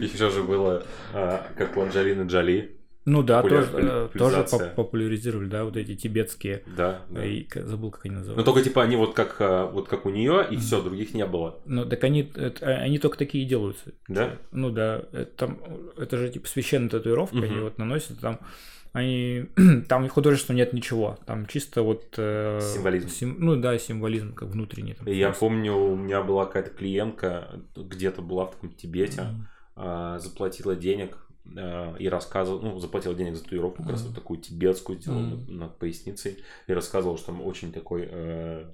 Еще 0.00 0.30
же 0.30 0.42
было, 0.42 0.84
а, 1.12 1.46
как 1.56 1.76
у 1.76 1.82
Анджелины 1.82 2.26
Джоли. 2.28 2.76
Ну 3.06 3.22
да, 3.22 3.42
тоже, 3.42 3.68
э, 3.72 4.08
тоже 4.16 4.46
популяризировали, 4.76 5.48
да, 5.48 5.64
вот 5.64 5.76
эти 5.76 5.96
тибетские. 5.96 6.62
Да, 6.76 7.00
да. 7.08 7.24
И 7.24 7.46
забыл, 7.54 7.90
как 7.90 8.04
они 8.04 8.14
Но 8.14 8.20
называются. 8.20 8.44
только 8.52 8.62
типа 8.68 8.82
они 8.82 8.96
вот 8.96 9.14
как, 9.14 9.36
а, 9.40 9.66
вот 9.66 9.88
как 9.88 10.04
у 10.06 10.10
нее, 10.10 10.46
и 10.50 10.56
все, 10.56 10.82
других 10.82 11.14
не 11.14 11.24
было. 11.26 11.58
Ну, 11.64 11.86
так 11.86 12.04
они, 12.04 12.30
это- 12.34 12.66
они 12.66 12.98
только 12.98 13.16
такие 13.16 13.46
делаются. 13.46 13.92
Да? 14.08 14.36
Ну 14.52 14.70
да, 14.70 15.02
это, 15.12 15.24
там, 15.36 15.58
это 15.96 16.16
же 16.18 16.28
типа 16.28 16.46
священная 16.46 16.90
татуировка, 16.90 17.38
они 17.38 17.46
Мгм. 17.46 17.62
вот 17.64 17.78
наносят 17.78 18.20
там. 18.20 18.38
Они, 18.92 19.46
там 19.88 20.08
художественного 20.08 20.58
нет 20.58 20.72
ничего, 20.72 21.16
там 21.24 21.46
чисто 21.46 21.82
вот... 21.82 22.14
э, 22.18 22.58
Символизм. 22.60 23.08
сим- 23.08 23.36
ну 23.38 23.56
да, 23.56 23.78
символизм, 23.78 24.34
как 24.34 24.48
внутренний. 24.48 24.94
Там, 24.94 25.06
я 25.06 25.30
помню, 25.30 25.74
у 25.74 25.96
меня 25.96 26.22
была 26.22 26.44
какая-то 26.44 26.70
клиентка, 26.70 27.60
где-то 27.76 28.20
была 28.20 28.46
в 28.46 28.50
таком 28.56 28.72
Тибете, 28.72 29.22
Мгм. 29.22 29.48
а, 29.76 30.18
заплатила 30.18 30.74
денег 30.74 31.16
а, 31.16 31.29
и 31.98 32.08
рассказывала, 32.08 32.60
ну, 32.60 32.78
заплатила 32.78 33.14
денег 33.14 33.34
за 33.34 33.42
татуировку, 33.42 33.82
как 33.82 33.92
раз 33.92 34.04
вот 34.04 34.14
такую 34.14 34.40
тибетскую 34.40 35.00
сделала 35.00 35.20
Мгм. 35.20 35.30
над, 35.30 35.48
над 35.48 35.78
поясницей, 35.78 36.38
и 36.66 36.72
рассказывала, 36.72 37.16
что 37.16 37.26
там 37.28 37.42
очень 37.42 37.72
такой, 37.72 38.06
э, 38.10 38.70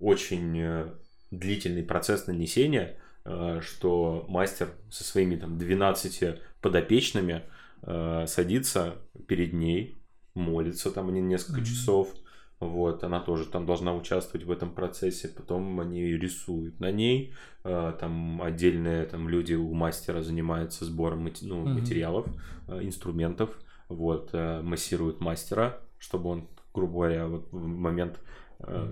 очень 0.00 0.58
э, 0.58 0.94
длительный 1.30 1.82
процесс 1.82 2.26
нанесения, 2.26 2.98
э, 3.24 3.60
что 3.62 4.24
мастер 4.28 4.70
со 4.90 5.04
своими 5.04 5.36
там 5.36 5.58
12 5.58 6.40
подопечными 6.60 7.42
э, 7.82 8.24
садится 8.26 8.96
перед 9.28 9.52
ней, 9.52 9.96
молится 10.34 10.90
там 10.90 11.08
они 11.08 11.20
несколько 11.20 11.60
Мгм. 11.60 11.66
часов, 11.66 12.14
вот, 12.58 13.04
она 13.04 13.20
тоже 13.20 13.44
там 13.44 13.66
должна 13.66 13.94
участвовать 13.94 14.46
в 14.46 14.50
этом 14.50 14.70
процессе, 14.70 15.28
потом 15.28 15.78
они 15.78 16.02
рисуют 16.04 16.80
на 16.80 16.90
ней, 16.90 17.34
э, 17.64 17.92
там 18.00 18.40
отдельные 18.40 19.04
там 19.04 19.28
люди 19.28 19.52
у 19.54 19.74
мастера 19.74 20.22
занимаются 20.22 20.86
сбором 20.86 21.30
ну, 21.42 21.56
Мгм. 21.60 21.74
материалов, 21.74 22.26
э, 22.68 22.80
инструментов, 22.82 23.50
вот, 23.90 24.30
э, 24.32 24.62
массируют 24.62 25.20
мастера, 25.20 25.80
чтобы 25.98 26.30
он, 26.30 26.48
грубо 26.72 26.94
говоря, 26.94 27.26
вот 27.26 27.48
в 27.52 27.66
момент 27.66 28.20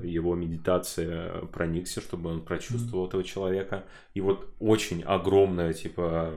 его 0.02 0.34
медитации 0.34 1.46
проникся, 1.46 2.02
чтобы 2.02 2.28
он 2.28 2.42
прочувствовал 2.42 3.08
этого 3.08 3.24
человека. 3.24 3.84
И 4.12 4.20
вот 4.20 4.46
очень 4.60 5.02
огромная, 5.02 5.72
типа, 5.72 6.34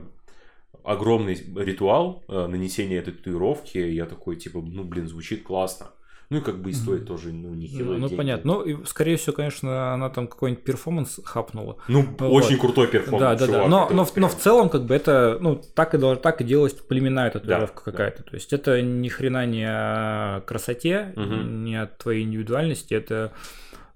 огромный 0.82 1.34
ритуал 1.34 2.24
нанесения 2.26 2.98
этой 2.98 3.12
татуировки. 3.12 3.76
Я 3.76 4.06
такой, 4.06 4.36
типа, 4.36 4.62
ну, 4.62 4.82
блин, 4.82 5.08
звучит 5.08 5.42
классно. 5.42 5.90
Ну 6.30 6.38
и 6.38 6.40
как 6.42 6.60
бы 6.60 6.68
и 6.70 6.72
стоит 6.74 7.06
тоже, 7.06 7.32
ну, 7.32 7.48
Ну, 7.48 7.54
нехилые 7.54 7.98
ну, 7.98 8.06
деньги. 8.08 8.16
понятно. 8.16 8.52
Ну, 8.52 8.62
и, 8.62 8.84
скорее 8.84 9.16
всего, 9.16 9.32
конечно, 9.34 9.94
она 9.94 10.10
там 10.10 10.26
какой-нибудь 10.28 10.62
перформанс 10.62 11.20
хапнула. 11.24 11.78
Ну, 11.88 12.02
Вот. 12.18 12.44
очень 12.44 12.58
крутой 12.58 12.88
перформанс, 12.88 13.20
да, 13.20 13.34
да, 13.34 13.46
да. 13.46 13.46
чувак, 13.46 13.68
Но, 13.70 13.84
это 13.86 13.94
но, 13.94 14.02
но 14.04 14.08
прям- 14.10 14.28
в 14.28 14.36
целом, 14.36 14.68
как 14.68 14.84
бы 14.84 14.94
это, 14.94 15.38
ну, 15.40 15.56
так 15.74 15.94
и, 15.94 16.16
так 16.16 16.40
и 16.42 16.44
делалась 16.44 16.74
племенная 16.74 17.30
татуировка 17.30 17.82
Да, 17.86 17.90
какая-то. 17.92 18.22
То 18.24 18.34
есть 18.34 18.52
это 18.52 18.82
ни 18.82 19.08
хрена 19.08 19.46
не 19.46 19.64
о 19.66 20.42
красоте, 20.42 21.14
Мгм. 21.16 21.64
не 21.64 21.76
от 21.80 21.96
твоей 21.96 22.24
индивидуальности, 22.24 22.92
это 22.92 23.32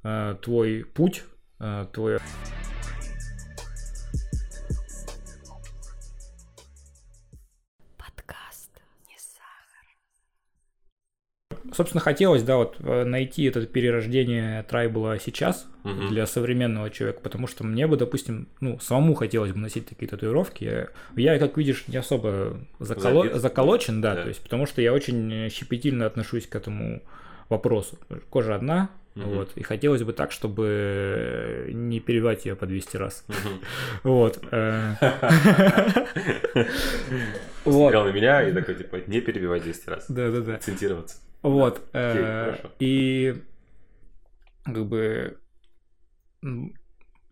э, 0.05 0.35
твой 0.43 0.85
путь, 0.85 1.23
э, 1.61 1.87
твой 1.93 2.19
Собственно, 11.73 12.01
хотелось, 12.01 12.43
да, 12.43 12.57
вот 12.57 12.77
э, 12.81 13.05
найти 13.05 13.44
это 13.44 13.65
перерождение 13.66 14.62
трайбла 14.65 15.19
сейчас 15.19 15.66
Мгм. 15.85 16.09
для 16.11 16.27
современного 16.27 16.90
человека, 16.90 17.20
потому 17.23 17.47
что 17.47 17.65
мне 17.65 17.86
бы, 17.86 17.97
допустим, 17.97 18.47
ну, 18.61 18.78
самому 18.78 19.15
хотелось 19.15 19.53
бы 19.53 19.59
носить 19.59 19.86
такие 19.89 20.07
татуировки. 20.09 20.89
Я, 21.16 21.39
как 21.39 21.57
видишь, 21.57 21.85
не 21.89 21.97
особо 21.97 22.59
заколо- 22.78 23.24
Забит. 23.24 23.35
заколочен, 23.40 24.01
да, 24.01 24.15
Да. 24.15 24.23
то 24.23 24.28
есть, 24.28 24.43
потому 24.43 24.66
что 24.66 24.81
я 24.82 24.93
очень 24.93 25.49
щепетильно 25.51 26.07
отношусь 26.07 26.47
к 26.47 26.55
этому 26.55 27.03
вопросу. 27.49 27.99
Кожа 28.31 28.55
одна, 28.55 28.90
Мгм. 29.15 29.28
вот, 29.31 29.51
и 29.57 29.62
хотелось 29.62 30.03
бы 30.03 30.12
так, 30.12 30.31
чтобы 30.32 31.66
не 31.73 32.01
перебивать 32.01 32.47
ее 32.47 32.55
по 32.57 32.65
200 32.66 32.97
раз. 32.97 33.24
Вот. 34.05 34.39
э. 34.53 34.94
Смотрел 37.65 38.05
на 38.05 38.11
меня 38.11 38.43
и 38.49 38.53
такой, 38.53 38.74
типа, 38.74 38.97
не 39.07 39.20
перебивай 39.20 39.61
10 39.61 39.86
раз. 39.89 40.07
Да-да-да. 40.09 40.55
Акцентироваться. 40.57 41.16
Вот. 41.43 41.82
Э. 41.93 42.56
И 42.78 43.43
как 44.64 44.86
бы 44.86 45.39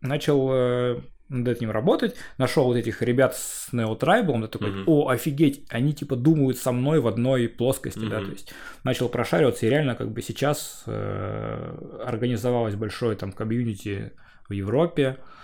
начал 0.00 0.50
э, 0.52 1.00
над 1.28 1.48
этим 1.48 1.70
работать, 1.70 2.16
нашел 2.38 2.64
вот 2.64 2.76
этих 2.76 3.02
ребят 3.02 3.36
с 3.36 3.72
Neo 3.72 3.98
Tribal, 3.98 4.40
я 4.40 4.46
такой, 4.48 4.84
о, 4.84 5.08
офигеть, 5.08 5.64
они 5.68 5.94
типа 5.94 6.16
думают 6.16 6.58
со 6.58 6.72
мной 6.72 7.00
в 7.00 7.06
одной 7.06 7.48
плоскости, 7.48 8.08
да, 8.08 8.20
то 8.20 8.30
есть 8.30 8.52
начал 8.84 9.08
прошариваться, 9.08 9.66
и 9.66 9.70
реально 9.70 9.94
как 9.94 10.10
бы 10.10 10.22
сейчас 10.22 10.82
э, 10.86 12.02
организовалось 12.04 12.74
большое 12.74 13.16
там 13.16 13.32
комьюнити 13.32 14.12
в 14.48 14.52
Европе, 14.52 15.18
э, 15.18 15.39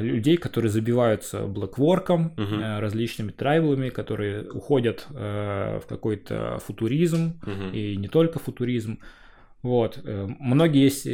людей, 0.00 0.36
которые 0.36 0.70
забиваются 0.70 1.46
блэкворком, 1.46 2.34
э, 2.36 2.78
различными 2.80 3.30
трайблами, 3.32 3.88
которые 3.90 4.48
уходят 4.50 5.06
э, 5.10 5.80
в 5.82 5.86
какой-то 5.88 6.58
футуризм, 6.64 7.40
Мгм. 7.42 7.72
и 7.72 7.96
не 7.96 8.08
только 8.08 8.38
футуризм. 8.38 8.98
Вот. 9.62 9.98
э, 10.04 10.26
Многие 10.40 10.82
есть 10.84 11.04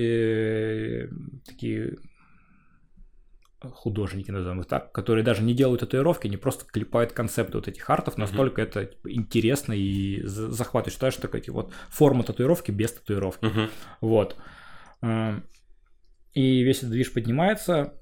такие 1.47 1.97
художники, 3.61 4.31
назовем 4.31 4.61
их 4.61 4.67
так, 4.67 4.93
которые 4.93 5.25
даже 5.25 5.43
не 5.43 5.53
делают 5.53 5.81
татуировки, 5.81 6.29
они 6.29 6.37
просто 6.37 6.65
клепают 6.65 7.13
концепты 7.13 7.59
вот 7.59 7.67
этих 7.67 7.91
артов, 7.91 8.17
настолько 8.17 8.63
это 8.63 8.87
типа, 8.87 9.11
интересно 9.13 9.73
и 9.73 10.23
за- 10.25 10.51
захватывает. 10.53 10.95
Считаешь, 10.95 11.15
что 11.15 11.23
такая 11.23 11.43
вот 11.49 11.73
форма 11.89 12.23
татуировки 12.23 12.71
без 12.71 12.93
татуировки. 12.93 13.47
Мгм. 13.47 13.69
Вот. 14.01 14.37
И 16.35 16.63
весь 16.63 16.79
этот 16.79 16.91
движ 16.91 17.13
поднимается. 17.13 17.95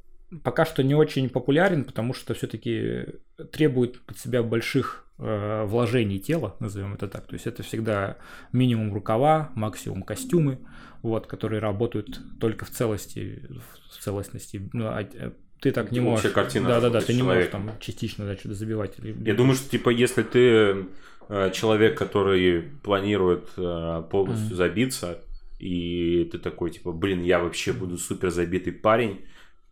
Пока 0.42 0.64
что 0.64 0.82
не 0.82 0.94
очень 0.94 1.28
популярен, 1.28 1.84
потому 1.84 2.12
что 2.12 2.34
все-таки 2.34 3.06
требует 3.52 4.00
под 4.02 4.18
себя 4.18 4.42
больших 4.42 5.06
э, 5.18 5.64
вложений 5.66 6.18
тела, 6.18 6.56
назовем 6.58 6.94
это 6.94 7.06
так. 7.08 7.26
То 7.26 7.34
есть 7.34 7.46
это 7.46 7.62
всегда 7.62 8.16
минимум 8.52 8.92
рукава, 8.92 9.52
максимум 9.54 10.02
костюмы, 10.02 10.58
вот, 11.02 11.26
которые 11.26 11.60
работают 11.60 12.20
только 12.40 12.64
в 12.64 12.70
целости, 12.70 13.42
в 13.90 14.02
целостности. 14.02 14.68
Ну, 14.72 14.86
а, 14.86 15.02
э, 15.02 15.30
ты 15.60 15.72
так 15.72 15.92
не 15.92 16.00
можешь. 16.00 16.32
картина 16.32 16.68
Да, 16.68 16.80
да, 16.80 16.90
да, 16.90 17.00
ты 17.00 17.12
с 17.12 17.16
не 17.16 17.22
можешь 17.22 17.48
там 17.48 17.70
частично 17.80 18.26
да, 18.26 18.36
что-то 18.36 18.54
забивать. 18.54 18.94
Я 18.98 19.34
думаю, 19.34 19.54
что, 19.54 19.70
типа, 19.70 19.90
если 19.90 20.22
ты 20.22 20.86
э, 21.28 21.50
человек, 21.52 21.96
который 21.96 22.62
планирует 22.82 23.48
э, 23.56 24.02
полностью 24.10 24.48
Мгм. 24.48 24.56
забиться, 24.56 25.18
и 25.58 26.28
ты 26.30 26.38
такой, 26.38 26.70
типа, 26.70 26.92
блин, 26.92 27.22
я 27.22 27.38
вообще 27.38 27.72
буду 27.72 27.96
супер 27.96 28.30
забитый 28.30 28.72
парень, 28.72 29.24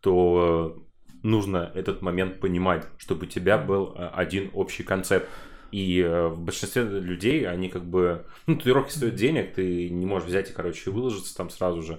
то 0.04 0.76
э, 0.76 1.16
нужно 1.22 1.72
этот 1.74 2.02
момент 2.02 2.38
понимать, 2.38 2.86
чтобы 2.98 3.24
у 3.24 3.28
тебя 3.28 3.56
был 3.56 3.94
э, 3.96 4.10
один 4.12 4.50
общий 4.52 4.82
концепт. 4.82 5.26
И 5.72 5.98
э, 5.98 6.28
в 6.28 6.38
большинстве 6.38 6.82
людей 6.82 7.48
они 7.48 7.70
как 7.70 7.84
бы... 7.86 8.26
Ну, 8.46 8.56
татуировки 8.56 8.92
стоят 8.92 9.14
денег, 9.14 9.54
ты 9.54 9.88
не 9.88 10.04
можешь 10.04 10.28
взять 10.28 10.50
и, 10.50 10.52
короче, 10.52 10.90
выложиться 10.90 11.34
там 11.34 11.50
сразу 11.50 11.82
же 11.82 11.98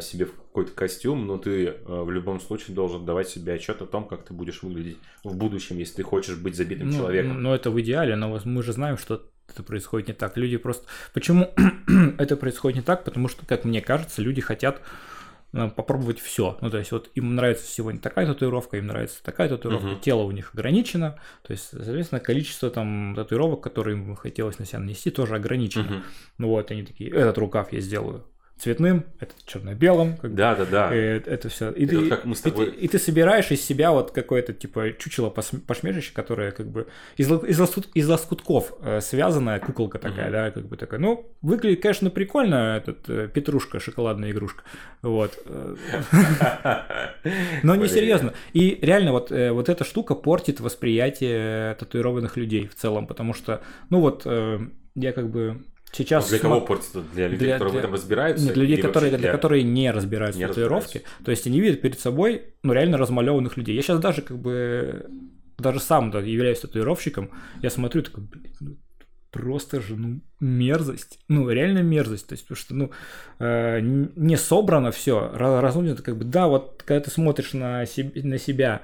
себе 0.00 0.24
в 0.24 0.32
какой-то 0.34 0.70
костюм, 0.70 1.26
но 1.26 1.36
ты 1.36 1.78
в 1.84 2.10
любом 2.12 2.40
случае 2.40 2.76
должен 2.76 3.04
давать 3.04 3.28
себе 3.28 3.54
отчет 3.54 3.82
о 3.82 3.86
том, 3.86 4.06
как 4.06 4.24
ты 4.24 4.32
будешь 4.32 4.62
выглядеть 4.62 4.98
в 5.24 5.36
будущем, 5.36 5.78
если 5.78 5.96
ты 5.96 6.02
хочешь 6.04 6.36
быть 6.36 6.54
забитым 6.54 6.90
Ну, 6.90 6.96
человеком. 6.96 7.42
Ну, 7.42 7.52
это 7.52 7.72
в 7.72 7.78
идеале, 7.80 8.14
но 8.14 8.40
мы 8.44 8.62
же 8.62 8.72
знаем, 8.72 8.96
что 8.96 9.24
это 9.48 9.64
происходит 9.64 10.08
не 10.08 10.14
так. 10.14 10.36
Люди 10.36 10.56
просто... 10.56 10.86
Почему 11.12 11.52
это 12.18 12.36
происходит 12.36 12.76
не 12.76 12.82
так? 12.82 13.04
Потому 13.04 13.28
что, 13.28 13.44
как 13.46 13.64
мне 13.64 13.82
кажется, 13.82 14.22
люди 14.22 14.40
хотят 14.40 14.80
попробовать 15.52 16.20
все. 16.20 16.58
Ну, 16.60 16.70
то 16.70 16.78
есть, 16.78 16.92
вот 16.92 17.10
им 17.14 17.34
нравится 17.34 17.66
сегодня 17.66 18.00
такая 18.00 18.26
татуировка, 18.26 18.76
им 18.76 18.86
нравится 18.86 19.22
такая 19.22 19.48
татуировка, 19.48 19.86
Мгм. 19.88 20.00
тело 20.00 20.22
у 20.22 20.30
них 20.30 20.50
ограничено, 20.54 21.18
то 21.42 21.52
есть, 21.52 21.70
соответственно, 21.70 22.20
количество 22.20 22.70
там 22.70 23.14
татуировок, 23.14 23.62
которые 23.62 23.96
им 23.96 24.14
хотелось 24.14 24.58
на 24.58 24.66
себя 24.66 24.80
нанести, 24.80 25.10
тоже 25.10 25.34
ограничено. 25.36 25.84
Мгм. 25.84 26.02
Ну 26.38 26.48
вот, 26.48 26.70
они 26.70 26.82
такие, 26.84 27.10
этот 27.10 27.38
рукав 27.38 27.72
я 27.72 27.80
сделаю 27.80 28.24
цветным, 28.58 29.04
этот 29.20 29.36
черно-белым, 29.46 30.16
как 30.16 30.34
Да, 30.34 30.54
да, 30.56 30.64
да. 30.64 30.94
э, 30.94 31.20
это 31.24 31.48
все. 31.48 31.70
И, 31.70 31.84
Это 31.84 31.90
ты, 31.92 31.98
вот 32.00 32.08
как 32.08 32.24
мы 32.24 32.34
с 32.34 32.40
и 32.40 32.50
тобой- 32.50 32.70
и 32.70 32.88
ты 32.88 32.98
собираешь 32.98 33.50
из 33.50 33.64
себя 33.64 33.92
вот 33.92 34.10
какое-то 34.10 34.52
типа 34.52 34.92
чучело 34.98 35.30
пошмежище, 35.30 36.12
которое 36.12 36.50
как 36.50 36.66
бы 36.66 36.88
из, 37.16 37.30
из, 37.30 37.60
лоскут- 37.60 37.88
из 37.94 38.08
лоскутков 38.08 38.72
э, 38.82 39.00
связанная 39.00 39.60
куколка 39.60 39.98
такая, 39.98 40.24
Мгм. 40.24 40.32
да, 40.32 40.50
как 40.50 40.66
бы 40.66 40.76
такая. 40.76 40.98
Ну, 41.00 41.30
выглядит, 41.42 41.82
конечно, 41.82 42.10
прикольно, 42.10 42.76
этот 42.76 43.08
э, 43.08 43.28
петрушка, 43.32 43.80
шоколадная 43.80 44.30
игрушка. 44.32 44.62
Вот. 45.02 45.38
э, 45.46 45.76
Но 47.62 47.74
не 47.76 47.88
серьезно. 47.88 48.34
И 48.52 48.78
реально 48.82 49.12
вот, 49.12 49.30
э, 49.32 49.52
вот 49.52 49.68
эта 49.68 49.84
штука 49.84 50.14
портит 50.14 50.60
восприятие 50.60 51.74
татуированных 51.76 52.36
людей 52.36 52.66
в 52.66 52.74
целом, 52.74 53.06
потому 53.06 53.34
что, 53.34 53.62
ну 53.90 54.00
вот, 54.00 54.22
э, 54.24 54.58
я 54.94 55.12
как 55.12 55.30
бы 55.30 55.62
сейчас... 55.92 56.24
Ну, 56.26 56.30
Для 56.30 56.38
кого 56.38 56.56
смо- 56.56 56.66
портит? 56.66 56.90
это? 56.90 57.02
Для 57.14 57.28
людей, 57.28 57.46
Для- 57.48 57.52
которые 57.54 57.70
для- 57.72 57.80
в 57.80 57.84
этом 57.84 57.94
разбираются? 57.94 58.44
нет, 58.44 58.54
для 58.54 58.62
людей, 58.62 58.76
которые, 58.76 59.10
вообще 59.10 59.22
для 59.22 59.32
которых 59.32 59.64
не 59.64 59.90
разбираются 59.90 60.38
Не 60.38 60.44
в 60.46 60.48
татуировке. 60.48 61.02
То 61.24 61.30
есть 61.30 61.46
они 61.46 61.60
видят 61.60 61.80
перед 61.80 61.98
собой, 62.00 62.42
ну, 62.62 62.72
реально 62.72 62.98
размалеванных 62.98 63.56
людей. 63.56 63.74
Я 63.74 63.82
сейчас 63.82 64.00
даже 64.00 64.22
как 64.22 64.38
бы, 64.38 65.06
даже 65.58 65.80
сам 65.80 66.10
да, 66.10 66.20
являюсь 66.20 66.60
татуировщиком, 66.60 67.30
я 67.62 67.70
смотрю, 67.70 68.02
такой, 68.02 68.24
блин, 68.24 68.52
ну, 68.60 68.76
просто 69.30 69.80
же, 69.80 69.96
ну, 69.96 70.20
мерзость. 70.40 71.18
Ну, 71.28 71.50
реально 71.50 71.80
мерзость. 71.80 72.26
То 72.28 72.32
есть, 72.34 72.44
потому 72.46 72.56
что, 72.56 72.74
ну, 72.74 72.90
э, 73.40 73.80
не 73.82 74.36
собрано 74.36 74.90
все, 74.90 75.30
разумно, 75.34 75.96
как 75.96 76.16
бы, 76.16 76.24
да, 76.24 76.46
вот, 76.48 76.82
когда 76.84 77.00
ты 77.04 77.10
смотришь 77.10 77.52
на, 77.52 77.84
себе, 77.86 78.22
на 78.22 78.38
себя, 78.38 78.80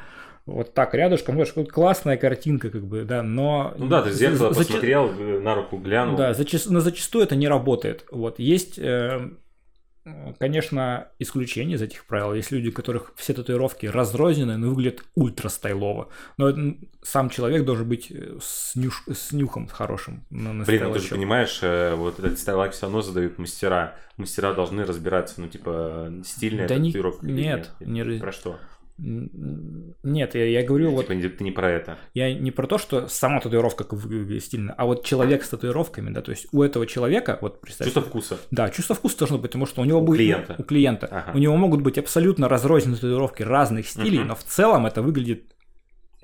вот 0.47 0.75
так 0.75 0.93
рядышком, 0.95 1.35
знаешь, 1.37 1.53
вот 1.57 1.71
классная 1.73 2.17
картинка, 2.17 2.71
как 2.71 2.85
бы, 2.87 3.05
да, 3.05 3.23
но... 3.23 3.75
Ну 3.79 3.89
да, 3.89 4.03
ты 4.03 4.11
в 4.11 4.13
зеркало 4.13 4.53
за- 4.53 4.61
зача- 4.61 4.67
посмотрел, 4.67 5.11
на 5.41 5.55
руку 5.55 5.79
глянул. 5.79 6.17
да, 6.17 6.33
зачаст- 6.33 6.67
но 6.71 6.81
зачастую 6.81 7.25
это 7.25 7.35
не 7.37 7.49
работает. 7.49 8.05
Вот 8.11 8.39
есть, 8.39 8.79
э, 8.79 9.31
конечно, 10.39 11.09
исключения 11.19 11.75
из 11.77 11.83
этих 11.83 12.05
правил. 12.05 12.35
Есть 12.35 12.51
люди, 12.51 12.69
у 12.69 12.73
которых 12.73 13.13
все 13.17 13.33
татуировки 13.33 13.87
разрозненные, 13.87 14.59
но 14.59 14.69
выглядят 14.69 15.03
ультра 15.15 15.49
стайлово. 15.49 16.09
Но 16.37 16.53
сам 17.03 17.31
человек 17.31 17.65
должен 17.65 17.89
быть 17.89 18.11
э, 18.11 18.37
с, 18.43 18.77
нюш- 18.77 19.13
с 19.15 19.33
нюхом 19.33 19.67
хорошим 19.67 20.27
на, 20.31 20.53
на 20.53 20.65
Блин, 20.65 20.85
ну 20.85 20.93
ты 20.93 20.99
же 21.01 21.09
понимаешь, 21.09 21.59
э, 21.63 21.95
вот 21.95 22.19
этот 22.19 22.39
стайлак 22.39 22.73
все 22.73 22.83
равно 22.83 23.01
задают 23.01 23.39
мастера. 23.39 23.97
Мастера 24.19 24.53
должны 24.53 24.85
разбираться, 24.85 25.41
ну, 25.41 25.49
типа, 25.49 26.13
стильная 26.25 26.69
Да 26.69 26.77
не- 26.77 26.91
татуировка 26.91 27.27
или 27.27 27.33
нет, 27.33 27.71
нет. 27.81 28.07
не 28.07 28.19
Про 28.21 28.33
что? 28.33 28.59
Нет, 28.97 30.35
я, 30.35 30.45
я 30.45 30.63
говорю, 30.65 30.93
вот 30.93 31.03
Типа, 31.03 31.13
не- 31.13 31.29
ты 31.29 31.43
не 31.45 31.51
про 31.51 31.71
это. 31.71 31.99
я 32.15 32.33
не 32.33 32.51
про 32.51 32.67
то, 32.67 32.79
что 32.79 33.09
сама 33.09 33.41
татуировка 33.41 33.85
стильно, 34.41 34.73
а 34.77 34.85
вот 34.87 35.05
человек 35.05 35.43
с 35.45 35.49
татуировками, 35.49 36.11
да, 36.11 36.23
то 36.23 36.31
есть 36.31 36.47
у 36.53 36.63
этого 36.63 36.87
человека, 36.87 37.39
вот 37.41 37.61
представь, 37.61 37.87
Чувство 37.89 38.03
вкуса. 38.03 38.39
Да, 38.51 38.71
чувство 38.71 38.95
вкуса 38.95 39.19
должно 39.19 39.39
быть, 39.39 39.51
потому 39.51 39.67
что 39.67 39.83
у 39.83 39.85
него 39.85 39.99
У 40.01 40.05
будет 40.05 40.19
клиента. 40.19 40.55
у 40.59 40.63
клиента, 40.63 41.07
Ага. 41.11 41.33
у 41.35 41.39
него 41.39 41.57
могут 41.57 41.83
быть 41.83 41.99
абсолютно 41.99 42.49
разрозненные 42.49 42.97
татуировки 42.97 43.43
разных 43.43 43.89
стилей, 43.89 44.21
Мгм. 44.21 44.29
но 44.29 44.35
в 44.37 44.45
целом 44.45 44.87
это 44.87 45.03
выглядит 45.03 45.55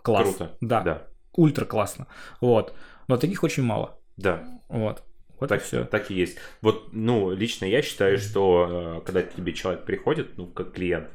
классно. 0.03 0.33
Круто. 0.47 0.57
Да, 0.61 0.81
Да. 0.83 1.03
ультра 1.33 1.65
классно. 1.65 2.07
Вот. 2.41 2.75
Но 3.09 3.17
таких 3.17 3.43
очень 3.43 3.65
мало. 3.65 3.99
Да. 4.17 4.45
Вот. 4.69 5.03
Вот 5.41 5.49
так, 5.49 5.62
и 5.62 5.65
все. 5.65 5.85
так 5.85 6.11
и 6.11 6.15
есть. 6.15 6.39
Вот, 6.61 6.93
ну, 6.93 7.31
лично 7.31 7.65
я 7.65 7.81
считаю, 7.81 8.19
что 8.19 9.01
э, 9.01 9.07
когда 9.07 9.23
к 9.23 9.35
тебе 9.35 9.55
человек 9.55 9.85
приходит, 9.85 10.37
ну, 10.37 10.47
как 10.47 10.75
клиент, 10.75 11.09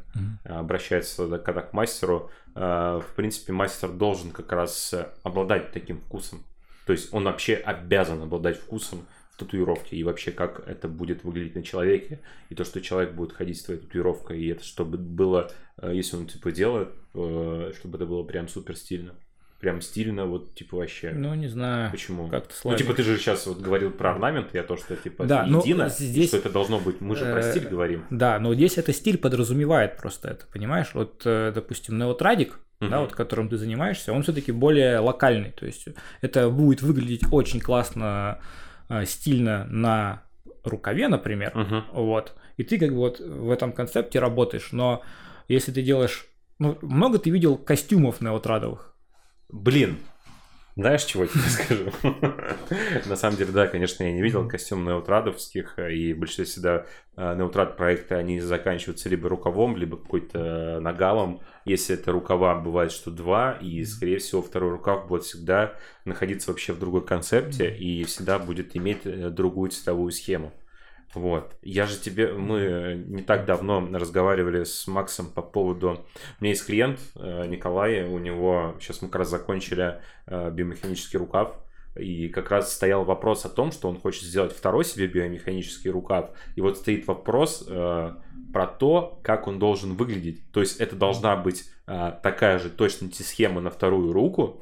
э, 0.43 0.49
обращается 0.49 1.27
да, 1.27 1.37
когда 1.37 1.61
к 1.61 1.73
мастеру, 1.73 2.31
э, 2.55 2.59
в 2.59 3.15
принципе, 3.15 3.53
мастер 3.53 3.89
должен 3.89 4.31
как 4.31 4.51
раз 4.51 4.93
обладать 5.23 5.71
таким 5.71 6.01
вкусом. 6.01 6.43
То 6.87 6.93
есть 6.93 7.13
он 7.13 7.25
вообще 7.25 7.55
обязан 7.55 8.21
обладать 8.23 8.57
вкусом 8.57 9.05
татуировки 9.37 9.93
и 9.95 10.03
вообще 10.03 10.31
как 10.31 10.67
это 10.67 10.87
будет 10.87 11.23
выглядеть 11.23 11.55
на 11.55 11.63
человеке 11.63 12.21
и 12.49 12.55
то, 12.55 12.63
что 12.63 12.81
человек 12.81 13.13
будет 13.13 13.33
ходить 13.33 13.59
с 13.59 13.63
твоей 13.63 13.81
татуировкой 13.81 14.39
и 14.39 14.47
это 14.47 14.63
чтобы 14.63 14.97
было, 14.97 15.51
если 15.83 16.15
он 16.15 16.27
типа 16.27 16.53
делает, 16.53 16.89
чтобы 17.11 17.97
это 17.97 18.05
было 18.05 18.23
прям 18.23 18.47
супер 18.47 18.77
стильно. 18.77 19.13
Прям 19.59 19.81
стильно, 19.81 20.25
вот 20.25 20.53
типа 20.53 20.77
вообще. 20.77 21.11
Ну, 21.11 21.33
не 21.33 21.47
знаю. 21.47 21.89
Почему? 21.91 22.27
Как-то 22.27 22.49
Ну, 22.49 22.55
сложно. 22.61 22.77
типа, 22.77 22.93
ты 22.93 23.03
же 23.03 23.17
сейчас 23.17 23.47
вот 23.47 23.59
говорил 23.59 23.89
про 23.89 24.11
орнамент, 24.11 24.53
я 24.53 24.63
то, 24.63 24.77
что 24.77 24.95
типа 24.95 25.25
Да, 25.25 25.43
это 25.43 25.51
ну, 25.51 25.61
едино, 25.61 25.89
здесь, 25.89 26.29
что 26.29 26.37
это 26.37 26.49
должно 26.49 26.79
быть. 26.79 27.01
Мы 27.01 27.15
же 27.15 27.25
про 27.25 27.39
э, 27.39 27.51
стиль 27.51 27.67
говорим. 27.67 28.03
Да, 28.09 28.37
но 28.39 28.53
здесь 28.53 28.77
это 28.77 28.93
стиль 28.93 29.17
подразумевает 29.17 29.97
просто 29.97 30.29
это, 30.29 30.45
понимаешь? 30.51 30.91
Вот, 30.93 31.21
э, 31.25 31.51
допустим, 31.55 31.97
неотрадик, 31.97 32.59
да, 32.81 33.01
вот 33.01 33.13
которым 33.13 33.49
ты 33.49 33.57
занимаешься, 33.57 34.13
он 34.13 34.23
все-таки 34.23 34.51
более 34.51 34.99
локальный. 34.99 35.51
То 35.51 35.65
есть 35.65 35.87
это 36.21 36.49
будет 36.49 36.81
выглядеть 36.81 37.23
очень 37.31 37.59
классно, 37.59 38.39
э, 38.89 39.05
стильно 39.05 39.65
на 39.69 40.23
рукаве, 40.63 41.07
например. 41.07 41.51
Мгм. 41.55 41.85
Вот. 41.93 42.35
И 42.57 42.63
ты 42.63 42.77
как 42.77 42.89
бы 42.89 42.97
вот 42.97 43.19
в 43.19 43.49
этом 43.49 43.71
концепте 43.71 44.19
работаешь. 44.19 44.69
Но 44.71 45.01
если 45.47 45.71
ты 45.71 45.81
делаешь... 45.81 46.27
Ну, 46.57 46.77
много 46.81 47.19
ты 47.19 47.29
видел 47.29 47.57
костюмов 47.57 48.21
неотрадовых? 48.21 48.94
Блин, 49.49 49.97
знаешь, 50.77 51.05
чего 51.05 51.23
я 51.23 51.29
тебе 51.29 51.41
скажу? 51.49 51.91
На 53.05 53.15
самом 53.15 53.37
деле, 53.37 53.53
да, 53.53 53.67
конечно, 53.67 54.03
я 54.03 54.11
не 54.11 54.21
видел 54.21 54.47
костюм 54.47 54.83
неутрадовских, 54.85 55.79
э, 55.79 55.93
и 55.93 56.13
большинство 56.13 56.43
всегда 56.43 56.85
э, 57.15 57.35
неутрад 57.35 57.77
проекты, 57.77 58.15
они 58.15 58.41
заканчиваются 58.41 59.07
либо 59.07 59.29
рукавом, 59.29 59.77
либо 59.77 59.95
какой-то 59.95 60.79
нагалом. 60.81 61.39
Если 61.63 61.95
это 61.95 62.11
рукава, 62.11 62.55
бывает, 62.55 62.91
что 62.91 63.09
два, 63.09 63.53
и, 63.53 63.85
скорее 63.85 64.17
всего, 64.17 64.41
второй 64.41 64.71
рукав 64.71 65.07
будет 65.07 65.23
всегда 65.23 65.75
находиться 66.03 66.51
вообще 66.51 66.73
в 66.73 66.79
другой 66.79 67.05
концепте, 67.05 67.73
и 67.73 68.03
всегда 68.03 68.37
будет 68.37 68.75
иметь 68.75 69.05
э, 69.05 69.29
другую 69.29 69.71
цветовую 69.71 70.11
схему. 70.11 70.51
Вот. 71.15 71.55
Я 71.61 71.87
же 71.87 71.97
тебе... 71.97 72.33
Мы 72.33 73.03
не 73.07 73.23
так 73.23 73.45
давно 73.45 73.87
разговаривали 73.91 74.63
с 74.65 74.85
Максом 74.87 75.27
по 75.27 75.41
поводу... 75.41 76.05
У 76.39 76.43
меня 76.43 76.51
есть 76.51 76.65
клиент 76.65 76.99
э, 77.15 77.47
Николай, 77.47 78.03
у 78.03 78.19
него... 78.19 78.75
Сейчас 78.79 79.01
мы 79.01 79.07
как 79.07 79.19
раз 79.19 79.29
закончили 79.29 80.01
э, 80.27 80.51
биомеханический 80.51 81.17
рукав, 81.17 81.55
и 81.97 82.27
как 82.27 82.51
раз 82.51 82.73
стоял 82.73 83.05
вопрос 83.05 83.45
о 83.45 83.49
том, 83.49 83.71
что 83.71 83.87
он 83.87 83.97
хочет 83.97 84.23
сделать 84.23 84.51
второй 84.51 84.83
себе 84.83 85.07
биомеханический 85.07 85.89
рукав. 85.89 86.31
И 86.55 86.61
вот 86.61 86.77
стоит 86.77 87.07
вопрос 87.07 87.65
э, 87.67 88.11
про 88.51 88.67
то, 88.67 89.19
как 89.23 89.47
он 89.47 89.59
должен 89.59 89.93
выглядеть. 89.93 90.51
То 90.51 90.59
есть 90.59 90.81
это 90.81 90.97
должна 90.97 91.37
быть 91.37 91.63
э, 91.87 92.11
такая 92.21 92.59
же 92.59 92.69
точности 92.69 93.21
схема 93.21 93.61
на 93.61 93.69
вторую 93.69 94.11
руку, 94.11 94.61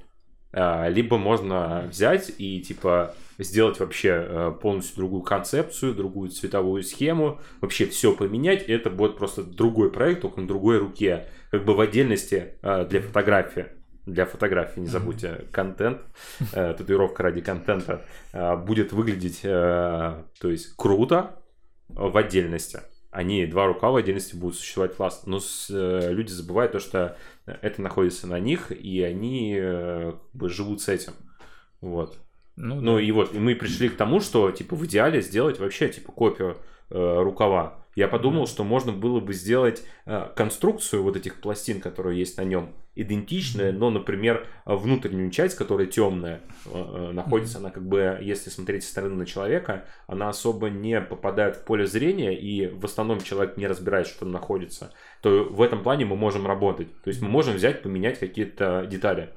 э, 0.52 0.90
либо 0.92 1.18
можно 1.18 1.88
взять 1.90 2.32
и 2.38 2.62
типа 2.62 3.16
сделать 3.44 3.80
вообще 3.80 4.10
э, 4.10 4.52
полностью 4.62 4.98
другую 4.98 5.24
концепцию, 5.24 5.94
другую 5.94 6.30
цветовую 6.30 6.84
схему, 6.84 7.40
вообще 7.62 7.86
все 7.86 8.16
поменять. 8.16 8.64
Это 8.64 8.90
будет 8.90 9.18
просто 9.18 9.44
другой 9.44 9.92
проект, 9.92 10.22
только 10.22 10.42
на 10.42 10.48
другой 10.48 10.78
руке, 10.80 11.28
как 11.52 11.66
бы 11.66 11.76
в 11.76 11.80
отдельности 11.82 12.56
э, 12.62 12.86
для 12.86 13.02
фотографии. 13.02 13.68
Для 14.06 14.26
фотографии, 14.26 14.82
не 14.82 14.88
забудьте, 14.88 15.46
контент, 15.52 16.02
э, 16.54 16.74
татуировка 16.78 17.24
ради 17.24 17.40
контента 17.40 18.06
будет 18.66 18.92
выглядеть, 18.92 19.42
то 19.44 20.26
есть 20.44 20.76
круто 20.76 21.40
в 21.88 22.18
отдельности. 22.18 22.82
Они 23.12 23.46
два 23.46 23.68
рукава 23.68 23.94
в 23.94 23.96
отдельности 23.98 24.36
будут 24.36 24.58
существовать 24.58 24.96
классно. 24.96 25.34
Но 25.34 25.40
с- 25.40 25.70
э, 25.70 26.12
люди 26.12 26.32
забывают 26.32 26.72
то, 26.72 26.80
что 26.80 27.16
это 27.46 27.80
находится 27.80 28.26
на 28.26 28.40
них, 28.40 28.72
и 28.72 29.04
они 29.04 29.56
э, 29.56 30.14
как 30.14 30.34
бы 30.34 30.50
живут 30.50 30.82
с 30.82 30.90
этим. 30.90 31.14
Вот. 31.80 32.18
Ну, 32.56 32.80
Ну 32.82 33.00
и 33.00 33.12
вот, 33.12 33.34
и 33.34 33.40
мы 33.40 33.56
пришли 33.56 33.90
к 33.90 33.98
тому, 33.98 34.20
что, 34.20 34.52
типа, 34.52 34.76
в 34.76 34.86
идеале 34.86 35.22
сделать 35.22 35.60
вообще, 35.60 35.90
типа, 35.90 36.12
копию 36.12 36.58
э, 36.90 37.22
рукава. 37.22 37.84
Я 37.96 38.08
подумал, 38.08 38.48
что 38.48 38.64
можно 38.64 38.92
было 38.92 39.20
бы 39.20 39.34
сделать 39.34 39.84
э, 40.06 40.30
конструкцию 40.36 41.04
вот 41.04 41.16
этих 41.16 41.42
пластин, 41.42 41.80
которые 41.80 42.18
есть 42.18 42.38
на 42.38 42.44
нем, 42.44 42.74
идентичная, 42.96 43.72
но, 43.72 43.90
например, 43.90 44.48
внутреннюю 44.66 45.32
часть, 45.32 45.56
которая 45.56 45.88
темная, 45.88 46.42
э, 46.66 46.70
э, 46.74 47.12
находится 47.12 47.60
она 47.60 47.70
как 47.70 47.88
бы, 47.88 48.18
если 48.22 48.50
смотреть 48.50 48.84
со 48.84 48.90
стороны 48.90 49.16
на 49.16 49.26
человека, 49.26 49.86
она 50.08 50.30
особо 50.30 50.70
не 50.70 51.02
попадает 51.02 51.58
в 51.58 51.66
поле 51.66 51.86
зрения, 51.86 52.38
и 52.38 52.68
в 52.68 52.86
основном 52.86 53.22
человек 53.22 53.58
не 53.58 53.68
разбирает, 53.68 54.08
что 54.08 54.22
там 54.22 54.32
находится, 54.32 54.92
то 55.22 55.44
в 55.44 55.62
этом 55.62 55.84
плане 55.84 56.06
мы 56.06 56.16
можем 56.16 56.48
работать. 56.48 56.88
То 57.04 57.10
есть 57.10 57.22
мы 57.22 57.30
можем 57.30 57.56
взять, 57.56 57.84
поменять 57.84 58.20
какие-то 58.20 58.88
детали. 58.90 59.30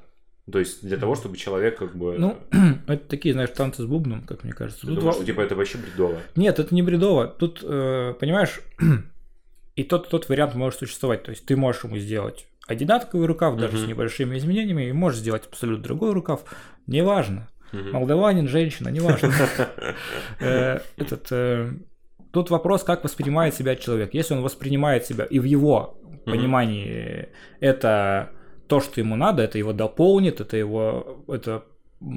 То 0.51 0.59
есть 0.59 0.85
для 0.87 0.97
того, 0.97 1.15
чтобы 1.15 1.35
человек 1.37 1.77
как 1.77 1.95
бы... 1.95 2.15
Ну, 2.17 2.37
это 2.87 3.05
такие, 3.09 3.33
знаешь, 3.33 3.49
танцы 3.49 3.81
с 3.83 3.85
бубном, 3.85 4.21
как 4.21 4.43
мне 4.43 4.53
кажется. 4.53 4.87
я 4.87 4.93
Тут 4.93 4.99
думаю, 5.03 5.19
во- 5.19 5.25
типа 5.25 5.41
это 5.41 5.55
вообще 5.55 5.77
бредово. 5.77 6.17
Нет, 6.35 6.59
это 6.59 6.73
не 6.73 6.81
бредово. 6.81 7.27
Тут, 7.27 7.59
э, 7.63 8.13
понимаешь, 8.19 8.61
и 9.75 9.83
тот, 9.83 10.07
и 10.07 10.09
тот 10.09 10.29
вариант 10.29 10.55
может 10.55 10.79
существовать. 10.79 11.23
То 11.23 11.31
есть 11.31 11.45
ты 11.45 11.55
можешь 11.57 11.83
ему 11.83 11.97
сделать 11.97 12.47
одинаковый 12.65 13.27
рукав, 13.27 13.57
даже 13.57 13.77
с 13.77 13.81
Мгм. 13.81 13.89
небольшими 13.89 14.37
изменениями, 14.37 14.87
и 14.87 14.91
можешь 14.93 15.19
сделать 15.19 15.45
абсолютно 15.47 15.83
другой 15.83 16.13
рукав. 16.13 16.41
Неважно. 16.87 17.47
Мгм. 17.73 17.91
Молдаванин, 17.91 18.47
женщина, 18.47 18.87
неважно. 18.89 19.33
Э, 20.39 20.79
Этот, 20.97 21.27
э, 21.31 21.71
тут 22.31 22.49
вопрос, 22.49 22.83
как 22.83 23.03
воспринимает 23.03 23.53
себя 23.53 23.75
человек. 23.75 24.13
Если 24.13 24.33
он 24.33 24.41
воспринимает 24.41 25.05
себя, 25.05 25.25
и 25.25 25.39
в 25.39 25.43
его 25.43 25.97
понимании 26.25 27.29
это 27.59 28.29
то, 28.67 28.79
что 28.81 28.99
ему 28.99 29.15
надо, 29.15 29.43
это 29.43 29.57
его 29.57 29.73
дополнит, 29.73 30.41
это 30.41 30.57
его, 30.57 31.23
это 31.27 31.63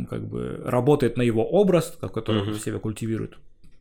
как 0.09 0.27
бы 0.27 0.61
работает 0.65 1.17
на 1.17 1.23
его 1.23 1.45
образ, 1.49 1.97
который 2.01 2.43
он 2.43 2.49
Мгм. 2.49 2.57
в 2.57 2.61
себе 2.61 2.79
культивирует. 2.79 3.35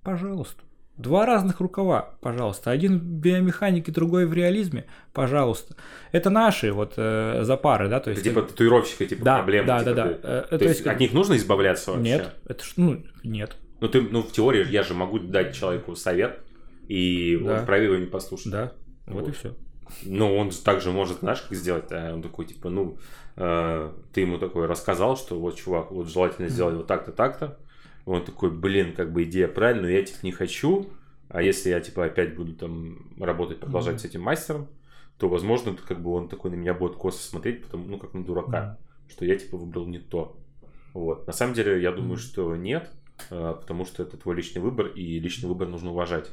Пожалуйста. 0.03 0.61
Два 0.97 1.25
разных 1.25 1.61
рукава, 1.61 2.15
пожалуйста. 2.21 2.71
Один 2.71 2.99
в 2.99 3.03
биомеханике, 3.03 3.89
другой 3.91 4.25
в 4.25 4.33
реализме, 4.33 4.85
пожалуйста. 5.13 5.75
Это 6.11 6.29
наши 6.29 6.73
вот 6.73 6.93
э, 6.97 7.39
запары, 7.43 7.87
да, 7.87 8.01
то 8.01 8.11
Это 8.11 8.19
есть... 8.19 8.23
типа 8.29 8.41
татуировщика, 8.41 9.05
типа 9.05 9.23
да, 9.23 9.37
проблемы. 9.37 9.67
да, 9.67 9.79
типа, 9.79 9.93
да, 9.95 10.03
да. 10.05 10.09
ты- 10.11 10.19
Э, 10.27 10.41
То, 10.49 10.57
то 10.57 10.65
есть, 10.65 10.75
есть 10.79 10.87
от 10.87 10.99
них 10.99 11.13
нужно 11.13 11.35
избавляться 11.37 11.91
вообще? 11.91 12.03
Нет, 12.03 12.33
это 12.45 12.63
ж, 12.65 12.73
ну, 12.75 13.01
нет. 13.23 13.55
Ну, 13.79 13.87
ты, 13.87 14.01
ну, 14.01 14.21
в 14.23 14.31
теории 14.33 14.67
я 14.69 14.83
же 14.83 14.93
могу 14.93 15.19
дать 15.19 15.55
человеку 15.55 15.95
совет, 15.95 16.39
и 16.89 17.37
Да. 17.41 17.59
он 17.59 17.65
правильно 17.65 17.93
его 17.93 18.03
не 18.03 18.09
послушает. 18.09 18.51
Да, 18.51 18.71
вот, 19.07 19.21
Вот. 19.21 19.29
и 19.29 19.31
все. 19.31 19.53
Ну, 20.03 20.35
он 20.37 20.51
же 20.51 20.59
также 20.59 20.91
может, 20.91 21.19
знаешь, 21.19 21.41
как 21.41 21.57
сделать? 21.57 21.91
А 21.91 22.13
Он 22.13 22.21
такой, 22.21 22.45
типа, 22.45 22.69
ну, 22.69 22.97
э, 23.35 23.93
ты 24.13 24.21
ему 24.21 24.37
такой 24.37 24.67
рассказал, 24.67 25.17
что 25.17 25.39
вот, 25.39 25.55
чувак, 25.55 25.91
вот 25.91 26.07
желательно 26.07 26.49
сделать 26.49 26.75
вот 26.75 26.87
так-то, 26.87 27.11
так-то. 27.11 27.57
Он 28.05 28.23
такой, 28.23 28.51
блин, 28.51 28.93
как 28.95 29.11
бы 29.11 29.23
идея 29.23 29.47
правильная, 29.47 29.83
но 29.83 29.89
я, 29.89 30.03
типа, 30.03 30.19
не 30.23 30.31
хочу. 30.31 30.87
А 31.27 31.41
если 31.41 31.69
я, 31.69 31.79
типа, 31.79 32.05
опять 32.05 32.35
буду 32.35 32.53
там 32.55 33.13
работать, 33.19 33.59
продолжать 33.59 33.95
Мгм. 33.95 33.99
с 33.99 34.05
этим 34.05 34.21
мастером, 34.21 34.67
то, 35.17 35.29
возможно, 35.29 35.75
как 35.75 36.01
бы 36.01 36.11
он 36.11 36.29
такой 36.29 36.51
на 36.51 36.55
меня 36.55 36.73
будет 36.73 36.95
косо 36.95 37.19
смотреть, 37.21 37.63
потому, 37.63 37.85
ну, 37.85 37.97
как 37.99 38.13
на 38.13 38.23
дурака, 38.23 38.77
что 39.07 39.25
я, 39.25 39.35
типа, 39.37 39.57
выбрал 39.57 39.85
не 39.85 39.99
то. 39.99 40.37
Вот. 40.93 41.27
На 41.27 41.33
самом 41.33 41.53
деле, 41.53 41.81
я 41.81 41.91
думаю, 41.91 42.13
Мгм. 42.13 42.17
что 42.17 42.55
нет, 42.55 42.89
э, 43.29 43.55
потому 43.59 43.85
что 43.85 44.01
это 44.03 44.17
твой 44.17 44.35
личный 44.35 44.61
выбор, 44.61 44.87
и 44.87 45.19
личный 45.19 45.47
выбор 45.49 45.67
нужно 45.67 45.91
уважать. 45.91 46.29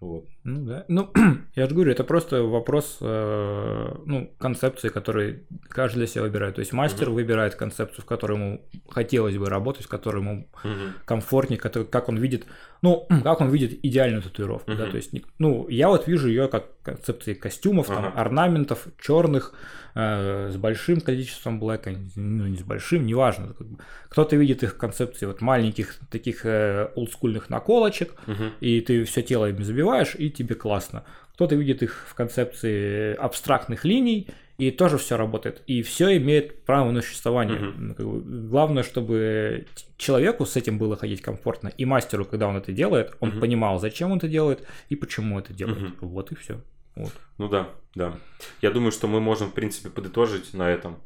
Вот. 0.00 0.28
Ну 0.44 0.64
да. 0.66 0.84
Ну, 0.88 1.10
я 1.56 1.66
же 1.66 1.74
говорю, 1.74 1.90
это 1.92 2.04
просто 2.04 2.42
вопрос 2.42 2.98
э, 3.00 3.94
ну, 4.04 4.30
концепции, 4.38 4.88
который 4.90 5.44
каждый 5.68 5.98
для 6.00 6.06
себя 6.06 6.22
выбирает. 6.22 6.54
То 6.56 6.60
есть 6.60 6.72
мастер 6.74 7.06
Мгм. 7.06 7.14
выбирает 7.14 7.54
концепцию, 7.54 8.02
в 8.02 8.04
которой 8.04 8.34
ему 8.34 8.60
хотелось 8.88 9.36
бы 9.38 9.46
работать, 9.46 9.86
в 9.86 9.88
которой 9.88 10.18
ему 10.20 10.48
Мгм. 10.62 10.92
комфортнее, 11.06 11.58
который- 11.58 11.86
как 11.86 12.08
он 12.10 12.18
видит, 12.18 12.44
ну, 12.82 13.06
как 13.24 13.40
он 13.40 13.48
видит 13.50 13.78
идеальную 13.82 14.22
татуировку, 14.22 14.72
да, 14.74 14.82
Мгм. 14.82 14.90
то 14.90 14.96
есть, 14.98 15.12
ну, 15.38 15.66
я 15.68 15.88
вот 15.88 16.06
вижу 16.06 16.28
ее 16.28 16.48
как 16.48 16.66
концепции 16.82 17.32
костюмов, 17.32 17.86
там, 17.86 18.04
Ага. 18.04 18.20
орнаментов 18.20 18.86
черных, 19.00 19.54
э, 19.94 20.50
с 20.52 20.56
большим 20.56 21.00
количеством 21.00 21.58
блэка, 21.60 21.94
ну, 22.16 22.46
не 22.46 22.58
с 22.58 22.62
большим, 22.62 23.06
неважно. 23.06 23.54
как 23.56 23.66
бы. 23.66 23.78
Кто-то 24.10 24.36
видит 24.36 24.62
их 24.62 24.76
концепции 24.76 25.24
вот 25.24 25.40
маленьких 25.40 25.96
таких 26.10 26.44
э, 26.44 26.90
олдскульных 26.96 27.48
наколочек, 27.48 28.12
Мгм. 28.26 28.50
и 28.60 28.80
ты 28.82 29.04
все 29.04 29.22
тело 29.22 29.48
им 29.48 29.64
забиваешь, 29.64 30.14
и 30.18 30.28
тебе 30.34 30.54
классно. 30.54 31.04
Кто-то 31.34 31.54
видит 31.56 31.82
их 31.82 32.06
в 32.08 32.14
концепции 32.14 33.14
абстрактных 33.14 33.84
линий, 33.84 34.28
и 34.56 34.70
тоже 34.70 34.98
все 34.98 35.16
работает. 35.16 35.62
И 35.66 35.82
все 35.82 36.16
имеет 36.16 36.64
право 36.64 36.90
на 36.92 37.02
существование. 37.02 37.58
Ну, 37.58 37.94
как 37.94 38.06
бы 38.06 38.20
Главное, 38.48 38.82
чтобы 38.84 39.66
человеку 39.96 40.46
с 40.46 40.56
этим 40.56 40.78
было 40.78 40.96
ходить 40.96 41.22
комфортно, 41.22 41.68
и 41.68 41.84
мастеру, 41.84 42.24
когда 42.24 42.46
он 42.46 42.56
это 42.56 42.70
делает, 42.72 43.16
он 43.20 43.30
Мгм. 43.30 43.40
понимал, 43.40 43.80
зачем 43.80 44.12
он 44.12 44.18
это 44.18 44.28
делает 44.28 44.64
и 44.90 44.96
почему 44.96 45.38
это 45.40 45.52
делает. 45.52 45.80
Мгм. 45.80 45.96
Вот 46.02 46.30
и 46.30 46.36
все. 46.36 46.60
Вот. 46.94 47.12
Ну 47.38 47.48
да, 47.48 47.68
да. 47.96 48.14
Я 48.62 48.70
думаю, 48.70 48.92
что 48.92 49.08
мы 49.08 49.20
можем, 49.20 49.48
в 49.48 49.54
принципе, 49.54 49.88
подытожить 49.90 50.54
на 50.54 50.70
этом. 50.70 50.98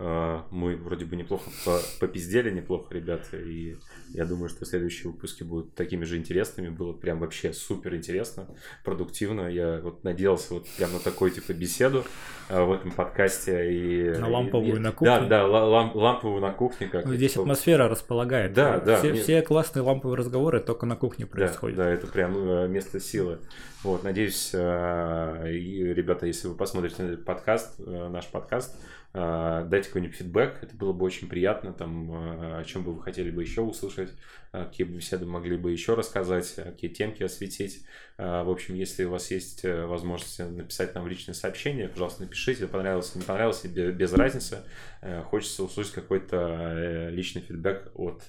Э, 0.00 0.42
мы 0.50 0.76
вроде 0.76 1.04
бы 1.04 1.16
неплохо 1.16 1.50
попиздели, 1.98 2.50
неплохо, 2.50 2.94
ребята, 2.94 3.36
и 3.36 3.76
я 4.10 4.24
думаю, 4.26 4.48
что 4.48 4.64
следующие 4.64 5.10
выпуски 5.10 5.42
будут 5.42 5.74
такими 5.74 6.04
же 6.04 6.16
интересными. 6.16 6.68
Было 6.68 6.92
прям 6.92 7.18
вообще 7.18 7.52
супер 7.52 7.96
интересно, 7.96 8.46
продуктивно. 8.84 9.48
Я 9.48 9.80
вот 9.82 10.04
надеялся 10.04 10.54
вот 10.54 10.68
прям 10.76 10.92
на 10.92 11.00
такой 11.00 11.32
типа 11.32 11.52
беседу 11.52 12.04
э, 12.48 12.62
в 12.62 12.72
этом 12.72 12.92
подкасте. 12.92 13.72
И, 13.72 14.18
на 14.18 14.28
ламповую 14.28 14.76
и, 14.76 14.78
на 14.78 14.92
кухне. 14.92 15.06
Да, 15.06 15.26
да, 15.26 15.46
лам, 15.46 15.90
ламповую 15.94 16.40
на 16.40 16.52
кухне. 16.52 16.86
Как 16.86 17.04
ну, 17.04 17.14
Здесь 17.14 17.32
типа... 17.32 17.42
атмосфера 17.42 17.88
располагает. 17.88 18.52
Да, 18.52 18.78
да. 18.78 18.98
Все, 18.98 19.10
мне... 19.10 19.20
все 19.20 19.42
классные 19.42 19.82
ламповые 19.82 20.16
разговоры 20.16 20.60
только 20.60 20.86
на 20.86 20.94
кухне 20.94 21.26
происходят. 21.26 21.76
Да, 21.76 21.84
да 21.84 21.90
это 21.90 22.06
прям 22.06 22.36
э, 22.36 22.68
место 22.68 23.00
силы. 23.00 23.40
Вот, 23.84 24.02
надеюсь, 24.02 24.52
ребята, 24.52 26.26
если 26.26 26.48
вы 26.48 26.56
посмотрите 26.56 27.16
подкаст, 27.16 27.78
наш 27.78 28.26
подкаст, 28.26 28.74
а, 29.14 29.64
дайте 29.64 29.88
какой-нибудь 29.88 30.16
фидбэк, 30.16 30.58
это 30.62 30.76
было 30.76 30.92
бы 30.92 31.06
очень 31.06 31.28
приятно, 31.28 31.72
там, 31.72 32.10
а, 32.12 32.58
о 32.58 32.64
чем 32.64 32.84
бы 32.84 32.92
вы 32.92 33.02
хотели 33.02 33.30
бы 33.30 33.42
еще 33.42 33.62
услышать, 33.62 34.10
а, 34.52 34.66
какие 34.66 34.86
бы 34.86 34.96
беседы 34.96 35.24
могли 35.24 35.56
бы 35.56 35.72
еще 35.72 35.94
рассказать, 35.94 36.54
какие 36.54 36.90
темки 36.90 37.22
осветить. 37.22 37.84
В 38.18 38.50
общем, 38.50 38.74
если 38.74 39.04
у 39.04 39.10
вас 39.10 39.30
есть 39.30 39.64
э, 39.64 39.86
возможность 39.86 40.40
написать 40.40 40.92
нам 40.96 41.06
личное 41.06 41.34
сообщение, 41.34 41.88
пожалуйста, 41.88 42.22
напишите, 42.22 42.66
понравилось, 42.66 43.14
не 43.14 43.22
понравилось, 43.22 43.64
без 43.64 44.12
разницы. 44.12 44.64
Э, 45.02 45.22
хочется 45.22 45.62
услышать 45.62 45.92
какой-то 45.92 46.36
э, 46.36 47.10
личный 47.10 47.42
фидбэк 47.42 47.92
от 47.94 48.24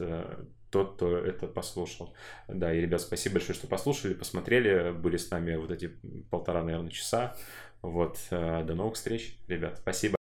тот, 0.69 0.93
кто 0.93 1.18
это 1.18 1.47
послушал. 1.47 2.14
Да, 2.47 2.72
и, 2.72 2.81
ребят, 2.81 3.01
спасибо 3.01 3.35
большое, 3.35 3.57
что 3.57 3.65
послушали, 3.65 4.14
посмотрели, 4.14 4.91
были 4.91 5.18
с 5.18 5.31
нами 5.31 5.56
вот 5.56 5.72
эти 5.72 5.91
полтора, 6.30 6.64
наверное, 6.64 6.91
часа. 6.91 7.35
Вот, 7.81 8.19
до 8.30 8.76
новых 8.76 8.93
встреч, 8.93 9.39
ребят, 9.47 9.80
спасибо. 9.80 10.15